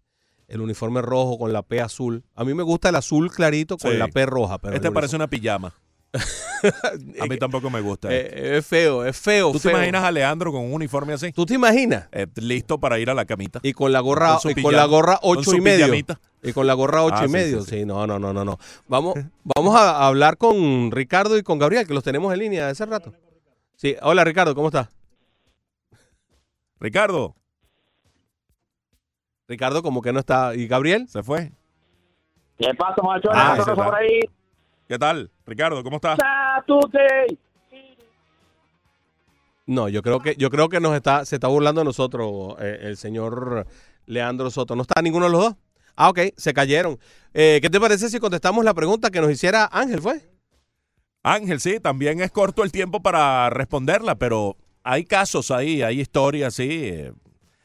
El 0.49 0.61
uniforme 0.61 1.03
rojo 1.03 1.39
con 1.39 1.53
la 1.53 1.62
P 1.62 1.80
azul. 1.80 2.24
A 2.34 2.43
mí 2.45 2.55
me 2.55 2.62
gusta 2.62 2.89
el 2.89 2.95
azul 2.97 3.30
clarito 3.30 3.76
con 3.76 3.91
Sí. 3.93 3.97
la 3.99 4.09
P 4.09 4.24
roja. 4.26 4.59
Pero 4.59 4.74
este 4.76 4.91
parece 4.91 5.14
una 5.14 5.26
pijama. 5.28 5.74
A 7.21 7.27
mí 7.27 7.37
tampoco 7.39 7.69
me 7.71 7.81
gusta. 7.81 8.09
Eh, 8.11 8.59
es 8.59 8.67
feo, 8.67 9.05
es 9.05 9.17
feo. 9.19 9.53
¿Tú 9.53 9.61
te 9.61 9.71
imaginas 9.71 10.03
a 10.05 10.11
Leandro 10.11 10.51
con 10.53 10.63
un 10.63 10.73
uniforme 10.73 11.13
así? 11.13 11.33
¿Tú 11.33 11.45
te 11.47 11.55
imaginas? 11.55 12.09
Eh, 12.13 12.27
listo 12.37 12.79
para 12.79 12.99
ir 12.99 13.11
a 13.11 13.15
la 13.15 13.25
camita. 13.27 13.61
Y 13.63 13.73
con 13.75 13.93
la 13.93 14.01
gorra, 14.01 14.39
Con 14.43 14.53
y 14.59 14.63
con 14.63 14.75
la 14.75 14.87
gorra 14.87 15.19
ocho 15.23 15.55
y 15.55 15.61
medio. 15.61 15.85
pijamita. 15.87 16.19
Y 16.43 16.53
con 16.53 16.67
la 16.67 16.75
gorra 16.75 17.03
ocho 17.05 17.17
Ah, 17.19 17.25
y 17.25 17.29
sí, 17.29 17.33
medio. 17.33 17.61
sí, 17.63 17.71
Sí, 17.71 17.77
sí. 17.81 17.85
no, 17.85 18.07
no, 18.07 18.19
no, 18.19 18.33
no, 18.33 18.45
no. 18.45 18.59
Vamos, 18.89 19.15
vamos 19.45 19.77
a 19.77 20.07
hablar 20.07 20.37
con 20.39 20.91
Ricardo 20.91 21.37
y 21.37 21.43
con 21.43 21.59
Gabriel, 21.59 21.87
que 21.87 21.95
los 21.95 22.03
tenemos 22.05 22.33
en 22.33 22.39
línea 22.41 22.69
hace 22.69 22.87
rato. 22.87 23.13
Sí, 23.77 23.95
hola 24.03 24.25
Ricardo, 24.25 24.55
¿cómo 24.55 24.69
estás? 24.69 24.89
Ricardo, 26.81 27.35
Ricardo 29.49 29.83
como 29.83 30.01
que 30.03 30.13
no 30.13 30.21
está. 30.21 30.55
¿Y 30.55 30.67
Gabriel? 30.69 31.09
¿se 31.09 31.23
fue? 31.23 31.53
¿Qué 32.59 32.73
pasa, 32.75 33.03
macho? 33.03 33.29
Ah, 33.33 33.53
¿Qué 33.55 33.61
ese 33.63 33.71
pasa 33.71 33.73
está. 33.73 33.85
por 33.85 33.95
ahí? 33.95 34.21
¿Qué 34.89 34.99
tal? 34.99 35.31
Ricardo, 35.49 35.83
¿cómo 35.83 35.97
estás? 35.97 36.19
¡Satute! 36.19 37.39
No, 39.65 39.89
yo 39.89 40.03
creo 40.03 40.21
que, 40.21 40.37
yo 40.37 40.51
creo 40.51 40.69
que 40.69 40.79
nos 40.79 40.95
está, 40.95 41.25
se 41.25 41.37
está 41.37 41.49
burlando 41.49 41.81
de 41.81 41.87
nosotros 41.87 42.55
eh, 42.61 42.79
el 42.83 42.99
señor 42.99 43.67
Leandro 44.05 44.51
Soto. 44.51 44.77
¿No 44.77 44.83
está 44.83 45.01
ninguno 45.01 45.25
de 45.25 45.33
los 45.33 45.41
dos? 45.41 45.55
Ah, 45.97 46.11
ok, 46.11 46.21
se 46.37 46.53
cayeron. 46.53 46.99
Eh, 47.33 47.61
¿Qué 47.63 47.71
te 47.71 47.81
parece 47.81 48.11
si 48.11 48.19
contestamos 48.19 48.63
la 48.63 48.75
pregunta 48.75 49.11
que 49.11 49.23
nos 49.23 49.31
hiciera 49.31 49.69
Ángel, 49.73 50.03
fue? 50.03 50.21
Ángel, 51.23 51.61
sí, 51.61 51.81
también 51.81 52.21
es 52.21 52.31
corto 52.31 52.63
el 52.63 52.71
tiempo 52.71 53.01
para 53.01 53.49
responderla, 53.49 54.17
pero 54.17 54.57
hay 54.83 55.05
casos 55.05 55.51
ahí, 55.51 55.81
hay 55.83 56.01
historias, 56.01 56.55
sí. 56.55 56.69
Eh, 56.71 57.13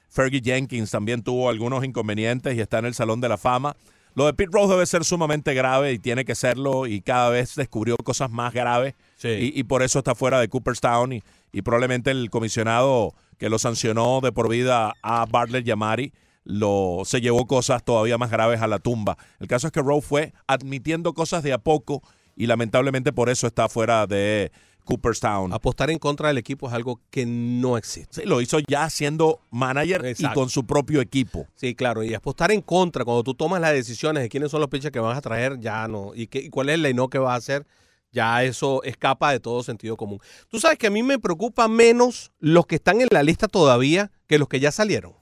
Fergie 0.07 0.41
Jenkins 0.41 0.89
también 0.89 1.21
tuvo 1.21 1.49
algunos 1.49 1.83
inconvenientes 1.83 2.55
y 2.55 2.61
está 2.61 2.79
en 2.79 2.85
el 2.85 2.93
Salón 2.93 3.19
de 3.19 3.29
la 3.29 3.37
Fama. 3.37 3.75
Lo 4.15 4.25
de 4.25 4.33
Pete 4.33 4.51
Rose 4.53 4.73
debe 4.73 4.85
ser 4.85 5.03
sumamente 5.05 5.53
grave 5.53 5.93
y 5.93 5.99
tiene 5.99 6.25
que 6.25 6.35
serlo 6.35 6.85
y 6.85 7.01
cada 7.01 7.29
vez 7.29 7.55
descubrió 7.55 7.97
cosas 7.97 8.29
más 8.29 8.53
graves 8.53 8.93
y, 9.23 9.59
y 9.59 9.63
por 9.63 9.81
eso 9.81 9.99
está 9.99 10.13
fuera 10.15 10.39
de 10.39 10.49
Cooperstown 10.49 11.13
y, 11.13 11.23
y 11.51 11.61
probablemente 11.61 12.11
el 12.11 12.29
comisionado 12.29 13.13
que 13.37 13.49
lo 13.49 13.59
sancionó 13.59 14.21
de 14.21 14.31
por 14.31 14.49
vida 14.49 14.93
a 15.01 15.25
Bartlett 15.25 15.65
Yamari 15.65 16.13
lo, 16.45 17.03
se 17.05 17.21
llevó 17.21 17.47
cosas 17.47 17.83
todavía 17.83 18.17
más 18.17 18.29
graves 18.29 18.61
a 18.61 18.67
la 18.67 18.79
tumba. 18.79 19.17
El 19.39 19.47
caso 19.47 19.67
es 19.67 19.73
que 19.73 19.81
Rose 19.81 20.07
fue 20.07 20.33
admitiendo 20.47 21.13
cosas 21.13 21.43
de 21.43 21.53
a 21.53 21.57
poco 21.57 22.01
y 22.35 22.47
lamentablemente 22.47 23.13
por 23.13 23.29
eso 23.29 23.47
está 23.47 23.69
fuera 23.69 24.07
de 24.07 24.51
Cooperstown. 24.83 25.53
Apostar 25.53 25.89
en 25.89 25.99
contra 25.99 26.27
del 26.27 26.37
equipo 26.37 26.67
es 26.67 26.73
algo 26.73 26.99
que 27.09 27.25
no 27.25 27.77
existe. 27.77 28.21
Sí, 28.21 28.27
lo 28.27 28.41
hizo 28.41 28.59
ya 28.67 28.89
siendo 28.89 29.39
manager 29.49 30.05
Exacto. 30.05 30.33
y 30.33 30.41
con 30.41 30.49
su 30.49 30.65
propio 30.65 31.01
equipo. 31.01 31.47
Sí, 31.55 31.75
claro, 31.75 32.03
y 32.03 32.13
apostar 32.13 32.51
en 32.51 32.61
contra 32.61 33.05
cuando 33.05 33.23
tú 33.23 33.33
tomas 33.33 33.61
las 33.61 33.71
decisiones 33.71 34.23
de 34.23 34.29
quiénes 34.29 34.51
son 34.51 34.61
los 34.61 34.69
pitchers 34.69 34.91
que 34.91 34.99
vas 34.99 35.17
a 35.17 35.21
traer, 35.21 35.59
ya 35.59 35.87
no. 35.87 36.11
Y, 36.13 36.27
qué, 36.27 36.39
y 36.39 36.49
cuál 36.49 36.69
es 36.69 36.75
el 36.75 36.83
line 36.83 37.07
que 37.09 37.17
vas 37.17 37.33
a 37.33 37.35
hacer, 37.35 37.65
ya 38.11 38.43
eso 38.43 38.83
escapa 38.83 39.31
de 39.31 39.39
todo 39.39 39.63
sentido 39.63 39.97
común. 39.97 40.19
Tú 40.47 40.59
sabes 40.59 40.77
que 40.77 40.87
a 40.87 40.91
mí 40.91 41.01
me 41.01 41.19
preocupa 41.19 41.67
menos 41.67 42.31
los 42.39 42.65
que 42.67 42.75
están 42.75 43.01
en 43.01 43.07
la 43.11 43.23
lista 43.23 43.47
todavía 43.47 44.11
que 44.27 44.37
los 44.37 44.47
que 44.47 44.59
ya 44.59 44.71
salieron. 44.71 45.13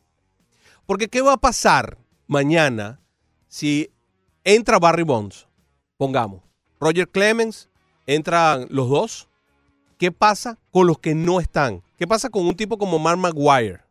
Porque 0.86 1.07
¿qué 1.07 1.22
va 1.22 1.34
a 1.34 1.38
pasar 1.38 1.97
mañana 2.28 2.99
si 3.47 3.91
entra 4.43 4.78
Barry 4.78 5.04
Bonds? 5.04 5.47
Pongamos, 5.97 6.42
Roger 6.79 7.08
Clemens, 7.08 7.70
entran 8.08 8.67
los 8.70 8.89
dos. 8.89 9.29
¿Qué 10.01 10.11
pasa 10.11 10.57
con 10.71 10.87
los 10.87 10.97
que 10.97 11.13
no 11.13 11.39
están? 11.39 11.83
¿Qué 11.95 12.07
pasa 12.07 12.32
con 12.32 12.47
un 12.47 12.55
tipo 12.55 12.79
como 12.79 12.97
Mark 12.97 13.19
Maguire? 13.19 13.82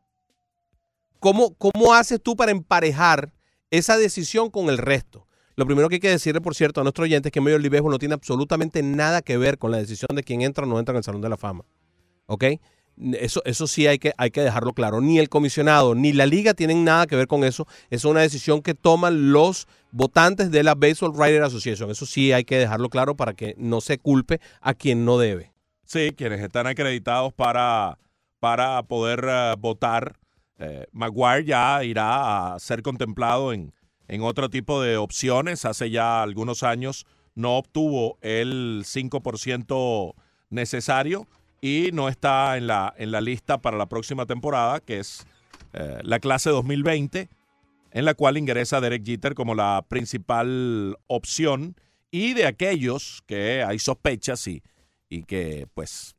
¿Cómo, 1.21 1.55
¿Cómo 1.55 1.95
haces 1.95 2.21
tú 2.21 2.35
para 2.35 2.51
emparejar 2.51 3.33
esa 3.71 3.97
decisión 3.97 4.51
con 4.51 4.71
el 4.71 4.79
resto? 4.79 5.29
Lo 5.55 5.67
primero 5.67 5.89
que 5.89 5.95
hay 5.95 6.01
que 6.01 6.11
decirle, 6.11 6.41
por 6.41 6.57
cierto, 6.57 6.81
a 6.81 6.83
nuestro 6.83 7.05
oyente 7.05 7.29
es 7.29 7.33
que 7.33 7.41
League 7.41 7.69
Baseball 7.69 7.93
no 7.93 8.01
tiene 8.01 8.15
absolutamente 8.15 8.83
nada 8.83 9.23
que 9.23 9.37
ver 9.37 9.57
con 9.57 9.71
la 9.71 9.77
decisión 9.77 10.09
de 10.17 10.25
quién 10.25 10.43
entra 10.43 10.65
o 10.65 10.67
no 10.67 10.81
entra 10.81 10.95
en 10.95 10.97
el 10.97 11.05
Salón 11.05 11.21
de 11.21 11.29
la 11.29 11.37
Fama. 11.37 11.65
¿Ok? 12.27 12.45
Eso, 13.13 13.41
eso 13.45 13.69
sí 13.69 13.87
hay 13.87 14.01
que, 14.01 14.13
hay 14.17 14.33
que 14.33 14.41
dejarlo 14.41 14.73
claro. 14.73 15.01
Ni 15.01 15.21
el 15.21 15.29
comisionado 15.29 15.95
ni 15.95 16.13
la 16.13 16.27
liga 16.27 16.55
tienen 16.55 16.83
nada 16.83 17.07
que 17.07 17.15
ver 17.15 17.29
con 17.29 17.45
eso. 17.45 17.69
Es 17.89 18.05
una 18.05 18.23
decisión 18.23 18.63
que 18.63 18.75
toman 18.75 19.31
los 19.31 19.69
votantes 19.93 20.51
de 20.51 20.65
la 20.65 20.75
Baseball 20.75 21.13
Writer 21.13 21.45
Association. 21.45 21.89
Eso 21.89 22.05
sí 22.05 22.33
hay 22.33 22.43
que 22.43 22.59
dejarlo 22.59 22.89
claro 22.89 23.15
para 23.15 23.33
que 23.33 23.55
no 23.59 23.81
se 23.81 23.99
culpe 23.99 24.41
a 24.61 24.75
quien 24.75 25.05
no 25.05 25.17
debe. 25.17 25.50
Sí, 25.93 26.13
quienes 26.17 26.41
están 26.41 26.69
acreditados 26.69 27.33
para, 27.33 27.99
para 28.39 28.81
poder 28.85 29.27
eh, 29.29 29.55
votar. 29.59 30.21
Eh, 30.61 30.87
Maguire 30.93 31.45
ya 31.45 31.83
irá 31.83 32.55
a 32.55 32.59
ser 32.61 32.83
contemplado 32.83 33.53
en, 33.53 33.75
en 34.07 34.23
otro 34.23 34.49
tipo 34.51 34.81
de 34.81 34.97
opciones. 34.97 35.65
Hace 35.65 35.91
ya 35.91 36.23
algunos 36.23 36.63
años 36.63 37.07
no 37.35 37.57
obtuvo 37.57 38.19
el 38.21 38.85
5% 38.85 40.15
necesario 40.51 41.27
y 41.61 41.91
no 41.93 42.09
está 42.09 42.57
en 42.57 42.69
la, 42.69 42.95
en 42.97 43.11
la 43.11 43.21
lista 43.21 43.61
para 43.61 43.77
la 43.77 43.89
próxima 43.89 44.27
temporada, 44.27 44.79
que 44.79 45.01
es 45.01 45.27
eh, 45.73 45.99
la 46.05 46.21
clase 46.21 46.51
2020, 46.51 47.29
en 47.91 48.05
la 48.05 48.15
cual 48.15 48.39
ingresa 48.39 48.81
Derek 48.81 49.05
Jeter 49.05 49.35
como 49.35 49.57
la 49.57 49.85
principal 49.89 50.97
opción 51.09 51.75
y 52.13 52.35
de 52.35 52.47
aquellos 52.47 53.25
que 53.27 53.65
hay 53.65 53.81
sospechas 53.81 54.47
y, 54.47 54.63
y 55.11 55.25
que 55.25 55.67
pues 55.75 56.17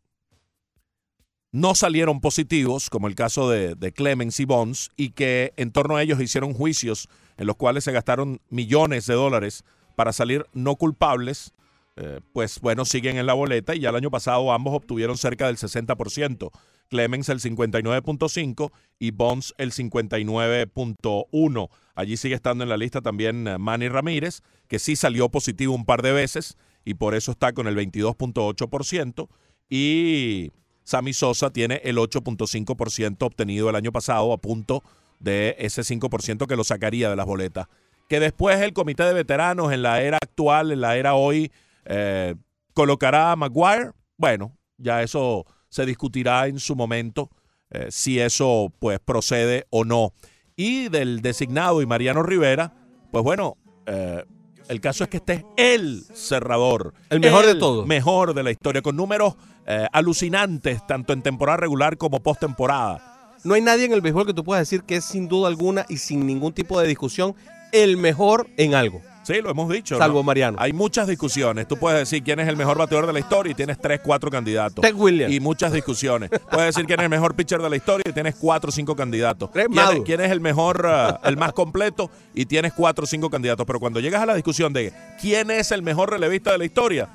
no 1.52 1.74
salieron 1.74 2.22
positivos, 2.22 2.90
como 2.90 3.08
el 3.08 3.16
caso 3.16 3.50
de, 3.50 3.76
Clemens 3.94 4.40
y 4.40 4.46
Bonds, 4.46 4.92
y 4.96 5.10
que 5.10 5.54
en 5.58 5.72
torno 5.72 5.96
a 5.98 6.04
ellos 6.04 6.22
hicieron 6.22 6.54
juicios 6.54 7.10
en 7.38 7.48
los 7.48 7.56
cuales 7.56 7.84
se 7.84 7.92
gastaron 7.92 8.40
millones 8.50 9.08
de 9.08 9.16
dólares 9.16 9.66
para 9.96 10.14
salir 10.14 10.46
no 10.54 10.76
culpables, 10.76 11.52
eh, 11.98 12.22
pues 12.32 12.62
bueno, 12.62 12.86
siguen 12.86 13.18
en 13.18 13.26
la 13.26 13.34
boleta 13.34 13.76
y 13.76 13.82
ya 13.82 13.90
el 13.90 13.98
año 13.98 14.12
pasado 14.12 14.54
ambos 14.54 14.76
obtuvieron 14.76 15.18
cerca 15.18 15.48
del 15.48 15.58
60%. 15.58 16.52
Clemens 16.88 17.28
el 17.30 17.40
59.5 17.40 18.72
y 19.00 19.12
Bonds 19.12 19.54
el 19.58 19.72
59.1. 19.72 21.70
Allí 21.96 22.18
sigue 22.18 22.36
estando 22.36 22.64
en 22.64 22.70
la 22.70 22.78
lista 22.78 23.02
también 23.02 23.48
eh, 23.48 23.58
Manny 23.58 23.90
Ramírez, 23.90 24.42
que 24.68 24.80
sí 24.80 24.96
salió 24.96 25.28
positivo 25.30 25.74
un 25.76 25.86
par 25.86 26.02
de 26.02 26.14
veces 26.14 26.58
y 26.86 26.96
por 26.96 27.16
eso 27.16 27.32
está 27.32 27.54
con 27.54 27.68
el 27.68 27.76
22.8%. 27.76 29.28
Y 29.70 30.52
Sammy 30.84 31.14
Sosa 31.14 31.52
tiene 31.52 31.82
el 31.84 31.98
8.5% 31.98 33.24
obtenido 33.24 33.70
el 33.70 33.76
año 33.76 33.92
pasado 33.92 34.34
a 34.34 34.38
punto 34.38 34.84
de 35.20 35.56
ese 35.60 35.82
5% 35.82 36.48
que 36.48 36.56
lo 36.56 36.64
sacaría 36.64 37.10
de 37.10 37.16
las 37.16 37.26
boletas. 37.26 37.68
Que 38.10 38.20
después 38.20 38.60
el 38.60 38.74
comité 38.74 39.04
de 39.04 39.14
veteranos 39.14 39.72
en 39.72 39.84
la 39.84 40.02
era 40.02 40.18
actual, 40.18 40.72
en 40.72 40.82
la 40.82 40.98
era 40.98 41.14
hoy, 41.14 41.52
eh, 41.86 42.36
colocará 42.74 43.32
a 43.32 43.36
Maguire. 43.36 43.92
Bueno, 44.18 44.58
ya 44.78 45.02
eso 45.02 45.46
se 45.70 45.86
discutirá 45.86 46.48
en 46.48 46.60
su 46.60 46.76
momento 46.76 47.30
eh, 47.70 47.88
si 47.90 48.20
eso 48.20 48.74
pues 48.80 49.00
procede 49.00 49.66
o 49.70 49.86
no. 49.86 50.14
Y 50.58 50.90
del 50.90 51.22
designado 51.22 51.82
y 51.82 51.86
Mariano 51.86 52.24
Rivera, 52.24 52.74
pues 53.12 53.24
bueno, 53.24 53.58
eh, 53.86 54.26
el 54.68 54.82
caso 54.82 55.04
es 55.04 55.10
que 55.10 55.18
este 55.18 55.34
es 55.34 55.46
el 55.58 56.06
cerrador. 56.14 56.94
El 57.10 57.20
mejor 57.20 57.46
de 57.46 57.56
todos. 57.56 57.86
Mejor 57.86 58.34
de 58.34 58.44
la 58.44 58.52
historia, 58.52 58.82
con 58.82 58.96
números 58.96 59.36
eh, 59.66 59.88
alucinantes, 59.92 60.86
tanto 60.88 61.14
en 61.14 61.22
temporada 61.22 61.58
regular 61.58 61.98
como 61.98 62.22
postemporada. 62.22 63.36
No 63.44 63.56
hay 63.56 63.62
nadie 63.62 63.86
en 63.86 63.94
el 63.94 64.02
béisbol 64.02 64.28
que 64.28 64.34
tú 64.34 64.44
puedas 64.44 64.62
decir 64.62 64.84
que 64.84 64.98
es 64.98 65.06
sin 65.06 65.28
duda 65.28 65.48
alguna 65.48 65.86
y 65.90 65.98
sin 65.98 66.26
ningún 66.28 66.54
tipo 66.54 66.80
de 66.80 66.88
discusión 66.88 67.36
el 67.72 67.98
mejor 67.98 68.48
en 68.58 68.76
algo. 68.76 69.02
Sí, 69.24 69.42
lo 69.42 69.52
hemos 69.52 69.70
dicho. 69.70 69.98
Salvo 69.98 70.20
¿no? 70.20 70.24
Mariano. 70.24 70.58
Hay 70.60 70.74
muchas 70.74 71.08
discusiones. 71.08 71.68
Tú 71.68 71.78
puedes 71.78 72.00
decir 72.00 72.24
quién 72.24 72.40
es 72.40 72.48
el 72.48 72.58
mejor 72.58 72.78
bateador 72.78 73.06
de 73.06 73.14
la 73.14 73.20
historia 73.20 73.52
y 73.52 73.56
tienes 73.56 73.78
tres, 73.80 74.00
cuatro 74.04 74.32
candidatos. 74.32 74.82
Ted 74.82 74.96
Williams. 74.96 75.34
Y 75.34 75.40
muchas 75.40 75.72
discusiones. 75.72 76.30
puedes 76.52 76.74
decir 76.74 76.86
quién 76.86 77.00
es 77.00 77.04
el 77.04 77.10
mejor 77.10 77.36
pitcher 77.36 77.62
de 77.62 77.70
la 77.70 77.76
historia 77.76 78.04
y 78.08 78.14
tienes 78.14 78.36
cuatro 78.36 78.70
o 78.70 78.72
cinco 78.72 78.96
candidatos. 78.96 79.50
¿Quién 79.52 80.04
quién 80.04 80.22
es 80.22 80.32
el 80.32 80.42
mejor, 80.42 80.86
uh, 80.86 81.28
el 81.28 81.38
más 81.38 81.54
completo 81.54 82.10
y 82.34 82.46
tienes 82.46 82.74
cuatro 82.74 83.04
o 83.04 83.08
cinco 83.08 83.30
candidatos. 83.30 83.66
Pero 83.66 83.80
cuando 83.80 84.00
llegas 84.00 84.22
a 84.22 84.26
la 84.26 84.36
discusión 84.36 84.74
de 84.74 84.92
quién 85.20 85.52
es 85.52 85.72
el 85.72 85.84
mejor 85.84 86.10
relevista 86.10 86.52
de 86.52 86.58
la 86.58 86.66
historia, 86.66 87.10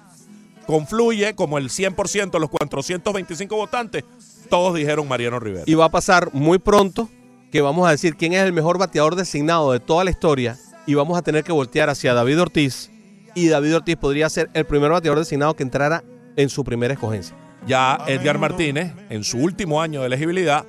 confluye 0.66 1.34
como 1.34 1.58
el 1.58 1.70
100%, 1.70 2.38
los 2.38 2.50
425 2.50 3.56
votantes, 3.56 4.04
todos 4.48 4.74
dijeron 4.74 5.08
Mariano 5.08 5.40
Rivera. 5.40 5.64
Y 5.66 5.74
va 5.74 5.86
a 5.86 5.90
pasar 5.90 6.30
muy 6.32 6.58
pronto 6.58 7.08
que 7.50 7.60
vamos 7.60 7.86
a 7.88 7.90
decir 7.90 8.16
quién 8.16 8.32
es 8.32 8.42
el 8.42 8.52
mejor 8.52 8.78
bateador 8.78 9.16
designado 9.16 9.72
de 9.72 9.80
toda 9.80 10.04
la 10.04 10.10
historia 10.10 10.56
y 10.86 10.94
vamos 10.94 11.18
a 11.18 11.22
tener 11.22 11.44
que 11.44 11.52
voltear 11.52 11.90
hacia 11.90 12.14
David 12.14 12.40
Ortiz 12.40 12.90
y 13.34 13.48
David 13.48 13.76
Ortiz 13.76 13.96
podría 13.96 14.28
ser 14.30 14.48
el 14.54 14.64
primer 14.64 14.90
bateador 14.90 15.18
designado 15.18 15.54
que 15.54 15.62
entrara 15.62 16.02
en 16.36 16.48
su 16.48 16.64
primera 16.64 16.94
escogencia. 16.94 17.36
Ya 17.66 17.98
Edgar 18.06 18.38
Martínez, 18.38 18.92
en 19.10 19.24
su 19.24 19.38
último 19.38 19.82
año 19.82 20.00
de 20.00 20.06
elegibilidad, 20.06 20.64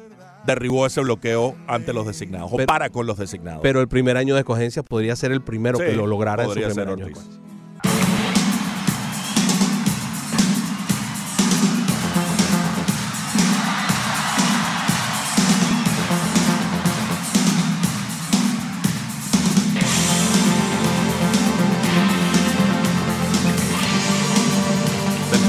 derribó 0.45 0.85
ese 0.85 1.01
bloqueo 1.01 1.55
ante 1.67 1.93
los 1.93 2.07
designados, 2.07 2.51
o 2.51 2.57
Pero- 2.57 2.67
para 2.67 2.89
con 2.89 3.05
los 3.05 3.17
designados. 3.17 3.59
Pero 3.61 3.81
el 3.81 3.87
primer 3.87 4.17
año 4.17 4.33
de 4.33 4.41
escogencia 4.41 4.81
podría 4.83 5.15
ser 5.15 5.31
el 5.31 5.41
primero 5.41 5.77
Sí, 5.77 5.85
que 5.85 5.93
lo 5.93 6.07
lograra 6.07 6.43
en 6.43 6.49
su 6.49 6.55
primer 6.55 6.89
año. 6.89 7.07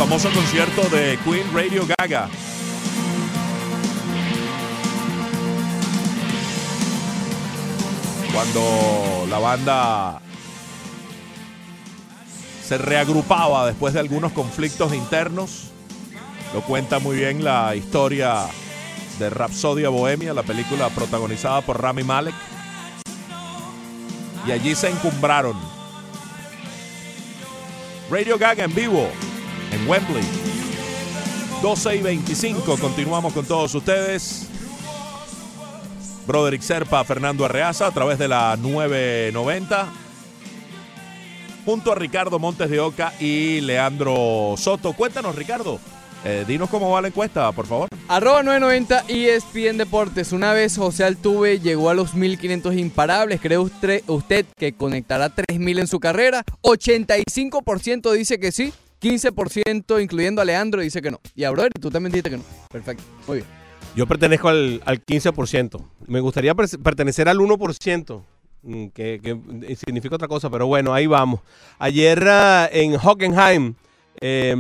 Famoso 0.08 0.30
concierto 0.30 0.88
de 0.88 1.18
Queen 1.22 1.52
Radio 1.52 1.86
Gaga. 1.86 2.30
Cuando 8.32 9.26
la 9.28 9.38
banda 9.38 10.22
se 12.64 12.78
reagrupaba 12.78 13.66
después 13.66 13.92
de 13.92 14.00
algunos 14.00 14.32
conflictos 14.32 14.94
internos, 14.94 15.72
lo 16.54 16.62
cuenta 16.62 17.00
muy 17.00 17.18
bien 17.18 17.44
la 17.44 17.76
historia 17.76 18.46
de 19.18 19.28
Rapsodia 19.28 19.90
Bohemia, 19.90 20.32
la 20.32 20.42
película 20.42 20.88
protagonizada 20.88 21.60
por 21.60 21.82
Rami 21.82 22.02
Malek. 22.02 22.34
Y 24.46 24.52
allí 24.52 24.74
se 24.74 24.88
encumbraron 24.88 25.58
Radio 28.10 28.38
Gaga 28.38 28.64
en 28.64 28.74
vivo 28.74 29.10
en 29.72 29.88
Wembley. 29.88 30.24
12 31.62 31.96
y 31.96 32.02
25, 32.02 32.76
continuamos 32.78 33.32
con 33.32 33.44
todos 33.44 33.74
ustedes. 33.74 34.46
Broderick 36.26 36.62
Serpa, 36.62 37.02
Fernando 37.04 37.44
Arreaza 37.44 37.86
a 37.86 37.90
través 37.90 38.18
de 38.18 38.28
la 38.28 38.56
990. 38.56 39.88
Junto 41.64 41.92
a 41.92 41.94
Ricardo 41.94 42.38
Montes 42.38 42.70
de 42.70 42.80
Oca 42.80 43.12
y 43.18 43.60
Leandro 43.60 44.54
Soto. 44.56 44.92
Cuéntanos, 44.92 45.34
Ricardo. 45.34 45.80
eh, 46.24 46.44
dinos 46.46 46.68
cómo 46.70 46.90
va 46.90 47.00
la 47.00 47.08
encuesta, 47.08 47.50
por 47.52 47.66
favor. 47.66 47.88
Arroba 48.08 48.42
990 48.42 49.04
ESPN 49.08 49.78
Deportes. 49.78 50.32
Una 50.32 50.52
vez 50.52 50.76
José 50.76 51.04
Altuve 51.04 51.60
llegó 51.60 51.90
a 51.90 51.94
los 51.94 52.14
1500 52.14 52.74
imparables. 52.76 53.40
¿Cree 53.40 53.58
usted, 53.58 54.46
que 54.56 54.72
conectará 54.72 55.28
3000 55.30 55.78
en 55.78 55.86
su 55.86 56.00
carrera? 56.00 56.42
85% 56.62 58.12
dice 58.12 58.38
que 58.40 58.52
sí. 58.52 58.72
15% 59.00 60.02
incluyendo 60.02 60.42
a 60.42 60.44
Leandro 60.44 60.80
dice 60.82 61.00
que 61.02 61.10
no. 61.10 61.20
Y 61.34 61.44
a 61.44 61.50
Brother, 61.50 61.72
tú 61.80 61.90
también 61.90 62.12
dijiste 62.12 62.30
que 62.30 62.38
no. 62.38 62.44
Perfecto. 62.70 63.02
Muy 63.26 63.38
bien. 63.38 63.48
Yo 63.94 64.06
pertenezco 64.06 64.48
al, 64.48 64.82
al 64.84 65.04
15%. 65.04 65.80
Me 66.06 66.20
gustaría 66.20 66.54
per- 66.54 66.68
pertenecer 66.82 67.28
al 67.28 67.38
1%, 67.38 68.22
mm, 68.62 68.86
que, 68.88 69.20
eh, 69.24 69.76
significa 69.76 70.16
otra 70.16 70.28
cosa, 70.28 70.50
pero 70.50 70.66
bueno, 70.66 70.92
ahí 70.94 71.06
vamos. 71.06 71.40
Ayer 71.78 72.22
ah, 72.28 72.68
en 72.70 72.96
Hockenheim, 72.96 73.74
eh, 74.20 74.54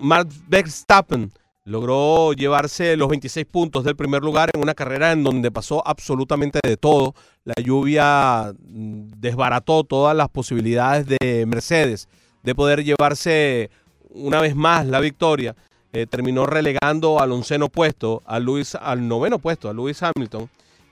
Max 0.00 0.40
Verstappen 0.48 1.32
logró 1.64 2.34
llevarse 2.34 2.96
los 2.96 3.08
26 3.08 3.46
puntos 3.46 3.84
del 3.84 3.96
primer 3.96 4.22
lugar 4.22 4.50
en 4.52 4.60
una 4.60 4.74
carrera 4.74 5.12
en 5.12 5.24
donde 5.24 5.50
pasó 5.50 5.86
absolutamente 5.86 6.60
de 6.62 6.76
todo. 6.76 7.14
La 7.44 7.54
lluvia 7.62 8.52
mm, 8.58 9.12
desbarató 9.16 9.82
todas 9.84 10.14
las 10.16 10.28
posibilidades 10.28 11.06
de 11.06 11.46
Mercedes 11.46 12.08
de 12.42 12.54
poder 12.54 12.84
llevarse 12.84 13.70
una 14.14 14.40
vez 14.40 14.56
más 14.56 14.86
la 14.86 15.00
victoria. 15.00 15.54
Eh, 15.92 16.06
terminó 16.06 16.44
relegando 16.46 17.20
al 17.20 17.30
onceno 17.30 17.68
puesto, 17.68 18.22
a 18.26 18.40
Luis, 18.40 18.74
al 18.74 19.06
noveno 19.06 19.38
puesto, 19.38 19.68
a 19.68 19.72
Lewis 19.72 20.02
Hamilton, 20.02 20.50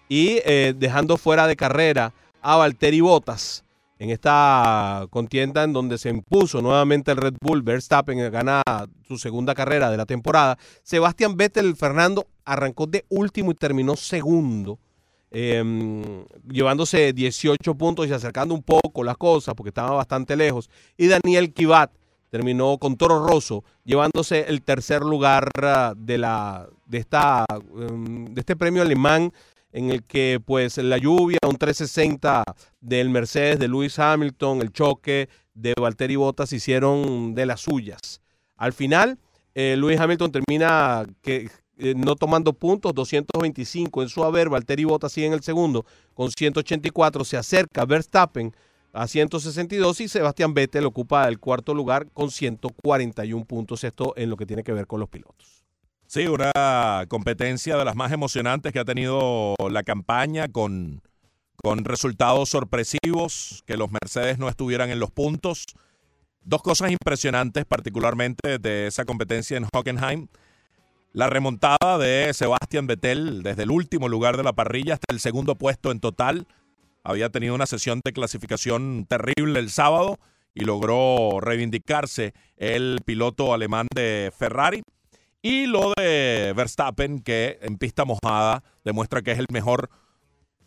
y 0.09 0.41
eh, 0.45 0.75
dejando 0.77 1.17
fuera 1.17 1.49
de 1.49 1.57
carrera 1.57 2.13
a 2.41 2.57
Valtteri 2.57 3.01
Bottas 3.01 3.65
en 3.99 4.11
esta 4.11 5.07
contienda 5.11 5.63
en 5.65 5.73
donde 5.73 5.97
se 5.97 6.11
impuso 6.11 6.61
nuevamente 6.61 7.13
el 7.13 7.17
Red 7.17 7.35
Bull. 7.41 7.63
Verstappen 7.63 8.31
gana 8.31 8.63
su 9.07 9.17
segunda 9.17 9.55
carrera 9.55 9.91
de 9.91 9.97
la 9.97 10.07
temporada. 10.07 10.59
Sebastián 10.83 11.37
Vettel, 11.37 11.77
Fernando, 11.77 12.27
arrancó 12.45 12.87
de 12.87 13.05
último 13.09 13.53
y 13.53 13.55
terminó 13.55 13.97
segundo. 13.97 14.79
eh, 15.31 16.25
llevándose 16.51 17.13
18 17.13 17.75
puntos 17.75 18.07
y 18.07 18.13
acercando 18.13 18.55
un 18.55 18.63
poco 18.63 19.03
las 19.03 19.17
cosas 19.17 19.55
porque 19.55 19.71
estaba 19.71 19.93
bastante 19.93 20.37
lejos. 20.37 20.69
Y 20.97 21.07
Daniel 21.07 21.53
Kivat 21.53 21.91
terminó 22.33 22.79
con 22.79 22.97
Toro 22.97 23.27
Rosso 23.27 23.63
llevándose 23.85 24.47
el 24.49 24.63
tercer 24.63 25.03
lugar 25.03 25.51
ah, 25.63 25.93
de 25.95 26.17
la 26.17 26.67
de 26.87 26.97
esta 26.97 27.45
um, 27.71 28.25
de 28.25 28.41
este 28.41 28.57
premio 28.57 28.81
alemán 28.81 29.35
en 29.71 29.91
el 29.91 30.03
que 30.03 30.41
pues 30.43 30.79
la 30.79 30.97
lluvia, 30.97 31.39
un 31.47 31.57
360 31.57 32.43
del 32.81 33.11
Mercedes 33.11 33.59
de 33.59 33.69
Lewis 33.69 33.99
Hamilton, 33.99 34.63
el 34.63 34.73
choque 34.73 35.29
de 35.53 35.75
Valtteri 35.79 36.17
Bottas 36.17 36.53
hicieron 36.55 37.35
de 37.35 37.45
las 37.47 37.61
suyas. 37.61 38.23
Al 38.57 38.73
final, 38.73 39.19
eh, 39.55 39.77
Lewis 39.79 40.01
Hamilton 40.01 40.33
termina 40.33 41.05
que, 41.23 41.51
eh, 41.79 41.95
no 41.97 42.17
tomando 42.17 42.55
puntos, 42.55 42.95
225 42.95 44.03
en 44.03 44.09
su 44.09 44.25
haber, 44.25 44.49
Valtteri 44.49 44.85
Bottas 44.85 45.13
sigue 45.13 45.27
en 45.27 45.33
el 45.35 45.43
segundo 45.43 45.85
con 46.15 46.31
184, 46.31 47.25
se 47.25 47.37
acerca 47.37 47.85
Verstappen 47.85 48.55
a 48.93 49.09
162 49.09 50.01
y 50.01 50.09
Sebastián 50.09 50.55
Vettel 50.55 50.85
ocupa 50.85 51.27
el 51.27 51.39
cuarto 51.39 51.75
lugar 51.75 52.09
con 52.13 52.31
141 52.31 53.45
puntos, 53.47 53.85
esto 53.85 54.13
en 54.17 54.31
lo 54.31 54.37
que 54.37 54.47
tiene 54.47 54.63
que 54.63 54.73
ver 54.73 54.87
con 54.87 55.01
los 55.01 55.09
pilotos. 55.09 55.65
Sí, 56.07 56.27
una 56.27 57.07
competencia 57.09 57.77
de 57.79 57.87
las 57.87 57.97
más 57.97 58.13
emocionantes 58.13 58.73
que 58.73 58.79
ha 58.79 58.85
tenido 58.85 59.55
la 59.71 59.83
campaña 59.83 60.49
con, 60.49 61.01
con 61.57 61.85
resultados 61.85 62.51
sorpresivos, 62.51 63.63
que 63.67 63.79
los 63.79 63.91
Mercedes 63.91 64.39
no 64.39 64.51
estuvieran 64.51 64.91
en 64.91 65.01
los 65.01 65.11
puntos. 65.11 65.65
dos 66.45 66.61
cosas 66.61 66.91
impresionantes, 66.91 67.65
particularmente 67.65 68.59
de 68.59 68.89
esa 68.89 69.07
competencia 69.07 69.57
en 69.57 69.67
Hockenheim. 69.73 70.29
La 71.15 71.29
remontada 71.29 71.99
de 71.99 72.33
Sebastian 72.35 72.87
Vettel 72.87 73.43
desde 73.43 73.63
el 73.63 73.71
último 73.71 74.09
lugar 74.09 74.37
de 74.37 74.43
la 74.43 74.53
parrilla 74.53 74.95
hasta 74.95 75.15
el 75.15 75.21
segundo 75.21 75.55
puesto 75.55 75.93
en 75.93 76.01
total. 76.01 76.47
Había 77.05 77.31
tenido 77.31 77.55
una 77.55 77.67
sesión 77.67 78.01
de 78.05 78.13
clasificación 78.13 79.07
terrible 79.09 79.59
el 79.59 79.71
sábado 79.71 80.19
y 80.55 80.65
logró 80.65 81.41
reivindicarse 81.41 82.35
el 82.57 83.01
piloto 83.05 83.55
alemán 83.55 83.87
de 83.95 84.33
Ferrari. 84.37 84.83
Y 85.41 85.67
lo 85.67 85.93
de 85.97 86.53
Verstappen, 86.55 87.21
que 87.21 87.59
en 87.63 87.77
pista 87.77 88.05
mojada 88.05 88.63
demuestra 88.85 89.23
que 89.23 89.33
es 89.33 89.39
el 89.39 89.47
mejor. 89.51 89.91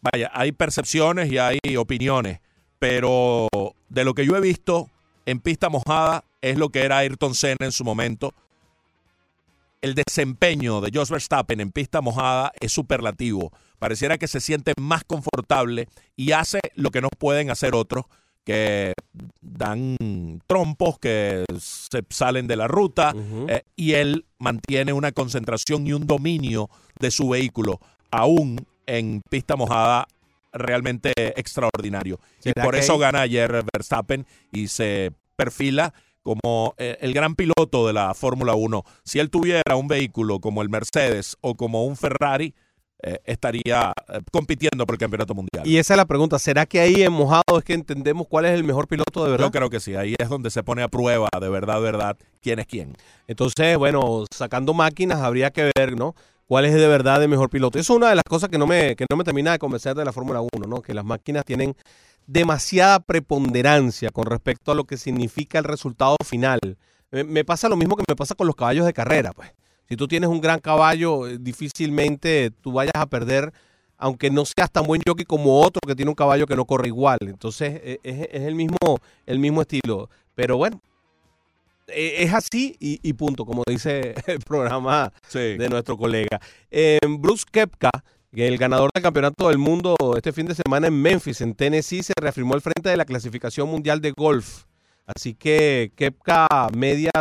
Vaya, 0.01 0.29
hay 0.33 0.51
percepciones 0.51 1.31
y 1.31 1.37
hay 1.37 1.59
opiniones, 1.77 2.41
pero 2.77 3.47
de 3.89 4.03
lo 4.03 4.13
que 4.13 4.25
yo 4.25 4.35
he 4.35 4.41
visto 4.41 4.89
en 5.25 5.39
pista 5.39 5.69
mojada 5.69 6.25
es 6.41 6.57
lo 6.57 6.69
que 6.69 6.83
era 6.83 6.97
Ayrton 6.99 7.33
Senna 7.33 7.65
en 7.65 7.71
su 7.71 7.83
momento. 7.83 8.33
El 9.81 9.95
desempeño 9.95 10.81
de 10.81 10.91
Jos 10.93 11.09
Verstappen 11.09 11.59
en 11.59 11.71
pista 11.71 12.01
mojada 12.01 12.51
es 12.59 12.71
superlativo. 12.71 13.51
Pareciera 13.85 14.17
que 14.17 14.27
se 14.27 14.39
siente 14.39 14.73
más 14.81 15.03
confortable 15.03 15.87
y 16.15 16.31
hace 16.31 16.59
lo 16.73 16.89
que 16.89 17.01
no 17.01 17.09
pueden 17.19 17.51
hacer 17.51 17.75
otros, 17.75 18.05
que 18.43 18.93
dan 19.41 19.95
trompos, 20.47 20.97
que 20.97 21.45
se 21.59 22.01
salen 22.09 22.47
de 22.47 22.55
la 22.55 22.67
ruta, 22.67 23.13
eh, 23.47 23.61
y 23.75 23.91
él 23.93 24.25
mantiene 24.39 24.91
una 24.91 25.11
concentración 25.11 25.85
y 25.85 25.93
un 25.93 26.07
dominio 26.07 26.67
de 26.99 27.11
su 27.11 27.29
vehículo, 27.29 27.79
aún 28.09 28.65
en 28.87 29.21
pista 29.29 29.55
mojada, 29.55 30.07
realmente 30.51 31.13
extraordinario. 31.39 32.19
Y 32.39 32.49
¿Será 32.49 32.63
por 32.63 32.75
eso 32.75 32.93
hay- 32.93 32.99
gana 32.99 33.21
ayer 33.21 33.63
Verstappen 33.71 34.25
y 34.51 34.67
se 34.67 35.11
perfila 35.35 35.93
como 36.23 36.73
eh, 36.79 36.97
el 37.01 37.13
gran 37.13 37.35
piloto 37.35 37.85
de 37.85 37.93
la 37.93 38.15
Fórmula 38.15 38.55
1. 38.55 38.83
Si 39.03 39.19
él 39.19 39.29
tuviera 39.29 39.75
un 39.75 39.87
vehículo 39.87 40.39
como 40.39 40.63
el 40.63 40.69
Mercedes 40.69 41.37
o 41.41 41.53
como 41.53 41.85
un 41.85 41.95
Ferrari, 41.95 42.55
eh, 43.03 43.19
estaría 43.25 43.93
eh, 44.07 44.19
compitiendo 44.31 44.85
por 44.85 44.95
el 44.95 44.99
campeonato 44.99 45.33
mundial. 45.33 45.67
Y 45.67 45.77
esa 45.77 45.93
es 45.93 45.97
la 45.97 46.05
pregunta. 46.05 46.39
¿Será 46.39 46.65
que 46.65 46.79
ahí 46.79 47.03
en 47.03 47.11
mojado 47.11 47.57
es 47.57 47.63
que 47.63 47.73
entendemos 47.73 48.25
cuál 48.27 48.45
es 48.45 48.51
el 48.51 48.63
mejor 48.63 48.87
piloto 48.87 49.25
de 49.25 49.31
verdad? 49.31 49.45
Yo 49.45 49.51
creo 49.51 49.69
que 49.69 49.79
sí, 49.79 49.95
ahí 49.95 50.15
es 50.17 50.29
donde 50.29 50.49
se 50.49 50.63
pone 50.63 50.81
a 50.81 50.87
prueba 50.87 51.29
de 51.39 51.49
verdad, 51.49 51.81
verdad, 51.81 52.17
quién 52.41 52.59
es 52.59 52.67
quién. 52.67 52.95
Entonces, 53.27 53.77
bueno, 53.77 54.25
sacando 54.31 54.73
máquinas 54.73 55.19
habría 55.19 55.51
que 55.51 55.71
ver, 55.75 55.97
¿no? 55.97 56.15
¿Cuál 56.47 56.65
es 56.65 56.73
de 56.73 56.87
verdad 56.87 57.21
el 57.21 57.29
mejor 57.29 57.49
piloto? 57.49 57.79
Eso 57.79 57.93
es 57.93 57.97
una 57.97 58.09
de 58.09 58.15
las 58.15 58.23
cosas 58.23 58.49
que 58.49 58.57
no 58.57 58.67
me, 58.67 58.95
que 58.95 59.05
no 59.09 59.17
me 59.17 59.23
termina 59.23 59.51
de 59.51 59.59
convencer 59.59 59.95
de 59.95 60.05
la 60.05 60.13
Fórmula 60.13 60.41
1, 60.41 60.67
¿no? 60.67 60.81
Que 60.81 60.93
las 60.93 61.03
máquinas 61.03 61.43
tienen 61.43 61.75
demasiada 62.27 62.99
preponderancia 62.99 64.09
con 64.09 64.25
respecto 64.25 64.71
a 64.71 64.75
lo 64.75 64.85
que 64.85 64.97
significa 64.97 65.57
el 65.57 65.63
resultado 65.63 66.15
final. 66.23 66.59
Me, 67.11 67.23
me 67.23 67.43
pasa 67.43 67.67
lo 67.67 67.75
mismo 67.75 67.95
que 67.95 68.03
me 68.07 68.15
pasa 68.15 68.35
con 68.35 68.47
los 68.47 68.55
caballos 68.55 68.85
de 68.85 68.93
carrera, 68.93 69.31
pues. 69.33 69.51
Si 69.89 69.95
tú 69.95 70.07
tienes 70.07 70.29
un 70.29 70.41
gran 70.41 70.59
caballo, 70.59 71.27
eh, 71.27 71.37
difícilmente 71.39 72.51
tú 72.61 72.71
vayas 72.71 72.93
a 72.95 73.05
perder, 73.05 73.53
aunque 73.97 74.29
no 74.29 74.43
seas 74.45 74.71
tan 74.71 74.85
buen 74.85 75.01
jockey 75.05 75.25
como 75.25 75.61
otro 75.61 75.79
que 75.85 75.95
tiene 75.95 76.09
un 76.09 76.15
caballo 76.15 76.47
que 76.47 76.55
no 76.55 76.65
corre 76.65 76.87
igual. 76.87 77.17
Entonces, 77.21 77.79
eh, 77.83 77.99
es, 78.03 78.27
es 78.31 78.41
el, 78.41 78.55
mismo, 78.55 78.77
el 79.25 79.39
mismo 79.39 79.61
estilo. 79.61 80.09
Pero 80.35 80.57
bueno, 80.57 80.81
eh, 81.87 82.15
es 82.23 82.33
así 82.33 82.75
y, 82.79 82.99
y 83.07 83.13
punto, 83.13 83.45
como 83.45 83.63
dice 83.67 84.15
el 84.27 84.39
programa 84.39 85.13
Sí. 85.27 85.57
de 85.57 85.69
nuestro 85.69 85.97
colega. 85.97 86.39
Eh, 86.71 86.99
Bruce 87.19 87.45
Kepka, 87.49 87.91
que 88.33 88.47
el 88.47 88.57
ganador 88.57 88.89
del 88.93 89.03
campeonato 89.03 89.49
del 89.49 89.57
mundo 89.59 89.95
este 90.17 90.33
fin 90.33 90.45
de 90.47 90.55
semana 90.55 90.87
en 90.87 91.01
Memphis, 91.01 91.41
en 91.41 91.53
Tennessee, 91.55 92.03
se 92.03 92.13
reafirmó 92.19 92.53
al 92.55 92.61
frente 92.61 92.89
de 92.89 92.97
la 92.97 93.05
clasificación 93.05 93.69
mundial 93.69 94.01
de 94.01 94.11
golf. 94.11 94.63
Así 95.05 95.35
que 95.35 95.91
Kepka 95.95 96.47
media 96.75 97.11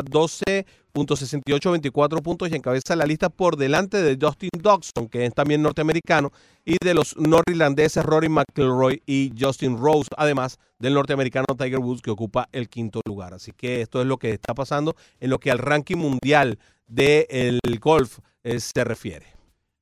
12.6824 0.95 2.23
puntos 2.23 2.51
y 2.51 2.55
encabeza 2.55 2.97
la 2.97 3.05
lista 3.05 3.29
por 3.29 3.57
delante 3.57 4.01
de 4.03 4.17
Justin 4.21 4.51
Dodson, 4.59 5.09
que 5.09 5.27
es 5.27 5.35
también 5.35 5.63
norteamericano, 5.63 6.33
y 6.65 6.77
de 6.83 6.95
los 6.95 7.17
norirlandeses 7.17 8.05
Rory 8.05 8.29
McIlroy 8.29 9.03
y 9.07 9.33
Justin 9.39 9.77
Rose, 9.77 10.09
además 10.17 10.59
del 10.79 10.95
norteamericano 10.95 11.47
Tiger 11.59 11.81
Woods, 11.81 12.03
que 12.03 12.11
ocupa 12.11 12.49
el 12.53 12.69
quinto 12.69 13.01
lugar. 13.07 13.35
Así 13.35 13.53
que 13.53 13.81
esto 13.81 14.01
es 14.01 14.07
lo 14.07 14.19
que 14.19 14.31
está 14.31 14.55
pasando 14.55 14.95
en 15.21 15.31
lo 15.31 15.39
que 15.39 15.51
al 15.51 15.59
ranking 15.59 15.97
mundial 15.97 16.59
del 16.87 17.61
golf 17.81 18.19
eh, 18.43 18.61
se 18.61 18.85
refiere. 18.85 19.27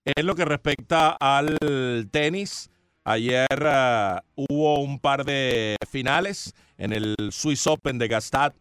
En 0.05 0.26
lo 0.26 0.34
que 0.34 0.44
respecta 0.44 1.16
al 1.20 1.59
tenis, 2.10 2.70
ayer 3.05 3.47
ah, 3.66 4.24
hubo 4.34 4.80
un 4.80 4.98
par 4.98 5.24
de 5.24 5.76
finales 5.89 6.55
en 6.76 6.93
el 6.93 7.14
Swiss 7.30 7.66
Open 7.66 7.98
de 7.98 8.09
Gastad. 8.09 8.52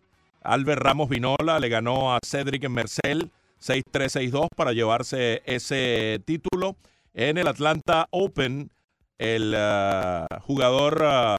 Albert 0.44 0.82
Ramos 0.82 1.10
Vinola 1.10 1.60
le 1.60 1.70
ganó 1.70 2.14
a 2.14 2.20
Cedric 2.26 2.68
Mercel 2.70 3.32
6-3-6-2 3.62 4.48
para 4.56 4.74
llevarse 4.74 5.42
ese 5.46 6.22
título. 6.26 6.76
En 7.14 7.38
el 7.38 7.48
Atlanta 7.48 8.08
Open, 8.12 8.72
el 9.18 9.54
ah, 9.56 10.26
jugador 10.42 11.04
ah, 11.04 11.38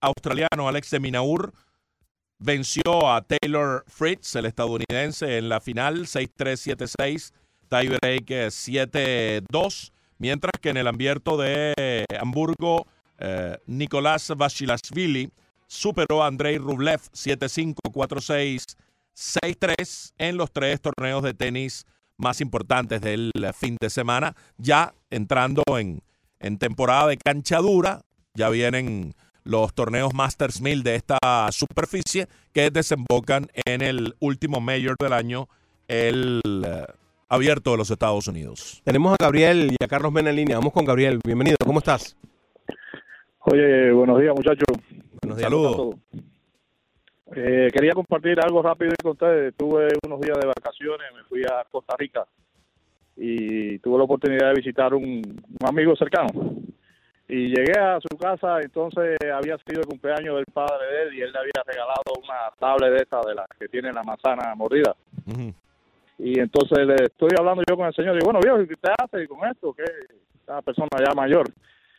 australiano 0.00 0.68
Alex 0.68 0.90
de 0.90 1.00
Minaur 1.00 1.52
venció 2.38 3.10
a 3.10 3.22
Taylor 3.22 3.84
Fritz, 3.88 4.36
el 4.36 4.46
estadounidense, 4.46 5.38
en 5.38 5.48
la 5.48 5.60
final 5.60 6.06
6-3-7-6 6.06 7.32
tiebreak 7.68 8.30
eh, 8.30 8.46
7-2, 8.48 9.90
mientras 10.18 10.52
que 10.60 10.68
en 10.68 10.76
el 10.76 10.86
abierto 10.86 11.36
de 11.36 12.04
Hamburgo, 12.20 12.86
eh, 13.18 13.58
Nicolás 13.66 14.32
Vashilashvili 14.36 15.32
superó 15.66 16.22
a 16.22 16.26
Andrei 16.26 16.58
Rublev 16.58 17.00
7-5, 17.12 17.74
4-6, 17.92 18.76
6-3 19.14 20.12
en 20.18 20.36
los 20.36 20.50
tres 20.52 20.80
torneos 20.80 21.22
de 21.22 21.34
tenis 21.34 21.86
más 22.16 22.40
importantes 22.40 23.00
del 23.00 23.30
fin 23.54 23.76
de 23.80 23.90
semana, 23.90 24.34
ya 24.56 24.94
entrando 25.10 25.62
en, 25.78 26.00
en 26.40 26.58
temporada 26.58 27.08
de 27.08 27.18
cancha 27.18 27.58
dura, 27.58 28.02
ya 28.34 28.48
vienen 28.48 29.14
los 29.46 29.74
torneos 29.74 30.12
Masters 30.12 30.60
1000 30.60 30.82
de 30.82 30.94
esta 30.96 31.18
superficie 31.50 32.26
que 32.52 32.70
desembocan 32.70 33.46
en 33.64 33.80
el 33.80 34.14
último 34.18 34.60
Major 34.60 34.96
del 34.98 35.12
año, 35.12 35.48
el 35.88 36.40
eh, 36.44 36.84
abierto 37.28 37.70
de 37.70 37.76
los 37.76 37.90
Estados 37.90 38.26
Unidos. 38.26 38.82
Tenemos 38.84 39.12
a 39.12 39.24
Gabriel 39.24 39.70
y 39.78 39.84
a 39.84 39.88
Carlos 39.88 40.12
Mena 40.12 40.30
en 40.30 40.36
línea. 40.36 40.56
Vamos 40.58 40.72
con 40.72 40.84
Gabriel. 40.84 41.20
Bienvenido. 41.24 41.56
¿Cómo 41.64 41.78
estás? 41.78 42.16
Oye, 43.40 43.92
buenos 43.92 44.20
días 44.20 44.34
muchachos. 44.34 44.66
Buenos 45.26 45.38
días. 45.38 45.50
Saludos. 45.50 45.96
Eh, 47.34 47.68
quería 47.72 47.92
compartir 47.94 48.38
algo 48.40 48.62
rápido 48.62 48.92
con 49.02 49.12
ustedes. 49.12 49.54
Tuve 49.56 49.88
unos 50.06 50.20
días 50.20 50.38
de 50.38 50.46
vacaciones, 50.46 51.06
me 51.12 51.24
fui 51.24 51.42
a 51.42 51.64
Costa 51.68 51.96
Rica 51.98 52.24
y 53.16 53.80
tuve 53.80 53.98
la 53.98 54.04
oportunidad 54.04 54.50
de 54.50 54.54
visitar 54.54 54.94
un, 54.94 55.04
un 55.04 55.68
amigo 55.68 55.96
cercano. 55.96 56.28
Y 57.28 57.48
llegué 57.48 57.76
a 57.76 57.98
su 58.00 58.16
casa, 58.16 58.60
entonces 58.60 59.16
había 59.20 59.58
sido 59.66 59.80
el 59.80 59.86
cumpleaños 59.88 60.36
del 60.36 60.44
padre 60.46 60.86
de 60.86 61.02
él 61.02 61.14
y 61.14 61.22
él 61.22 61.32
le 61.32 61.38
había 61.40 61.62
regalado 61.66 62.12
una 62.22 62.50
tablet 62.60 62.92
de 62.92 63.02
esta, 63.02 63.20
de 63.26 63.34
la 63.34 63.46
que 63.58 63.66
tiene 63.66 63.92
la 63.92 64.04
manzana 64.04 64.54
mordida. 64.54 64.94
Y 66.20 66.38
entonces 66.38 66.86
le 66.86 66.94
estoy 66.94 67.30
hablando 67.36 67.64
yo 67.68 67.76
con 67.76 67.86
el 67.86 67.94
señor 67.94 68.14
y 68.14 68.18
digo, 68.20 68.30
bueno, 68.30 68.38
viejo, 68.40 68.58
¿qué 68.58 68.76
te 68.76 68.92
hace 68.96 69.26
con 69.26 69.44
esto? 69.48 69.72
que 69.72 69.82
Una 70.46 70.62
persona 70.62 70.88
ya 71.04 71.12
mayor. 71.16 71.48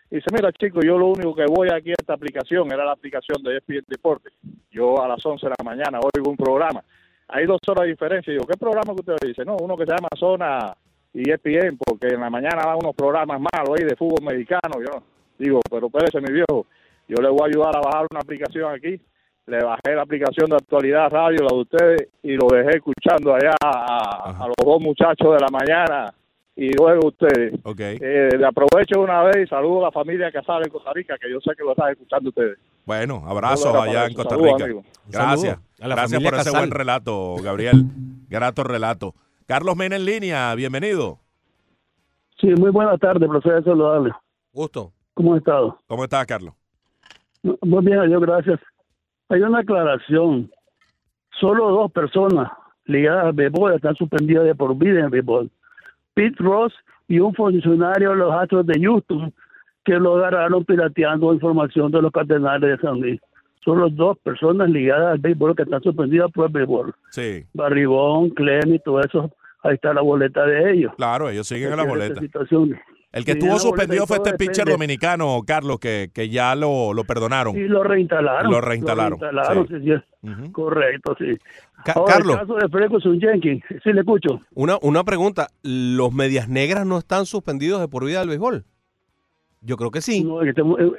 Y 0.09 0.15
dice, 0.15 0.27
mira, 0.33 0.51
chico, 0.53 0.79
yo 0.81 0.97
lo 0.97 1.07
único 1.07 1.35
que 1.35 1.45
voy 1.45 1.67
aquí 1.69 1.91
a 1.91 1.95
esta 1.99 2.13
aplicación 2.13 2.71
era 2.71 2.85
la 2.85 2.93
aplicación 2.93 3.43
de 3.43 3.57
ESPN 3.57 3.83
Deporte. 3.87 4.29
Yo 4.71 5.01
a 5.01 5.07
las 5.07 5.25
11 5.25 5.45
de 5.45 5.53
la 5.57 5.63
mañana 5.63 5.99
oigo 5.99 6.29
un 6.29 6.37
programa. 6.37 6.81
Hay 7.27 7.45
dos 7.45 7.59
horas 7.67 7.83
de 7.83 7.89
diferencia. 7.89 8.31
Y 8.31 8.35
digo, 8.35 8.47
¿qué 8.47 8.57
programa 8.57 8.93
que 8.95 9.01
usted 9.01 9.27
dice? 9.27 9.43
No, 9.43 9.57
uno 9.57 9.75
que 9.75 9.85
se 9.85 9.91
llama 9.91 10.07
Zona 10.17 10.73
y 11.13 11.29
ESPN, 11.29 11.77
porque 11.77 12.07
en 12.13 12.21
la 12.21 12.29
mañana 12.29 12.63
dan 12.65 12.77
unos 12.81 12.95
programas 12.95 13.39
malos 13.39 13.75
ahí 13.77 13.85
de 13.85 13.97
fútbol 13.97 14.23
mexicano. 14.23 14.79
Yo 14.79 15.03
digo, 15.37 15.59
pero 15.69 15.87
espérese, 15.87 16.21
mi 16.21 16.31
viejo, 16.31 16.67
yo 17.09 17.21
le 17.21 17.29
voy 17.29 17.41
a 17.41 17.45
ayudar 17.47 17.75
a 17.75 17.81
bajar 17.81 18.07
una 18.09 18.21
aplicación 18.21 18.73
aquí. 18.73 19.01
Le 19.45 19.63
bajé 19.63 19.93
la 19.93 20.03
aplicación 20.03 20.49
de 20.49 20.55
actualidad 20.55 21.09
radio, 21.09 21.39
la 21.43 21.55
de 21.55 21.61
ustedes, 21.61 22.09
y 22.23 22.33
lo 22.35 22.47
dejé 22.47 22.77
escuchando 22.77 23.33
allá 23.33 23.55
a, 23.61 24.43
a 24.43 24.47
los 24.47 24.55
dos 24.57 24.81
muchachos 24.81 25.33
de 25.33 25.39
la 25.39 25.47
mañana 25.51 26.13
y 26.57 26.73
luego 26.73 27.09
ustedes. 27.09 27.53
Ok. 27.63 27.79
Eh, 27.79 28.29
le 28.35 28.45
aprovecho 28.45 28.99
una 28.99 29.21
vez 29.23 29.45
y 29.45 29.47
saludo 29.47 29.81
a 29.81 29.83
la 29.85 29.91
familia 29.91 30.31
Casal 30.31 30.63
en 30.65 30.71
Costa 30.71 30.91
Rica, 30.91 31.15
que 31.21 31.29
yo 31.31 31.39
sé 31.39 31.51
que 31.55 31.63
lo 31.63 31.71
están 31.71 31.91
escuchando 31.91 32.29
ustedes. 32.29 32.57
Bueno, 32.83 33.23
abrazos 33.27 33.73
allá 33.75 34.07
en. 34.07 34.13
Costa 34.15 34.35
Rica. 34.35 34.65
Gracias. 35.07 35.41
saludo 35.41 35.63
a 35.81 35.87
la 35.87 35.95
Gracias 35.95 36.23
por 36.23 36.33
ese 36.33 36.43
Casal. 36.45 36.61
buen 36.61 36.71
relato, 36.71 37.35
Gabriel. 37.43 37.83
Grato 38.27 38.63
relato. 38.63 39.13
Carlos 39.45 39.77
Mena 39.77 39.95
en 39.97 40.05
línea, 40.05 40.53
bienvenido. 40.55 41.19
Sí, 42.41 42.47
muy 42.59 42.71
buenas 42.71 42.99
tardes, 42.99 43.29
profesor 43.29 43.63
saludable. 43.63 44.11
Gusto. 44.51 44.91
¿Cómo 45.13 45.35
ha 45.35 45.37
estado? 45.37 45.79
¿Cómo 45.87 46.03
estás, 46.03 46.25
Carlos? 46.25 46.53
Muy 47.43 47.85
bien, 47.85 47.99
adiós, 47.99 48.21
gracias. 48.21 48.59
Hay 49.29 49.41
una 49.41 49.59
aclaración. 49.59 50.51
Solo 51.39 51.69
dos 51.69 51.91
personas 51.91 52.51
ligadas 52.85 53.25
al 53.25 53.33
béisbol 53.33 53.75
están 53.75 53.95
suspendidas 53.95 54.45
de 54.45 54.55
por 54.55 54.75
vida 54.75 54.99
en 54.99 55.05
el 55.05 55.11
béisbol. 55.11 55.51
Pete 56.17 56.43
Ross 56.43 56.73
y 57.07 57.19
un 57.19 57.31
funcionario 57.35 58.09
de 58.09 58.15
los 58.15 58.33
Astros 58.33 58.65
de 58.65 58.81
Houston 58.81 59.31
que 59.85 59.93
lo 59.93 60.17
agarraron 60.17 60.65
pirateando 60.65 61.31
información 61.31 61.91
de 61.91 62.01
los 62.01 62.11
Cardenales 62.11 62.71
de 62.71 62.77
San 62.79 62.99
Luis. 62.99 63.21
Solo 63.63 63.87
dos 63.91 64.17
personas 64.23 64.67
ligadas 64.67 65.13
al 65.13 65.19
béisbol 65.19 65.55
que 65.55 65.61
están 65.61 65.83
suspendidas 65.83 66.31
por 66.31 66.47
el 66.47 66.53
béisbol. 66.53 66.95
Sí, 67.11 67.45
Barribón, 67.53 68.31
Clem 68.31 68.73
y 68.73 68.79
todo 68.79 68.99
eso. 69.01 69.31
Ahí 69.61 69.75
está 69.75 69.93
la 69.93 70.01
boleta 70.01 70.43
de 70.47 70.73
ellos. 70.73 70.91
claro, 70.97 71.29
ellos 71.29 71.47
siguen 71.47 71.71
en 71.71 71.77
la 71.77 71.83
boleta. 71.83 72.19
situación. 72.19 72.75
El 73.13 73.23
que 73.25 73.33
Sí, 73.33 73.39
estuvo 73.39 73.57
suspendido 73.57 74.05
fue 74.05 74.17
este 74.17 74.31
pitcher 74.33 74.65
depende. 74.65 74.71
dominicano, 74.73 75.39
Carlos, 75.47 75.79
que, 75.79 76.09
que 76.13 76.29
ya 76.29 76.53
lo, 76.55 76.93
lo 76.93 77.03
perdonaron. 77.05 77.55
Y 77.57 77.61
lo 77.67 77.83
reinstalaron. 77.83 78.51
Lo 78.51 78.59
reinstalaron, 78.61 79.19
reinstalaron, 79.19 79.67
sí. 79.69 79.73
sí, 79.79 79.85
sí. 79.85 80.29
Ujú. 80.29 80.51
Correcto, 80.51 81.15
sí. 81.17 81.37
Ca- 81.85 81.93
Ahora, 81.93 82.13
Carlos. 82.13 82.35
El 82.35 82.47
caso 82.47 82.55
de 82.55 82.69
Ferguson 82.69 83.19
Jenkins, 83.19 83.63
sí 83.83 83.93
le 83.93 84.01
escucho. 84.01 84.41
Una, 84.53 84.77
una 84.81 85.03
pregunta, 85.05 85.47
¿los 85.63 86.13
medias 86.13 86.49
negras 86.49 86.85
no 86.85 86.97
están 86.97 87.25
suspendidos 87.25 87.79
de 87.79 87.87
por 87.87 88.05
vida 88.05 88.19
del 88.19 88.29
béisbol? 88.29 88.65
Yo 89.61 89.77
creo 89.77 89.89
que 89.89 90.01
sí. 90.01 90.23
No, 90.23 90.41
en 90.41 90.49
este 90.49 90.61
eh, 90.61 90.91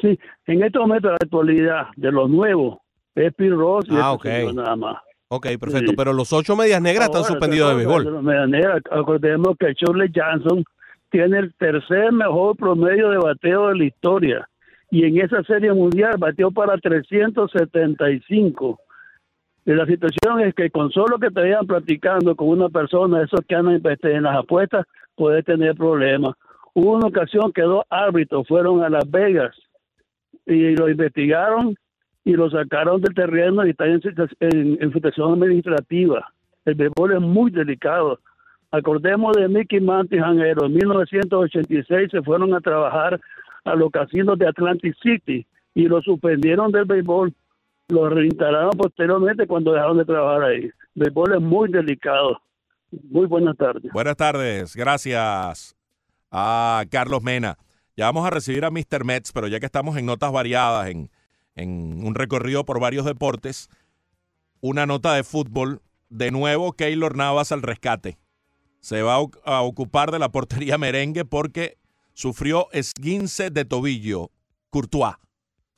sí, 0.00 0.18
en 0.46 0.62
este 0.64 0.78
momento 0.78 1.08
la 1.08 1.16
actualidad 1.20 1.86
de 1.96 2.10
los 2.12 2.28
nuevos 2.28 2.78
es 3.14 3.32
Pete 3.34 3.50
Ross 3.54 3.84
y 3.88 3.94
Ah, 3.94 4.16
este 4.16 4.52
nada 4.54 4.74
más. 4.74 4.96
Ok, 5.28 5.46
perfecto, 5.60 5.90
Sí. 5.90 5.96
pero 5.96 6.12
los 6.12 6.32
ocho 6.32 6.56
medias 6.56 6.80
negras 6.82 7.04
están 7.06 7.20
Ahora, 7.20 7.28
suspendidos 7.30 7.70
de 7.70 7.76
béisbol. 7.76 8.04
los 8.04 8.22
medias 8.22 8.48
negras, 8.48 8.82
Acordemos 8.90 9.54
que 9.58 9.72
Shirley 9.74 10.10
Johnson 10.14 10.64
tiene 11.12 11.38
el 11.38 11.54
tercer 11.54 12.10
mejor 12.10 12.56
promedio 12.56 13.10
de 13.10 13.18
bateo 13.18 13.68
de 13.68 13.76
la 13.76 13.84
historia. 13.84 14.48
Y 14.90 15.04
en 15.04 15.18
esa 15.18 15.42
serie 15.44 15.72
mundial 15.72 16.16
bateó 16.18 16.50
para 16.50 16.76
375. 16.78 18.80
Y 19.66 19.72
la 19.72 19.86
situación 19.86 20.40
es 20.40 20.54
que 20.54 20.70
con 20.70 20.90
solo 20.90 21.18
que 21.18 21.30
te 21.30 21.42
vayan 21.42 21.66
platicando 21.66 22.34
con 22.34 22.48
una 22.48 22.70
persona, 22.70 23.22
esos 23.22 23.42
que 23.46 23.54
andan 23.54 23.80
este, 23.84 24.14
en 24.14 24.22
las 24.22 24.36
apuestas, 24.36 24.86
puede 25.14 25.42
tener 25.42 25.76
problemas. 25.76 26.34
Hubo 26.72 26.96
una 26.96 27.08
ocasión 27.08 27.52
que 27.52 27.62
dos 27.62 27.84
árbitros 27.90 28.48
fueron 28.48 28.82
a 28.82 28.88
Las 28.88 29.08
Vegas 29.10 29.54
y 30.46 30.74
lo 30.74 30.88
investigaron 30.88 31.76
y 32.24 32.32
lo 32.32 32.50
sacaron 32.50 33.02
del 33.02 33.14
terreno 33.14 33.66
y 33.66 33.70
está 33.70 33.86
en, 33.86 34.00
en, 34.40 34.78
en 34.80 34.92
situación 34.94 35.34
administrativa. 35.34 36.32
El 36.64 36.74
béisbol 36.74 37.12
es 37.12 37.20
muy 37.20 37.50
delicado. 37.50 38.18
Acordemos 38.72 39.36
de 39.36 39.48
Mickey 39.48 39.80
Mantle 39.80 40.16
y 40.16 40.20
Janero. 40.20 40.64
En 40.64 40.72
1986 40.72 42.10
se 42.10 42.22
fueron 42.22 42.54
a 42.54 42.60
trabajar 42.60 43.20
a 43.64 43.74
los 43.74 43.90
casinos 43.90 44.38
de 44.38 44.48
Atlantic 44.48 44.96
City 45.02 45.46
y 45.74 45.82
lo 45.82 46.00
suspendieron 46.00 46.72
del 46.72 46.86
béisbol. 46.86 47.34
Lo 47.88 48.08
reinstalaron 48.08 48.70
posteriormente 48.70 49.46
cuando 49.46 49.72
dejaron 49.72 49.98
de 49.98 50.06
trabajar 50.06 50.44
ahí. 50.44 50.62
El 50.64 50.72
béisbol 50.94 51.34
es 51.34 51.40
muy 51.42 51.70
delicado. 51.70 52.40
Muy 53.10 53.26
buenas 53.26 53.58
tardes. 53.58 53.92
Buenas 53.92 54.16
tardes, 54.16 54.74
gracias 54.74 55.76
a 56.30 56.82
Carlos 56.90 57.22
Mena. 57.22 57.58
Ya 57.94 58.06
vamos 58.06 58.26
a 58.26 58.30
recibir 58.30 58.64
a 58.64 58.70
Mr. 58.70 59.04
Mets, 59.04 59.32
pero 59.32 59.48
ya 59.48 59.60
que 59.60 59.66
estamos 59.66 59.98
en 59.98 60.06
notas 60.06 60.32
variadas, 60.32 60.88
en, 60.88 61.10
en 61.56 62.06
un 62.06 62.14
recorrido 62.14 62.64
por 62.64 62.80
varios 62.80 63.04
deportes, 63.04 63.68
una 64.62 64.86
nota 64.86 65.12
de 65.12 65.24
fútbol. 65.24 65.82
De 66.08 66.30
nuevo, 66.30 66.72
Keylor 66.72 67.16
Navas 67.16 67.52
al 67.52 67.62
rescate. 67.62 68.18
Se 68.82 69.00
va 69.00 69.14
a 69.14 69.20
oc- 69.20 69.40
a 69.44 69.62
ocupar 69.62 70.10
de 70.10 70.18
la 70.18 70.30
portería 70.30 70.76
merengue 70.76 71.24
porque 71.24 71.78
sufrió 72.12 72.68
esguince 72.72 73.48
de 73.50 73.64
tobillo, 73.64 74.30
Courtois, 74.68 75.14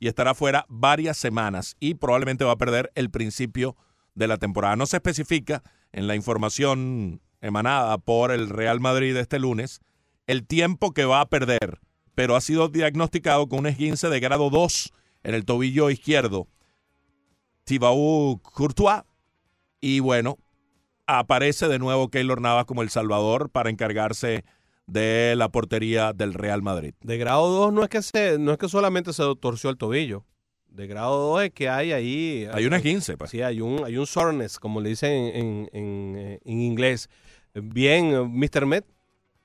y 0.00 0.08
estará 0.08 0.34
fuera 0.34 0.66
varias 0.68 1.16
semanas 1.16 1.76
y 1.78 1.94
probablemente 1.94 2.44
va 2.44 2.52
a 2.52 2.56
perder 2.58 2.90
el 2.96 3.10
principio 3.10 3.76
de 4.16 4.26
la 4.26 4.38
temporada. 4.38 4.74
No 4.74 4.86
se 4.86 4.96
especifica 4.96 5.62
en 5.92 6.06
la 6.08 6.16
información 6.16 7.20
emanada 7.40 7.98
por 7.98 8.32
el 8.32 8.48
Real 8.48 8.80
Madrid 8.80 9.16
este 9.16 9.38
lunes 9.38 9.80
el 10.26 10.46
tiempo 10.46 10.92
que 10.92 11.04
va 11.04 11.20
a 11.20 11.28
perder, 11.28 11.80
pero 12.14 12.34
ha 12.36 12.40
sido 12.40 12.68
diagnosticado 12.68 13.46
con 13.48 13.60
un 13.60 13.66
esguince 13.66 14.08
de 14.08 14.18
grado 14.20 14.48
2 14.48 14.92
en 15.22 15.34
el 15.34 15.44
tobillo 15.44 15.90
izquierdo. 15.90 16.48
Thibaut 17.64 18.40
Courtois 18.42 19.02
y 19.80 20.00
bueno, 20.00 20.38
aparece 21.06 21.68
de 21.68 21.78
nuevo 21.78 22.08
Keylor 22.08 22.40
Navas 22.40 22.64
como 22.64 22.82
el 22.82 22.90
salvador 22.90 23.50
para 23.50 23.70
encargarse 23.70 24.44
de 24.86 25.34
la 25.36 25.48
portería 25.48 26.12
del 26.12 26.34
Real 26.34 26.62
Madrid. 26.62 26.94
De 27.00 27.16
grado 27.18 27.48
2 27.48 27.72
no 27.72 27.82
es 27.82 27.88
que 27.88 28.02
se, 28.02 28.38
no 28.38 28.52
es 28.52 28.58
que 28.58 28.68
solamente 28.68 29.12
se 29.12 29.22
torció 29.40 29.70
el 29.70 29.76
tobillo. 29.78 30.24
De 30.68 30.86
grado 30.86 31.32
2 31.34 31.44
es 31.44 31.50
que 31.52 31.68
hay 31.68 31.92
ahí. 31.92 32.48
Hay 32.52 32.66
un 32.66 32.74
esguince, 32.74 33.16
pues. 33.16 33.30
Sí, 33.30 33.40
hay 33.42 33.60
un, 33.60 33.84
hay 33.84 33.96
un 33.96 34.06
soreness, 34.06 34.58
como 34.58 34.80
le 34.80 34.90
dicen 34.90 35.10
en, 35.12 35.34
en- 35.34 35.70
en, 35.72 36.16
eh, 36.18 36.40
inglés. 36.44 37.08
Bien, 37.54 38.06
eh, 38.12 38.20
Mr. 38.28 38.66
Met. 38.66 38.84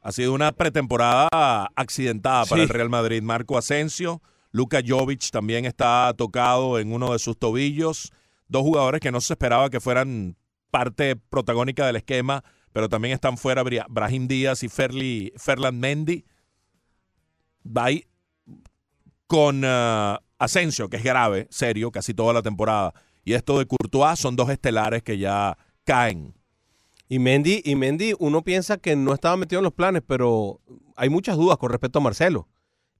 Ha 0.02 0.11
sido 0.11 0.34
una 0.34 0.52
pretemporada 0.53 1.69
accidentada 1.76 2.45
para 2.45 2.61
el 2.64 2.69
Real 2.69 2.90
Madrid. 2.90 3.22
Marco 3.22 3.57
Asensio, 3.57 4.22
Luka 4.52 4.80
Jovic 4.86 5.30
también 5.30 5.65
está 5.65 6.14
tocado 6.18 6.80
en 6.80 6.94
uno 6.94 7.11
de 7.11 7.19
sus 7.19 7.38
tobillos. 7.38 8.11
Dos 8.48 8.64
jugadores 8.64 9.02
que 9.02 9.11
no 9.11 9.19
se 9.22 9.34
esperaba 9.34 9.69
que 9.69 9.80
fueran 9.81 10.36
parte 10.72 11.16
protagónica 11.16 11.86
del 11.86 11.96
esquema, 11.98 12.44
pero 12.72 12.90
también 12.90 13.14
están 13.14 13.38
fuera 13.38 13.64
Brahim 13.64 14.28
Díaz 14.28 14.64
y 14.64 14.70
Ferli, 14.70 15.34
Ferland 15.38 15.80
Mendy. 15.80 16.26
Va 17.66 17.86
ahí 17.86 18.06
con 19.28 19.64
ah, 19.66 20.22
Asensio, 20.38 20.90
que 20.90 20.98
es 20.98 21.04
grave, 21.04 21.48
serio, 21.50 21.91
casi 21.91 22.14
toda 22.14 22.34
la 22.34 22.41
temporada. 22.41 22.94
Y 23.24 23.34
esto 23.34 23.60
de 23.60 23.66
Courtois 23.66 24.20
son 24.20 24.36
dos 24.36 24.50
estelares 24.50 25.04
que 25.04 25.18
ya 25.18 25.58
caen. 25.84 26.34
Y 27.08 27.20
Mendy, 27.20 27.62
y 27.66 27.76
Mendy, 27.76 28.14
uno 28.20 28.44
piensa 28.44 28.78
que 28.78 28.96
no 28.96 29.14
estaba 29.14 29.36
metido 29.36 29.60
en 29.60 29.64
los 29.64 29.74
planes, 29.74 30.04
pero 30.06 30.62
hay 30.96 31.10
muchas 31.10 31.38
dudas 31.38 31.58
con 31.58 31.72
respecto 31.72 32.00
a 32.00 32.02
Marcelo 32.04 32.48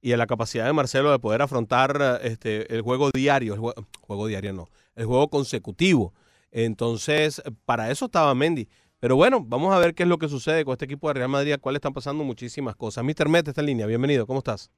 y 0.02 0.12
a 0.12 0.16
la 0.16 0.26
capacidad 0.26 0.66
de 0.66 0.72
Marcelo 0.72 1.10
de 1.12 1.18
poder 1.18 1.42
afrontar 1.42 1.98
eh, 2.00 2.28
este, 2.28 2.74
el 2.74 2.82
juego 2.82 3.10
diario, 3.12 3.54
el 3.54 3.60
jue- 3.60 3.86
juego 4.00 4.26
diario 4.26 4.52
no, 4.52 4.68
el 4.96 5.06
juego 5.06 5.28
consecutivo. 5.30 6.12
Entonces, 6.50 7.42
para 7.64 7.90
eso 7.90 8.06
estaba 8.06 8.34
Mendy. 8.34 8.68
Pero 9.00 9.16
bueno, 9.16 9.42
vamos 9.42 9.74
a 9.74 9.78
ver 9.78 9.94
qué 9.94 10.02
es 10.02 10.08
lo 10.08 10.18
que 10.18 10.28
sucede 10.28 10.64
con 10.64 10.72
este 10.72 10.84
equipo 10.84 11.08
de 11.08 11.14
Real 11.14 11.30
Madrid, 11.30 11.54
al 11.62 11.76
están 11.76 11.94
pasando 11.94 12.22
muchísimas 12.22 12.76
cosas. 12.76 13.02
Mr. 13.02 13.28
Met 13.28 13.48
está 13.48 13.62
en 13.62 13.68
línea, 13.68 13.86
bienvenido, 13.86 14.26
¿cómo 14.26 14.40
estás? 14.40 14.70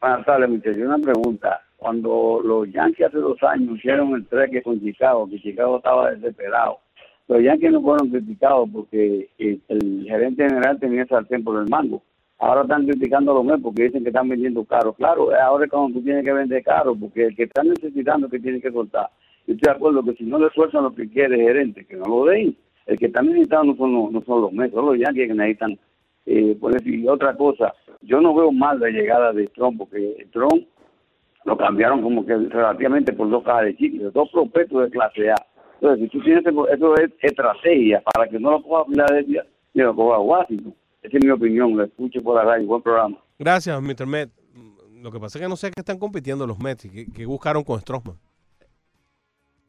Buenas 0.00 0.26
tardes, 0.26 0.48
muchachos. 0.48 0.78
Una 0.78 0.98
pregunta. 0.98 1.60
Cuando 1.76 2.40
los 2.42 2.70
Yankees 2.72 3.06
hace 3.06 3.18
dos 3.18 3.40
años 3.42 3.78
hicieron 3.78 4.14
el 4.14 4.26
treque 4.26 4.62
con 4.62 4.80
Chicago, 4.80 5.28
que 5.30 5.40
Chicago 5.40 5.76
estaba 5.76 6.10
desesperado, 6.10 6.80
los 7.28 7.42
Yankees 7.42 7.70
no 7.70 7.80
fueron 7.80 8.10
criticados 8.10 8.68
porque 8.72 9.30
eh, 9.38 9.58
el 9.68 10.04
gerente 10.08 10.48
general 10.48 10.80
tenía 10.80 11.06
sartén 11.06 11.44
por 11.44 11.62
el 11.62 11.68
mango. 11.68 12.02
Ahora 12.38 12.62
están 12.62 12.86
criticando 12.86 13.30
a 13.30 13.34
los 13.34 13.44
Mets 13.44 13.62
porque 13.62 13.84
dicen 13.84 14.02
que 14.02 14.08
están 14.08 14.28
vendiendo 14.28 14.64
caro. 14.64 14.94
Claro, 14.94 15.28
ahora 15.40 15.66
es 15.66 15.70
cuando 15.70 15.98
tú 15.98 16.02
tienes 16.04 16.24
que 16.24 16.32
vender 16.32 16.62
caro, 16.64 16.96
porque 16.96 17.26
el 17.26 17.36
que 17.36 17.44
está 17.44 17.62
necesitando 17.62 18.28
que 18.28 18.40
tiene 18.40 18.60
que 18.60 18.72
cortar. 18.72 19.10
Yo 19.50 19.56
estoy 19.56 19.72
de 19.72 19.76
acuerdo 19.76 20.04
que 20.04 20.14
si 20.14 20.22
no 20.22 20.38
le 20.38 20.46
esfuerzan 20.46 20.84
lo 20.84 20.94
que 20.94 21.10
quiere 21.10 21.34
el 21.34 21.40
gerente, 21.40 21.84
que 21.84 21.96
no 21.96 22.04
lo 22.04 22.24
den. 22.26 22.56
El 22.86 22.96
que 22.96 23.06
está 23.06 23.20
necesitando 23.20 23.72
no 23.72 23.76
son 23.76 23.92
los, 23.92 24.12
no 24.12 24.22
son 24.22 24.42
los 24.42 24.52
Mets, 24.52 24.72
son 24.72 24.86
los 24.86 24.96
Yankees 24.96 25.26
que 25.26 25.34
necesitan. 25.34 25.76
Eh, 26.24 26.56
por 26.60 26.72
decir, 26.72 27.10
otra 27.10 27.36
cosa, 27.36 27.74
yo 28.00 28.20
no 28.20 28.32
veo 28.32 28.52
mal 28.52 28.78
la 28.78 28.90
llegada 28.90 29.32
de 29.32 29.48
Trump, 29.48 29.78
porque 29.78 30.24
Trump 30.32 30.68
lo 31.44 31.56
cambiaron 31.56 32.00
como 32.00 32.24
que 32.24 32.36
relativamente 32.36 33.12
por 33.12 33.28
dos 33.28 33.42
cajas 33.42 33.64
de 33.64 33.76
chicles, 33.76 34.12
dos 34.12 34.30
prospectos 34.30 34.84
de 34.84 34.90
clase 34.90 35.30
A. 35.32 35.46
Entonces, 35.80 36.04
si 36.04 36.16
tú 36.16 36.22
tienes 36.22 36.44
eso 36.46 36.94
es 36.94 37.10
estrategia 37.20 38.00
para 38.02 38.30
que 38.30 38.38
no 38.38 38.52
lo 38.52 38.62
coja 38.62 38.84
Filadelfia 38.84 39.44
ni 39.74 39.82
lo 39.82 39.96
coja 39.96 40.20
Washington. 40.20 40.74
Esa 41.02 41.18
es 41.18 41.24
mi 41.24 41.30
opinión, 41.32 41.76
lo 41.76 41.82
escucho 41.82 42.22
por 42.22 42.36
la 42.36 42.44
radio, 42.44 42.68
buen 42.68 42.82
programa. 42.82 43.18
Gracias, 43.36 43.82
Mr. 43.82 44.06
Met. 44.06 44.30
Lo 45.02 45.10
que 45.10 45.18
pasa 45.18 45.38
es 45.38 45.42
que 45.42 45.48
no 45.48 45.56
sé 45.56 45.72
qué 45.72 45.80
están 45.80 45.98
compitiendo 45.98 46.46
los 46.46 46.60
Mets 46.60 46.84
y 46.84 47.10
qué, 47.10 47.26
buscaron 47.26 47.64
con 47.64 47.80
Stroman. 47.80 48.16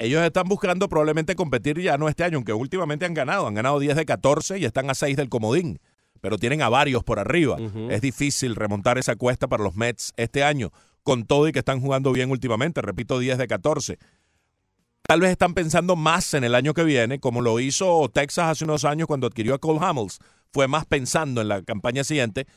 Ellos 0.01 0.23
están 0.23 0.47
buscando 0.47 0.89
probablemente 0.89 1.35
competir 1.35 1.79
ya 1.79 1.95
no 1.95 2.09
este 2.09 2.23
año, 2.23 2.37
aunque 2.37 2.53
últimamente 2.53 3.05
han 3.05 3.13
ganado. 3.13 3.45
Han 3.45 3.53
ganado 3.53 3.77
10 3.77 3.95
de 3.95 4.05
14 4.07 4.57
y 4.57 4.65
están 4.65 4.89
a 4.89 4.95
6 4.95 5.15
del 5.15 5.29
comodín. 5.29 5.79
Pero 6.21 6.39
tienen 6.39 6.63
a 6.63 6.69
varios 6.69 7.03
por 7.03 7.19
arriba. 7.19 7.57
Es 7.91 8.01
difícil 8.01 8.55
remontar 8.55 8.97
esa 8.97 9.15
cuesta 9.15 9.47
para 9.47 9.63
los 9.63 9.75
Mets 9.75 10.11
este 10.17 10.43
año, 10.43 10.71
con 11.03 11.25
todo 11.25 11.47
y 11.47 11.51
que 11.51 11.59
están 11.59 11.81
jugando 11.81 12.11
bien 12.13 12.31
últimamente. 12.31 12.81
Repito, 12.81 13.19
10 13.19 13.37
de 13.37 13.47
14. 13.47 13.99
Tal 15.03 15.21
vez 15.21 15.29
están 15.29 15.53
pensando 15.53 15.95
más 15.95 16.33
en 16.33 16.45
el 16.45 16.55
año 16.55 16.73
que 16.73 16.83
viene, 16.83 17.19
como 17.19 17.41
lo 17.41 17.59
hizo 17.59 18.09
Texas 18.11 18.45
hace 18.49 18.63
unos 18.63 18.85
años 18.85 19.07
cuando 19.07 19.27
adquirió 19.27 19.53
a 19.53 19.59
Cole 19.59 19.79
Hamels. 19.83 20.17
Fue 20.51 20.67
más 20.67 20.87
pensando 20.87 21.41
en 21.41 21.47
la 21.47 21.61
campaña 21.61 22.03
siguiente 22.03 22.47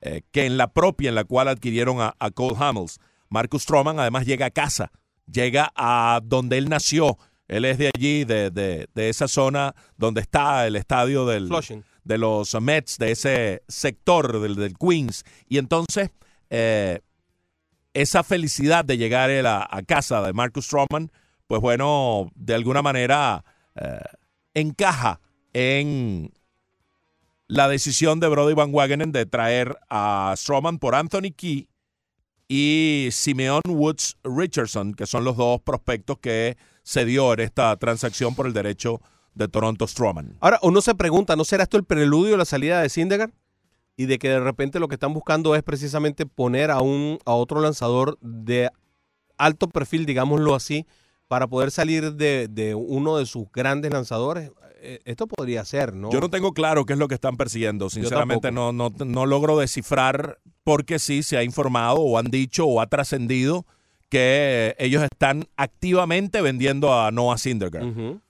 eh, 0.00 0.22
que 0.32 0.46
en 0.46 0.56
la 0.56 0.72
propia 0.72 1.10
en 1.10 1.14
la 1.14 1.22
cual 1.22 1.46
adquirieron 1.46 2.00
a, 2.00 2.16
a 2.18 2.32
Cole 2.32 2.56
Hamels. 2.58 2.98
Marcus 3.28 3.62
Stroman 3.62 4.00
además 4.00 4.26
llega 4.26 4.46
a 4.46 4.50
casa, 4.50 4.90
llega 5.30 5.72
a 5.74 6.20
donde 6.24 6.58
él 6.58 6.68
nació. 6.68 7.18
Él 7.48 7.64
es 7.64 7.78
de 7.78 7.90
allí, 7.94 8.24
de, 8.24 8.50
de- 8.50 8.88
de 8.94 9.08
esa 9.08 9.26
zona 9.28 9.74
donde 9.96 10.20
está 10.20 10.66
el 10.66 10.76
estadio 10.76 11.24
del, 11.26 11.48
Flushing. 11.48 11.82
de 12.04 12.18
los 12.18 12.54
Mets, 12.60 12.98
de 12.98 13.12
ese 13.12 13.62
sector 13.68 14.40
del, 14.40 14.54
del 14.56 14.76
Queens. 14.76 15.24
Y 15.48 15.58
entonces, 15.58 16.10
eh, 16.50 17.00
esa 17.94 18.22
felicidad 18.22 18.84
de 18.84 18.98
llegar 18.98 19.30
él 19.30 19.46
a, 19.46 19.66
a 19.70 19.82
casa 19.82 20.20
de 20.22 20.32
Marcus 20.34 20.66
Stroman, 20.66 21.10
pues 21.46 21.60
bueno, 21.62 22.30
de 22.34 22.54
alguna 22.54 22.82
manera 22.82 23.44
eh, 23.76 23.98
encaja 24.54 25.20
en 25.54 26.30
la 27.46 27.66
decisión 27.68 28.20
de 28.20 28.28
Brody 28.28 28.52
Van 28.52 28.74
Wagenen 28.74 29.10
de 29.10 29.24
traer 29.24 29.78
a 29.88 30.34
Stroman 30.36 30.78
por 30.78 30.94
Anthony 30.94 31.32
Key 31.34 31.68
y 32.48 33.08
Simeon 33.12 33.60
Woods 33.68 34.16
Richardson, 34.24 34.94
que 34.94 35.06
son 35.06 35.22
los 35.24 35.36
dos 35.36 35.60
prospectos 35.60 36.18
que 36.18 36.56
se 36.82 37.04
dio 37.04 37.34
en 37.34 37.40
esta 37.40 37.76
transacción 37.76 38.34
por 38.34 38.46
el 38.46 38.54
derecho 38.54 39.02
de 39.34 39.46
Toronto 39.46 39.86
Stroman. 39.86 40.36
Ahora, 40.40 40.58
uno 40.62 40.80
se 40.80 40.94
pregunta, 40.94 41.36
¿no 41.36 41.44
será 41.44 41.64
esto 41.64 41.76
el 41.76 41.84
preludio 41.84 42.32
de 42.32 42.38
la 42.38 42.44
salida 42.46 42.80
de 42.80 42.88
Syndergaard? 42.88 43.32
Y 43.96 44.06
de 44.06 44.18
que 44.18 44.28
de 44.28 44.40
repente 44.40 44.78
lo 44.78 44.88
que 44.88 44.94
están 44.94 45.12
buscando 45.12 45.54
es 45.54 45.62
precisamente 45.62 46.24
poner 46.24 46.70
a, 46.70 46.80
un, 46.80 47.18
a 47.24 47.32
otro 47.32 47.60
lanzador 47.60 48.16
de 48.20 48.70
alto 49.36 49.68
perfil, 49.68 50.06
digámoslo 50.06 50.54
así, 50.54 50.86
para 51.26 51.46
poder 51.48 51.70
salir 51.70 52.14
de, 52.14 52.48
de 52.48 52.74
uno 52.74 53.18
de 53.18 53.26
sus 53.26 53.50
grandes 53.52 53.92
lanzadores. 53.92 54.50
Eh, 54.80 55.00
Esto 55.04 55.26
podría 55.26 55.64
ser, 55.64 55.94
¿no? 55.94 56.10
Yo 56.10 56.20
no 56.20 56.30
tengo 56.30 56.52
claro 56.52 56.86
qué 56.86 56.92
es 56.92 56.98
lo 56.98 57.08
que 57.08 57.14
están 57.14 57.36
persiguiendo. 57.36 57.90
Sinceramente, 57.90 58.50
no, 58.52 58.72
no, 58.72 58.90
no 58.90 59.26
logro 59.26 59.58
descifrar 59.58 60.38
porque 60.64 60.98
sí 60.98 61.22
se 61.22 61.36
ha 61.36 61.42
informado 61.42 61.98
o 61.98 62.18
han 62.18 62.26
dicho 62.26 62.66
o 62.66 62.80
ha 62.80 62.86
trascendido 62.86 63.66
que 64.08 64.74
ellos 64.78 65.02
están 65.02 65.46
activamente 65.56 66.40
vendiendo 66.40 66.98
a 66.98 67.10
Noah 67.10 67.38
Syndergaard. 67.38 67.86
Ujú. 67.86 68.20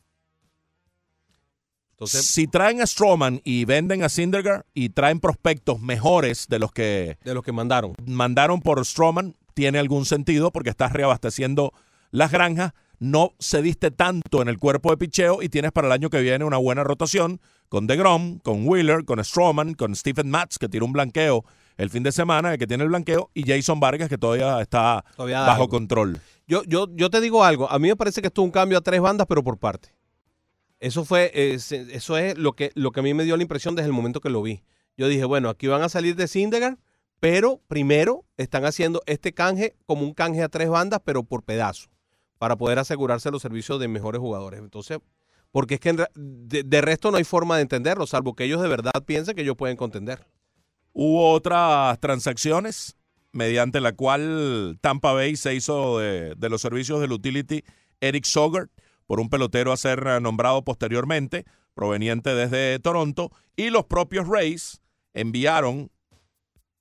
Entonces, 1.92 2.26
si 2.26 2.46
traen 2.46 2.80
a 2.80 2.86
Stroman 2.86 3.40
y 3.42 3.64
venden 3.64 4.04
a 4.04 4.08
Syndergaard 4.08 4.64
y 4.72 4.90
traen 4.90 5.18
prospectos 5.18 5.80
mejores 5.80 6.46
de 6.48 6.60
los 6.60 6.70
que 6.70 7.18
de 7.24 7.34
los 7.34 7.42
que 7.42 7.50
mandaron. 7.50 7.94
mandaron 8.06 8.60
por 8.60 8.84
Stroman, 8.84 9.34
tiene 9.54 9.80
algún 9.80 10.04
sentido 10.04 10.52
porque 10.52 10.70
estás 10.70 10.92
reabasteciendo 10.92 11.72
las 12.12 12.30
granjas. 12.30 12.72
No 13.00 13.32
cediste 13.40 13.90
tanto 13.90 14.42
en 14.42 14.48
el 14.48 14.58
cuerpo 14.58 14.90
de 14.90 14.96
picheo 14.96 15.42
y 15.42 15.48
tienes 15.48 15.72
para 15.72 15.86
el 15.86 15.92
año 15.92 16.10
que 16.10 16.20
viene 16.20 16.44
una 16.44 16.56
buena 16.56 16.82
rotación 16.84 17.40
con 17.68 17.86
DeGrom, 17.86 18.38
con 18.40 18.66
Wheeler, 18.66 19.04
con 19.04 19.22
Stroman, 19.24 19.74
con 19.74 19.94
Stephen 19.94 20.30
Matz, 20.30 20.58
que 20.58 20.68
tiró 20.68 20.84
un 20.86 20.92
blanqueo 20.92 21.44
el 21.76 21.90
fin 21.90 22.02
de 22.02 22.10
semana, 22.10 22.52
el 22.52 22.58
que 22.58 22.66
tiene 22.66 22.82
el 22.82 22.88
blanqueo, 22.88 23.30
y 23.34 23.44
Jason 23.46 23.78
Vargas, 23.78 24.08
que 24.08 24.18
todavía 24.18 24.60
está 24.60 25.04
Todavía 25.14 25.40
bajo 25.42 25.62
algo. 25.62 25.68
control. 25.68 26.20
Yo, 26.48 26.64
yo, 26.64 26.88
yo 26.96 27.08
te 27.10 27.20
digo 27.20 27.44
algo, 27.44 27.70
a 27.70 27.78
mí 27.78 27.88
me 27.88 27.94
parece 27.94 28.20
que 28.20 28.26
esto 28.28 28.42
es 28.42 28.46
un 28.46 28.50
cambio 28.50 28.78
a 28.78 28.80
tres 28.80 29.00
bandas, 29.00 29.26
pero 29.28 29.44
por 29.44 29.58
parte. 29.58 29.90
Eso 30.80 31.04
fue, 31.04 31.30
eh, 31.34 31.54
eso 31.54 32.18
es 32.18 32.38
lo 32.38 32.54
que, 32.54 32.72
lo 32.74 32.90
que 32.90 33.00
a 33.00 33.02
mí 33.02 33.14
me 33.14 33.24
dio 33.24 33.36
la 33.36 33.42
impresión 33.42 33.74
desde 33.76 33.86
el 33.88 33.92
momento 33.92 34.20
que 34.20 34.30
lo 34.30 34.42
vi. 34.42 34.62
Yo 34.96 35.06
dije, 35.08 35.24
bueno, 35.24 35.48
aquí 35.48 35.66
van 35.68 35.82
a 35.82 35.88
salir 35.88 36.16
de 36.16 36.26
Syndergaard, 36.26 36.78
pero 37.20 37.60
primero 37.68 38.24
están 38.36 38.64
haciendo 38.64 39.02
este 39.06 39.32
canje 39.32 39.76
como 39.86 40.02
un 40.02 40.14
canje 40.14 40.42
a 40.42 40.48
tres 40.48 40.68
bandas, 40.68 41.00
pero 41.04 41.22
por 41.22 41.42
pedazo, 41.44 41.90
para 42.38 42.56
poder 42.56 42.78
asegurarse 42.78 43.30
los 43.30 43.42
servicios 43.42 43.78
de 43.80 43.88
mejores 43.88 44.20
jugadores. 44.20 44.60
Entonces, 44.60 44.98
porque 45.50 45.74
es 45.74 45.80
que 45.80 45.92
de, 45.92 46.62
de 46.62 46.80
resto 46.80 47.10
no 47.10 47.16
hay 47.16 47.24
forma 47.24 47.56
de 47.56 47.62
entenderlo, 47.62 48.06
salvo 48.06 48.34
que 48.34 48.44
ellos 48.44 48.62
de 48.62 48.68
verdad 48.68 48.92
piensen 49.06 49.34
que 49.34 49.42
ellos 49.42 49.56
pueden 49.56 49.76
contender. 49.76 50.26
Hubo 50.92 51.32
otras 51.32 51.98
transacciones 52.00 52.98
mediante 53.32 53.80
la 53.80 53.92
cual 53.92 54.78
Tampa 54.80 55.12
Bay 55.12 55.36
se 55.36 55.54
hizo 55.54 55.98
de, 55.98 56.34
los 56.48 56.60
servicios 56.60 57.00
del 57.00 57.12
utility 57.12 57.64
Eric 58.00 58.24
Sogert 58.24 58.70
por 59.06 59.20
un 59.20 59.28
pelotero 59.28 59.72
a 59.72 59.76
ser 59.76 60.20
nombrado 60.20 60.64
posteriormente, 60.64 61.44
proveniente 61.74 62.34
desde 62.34 62.78
Toronto, 62.78 63.30
y 63.56 63.70
los 63.70 63.84
propios 63.84 64.28
Rays 64.28 64.80
enviaron 65.14 65.90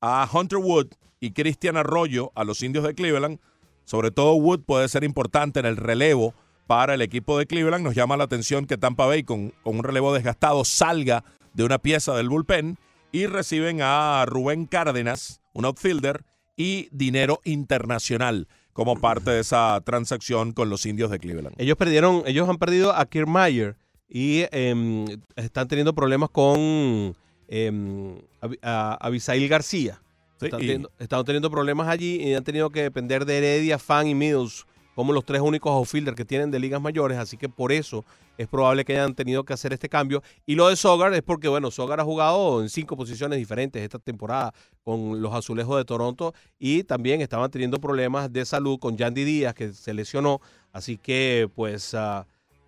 a 0.02 0.30
Hunter 0.32 0.60
Wood 0.60 0.88
y 1.20 1.32
Cristian 1.32 1.78
Arroyo 1.78 2.32
a 2.36 2.44
los 2.44 2.62
indios 2.62 2.84
de 2.84 2.94
Cleveland. 2.94 3.40
Sobre 3.88 4.12
todo 4.12 4.34
Wood 4.36 4.64
puede 4.66 4.90
ser 4.90 5.06
importante 5.06 5.62
en 5.62 5.66
el 5.66 5.78
relevo 5.78 6.34
para 6.68 6.94
el 6.94 7.02
equipo 7.02 7.40
de 7.40 7.46
Cleveland. 7.48 7.86
Nos 7.86 7.96
llama 7.96 8.18
la 8.18 8.26
atención 8.26 8.66
que 8.66 8.78
Tampa 8.78 9.06
Bay 9.06 9.24
con, 9.24 9.54
un 9.64 9.82
relevo 9.82 10.14
desgastado 10.14 10.66
salga 10.66 11.24
de 11.54 11.64
una 11.64 11.78
pieza 11.80 12.14
del 12.14 12.28
bullpen 12.28 12.78
y 13.14 13.28
reciben 13.28 13.80
a 13.82 14.26
Rubén 14.28 14.66
Cárdenas, 14.66 15.40
un 15.54 15.64
outfielder, 15.64 16.26
y 16.58 16.90
dinero 16.92 17.40
internacional 17.46 18.50
como 18.74 19.00
parte 19.00 19.32
de 19.32 19.40
esa 19.40 19.80
transacción 19.86 20.52
con 20.52 20.70
los 20.70 20.86
indios 20.86 21.10
de 21.10 21.20
Cleveland. 21.20 21.56
Ellos 21.58 21.78
perdieron, 21.78 22.24
ellos 22.26 22.50
han 22.50 22.58
perdido 22.58 22.94
a 22.94 23.06
Kiermaier 23.06 23.78
y 24.10 24.44
em, 24.52 25.06
están 25.38 25.70
teniendo 25.70 25.96
problemas 25.96 26.30
con 26.30 27.16
a- 28.62 28.98
Abisail 29.00 29.48
García. 29.48 30.02
Sí, 30.40 30.46
están, 30.46 30.62
y- 30.62 30.66
teniendo, 30.68 30.92
están 31.00 31.26
teniendo 31.26 31.50
problemas 31.52 31.88
allí 31.88 32.16
y 32.22 32.34
han 32.34 32.44
tenido 32.44 32.70
que 32.70 32.84
depender 32.84 33.26
de 33.26 33.38
Heredia, 33.38 33.78
Fan 33.80 34.08
y 34.08 34.16
Mills 34.16 34.66
como 34.96 35.14
los 35.14 35.26
tres 35.26 35.42
únicos 35.42 35.72
outfielders 35.72 36.18
que 36.18 36.26
tienen 36.26 36.50
de 36.50 36.58
ligas 36.58 36.82
mayores, 36.82 37.20
así 37.20 37.38
que 37.38 37.48
por 37.50 37.72
eso 37.72 38.04
es 38.36 38.48
probable 38.48 38.84
que 38.84 38.94
hayan 38.94 39.14
tenido 39.14 39.44
que 39.44 39.54
hacer 39.54 39.72
este 39.72 39.90
cambio. 39.90 40.24
Y 40.48 40.56
lo 40.56 40.70
de 40.70 40.76
Sogar 40.76 41.14
es 41.14 41.22
porque, 41.22 41.48
bueno, 41.48 41.70
Sogar 41.70 42.00
ha 42.00 42.04
jugado 42.04 42.64
en 42.64 42.70
cinco 42.70 42.98
posiciones 42.98 43.38
diferentes 43.38 43.80
esta 43.84 44.00
temporada 44.00 44.56
con 44.84 45.22
los 45.22 45.36
azulejos 45.36 45.78
de 45.78 45.86
Toronto 45.86 46.34
y 46.58 46.84
también 46.84 47.22
estaban 47.22 47.52
teniendo 47.52 47.80
problemas 47.80 48.34
de 48.34 48.44
salud 48.44 48.80
con 48.80 48.98
Yandy 48.98 49.24
Díaz, 49.24 49.54
que 49.54 49.72
se 49.72 49.94
lesionó. 49.94 50.42
Así 50.72 50.98
que, 50.98 51.48
pues, 51.54 51.94
ah, 51.94 52.26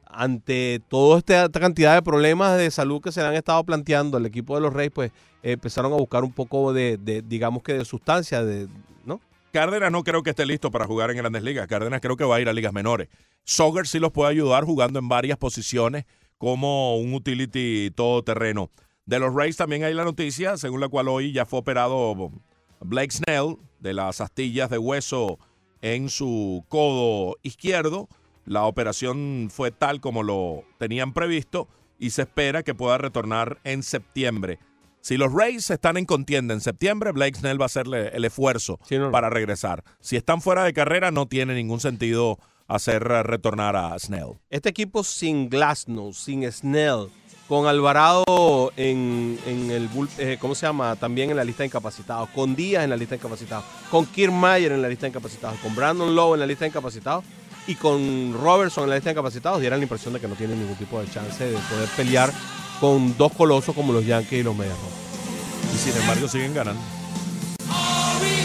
ante 0.10 0.82
toda 0.90 1.20
esta, 1.20 1.50
cantidad 1.50 1.96
de 1.96 2.02
problemas 2.02 2.58
de 2.58 2.72
salud 2.72 3.02
que 3.02 3.12
se 3.12 3.22
le 3.22 3.28
han 3.28 3.36
estado 3.36 3.64
planteando 3.64 4.18
al 4.18 4.26
equipo 4.26 4.56
de 4.56 4.62
los 4.62 4.74
Reyes, 4.74 4.92
pues 4.94 5.12
empezaron 5.44 5.94
a 5.94 5.96
buscar 5.96 6.24
un 6.24 6.34
poco 6.34 6.74
de, 6.74 6.98
de, 6.98 7.22
digamos 7.22 7.64
que 7.64 7.74
de 7.74 7.86
sustancia, 7.86 8.44
de, 8.44 8.68
¿no? 9.06 9.22
Cárdenas 9.54 9.92
no 9.92 10.04
creo 10.04 10.24
que 10.24 10.32
esté 10.32 10.46
listo 10.46 10.72
para 10.72 10.86
jugar 10.86 11.12
en 11.12 11.18
grandes 11.18 11.44
ligas. 11.44 11.68
Cárdenas 11.68 12.02
creo 12.02 12.18
que 12.18 12.24
va 12.26 12.36
a 12.36 12.42
ir 12.42 12.50
a 12.50 12.54
ligas 12.54 12.74
menores. 12.74 13.08
Soger 13.44 13.88
sí 13.88 14.00
los 14.00 14.12
puede 14.12 14.32
ayudar 14.32 14.64
jugando 14.64 15.00
en 15.00 15.08
varias 15.08 15.38
posiciones 15.38 16.06
como 16.38 16.98
un 16.98 17.14
utility 17.14 17.92
todoterreno. 17.92 18.70
De 19.06 19.20
los 19.20 19.34
Rays 19.34 19.58
también 19.58 19.84
hay 19.84 19.94
la 19.94 20.06
noticia, 20.06 20.58
según 20.58 20.80
la 20.82 20.88
cual 20.88 21.08
hoy 21.08 21.32
ya 21.32 21.46
fue 21.46 21.60
operado 21.60 22.32
Blake 22.80 23.12
Snell 23.12 23.58
de 23.80 23.94
las 23.94 24.22
astillas 24.22 24.70
de 24.70 24.78
hueso 24.78 25.40
en 25.82 26.10
su 26.10 26.64
codo 26.68 27.38
izquierdo. 27.44 28.08
La 28.50 28.64
operación 28.64 29.50
fue 29.52 29.70
tal 29.70 30.02
como 30.02 30.24
lo 30.24 30.64
tenían 30.80 31.14
previsto 31.14 31.68
y 32.00 32.10
se 32.10 32.24
espera 32.24 32.64
que 32.64 32.74
pueda 32.74 32.98
retornar 32.98 33.60
en 33.64 33.84
septiembre. 33.84 34.58
Si 35.02 35.18
los 35.18 35.32
Rays 35.32 35.70
están 35.70 35.98
en 35.98 36.06
contienda 36.06 36.56
en 36.56 36.60
septiembre, 36.60 37.12
Blake 37.12 37.38
Snell 37.38 37.62
va 37.62 37.66
a 37.66 37.68
hacerle 37.68 38.08
el 38.08 38.26
esfuerzo 38.26 38.80
Sí, 38.88 38.98
no. 38.98 39.12
para 39.12 39.30
regresar. 39.30 39.84
Si 40.00 40.16
están 40.16 40.42
fuera 40.42 40.64
de 40.64 40.74
carrera, 40.74 41.12
no 41.12 41.28
tiene 41.28 41.54
ningún 41.54 41.80
sentido 41.80 42.40
hacer 42.68 43.04
eh, 43.12 43.22
retornar 43.22 43.76
a 43.76 43.98
Snell. 44.00 44.40
Este 44.50 44.70
equipo 44.70 45.04
sin 45.04 45.48
Glasnow, 45.48 46.12
sin 46.12 46.52
Snell, 46.52 47.10
con 47.48 47.68
Alvarado 47.68 48.72
en, 48.78 49.38
en 49.46 49.70
el, 49.70 49.90
eh, 50.18 50.38
¿cómo 50.42 50.56
se 50.56 50.66
llama? 50.66 50.96
También 50.96 51.30
en 51.30 51.38
la 51.38 51.44
lista 51.44 51.62
de 51.62 51.68
incapacitados, 51.68 52.30
con 52.30 52.56
Díaz 52.56 52.84
en 52.84 52.90
la 52.90 52.98
lista 52.98 53.12
de 53.12 53.18
incapacitados, 53.20 53.64
con 53.92 54.08
Kiermaier 54.08 54.72
en 54.72 54.82
la 54.82 54.90
lista 54.90 55.04
de 55.04 55.10
incapacitados, 55.10 55.60
con 55.60 55.76
Brandon 55.76 56.16
Lowe 56.16 56.34
en 56.34 56.40
la 56.40 56.48
lista 56.48 56.66
de 56.66 56.70
incapacitados 56.70 57.24
y 57.68 57.76
con 57.76 58.34
Robertson 58.34 58.84
en 58.86 58.90
la 58.90 58.96
lista 58.96 59.10
de 59.10 59.14
incapacitados, 59.14 59.60
dieran 59.62 59.80
la 59.80 59.84
impresión 59.84 60.14
de 60.14 60.20
que 60.20 60.28
no 60.28 60.36
tienen 60.36 60.60
ningún 60.60 60.76
tipo 60.76 61.00
de 61.00 61.10
chance 61.10 61.44
de 61.44 61.58
poder 61.58 61.88
pelear 61.96 62.34
con 62.80 63.18
dos 63.18 63.32
colosos 63.34 63.76
como 63.76 63.94
los 63.94 64.06
Yankees 64.06 64.40
y 64.40 64.44
los 64.44 64.56
Medias 64.56 64.78
Rojas. 64.78 65.74
Y 65.74 65.78
sin 65.78 66.02
embargo, 66.02 66.28
siguen 66.28 66.54
ganando. 66.54 66.82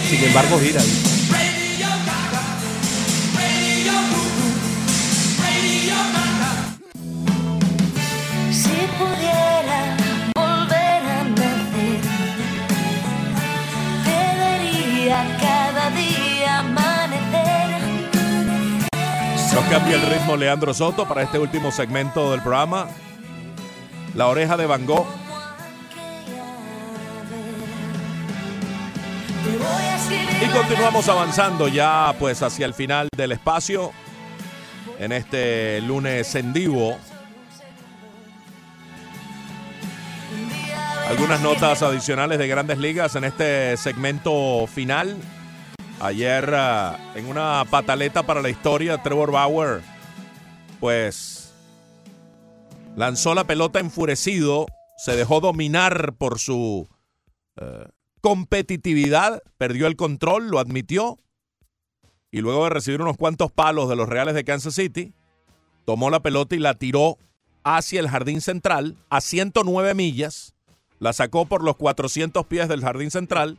Sin 0.09 0.23
embargo, 0.24 0.61
gira. 0.61 0.81
Si 8.51 8.86
pudiera 8.99 9.97
volver 10.35 11.03
a 11.07 11.24
nacer, 11.24 12.01
Nos 19.55 19.64
cambia 19.66 19.94
el 19.94 20.02
ritmo 20.02 20.36
Leandro 20.36 20.74
Soto 20.74 21.06
para 21.06 21.22
este 21.22 21.39
último 21.39 21.70
segmento 21.70 22.32
del 22.32 22.40
programa. 22.40 22.89
La 24.16 24.26
oreja 24.26 24.56
de 24.56 24.66
Van 24.66 24.85
Gogh. 24.85 25.06
Y 30.43 30.47
continuamos 30.48 31.09
avanzando 31.09 31.68
ya 31.68 32.16
pues 32.18 32.43
hacia 32.43 32.66
el 32.66 32.74
final 32.74 33.09
del 33.16 33.31
espacio 33.31 33.93
en 34.98 35.12
este 35.12 35.81
lunes 35.82 36.35
en 36.35 36.52
vivo. 36.52 36.98
Algunas 41.09 41.40
notas 41.43 41.81
adicionales 41.82 42.39
de 42.39 42.48
grandes 42.48 42.78
ligas 42.78 43.14
en 43.14 43.22
este 43.22 43.76
segmento 43.76 44.66
final. 44.66 45.16
Ayer 46.01 46.53
ah, 46.55 46.99
en 47.15 47.27
una 47.27 47.65
pataleta 47.71 48.25
para 48.25 48.43
la 48.43 48.51
historia, 48.51 49.03
Trevor 49.03 49.31
Bauer 49.31 49.83
pues 50.81 51.55
lanzó 52.97 53.35
la 53.35 53.45
pelota 53.45 53.81
enfurecido, 53.81 54.66
se 54.99 55.16
dejó 55.16 55.41
dominar 55.41 56.12
por 56.15 56.39
su 56.39 56.89
eh, 57.57 57.89
competitividad, 58.21 59.43
perdió 59.57 59.87
el 59.87 59.97
control, 59.97 60.49
lo 60.49 60.59
admitió, 60.59 61.19
y 62.31 62.41
luego 62.41 62.65
de 62.65 62.71
recibir 62.71 63.01
unos 63.01 63.16
cuantos 63.16 63.51
palos 63.51 63.89
de 63.89 63.97
los 63.97 64.09
Reales 64.09 64.35
de 64.35 64.45
Kansas 64.45 64.75
City, 64.75 65.15
tomó 65.85 66.11
la 66.11 66.21
pelota 66.21 66.55
y 66.55 66.59
la 66.59 66.75
tiró 66.75 67.16
hacia 67.62 68.01
el 68.01 68.09
jardín 68.09 68.41
central 68.41 68.97
a 69.09 69.21
109 69.21 69.95
millas, 69.95 70.55
la 70.99 71.12
sacó 71.12 71.47
por 71.47 71.62
los 71.62 71.77
400 71.77 72.47
pies 72.47 72.69
del 72.69 72.83
jardín 72.83 73.11
central 73.11 73.57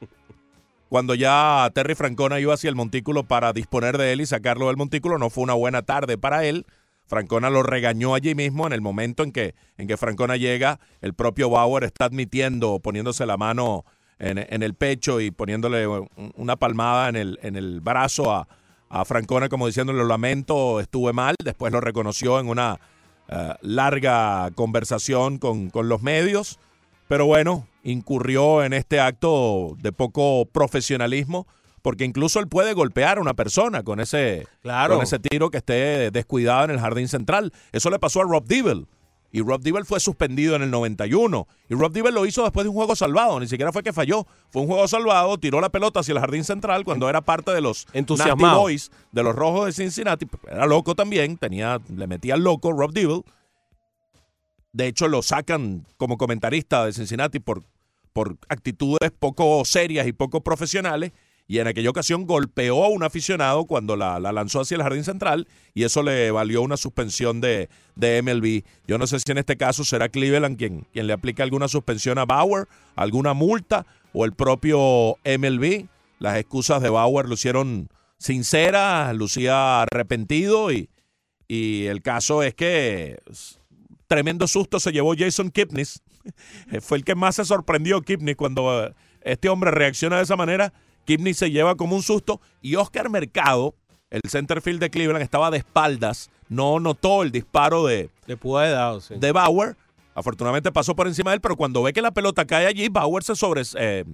cuando 0.90 1.16
ya 1.16 1.70
Terry 1.74 1.96
Francona 1.96 2.40
iba 2.40 2.54
hacia 2.54 2.70
el 2.70 2.76
montículo 2.76 3.24
para 3.24 3.54
disponer 3.54 3.98
de 3.98 4.14
él 4.14 4.22
y 4.22 4.26
sacarlo 4.26 4.68
del 4.68 4.78
montículo, 4.78 5.18
no 5.18 5.30
fue 5.30 5.44
una 5.44 5.54
buena 5.54 5.82
tarde 5.82 6.18
para 6.18 6.46
él. 6.46 6.66
Francona 7.08 7.50
lo 7.50 7.62
regañó 7.64 8.16
allí 8.16 8.34
mismo 8.34 8.66
en 8.66 8.74
el 8.74 8.82
momento 8.82 9.24
en 9.24 9.32
que, 9.32 9.54
en 9.78 9.88
que 9.88 9.98
Francona 9.98 10.38
llega. 10.38 10.80
El 11.02 11.14
propio 11.14 11.50
Bauer 11.50 11.84
está 11.84 12.06
admitiendo, 12.06 12.80
poniéndose 12.80 13.26
la 13.26 13.38
mano 13.38 13.86
en, 14.18 14.64
el 14.64 14.74
pecho 14.74 15.20
y 15.22 15.30
poniéndole 15.30 15.88
un- 15.88 16.10
una 16.36 16.56
palmada 16.56 17.10
en 17.10 17.16
el, 17.16 17.40
en 17.44 17.56
el 17.58 17.82
brazo 17.82 18.32
a, 18.34 18.48
a 18.90 19.06
Francona 19.06 19.50
como 19.50 19.68
diciéndole 19.68 20.00
lo 20.00 20.06
lamento, 20.06 20.80
estuve 20.80 21.14
mal. 21.14 21.36
Después 21.44 21.72
lo 21.74 21.82
reconoció 21.82 22.40
en 22.40 22.48
una 22.48 22.80
eh, 23.28 23.54
larga 23.62 24.50
conversación 24.56 25.38
con, 25.38 25.70
con 25.70 25.90
los 25.90 26.02
medios. 26.02 26.58
Pero 27.08 27.26
bueno, 27.26 27.68
incurrió 27.84 28.64
en 28.64 28.74
este 28.74 29.00
acto 29.00 29.76
de 29.80 29.92
poco 29.92 30.46
profesionalismo, 30.46 31.48
porque 31.82 32.04
incluso 32.04 32.40
él 32.40 32.48
puede 32.48 32.74
golpear 32.74 33.20
a 33.20 33.22
una 33.22 33.36
persona 33.36 33.84
con 33.84 34.00
ese, 34.00 34.48
Claro. 34.62 34.96
con 34.96 35.04
ese 35.04 35.20
tiro 35.20 35.52
que 35.52 35.58
esté 35.58 36.10
descuidado 36.12 36.66
en 36.66 36.72
el 36.72 36.80
jardín 36.80 37.08
central. 37.08 37.54
Eso 37.72 37.90
le 37.90 38.00
pasó 38.00 38.22
a 38.22 38.24
Rob 38.24 38.46
Dibble. 38.48 38.86
Y 39.32 39.42
Rob 39.42 39.62
Dibble 39.62 39.84
fue 39.84 40.00
suspendido 40.00 40.56
en 40.56 40.62
el 40.62 40.72
91. 40.72 41.46
Y 41.70 41.76
Rob 41.76 41.92
Dibble 41.92 42.14
lo 42.14 42.26
hizo 42.26 42.44
después 42.44 42.64
de 42.64 42.70
un 42.70 42.76
juego 42.76 42.96
salvado. 42.96 43.38
Ni 43.40 43.48
siquiera 43.48 43.74
fue 43.74 43.84
que 43.84 43.92
falló. 43.92 44.26
Fue 44.50 44.62
un 44.62 44.68
juego 44.70 44.88
salvado, 44.88 45.38
tiró 45.38 45.60
la 45.60 45.70
pelota 45.70 46.00
hacia 46.00 46.14
el 46.14 46.20
jardín 46.20 46.46
central 46.46 46.86
cuando 46.86 47.10
era 47.10 47.20
parte 47.20 47.52
de 47.52 47.60
los 47.60 47.86
Nasty 47.88 48.00
Entusiasmado. 48.00 48.62
Boys, 48.62 48.92
de 49.12 49.24
los 49.24 49.36
rojos 49.36 49.66
de 49.66 49.74
Cincinnati. 49.74 50.26
Era 50.50 50.66
loco 50.66 50.96
también, 50.96 51.36
tenía, 51.38 51.82
le 51.94 52.08
metía 52.08 52.36
al 52.36 52.44
loco 52.46 52.72
Rob 52.72 52.94
Dibble. 52.94 53.24
De 54.76 54.88
hecho, 54.88 55.08
lo 55.08 55.22
sacan 55.22 55.88
como 55.96 56.18
comentarista 56.18 56.86
de 56.86 56.92
Cincinnati 56.92 57.40
por, 57.40 57.64
por 58.12 58.36
actitudes 58.50 59.10
poco 59.18 59.64
serias 59.64 60.06
y 60.06 60.12
poco 60.12 60.44
profesionales. 60.44 61.14
Y 61.48 61.60
en 61.60 61.68
aquella 61.68 61.90
ocasión 61.90 62.26
golpeó 62.26 62.84
a 62.84 62.90
un 62.90 63.02
aficionado 63.02 63.68
cuando 63.68 63.96
la, 63.96 64.20
la 64.20 64.34
lanzó 64.34 64.60
hacia 64.60 64.76
el 64.76 64.84
jardín 64.84 65.06
central 65.06 65.48
y 65.74 65.84
eso 65.84 66.04
le 66.04 66.30
valió 66.30 66.62
una 66.62 66.76
suspensión 66.76 67.40
de, 67.40 67.70
de 67.96 68.22
MLB. 68.22 68.64
Yo 68.86 68.98
no 68.98 69.08
sé 69.08 69.18
si 69.22 69.32
en 69.32 69.38
este 69.38 69.56
caso 69.56 69.86
será 69.86 70.10
Cleveland 70.10 70.58
quien, 70.58 70.86
quien 70.92 71.08
le 71.08 71.14
aplica 71.14 71.44
alguna 71.44 71.70
suspensión 71.70 72.18
a 72.18 72.26
Bauer, 72.26 72.68
alguna 72.98 73.34
multa 73.34 73.86
o 74.12 74.26
el 74.26 74.34
propio 74.34 75.16
MLB. 75.24 75.86
Las 76.20 76.38
excusas 76.38 76.82
de 76.82 76.90
Bauer 76.90 77.30
lucieron 77.30 77.88
sinceras, 78.18 79.16
lucía 79.16 79.84
arrepentido 79.84 80.74
y, 80.74 80.90
y 81.48 81.86
el 81.86 82.02
caso 82.02 82.44
es 82.44 82.54
que 82.56 83.20
tremendo 84.08 84.48
susto 84.48 84.80
se 84.80 84.92
llevó 84.92 85.14
Jason 85.18 85.50
Kipnis. 85.50 86.02
Fue 86.82 86.98
el 86.98 87.04
que 87.04 87.16
más 87.16 87.36
se 87.36 87.46
sorprendió 87.46 88.02
Kipnis 88.02 88.36
cuando 88.36 88.86
eh, 88.86 88.94
este 89.22 89.50
hombre 89.50 89.72
reacciona 89.72 90.18
de 90.18 90.24
esa 90.24 90.36
manera. 90.36 90.74
Kipnis 91.06 91.38
se 91.38 91.52
lleva 91.52 91.76
como 91.76 91.96
un 91.96 92.04
susto 92.04 92.42
y 92.62 92.76
Oscar 92.76 93.10
Mercado, 93.10 93.76
el 94.10 94.22
centerfield 94.28 94.80
de 94.80 94.90
Cleveland, 94.90 95.24
estaba 95.24 95.52
de 95.52 95.60
espaldas, 95.60 96.32
no 96.50 96.80
notó 96.80 97.24
el 97.24 97.32
disparo 97.32 97.86
de, 97.86 98.10
sí. 99.02 99.16
de 99.16 99.32
Bauer. 99.32 99.78
Afortunadamente 100.16 100.72
pasó 100.72 100.96
por 100.96 101.08
encima 101.08 101.32
de 101.32 101.36
él, 101.36 101.42
pero 101.42 101.58
cuando 101.58 101.84
ve 101.84 101.92
que 101.92 102.02
la 102.02 102.12
pelota 102.12 102.46
cae 102.46 102.66
allí, 102.66 102.88
Bauer 102.88 103.24
se 103.24 103.36
sobre, 103.36 103.64
eh, 103.78 104.06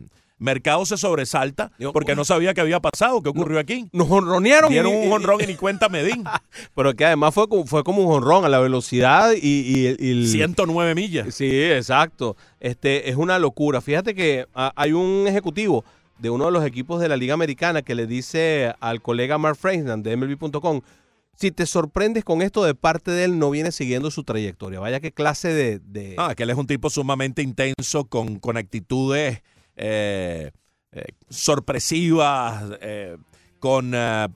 Mercado 0.41 0.85
se 0.87 0.97
sobresalta 0.97 1.71
porque 1.93 2.15
no 2.15 2.25
sabía 2.25 2.53
qué 2.55 2.61
había 2.61 2.79
pasado, 2.79 3.21
qué 3.21 3.29
ocurrió 3.29 3.59
aquí. 3.59 3.87
Nos 3.93 4.09
honronearon. 4.09 4.71
Dieron 4.71 4.93
un 4.95 5.11
honrón 5.13 5.39
y 5.43 5.45
ni 5.45 5.55
cuenta 5.55 5.87
me 5.87 6.03
di. 6.03 6.23
Pero 6.75 6.95
que 6.95 7.05
además 7.05 7.33
fue 7.33 7.47
como, 7.47 7.67
fue 7.67 7.83
como 7.83 8.01
un 8.03 8.11
honrón 8.11 8.43
a 8.43 8.49
la 8.49 8.57
velocidad 8.59 9.33
y, 9.33 9.37
y- 9.47 9.95
y 9.99 10.11
el... 10.11 10.27
109 10.27 10.95
millas. 10.95 11.35
Sí, 11.35 11.47
exacto. 11.71 12.35
Este, 12.59 13.09
es 13.09 13.15
una 13.17 13.37
locura. 13.37 13.81
Fíjate 13.81 14.15
que 14.15 14.47
ah, 14.55 14.71
hay 14.75 14.93
un 14.93 15.25
ejecutivo 15.27 15.85
de 16.17 16.31
uno 16.31 16.45
de 16.45 16.51
los 16.51 16.65
equipos 16.65 16.99
de 16.99 17.07
la 17.07 17.17
Liga 17.17 17.35
Americana 17.35 17.83
que 17.83 17.93
le 17.93 18.07
dice 18.07 18.73
al 18.79 19.01
colega 19.01 19.37
Mark 19.37 19.57
Freisman 19.57 20.01
de 20.01 20.17
MLB.com, 20.17 20.81
si 21.35 21.51
te 21.51 21.65
sorprendes 21.67 22.23
con 22.23 22.41
esto 22.41 22.63
de 22.63 22.73
parte 22.75 23.11
de 23.11 23.23
él, 23.25 23.37
no 23.39 23.49
viene 23.51 23.71
siguiendo 23.71 24.09
su 24.11 24.23
trayectoria. 24.23 24.79
Vaya 24.79 24.99
qué 24.99 25.11
clase 25.11 25.49
de... 25.49 25.79
de- 25.79 26.15
Ah, 26.17 26.33
que 26.35 26.43
él 26.43 26.49
es 26.49 26.57
un 26.57 26.67
tipo 26.67 26.89
sumamente 26.89 27.41
intenso, 27.43 28.05
con, 28.05 28.37
con 28.39 28.57
actitudes 28.57 29.41
eh, 29.75 30.51
eh, 30.91 31.05
sorpresivas, 31.29 32.63
eh, 32.81 33.17
con 33.59 33.91
eh, 33.95 34.27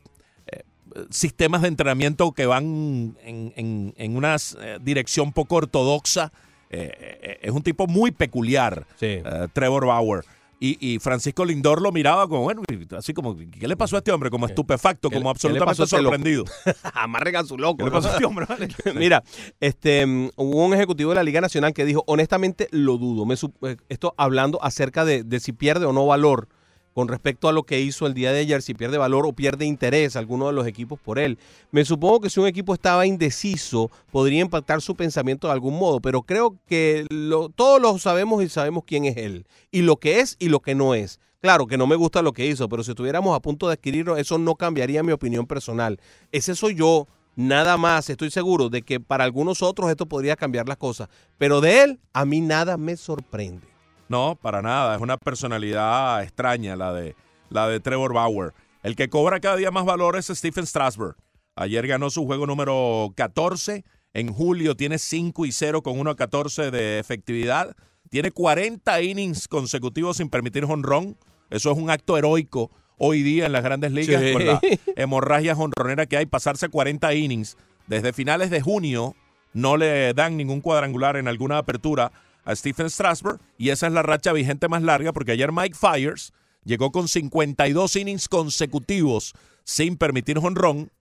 sistemas 1.10 1.62
de 1.62 1.68
entrenamiento 1.68 2.32
que 2.32 2.46
van 2.46 3.18
en, 3.24 3.54
en- 3.56 3.94
en 3.98 4.16
una 4.16 4.36
dirección 4.82 5.34
poco 5.34 5.56
ortodoxa. 5.58 6.32
Es 6.70 7.52
un 7.52 7.62
tipo 7.64 7.88
muy 7.88 8.12
peculiar, 8.12 8.86
eh, 9.26 9.48
Trevor 9.54 9.86
Bauer. 9.86 10.24
Y, 10.66 10.78
y 10.96 11.00
Francisco 11.00 11.46
Lindor 11.46 11.80
lo 11.82 11.92
miraba 11.92 12.28
como, 12.28 12.42
bueno, 12.44 12.64
así 12.98 13.14
como, 13.14 13.36
¿qué 13.38 13.68
le 13.68 13.78
pasó 13.78 13.98
a 13.98 14.00
este 14.00 14.12
hombre? 14.12 14.32
Como 14.32 14.48
estupefacto, 14.48 15.10
¿Qué 15.10 15.16
le- 15.16 15.20
como 15.22 15.30
absolutamente 15.30 15.82
a 15.82 15.86
este 15.86 15.98
sorprendido. 15.98 16.46
Amarren 16.94 17.36
a 17.36 17.44
su 17.44 17.58
loco. 17.58 17.78
¿Qué 17.78 17.84
le 17.86 17.92
pasó 17.92 18.10
a 18.10 18.14
este 18.14 18.26
hombre? 18.26 18.46
Vale. 18.50 18.70
Mira, 18.96 19.24
este, 19.60 20.06
hubo 20.36 20.66
un 20.66 20.74
ejecutivo 20.74 21.12
de 21.12 21.16
la 21.18 21.24
Liga 21.24 21.40
Nacional 21.40 21.74
que 21.74 21.86
dijo, 21.86 22.04
honestamente 22.08 22.68
lo 22.72 22.98
dudo. 22.98 23.26
Me 23.26 23.36
eh, 23.36 23.78
esto 23.90 24.16
hablando 24.18 24.64
acerca 24.64 25.06
de, 25.06 25.24
de 25.24 25.40
si 25.40 25.52
pierde 25.52 25.86
o 25.86 25.94
no 25.94 26.08
valor 26.08 26.48
con 26.96 27.10
respecto 27.10 27.50
a 27.50 27.52
lo 27.52 27.64
que 27.64 27.82
hizo 27.82 28.08
el 28.08 28.14
día 28.14 28.32
de 28.32 28.40
ayer, 28.40 28.62
si 28.62 28.74
pierde 28.74 28.98
valor 28.98 29.28
o 29.28 29.34
pierde 29.34 29.66
interés 29.66 30.16
alguno 30.16 30.48
de 30.48 30.54
los 30.54 30.66
equipos 30.66 30.98
por 30.98 31.20
él. 31.20 31.38
Me 31.72 31.84
supongo 31.84 32.22
que 32.22 32.30
si 32.30 32.40
un 32.40 32.48
equipo 32.48 32.74
estaba 32.74 33.06
indeciso, 33.06 33.92
podría 34.14 34.40
impactar 34.40 34.82
su 34.82 34.96
pensamiento 34.96 35.48
de 35.48 35.54
algún 35.54 35.78
modo, 35.78 36.00
pero 36.00 36.22
creo 36.22 36.56
que 36.70 37.06
lo- 37.10 37.50
todos 37.50 37.82
lo 37.82 37.98
sabemos 38.00 38.42
y 38.42 38.48
sabemos 38.48 38.86
quién 38.88 39.04
es 39.04 39.18
él, 39.18 39.46
y 39.72 39.82
lo 39.82 39.98
que 39.98 40.22
es 40.22 40.38
y 40.40 40.48
lo 40.48 40.62
que 40.62 40.74
no 40.74 40.96
es. 40.96 41.20
Claro 41.42 41.68
que 41.68 41.78
no 41.78 41.86
me 41.86 41.98
gusta 41.98 42.22
lo 42.22 42.32
que 42.32 42.48
hizo, 42.48 42.70
pero 42.70 42.82
si 42.82 42.92
estuviéramos 42.92 43.36
a 43.36 43.42
punto 43.42 43.68
de 43.68 43.74
adquirirlo, 43.74 44.16
eso 44.16 44.38
no 44.38 44.56
cambiaría 44.56 45.04
mi 45.04 45.12
opinión 45.12 45.46
personal. 45.46 46.00
Ese 46.32 46.56
soy 46.56 46.76
yo, 46.76 47.08
nada 47.36 47.76
más. 47.76 48.10
Estoy 48.10 48.32
seguro 48.32 48.70
de 48.70 48.84
que 48.84 49.02
para 49.02 49.26
algunos 49.26 49.62
otros 49.62 49.90
esto 49.90 50.06
podría 50.06 50.38
cambiar 50.38 50.70
las 50.70 50.78
cosas, 50.78 51.10
pero 51.38 51.60
de 51.60 51.84
él 51.84 52.00
a 52.14 52.24
mí 52.24 52.40
nada 52.40 52.78
me 52.78 52.96
sorprende. 52.96 53.75
No, 54.08 54.38
para 54.42 54.62
nada. 54.62 54.96
Es 54.96 55.02
una 55.02 55.18
personalidad 55.18 56.22
extraña 56.24 56.76
la 56.76 56.94
de, 56.94 57.16
la 57.50 57.68
de 57.68 57.80
Trevor 57.80 58.14
Bauer. 58.14 58.54
El 58.84 58.96
que 58.96 59.10
cobra 59.10 59.40
cada 59.40 59.56
día 59.56 59.72
más 59.72 59.86
valor 59.86 60.16
es 60.16 60.28
Stephen 60.28 60.66
Strasburg. 60.68 61.16
Ayer 61.56 61.88
ganó 61.88 62.10
su 62.10 62.26
juego 62.26 62.46
número 62.46 63.12
14. 63.16 63.84
En 64.14 64.32
julio 64.34 64.76
tiene 64.76 64.98
5 65.00 65.46
y 65.46 65.52
0 65.52 65.82
con 65.82 66.00
1 66.00 66.12
a 66.12 66.16
14 66.16 66.70
de 66.72 67.00
efectividad. 67.00 67.76
Tiene 68.10 68.32
40 68.32 69.02
innings 69.02 69.48
consecutivos 69.48 70.18
sin 70.18 70.30
permitir 70.30 70.66
jonrón. 70.66 71.18
Eso 71.50 71.72
es 71.72 71.78
un 71.78 71.90
acto 71.90 72.18
heroico 72.18 72.72
hoy 72.98 73.24
día 73.24 73.48
en 73.48 73.52
las 73.52 73.64
grandes 73.64 73.92
ligas 73.92 74.22
Sí. 74.22 74.34
con 74.34 74.46
la 74.46 74.60
hemorragia 74.96 75.56
jonronera 75.56 76.06
que 76.06 76.18
hay. 76.18 76.26
Pasarse 76.28 76.70
40 76.70 77.14
innings 77.16 77.58
desde 77.88 78.14
finales 78.14 78.50
de 78.52 78.62
junio 78.62 79.16
no 79.54 79.78
le 79.78 80.14
dan 80.14 80.38
ningún 80.38 80.62
cuadrangular 80.62 81.16
en 81.18 81.28
alguna 81.28 81.58
apertura 81.58 82.12
a 82.46 82.56
Stephen 82.56 82.90
Strasburg 82.90 83.42
y 83.58 83.70
esa 83.70 83.88
es 83.88 83.94
la 83.94 84.04
racha 84.04 84.32
vigente 84.32 84.70
más 84.70 84.84
larga 84.84 85.12
porque 85.12 85.34
ayer 85.34 85.52
Mike 85.52 85.76
Fyers 85.76 86.32
llegó 86.64 86.92
con 86.92 87.08
52 87.08 87.96
innings 87.98 88.30
consecutivos 88.30 89.34
sin 89.64 89.98
permitir 89.98 90.40
jonrón, 90.40 90.92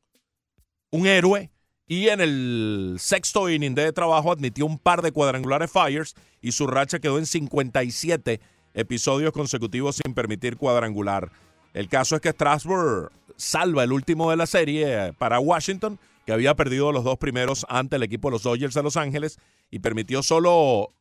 un 0.91 1.07
héroe 1.07 1.51
y 1.87 2.09
en 2.09 2.21
el 2.21 2.97
sexto 2.99 3.51
inning 3.51 3.75
de 3.75 3.93
trabajo 3.93 4.33
admitió 4.33 4.65
un 4.65 4.79
par 4.79 5.03
de 5.03 5.13
cuadrangulares 5.13 5.71
Fyers 5.71 6.15
y 6.41 6.53
su 6.53 6.67
racha 6.67 6.99
quedó 6.99 7.19
en 7.19 7.27
57 7.27 8.41
episodios 8.73 9.33
consecutivos 9.33 10.01
sin 10.03 10.15
permitir 10.15 10.57
cuadrangular. 10.57 11.31
El 11.75 11.89
caso 11.89 12.15
es 12.15 12.23
que 12.23 12.31
Strasburg 12.31 13.11
salva 13.37 13.85
el 13.85 13.93
último 13.93 14.31
de 14.31 14.37
la 14.37 14.47
serie 14.47 15.13
para 15.19 15.41
Washington, 15.41 15.99
que 16.25 16.33
había 16.33 16.55
perdido 16.55 16.93
los 16.93 17.05
dos 17.05 17.19
primeros 17.19 17.67
ante 17.69 17.97
el 17.97 18.03
equipo 18.03 18.29
de 18.29 18.33
los 18.33 18.43
Dodgers 18.43 18.75
de 18.75 18.83
Los 18.83 18.97
Ángeles 18.97 19.39
y 19.71 19.81
permitió 19.81 20.23
solo 20.23 20.93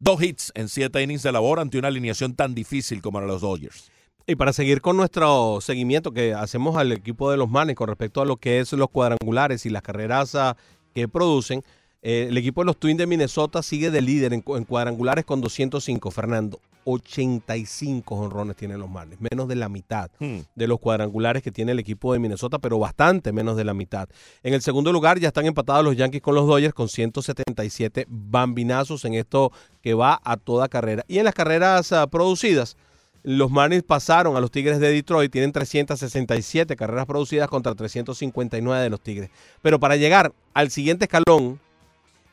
dos 0.00 0.22
hits 0.22 0.52
en 0.54 0.68
siete 0.68 1.02
innings 1.02 1.22
de 1.22 1.32
labor 1.32 1.60
ante 1.60 1.78
una 1.78 1.88
alineación 1.88 2.34
tan 2.34 2.54
difícil 2.54 3.02
como 3.02 3.20
la 3.20 3.26
de 3.26 3.32
los 3.32 3.42
Dodgers. 3.42 3.90
Y 4.26 4.36
para 4.36 4.52
seguir 4.52 4.80
con 4.82 4.96
nuestro 4.96 5.58
seguimiento 5.62 6.12
que 6.12 6.34
hacemos 6.34 6.76
al 6.76 6.92
equipo 6.92 7.30
de 7.30 7.38
los 7.38 7.48
Manes 7.48 7.76
con 7.76 7.88
respecto 7.88 8.20
a 8.20 8.26
lo 8.26 8.36
que 8.36 8.60
es 8.60 8.72
los 8.74 8.90
cuadrangulares 8.90 9.64
y 9.64 9.70
las 9.70 9.82
carreras 9.82 10.34
ah, 10.34 10.56
que 10.94 11.08
producen, 11.08 11.64
eh, 12.02 12.26
el 12.28 12.36
equipo 12.36 12.60
de 12.60 12.66
los 12.66 12.76
Twins 12.76 12.98
de 12.98 13.06
Minnesota 13.06 13.62
sigue 13.62 13.90
de 13.90 14.02
líder 14.02 14.34
en, 14.34 14.42
cu- 14.42 14.56
en 14.56 14.64
cuadrangulares 14.64 15.24
con 15.24 15.40
205. 15.40 16.10
Fernando, 16.10 16.60
85 16.92 18.14
honrones 18.14 18.56
tienen 18.56 18.78
los 18.78 18.88
Manes, 18.88 19.18
menos 19.20 19.48
de 19.48 19.56
la 19.56 19.68
mitad 19.68 20.10
Hmm. 20.18 20.40
de 20.54 20.66
los 20.66 20.80
cuadrangulares 20.80 21.42
que 21.42 21.50
tiene 21.52 21.72
el 21.72 21.78
equipo 21.78 22.12
de 22.12 22.18
Minnesota, 22.18 22.58
pero 22.58 22.78
bastante 22.78 23.32
menos 23.32 23.56
de 23.56 23.64
la 23.64 23.74
mitad. 23.74 24.08
En 24.42 24.54
el 24.54 24.62
segundo 24.62 24.92
lugar 24.92 25.18
ya 25.18 25.28
están 25.28 25.46
empatados 25.46 25.84
los 25.84 25.96
Yankees 25.96 26.22
con 26.22 26.34
los 26.34 26.46
Dodgers 26.46 26.74
con 26.74 26.88
177 26.88 28.06
bambinazos 28.08 29.04
en 29.04 29.14
esto 29.14 29.52
que 29.82 29.94
va 29.94 30.20
a 30.24 30.36
toda 30.36 30.68
carrera. 30.68 31.04
Y 31.08 31.18
en 31.18 31.24
las 31.24 31.34
carreras 31.34 31.92
ah, 31.92 32.06
producidas, 32.06 32.76
los 33.22 33.50
Marlins 33.50 33.82
pasaron 33.82 34.36
a 34.36 34.40
los 34.40 34.50
Tigres 34.50 34.80
de 34.80 34.90
Detroit, 34.90 35.30
tienen 35.30 35.52
367 35.52 36.76
carreras 36.76 37.06
producidas 37.06 37.48
contra 37.48 37.74
359 37.74 38.82
de 38.82 38.90
los 38.90 39.00
Tigres. 39.00 39.30
Pero 39.60 39.78
para 39.78 39.96
llegar 39.96 40.32
al 40.54 40.70
siguiente 40.70 41.04
escalón, 41.06 41.60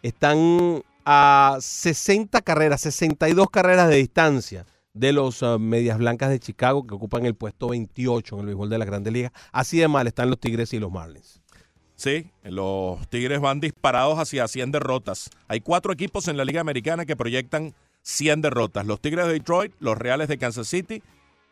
están 0.01 0.83
a 1.05 1.57
60 1.59 2.41
carreras, 2.41 2.81
62 2.81 3.49
carreras 3.49 3.89
de 3.89 3.97
distancia 3.97 4.65
de 4.93 5.13
los 5.13 5.43
ah, 5.43 5.57
Medias 5.59 5.97
Blancas 5.97 6.29
de 6.29 6.39
Chicago, 6.39 6.87
que 6.87 6.95
ocupan 6.95 7.25
el 7.25 7.35
puesto 7.35 7.69
28 7.69 8.35
en 8.35 8.39
el 8.39 8.45
béisbol 8.47 8.69
de 8.69 8.77
las 8.77 8.87
Grandes 8.87 9.13
Ligas. 9.13 9.31
Así 9.51 9.77
de 9.77 9.87
mal 9.87 10.07
están 10.07 10.29
los 10.29 10.39
Tigres 10.39 10.73
y 10.73 10.79
los 10.79 10.91
Marlins. 10.91 11.41
Sí, 11.95 12.31
los 12.43 13.07
Tigres 13.07 13.39
van 13.39 13.59
disparados 13.59 14.19
hacia 14.19 14.47
100 14.47 14.71
derrotas. 14.71 15.29
Hay 15.47 15.61
cuatro 15.61 15.93
equipos 15.93 16.27
en 16.27 16.35
la 16.35 16.43
Liga 16.43 16.59
Americana 16.59 17.05
que 17.05 17.15
proyectan 17.15 17.73
100 18.01 18.41
derrotas. 18.41 18.85
Los 18.85 18.99
Tigres 18.99 19.27
de 19.27 19.33
Detroit, 19.33 19.73
los 19.79 19.97
Reales 19.97 20.27
de 20.27 20.37
Kansas 20.37 20.67
City. 20.67 21.03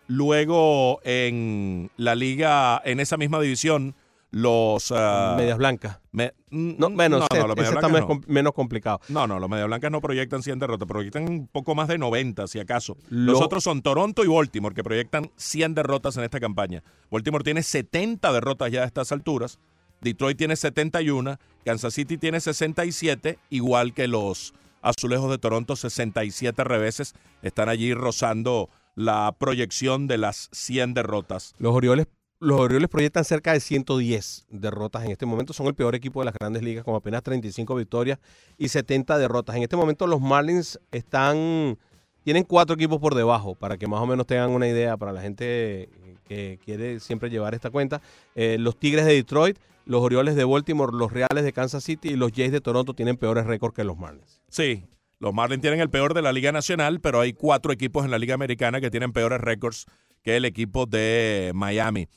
Luego 0.07 0.99
en 1.03 1.91
la 1.95 2.15
liga, 2.15 2.81
en 2.83 2.99
esa 2.99 3.15
misma 3.15 3.39
división, 3.39 3.95
los... 4.33 4.91
ah, 4.95 5.35
Medias 5.37 5.57
Blancas. 5.59 5.99
me- 6.11 6.33
No, 6.49 6.89
menos, 6.89 7.19
no, 7.19 7.27
ese- 7.29 7.39
no, 7.39 7.47
los 7.47 7.55
ese 7.57 7.71
Medias 7.71 7.83
está 7.85 7.87
no. 7.87 8.21
menos 8.27 8.53
complicado. 8.53 8.99
No, 9.07 9.27
no, 9.27 9.39
los 9.39 9.47
Media 9.49 9.65
Blancas 9.67 9.91
no 9.91 10.01
proyectan 10.01 10.41
100 10.41 10.57
derrotas, 10.59 10.87
proyectan 10.87 11.29
un 11.29 11.47
poco 11.47 11.75
más 11.75 11.87
de 11.87 11.99
90, 11.99 12.47
si 12.47 12.59
acaso. 12.59 12.97
Los 13.09 13.39
Lo- 13.39 13.45
otros 13.45 13.63
son 13.63 13.81
Toronto 13.83 14.23
y 14.23 14.27
Baltimore, 14.27 14.73
que 14.73 14.83
proyectan 14.83 15.31
100 15.35 15.75
derrotas 15.75 16.17
en 16.17 16.23
esta 16.23 16.39
campaña. 16.39 16.83
Baltimore 17.11 17.43
tiene 17.43 17.61
70 17.61 18.33
derrotas 18.33 18.71
ya 18.71 18.81
a 18.81 18.85
estas 18.85 19.11
alturas. 19.11 19.59
Detroit 20.01 20.37
tiene 20.37 20.55
71, 20.55 21.37
Kansas 21.63 21.93
City 21.93 22.17
tiene 22.17 22.39
67, 22.41 23.37
igual 23.51 23.93
que 23.93 24.07
los 24.07 24.53
Azulejos 24.81 25.29
de 25.31 25.37
Toronto, 25.37 25.75
67 25.77 26.63
reveses. 26.63 27.13
Están 27.41 27.69
allí 27.69 27.93
rozando 27.93 28.69
la 28.95 29.33
proyección 29.37 30.07
de 30.07 30.17
las 30.17 30.49
100 30.51 30.93
derrotas. 30.93 31.53
Los 31.57 31.73
Orioles, 31.73 32.07
los 32.43 32.59
Orioles 32.59 32.89
proyectan 32.89 33.23
cerca 33.23 33.53
de 33.53 33.59
110 33.59 34.45
derrotas 34.49 35.05
en 35.05 35.11
este 35.11 35.25
momento. 35.25 35.53
Son 35.53 35.65
el 35.67 35.75
peor 35.75 35.95
equipo 35.95 36.19
de 36.19 36.25
las 36.25 36.33
grandes 36.33 36.61
ligas 36.61 36.83
con 36.83 36.95
apenas 36.95 37.23
35 37.23 37.75
victorias 37.75 38.19
y 38.57 38.67
70 38.67 39.17
derrotas. 39.17 39.55
En 39.55 39.63
este 39.63 39.77
momento 39.77 40.07
los 40.07 40.21
Marlins 40.21 40.79
están 40.91 41.77
tienen 42.23 42.43
cuatro 42.43 42.75
equipos 42.75 42.99
por 42.99 43.15
debajo 43.15 43.55
para 43.55 43.77
que 43.77 43.87
más 43.87 44.01
o 44.01 44.05
menos 44.05 44.27
tengan 44.27 44.51
una 44.51 44.67
idea 44.67 44.97
para 44.97 45.11
la 45.11 45.21
gente 45.21 45.89
que 46.25 46.59
quiere 46.63 46.99
siempre 46.99 47.29
llevar 47.29 47.53
esta 47.53 47.69
cuenta. 47.69 48.01
Eh, 48.35 48.57
los 48.59 48.77
Tigres 48.77 49.05
de 49.05 49.13
Detroit, 49.13 49.57
los 49.85 50.01
Orioles 50.01 50.35
de 50.35 50.43
Baltimore, 50.43 50.91
los 50.95 51.11
Reales 51.11 51.43
de 51.43 51.53
Kansas 51.53 51.83
City 51.83 52.09
y 52.09 52.15
los 52.15 52.31
Jays 52.31 52.51
de 52.51 52.61
Toronto 52.61 52.93
tienen 52.93 53.17
peores 53.17 53.45
récords 53.45 53.75
que 53.75 53.83
los 53.83 53.97
Marlins. 53.97 54.41
Sí, 54.49 54.85
los 55.19 55.33
Marlins 55.33 55.61
tienen 55.61 55.79
el 55.79 55.89
peor 55.89 56.13
de 56.13 56.21
la 56.21 56.33
Liga 56.33 56.51
Nacional, 56.51 56.99
pero 56.99 57.19
hay 57.19 57.33
cuatro 57.33 57.71
equipos 57.71 58.05
en 58.05 58.11
la 58.11 58.19
Liga 58.19 58.35
Americana 58.35 58.81
que 58.81 58.91
tienen 58.91 59.11
peores 59.11 59.39
récords 59.39 59.85
que 60.23 60.37
el 60.37 60.45
equipo 60.45 60.85
de 60.85 61.51
Miami. 61.53 62.07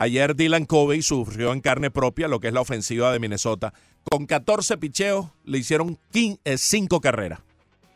Ayer 0.00 0.36
Dylan 0.36 0.64
Covey 0.64 1.02
sufrió 1.02 1.52
en 1.52 1.60
carne 1.60 1.90
propia 1.90 2.28
lo 2.28 2.38
que 2.38 2.46
es 2.46 2.54
la 2.54 2.60
ofensiva 2.60 3.10
de 3.10 3.18
Minnesota. 3.18 3.74
Con 4.08 4.26
14 4.26 4.78
picheos 4.78 5.26
le 5.44 5.58
hicieron 5.58 5.98
5 6.12 7.00
carreras. 7.00 7.40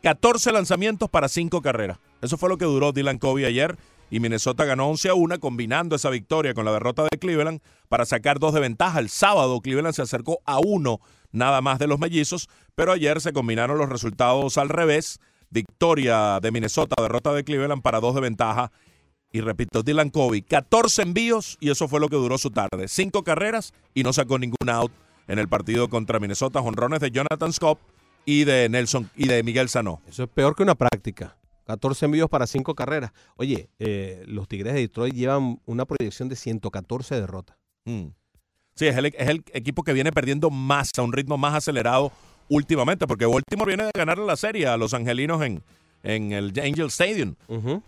14 0.01 0.51
lanzamientos 0.51 1.09
para 1.09 1.29
5 1.29 1.61
carreras. 1.61 1.99
Eso 2.21 2.37
fue 2.37 2.49
lo 2.49 2.57
que 2.57 2.65
duró 2.65 2.91
Dylan 2.91 3.19
Covey 3.19 3.45
ayer. 3.45 3.77
Y 4.09 4.19
Minnesota 4.19 4.65
ganó 4.65 4.89
11 4.89 5.09
a 5.09 5.13
1, 5.13 5.39
combinando 5.39 5.95
esa 5.95 6.09
victoria 6.09 6.53
con 6.53 6.65
la 6.65 6.73
derrota 6.73 7.03
de 7.03 7.17
Cleveland 7.17 7.61
para 7.87 8.03
sacar 8.05 8.37
dos 8.37 8.53
de 8.53 8.59
ventaja. 8.59 8.99
El 8.99 9.07
sábado 9.07 9.61
Cleveland 9.61 9.95
se 9.95 10.01
acercó 10.01 10.41
a 10.43 10.59
uno 10.59 10.99
nada 11.31 11.61
más 11.61 11.79
de 11.79 11.87
los 11.87 11.99
mellizos, 11.99 12.49
pero 12.75 12.91
ayer 12.91 13.21
se 13.21 13.31
combinaron 13.31 13.77
los 13.77 13.87
resultados 13.87 14.57
al 14.57 14.67
revés. 14.67 15.21
Victoria 15.49 16.39
de 16.41 16.51
Minnesota, 16.51 17.01
derrota 17.01 17.31
de 17.31 17.45
Cleveland 17.45 17.81
para 17.81 18.01
dos 18.01 18.13
de 18.13 18.21
ventaja. 18.21 18.73
Y 19.33 19.41
repito, 19.41 19.81
Dylan 19.81 20.11
Covey, 20.11 20.43
14 20.43 21.01
envíos 21.01 21.57
y 21.59 21.71
eso 21.71 21.87
fue 21.87 21.99
lo 21.99 22.07
que 22.07 22.15
duró 22.15 22.37
su 22.37 22.51
tarde. 22.51 22.87
Cinco 22.87 23.23
carreras 23.23 23.73
y 23.95 24.03
no 24.03 24.13
sacó 24.13 24.37
ningún 24.37 24.69
out 24.69 24.91
en 25.27 25.39
el 25.39 25.49
partido 25.49 25.89
contra 25.89 26.19
Minnesota. 26.19 26.61
Jonrones 26.61 26.99
de 26.99 27.09
Jonathan 27.09 27.51
Scott 27.51 27.79
y 28.25 28.43
de 28.43 28.69
Nelson 28.69 29.09
y 29.15 29.27
de 29.27 29.41
Miguel 29.41 29.69
Sanó. 29.69 30.03
Eso 30.07 30.23
es 30.23 30.29
peor 30.29 30.55
que 30.55 30.61
una 30.61 30.75
práctica. 30.75 31.35
14 31.65 32.05
envíos 32.05 32.29
para 32.29 32.45
5 32.45 32.75
carreras. 32.75 33.11
Oye, 33.35 33.69
eh, 33.79 34.23
los 34.27 34.47
Tigres 34.47 34.75
de 34.75 34.81
Detroit 34.81 35.15
llevan 35.15 35.59
una 35.65 35.85
proyección 35.85 36.29
de 36.29 36.35
114 36.35 37.15
derrotas. 37.15 37.57
Mm. 37.85 38.09
Sí, 38.75 38.85
es 38.85 38.97
el, 38.97 39.07
es 39.07 39.29
el 39.29 39.43
equipo 39.53 39.83
que 39.83 39.93
viene 39.93 40.11
perdiendo 40.11 40.51
más, 40.51 40.91
a 40.95 41.01
un 41.01 41.11
ritmo 41.11 41.39
más 41.39 41.55
acelerado 41.55 42.11
últimamente, 42.49 43.07
porque 43.07 43.25
Baltimore 43.25 43.69
viene 43.69 43.85
de 43.85 43.91
ganar 43.95 44.19
la 44.19 44.35
serie 44.35 44.67
a 44.67 44.77
los 44.77 44.93
angelinos 44.93 45.41
en, 45.41 45.63
en 46.03 46.33
el 46.33 46.53
Angel 46.59 46.87
Stadium. 46.87 47.35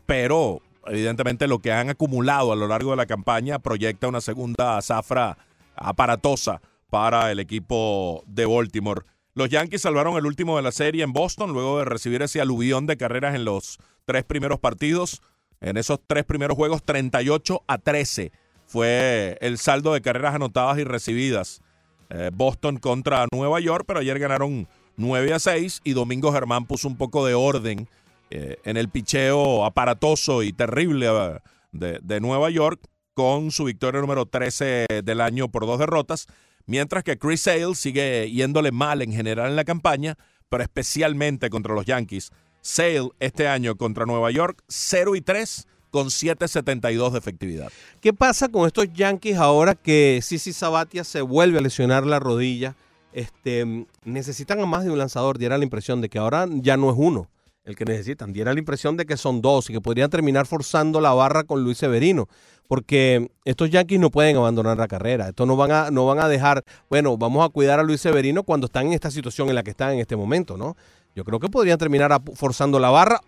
Pero, 0.05 0.61
evidentemente, 0.87 1.47
lo 1.47 1.59
que 1.59 1.71
han 1.71 1.89
acumulado 1.89 2.51
a 2.51 2.55
lo 2.55 2.67
largo 2.67 2.91
de 2.91 2.97
la 2.97 3.05
campaña 3.05 3.59
proyecta 3.59 4.07
una 4.07 4.21
segunda 4.21 4.81
zafra 4.81 5.37
aparatosa 5.75 6.61
para 6.89 7.31
el 7.31 7.39
equipo 7.39 8.23
de 8.27 8.45
Baltimore. 8.45 9.01
Los 9.33 9.49
Yankees 9.49 9.81
salvaron 9.81 10.15
el 10.15 10.25
último 10.25 10.55
de 10.55 10.63
la 10.63 10.71
serie 10.71 11.03
en 11.03 11.11
Boston 11.11 11.51
luego 11.51 11.79
de 11.79 11.85
recibir 11.85 12.21
ese 12.21 12.39
aluvión 12.39 12.85
de 12.85 12.95
carreras 12.95 13.35
en 13.35 13.43
los 13.43 13.79
tres 14.05 14.23
primeros 14.23 14.59
partidos. 14.59 15.21
En 15.59 15.77
esos 15.77 15.99
tres 16.07 16.23
primeros 16.23 16.55
juegos, 16.55 16.83
38 16.83 17.63
a 17.67 17.77
13 17.77 18.31
fue 18.65 19.37
el 19.41 19.57
saldo 19.57 19.93
de 19.93 20.01
carreras 20.01 20.35
anotadas 20.35 20.77
y 20.77 20.83
recibidas. 20.83 21.61
Eh, 22.09 22.31
Boston 22.33 22.77
contra 22.77 23.27
Nueva 23.31 23.59
York, 23.59 23.83
pero 23.87 23.99
ayer 23.99 24.19
ganaron 24.19 24.67
9 24.97 25.33
a 25.33 25.39
6 25.39 25.81
y 25.83 25.93
Domingo 25.93 26.31
Germán 26.31 26.65
puso 26.65 26.87
un 26.87 26.97
poco 26.97 27.25
de 27.25 27.33
orden 27.33 27.89
eh, 28.31 28.57
en 28.63 28.75
el 28.77 28.89
picheo 28.89 29.65
aparatoso 29.65 30.41
y 30.41 30.51
terrible 30.51 31.07
eh, 31.07 31.99
de, 32.01 32.19
Nueva 32.19 32.49
York 32.49 32.81
con 33.13 33.51
su 33.51 33.65
victoria 33.65 34.01
número 34.01 34.25
13 34.25 34.87
del 35.03 35.21
año 35.21 35.49
por 35.49 35.65
dos 35.65 35.79
derrotas, 35.79 36.27
mientras 36.65 37.03
que 37.03 37.17
Chris 37.17 37.41
Sale 37.41 37.75
sigue 37.75 38.29
yéndole 38.31 38.71
mal 38.71 39.01
en 39.01 39.11
general 39.11 39.51
en 39.51 39.55
la 39.55 39.63
campaña, 39.63 40.17
pero 40.49 40.63
especialmente 40.63 41.49
contra 41.49 41.75
los 41.75 41.85
Yankees. 41.85 42.31
Sale 42.61 43.09
este 43.19 43.47
año 43.47 43.75
contra 43.75 44.05
Nueva 44.05 44.31
York 44.31 44.63
0 44.67 45.15
y 45.15 45.21
3 45.21 45.67
con 45.91 46.07
7.72 46.07 47.11
de 47.11 47.19
efectividad. 47.19 47.71
¿Qué 48.01 48.11
pasa 48.11 48.49
con 48.49 48.65
estos 48.65 48.91
Yankees 48.91 49.37
ahora 49.37 49.75
que 49.75 50.19
Sisi 50.23 50.51
Sabatia 50.51 51.03
se 51.03 51.21
vuelve 51.21 51.59
a 51.59 51.61
lesionar 51.61 52.05
la 52.05 52.19
rodilla? 52.19 52.75
Este, 53.13 53.85
necesitan 54.03 54.59
a 54.59 54.65
más 54.65 54.83
de 54.83 54.91
un 54.91 54.97
lanzador. 54.97 55.37
Diera 55.37 55.57
la 55.57 55.63
impresión 55.63 56.01
de 56.01 56.09
que 56.09 56.17
ahora 56.17 56.47
ya 56.49 56.75
no 56.75 56.89
es 56.89 56.95
uno 56.97 57.29
el 57.65 57.75
que 57.75 57.85
necesitan. 57.85 58.31
Diera 58.31 58.53
la 58.53 58.59
impresión 58.59 58.95
de 58.97 59.05
que 59.05 59.17
son 59.17 59.41
dos 59.41 59.69
y 59.69 59.73
que 59.73 59.81
podrían 59.81 60.09
terminar 60.09 60.45
forzando 60.45 61.01
la 61.01 61.13
barra 61.13 61.43
con 61.43 61.63
Luis 61.63 61.77
Severino. 61.77 62.27
Porque 62.67 63.29
estos 63.43 63.69
Yankees 63.69 63.99
no 63.99 64.09
pueden 64.09 64.37
abandonar 64.37 64.77
la 64.77 64.87
carrera. 64.87 65.27
Esto 65.29 65.45
no 65.45 65.55
van 65.55 65.71
a, 65.71 65.91
no 65.91 66.05
van 66.07 66.19
a 66.19 66.27
dejar, 66.27 66.63
bueno, 66.89 67.15
vamos 67.17 67.45
a 67.45 67.49
cuidar 67.49 67.79
a 67.79 67.83
Luis 67.83 68.01
Severino 68.01 68.43
cuando 68.43 68.65
están 68.65 68.87
en 68.87 68.93
esta 68.93 69.11
situación 69.11 69.49
en 69.49 69.55
la 69.55 69.63
que 69.63 69.69
están 69.71 69.93
en 69.93 69.99
este 69.99 70.15
momento, 70.15 70.57
¿no? 70.57 70.75
Yo 71.15 71.23
creo 71.23 71.39
que 71.39 71.47
podrían 71.49 71.77
terminar 71.77 72.19
forzando 72.33 72.79
la 72.79 72.89
barra 72.89 73.21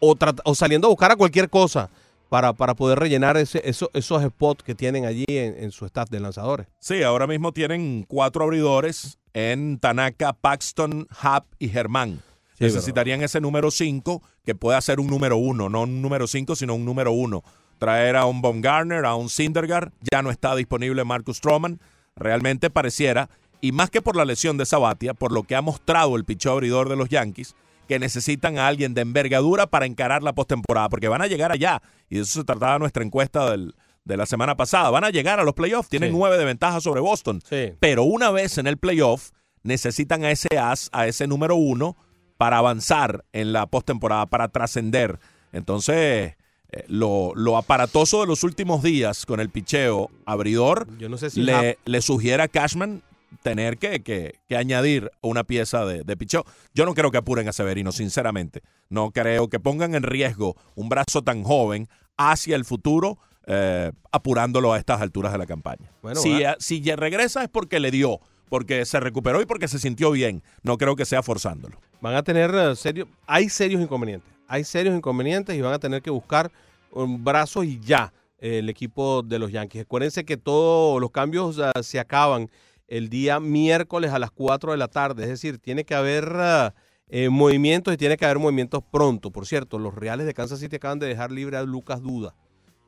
o, 0.00 0.16
o 0.44 0.54
saliendo 0.54 0.86
a 0.86 0.90
buscar 0.90 1.10
a 1.10 1.16
cualquier 1.16 1.50
cosa 1.50 1.90
para, 2.28 2.52
para 2.52 2.74
poder 2.74 2.98
rellenar 3.00 3.36
ese, 3.36 3.60
eso- 3.68 3.90
esos 3.94 4.22
spots 4.22 4.62
que 4.62 4.74
tienen 4.74 5.04
allí 5.06 5.24
en, 5.28 5.70
su 5.72 5.84
staff 5.86 6.08
de 6.08 6.20
lanzadores. 6.20 6.66
Sí, 6.78 7.02
ahora 7.02 7.26
mismo 7.26 7.52
tienen 7.52 8.04
cuatro 8.08 8.44
abridores 8.44 9.18
en 9.34 9.78
Tanaka, 9.78 10.32
Paxton, 10.34 11.06
Happ 11.20 11.46
y 11.58 11.68
Germán. 11.68 12.22
Sí, 12.58 12.64
Necesitarían 12.64 13.22
ese 13.22 13.40
número 13.40 13.70
5 13.70 14.22
que 14.44 14.54
pueda 14.54 14.80
ser 14.80 15.00
un 15.00 15.08
número 15.08 15.36
1, 15.36 15.68
no 15.68 15.82
un 15.82 16.00
número 16.02 16.26
5, 16.26 16.54
sino 16.56 16.74
un 16.74 16.84
número 16.84 17.12
1. 17.12 17.42
Traer 17.78 18.16
a 18.16 18.26
un 18.26 18.40
Baumgartner, 18.42 19.04
a 19.04 19.16
un 19.16 19.28
Syndergaard, 19.28 19.90
ya 20.10 20.22
no 20.22 20.30
está 20.30 20.54
disponible 20.54 21.02
Marcus 21.04 21.38
Stroman. 21.38 21.80
Realmente 22.16 22.70
pareciera, 22.70 23.28
y 23.60 23.72
más 23.72 23.90
que 23.90 24.00
por 24.02 24.14
la 24.16 24.24
lesión 24.24 24.56
de 24.56 24.66
Sabatia, 24.66 25.14
por 25.14 25.32
lo 25.32 25.42
que 25.42 25.56
ha 25.56 25.62
mostrado 25.62 26.14
el 26.16 26.24
pichó 26.24 26.52
abridor 26.52 26.88
de 26.88 26.94
los 26.96 27.08
Yankees, 27.08 27.56
que 27.88 27.98
necesitan 27.98 28.56
a 28.56 28.68
alguien 28.68 28.94
de 28.94 29.00
envergadura 29.02 29.66
para 29.66 29.86
encarar 29.86 30.22
la 30.22 30.32
postemporada, 30.32 30.88
porque 30.88 31.08
van 31.08 31.22
a 31.22 31.26
llegar 31.26 31.50
allá, 31.50 31.82
y 32.08 32.14
de 32.16 32.22
eso 32.22 32.38
se 32.40 32.44
trataba 32.44 32.78
nuestra 32.78 33.02
encuesta 33.04 33.50
del- 33.50 33.74
de 34.04 34.16
la 34.16 34.26
semana 34.26 34.56
pasada. 34.56 34.90
Van 34.90 35.02
a 35.04 35.10
llegar 35.10 35.40
a 35.40 35.44
los 35.44 35.54
playoffs, 35.54 35.88
tienen 35.88 36.10
Sí. 36.10 36.16
nueve 36.16 36.38
de 36.38 36.44
ventaja 36.44 36.80
sobre 36.80 37.00
Boston, 37.00 37.42
pero 37.80 38.04
una 38.04 38.30
vez 38.30 38.58
en 38.58 38.66
el 38.68 38.76
playoff, 38.78 39.30
necesitan 39.64 40.24
a 40.24 40.30
ese 40.30 40.56
as, 40.58 40.88
a 40.92 41.06
ese 41.08 41.26
número 41.26 41.56
uno, 41.56 41.96
para 42.36 42.58
avanzar 42.58 43.24
en 43.32 43.52
la 43.52 43.66
postemporada, 43.66 44.26
para 44.26 44.48
trascender. 44.48 45.18
Entonces, 45.52 46.34
eh, 46.72 46.84
lo, 46.88 47.32
lo 47.36 47.56
aparatoso 47.56 48.20
de 48.20 48.26
los 48.26 48.42
últimos 48.42 48.82
días 48.82 49.24
con 49.26 49.38
el 49.40 49.48
picheo 49.50 50.10
abridor 50.26 50.88
Yo 50.98 51.08
no 51.08 51.16
sé 51.16 51.30
si 51.30 51.42
le, 51.42 51.78
le 51.84 52.02
sugiere 52.02 52.42
a 52.42 52.48
Cashman 52.48 53.02
tener 53.42 53.78
que, 53.78 54.00
que- 54.02 54.34
que 54.48 54.56
añadir 54.56 55.10
una 55.20 55.44
pieza 55.44 55.84
de, 55.84 56.02
de 56.04 56.16
picheo. 56.16 56.44
Yo 56.74 56.84
no 56.86 56.94
creo 56.94 57.10
que 57.10 57.18
apuren 57.18 57.48
a 57.48 57.52
Severino, 57.52 57.92
sinceramente. 57.92 58.62
No 58.88 59.10
creo 59.10 59.48
que 59.48 59.60
pongan 59.60 59.94
en 59.94 60.02
riesgo 60.02 60.56
un 60.74 60.88
brazo 60.88 61.22
tan 61.22 61.42
joven 61.44 61.88
hacia 62.16 62.54
el 62.56 62.64
futuro, 62.64 63.18
eh, 63.46 63.90
apurándolo 64.12 64.72
a 64.72 64.78
estas 64.78 65.00
alturas 65.00 65.32
de 65.32 65.38
la 65.38 65.46
campaña. 65.46 65.90
Bueno, 66.02 66.20
si, 66.20 66.42
si 66.58 66.80
ya 66.80 66.96
regresa 66.96 67.42
es 67.42 67.48
porque 67.48 67.80
le 67.80 67.90
dio, 67.90 68.20
porque 68.48 68.84
se 68.86 69.00
recuperó 69.00 69.42
y 69.42 69.46
porque 69.46 69.66
se 69.68 69.78
sintió 69.80 70.12
bien. 70.12 70.42
No 70.62 70.78
creo 70.78 70.94
que 70.96 71.04
sea 71.04 71.22
forzándolo. 71.22 71.80
Van 72.04 72.16
a 72.16 72.22
tener 72.22 72.54
eh, 72.54 72.76
serios, 72.76 73.08
hay 73.26 73.48
serios 73.48 73.80
inconvenientes. 73.80 74.30
Hay 74.46 74.62
serios 74.64 74.94
inconvenientes 74.94 75.56
y 75.56 75.62
van 75.62 75.72
a 75.72 75.78
tener 75.78 76.02
que 76.02 76.10
buscar 76.10 76.52
un 76.90 77.24
brazo 77.24 77.64
y 77.64 77.80
ya 77.80 78.12
eh, 78.38 78.58
el 78.58 78.68
equipo 78.68 79.22
de 79.22 79.38
los 79.38 79.50
Yankees. 79.50 79.84
Acuérdense 79.84 80.22
que 80.26 80.36
todos 80.36 81.00
los 81.00 81.10
cambios 81.10 81.58
ah, 81.58 81.72
se 81.82 81.98
acaban 81.98 82.50
el 82.88 83.08
día 83.08 83.40
miércoles 83.40 84.12
a 84.12 84.18
las 84.18 84.30
4 84.32 84.72
de 84.72 84.76
la 84.76 84.88
tarde. 84.88 85.22
Es 85.22 85.30
decir, 85.30 85.56
tiene 85.56 85.84
que 85.84 85.94
haber 85.94 86.74
eh, 87.08 87.30
movimientos 87.30 87.94
y 87.94 87.96
tiene 87.96 88.18
que 88.18 88.26
haber 88.26 88.38
movimientos 88.38 88.82
pronto. 88.92 89.30
Por 89.30 89.46
cierto, 89.46 89.78
los 89.78 89.94
Reales 89.94 90.26
de 90.26 90.34
Kansas 90.34 90.60
City 90.60 90.76
acaban 90.76 90.98
de 90.98 91.06
dejar 91.06 91.32
libre 91.32 91.56
a 91.56 91.62
Lucas 91.62 92.02
Duda. 92.02 92.34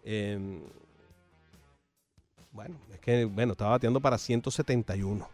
Eh, 0.05 0.61
bueno, 2.53 2.77
es 2.93 3.01
que 3.01 3.25
bueno, 3.25 3.53
estaba 3.53 3.71
bateando 3.71 3.99
para 3.99 4.19
171. 4.19 5.27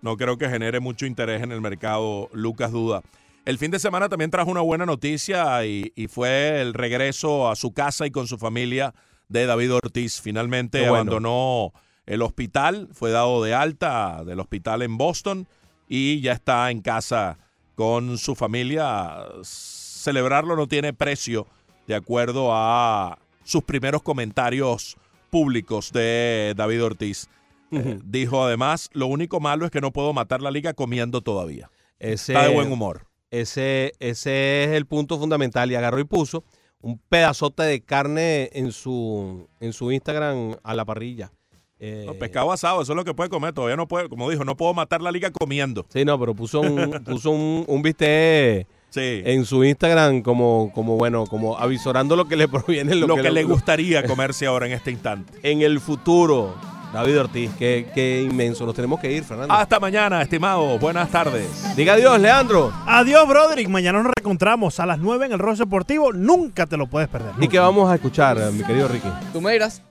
No 0.00 0.16
creo 0.16 0.38
que 0.38 0.48
genere 0.48 0.80
mucho 0.80 1.04
interés 1.04 1.42
en 1.42 1.52
el 1.52 1.60
mercado 1.60 2.30
Lucas 2.32 2.72
Duda. 2.72 3.02
El 3.46 3.58
fin 3.58 3.70
de 3.70 3.78
semana 3.78 4.08
también 4.08 4.32
trajo 4.32 4.50
una 4.50 4.60
buena 4.60 4.86
noticia 4.86 5.64
y, 5.64 5.92
y 5.94 6.08
fue 6.08 6.60
el 6.60 6.74
regreso 6.74 7.48
a 7.48 7.54
su 7.54 7.72
casa 7.72 8.04
y 8.04 8.10
con 8.10 8.26
su 8.26 8.38
familia 8.38 8.92
de 9.28 9.46
David 9.46 9.72
Ortiz. 9.72 10.20
Finalmente 10.20 10.80
bueno. 10.80 10.94
abandonó 10.94 11.72
el 12.06 12.22
hospital, 12.22 12.88
fue 12.92 13.12
dado 13.12 13.44
de 13.44 13.54
alta 13.54 14.24
del 14.24 14.40
hospital 14.40 14.82
en 14.82 14.98
Boston 14.98 15.46
y 15.88 16.20
ya 16.22 16.32
está 16.32 16.72
en 16.72 16.80
casa 16.80 17.38
con 17.76 18.18
su 18.18 18.34
familia. 18.34 19.14
Celebrarlo 19.42 20.56
no 20.56 20.66
tiene 20.66 20.92
precio 20.92 21.46
de 21.86 21.94
acuerdo 21.94 22.48
a 22.52 23.16
sus 23.44 23.62
primeros 23.62 24.02
comentarios 24.02 24.96
públicos 25.30 25.92
de 25.92 26.52
David 26.56 26.82
Ortiz. 26.82 27.28
Eh, 27.70 28.00
dijo 28.04 28.44
además, 28.44 28.90
lo 28.92 29.06
único 29.06 29.38
malo 29.38 29.66
es 29.66 29.70
que 29.70 29.80
no 29.80 29.92
puedo 29.92 30.12
matar 30.12 30.42
la 30.42 30.50
liga 30.50 30.74
comiendo 30.74 31.20
todavía. 31.20 31.70
Ese, 32.00 32.32
Está 32.32 32.48
de 32.48 32.54
buen 32.54 32.72
humor. 32.72 33.05
Ese, 33.30 33.92
ese 33.98 34.64
es 34.64 34.70
el 34.70 34.86
punto 34.86 35.18
fundamental. 35.18 35.70
Y 35.70 35.74
agarró 35.74 35.98
y 36.00 36.04
puso 36.04 36.44
un 36.80 36.98
pedazote 37.08 37.62
de 37.64 37.80
carne 37.80 38.50
en 38.52 38.72
su, 38.72 39.48
en 39.60 39.72
su 39.72 39.90
Instagram 39.92 40.56
a 40.62 40.74
la 40.74 40.84
parrilla. 40.84 41.32
Eh, 41.78 42.04
No, 42.06 42.14
pescado 42.14 42.52
asado, 42.52 42.80
eso 42.80 42.92
es 42.92 42.96
lo 42.96 43.04
que 43.04 43.12
puede 43.14 43.28
comer. 43.28 43.52
Todavía 43.52 43.76
no 43.76 43.86
puede, 43.88 44.08
como 44.08 44.30
dijo, 44.30 44.44
no 44.44 44.56
puedo 44.56 44.72
matar 44.72 45.02
la 45.02 45.10
liga 45.12 45.30
comiendo. 45.30 45.84
Sí, 45.92 46.04
no, 46.04 46.18
pero 46.18 46.34
puso 46.34 46.60
un, 46.60 46.90
puso 47.04 47.30
un, 47.30 47.64
un 47.66 47.82
bistec 47.82 48.66
Sí. 48.88 49.20
en 49.26 49.44
su 49.44 49.62
Instagram 49.62 50.22
como, 50.22 50.70
como 50.74 50.96
bueno, 50.96 51.26
como 51.26 51.58
avisorando 51.58 52.16
lo 52.16 52.26
que 52.28 52.36
le 52.36 52.48
proviene, 52.48 52.94
lo, 52.94 53.06
lo, 53.08 53.16
que, 53.16 53.30
le 53.30 53.44
gustaría 53.44 54.04
comerse 54.06 54.46
ahora 54.46 54.66
en 54.66 54.72
este 54.72 54.90
instante. 54.90 55.34
en 55.42 55.60
el 55.60 55.80
futuro. 55.80 56.54
David 56.96 57.20
Ortiz, 57.20 57.50
qué, 57.58 57.86
qué 57.94 58.22
inmenso. 58.22 58.64
Nos 58.64 58.74
tenemos 58.74 58.98
que 58.98 59.12
ir, 59.12 59.22
Fernando. 59.22 59.52
Hasta 59.52 59.78
mañana, 59.78 60.22
estimado. 60.22 60.78
Buenas 60.78 61.10
tardes. 61.10 61.46
Diga 61.76 61.92
adiós, 61.92 62.18
Leandro. 62.18 62.72
Adiós, 62.86 63.28
Broderick. 63.28 63.68
Mañana 63.68 64.02
nos 64.02 64.12
reencontramos 64.16 64.80
a 64.80 64.86
las 64.86 64.98
9 64.98 65.26
en 65.26 65.32
el 65.32 65.38
Ross 65.38 65.58
Deportivo. 65.58 66.14
Nunca 66.14 66.64
te 66.66 66.78
lo 66.78 66.86
puedes 66.86 67.10
perder. 67.10 67.32
¿Y 67.38 67.48
qué 67.48 67.58
vamos 67.58 67.90
a 67.90 67.96
escuchar, 67.96 68.38
mi 68.52 68.64
querido 68.64 68.88
Ricky? 68.88 69.08
Tú 69.30 69.42
me 69.42 69.52
dirás. 69.52 69.82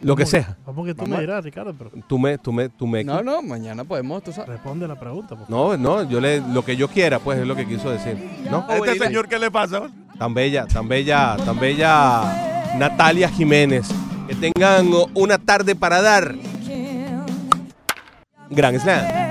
Lo 0.00 0.16
que 0.16 0.24
sea. 0.24 0.56
Vamos 0.64 0.86
que 0.86 0.94
tú 0.94 1.02
Vamos. 1.02 1.16
me 1.16 1.20
dirás, 1.20 1.44
Ricardo, 1.44 1.74
pero 1.76 1.90
Tú 2.06 2.18
me, 2.18 2.38
tú 2.38 2.52
me, 2.54 2.70
tú 2.70 2.86
me. 2.86 3.04
No, 3.04 3.22
no, 3.22 3.42
mañana 3.42 3.84
podemos, 3.84 4.22
tú 4.22 4.32
sabes. 4.32 4.48
responde 4.48 4.88
la 4.88 4.98
pregunta. 4.98 5.36
por 5.36 5.46
favor. 5.46 5.78
No, 5.78 6.02
no, 6.02 6.08
yo 6.08 6.20
le, 6.20 6.40
lo 6.40 6.64
que 6.64 6.74
yo 6.76 6.88
quiera, 6.88 7.18
pues 7.18 7.38
es 7.38 7.46
lo 7.46 7.54
que 7.54 7.66
quiso 7.66 7.90
decir. 7.90 8.16
¿No? 8.50 8.64
¿A 8.66 8.76
este 8.76 8.98
señor 8.98 9.28
qué 9.28 9.38
le 9.38 9.50
pasa? 9.50 9.88
Tan 10.18 10.32
bella, 10.32 10.66
tan 10.66 10.88
bella, 10.88 11.36
tan 11.44 11.58
bella 11.60 12.72
Natalia 12.78 13.28
Jiménez. 13.28 13.88
Que 14.26 14.34
tengan 14.34 14.90
una 15.14 15.38
tarde 15.38 15.74
para 15.74 16.02
dar. 16.02 16.34
Gran 18.50 18.78
Slam. 18.78 19.25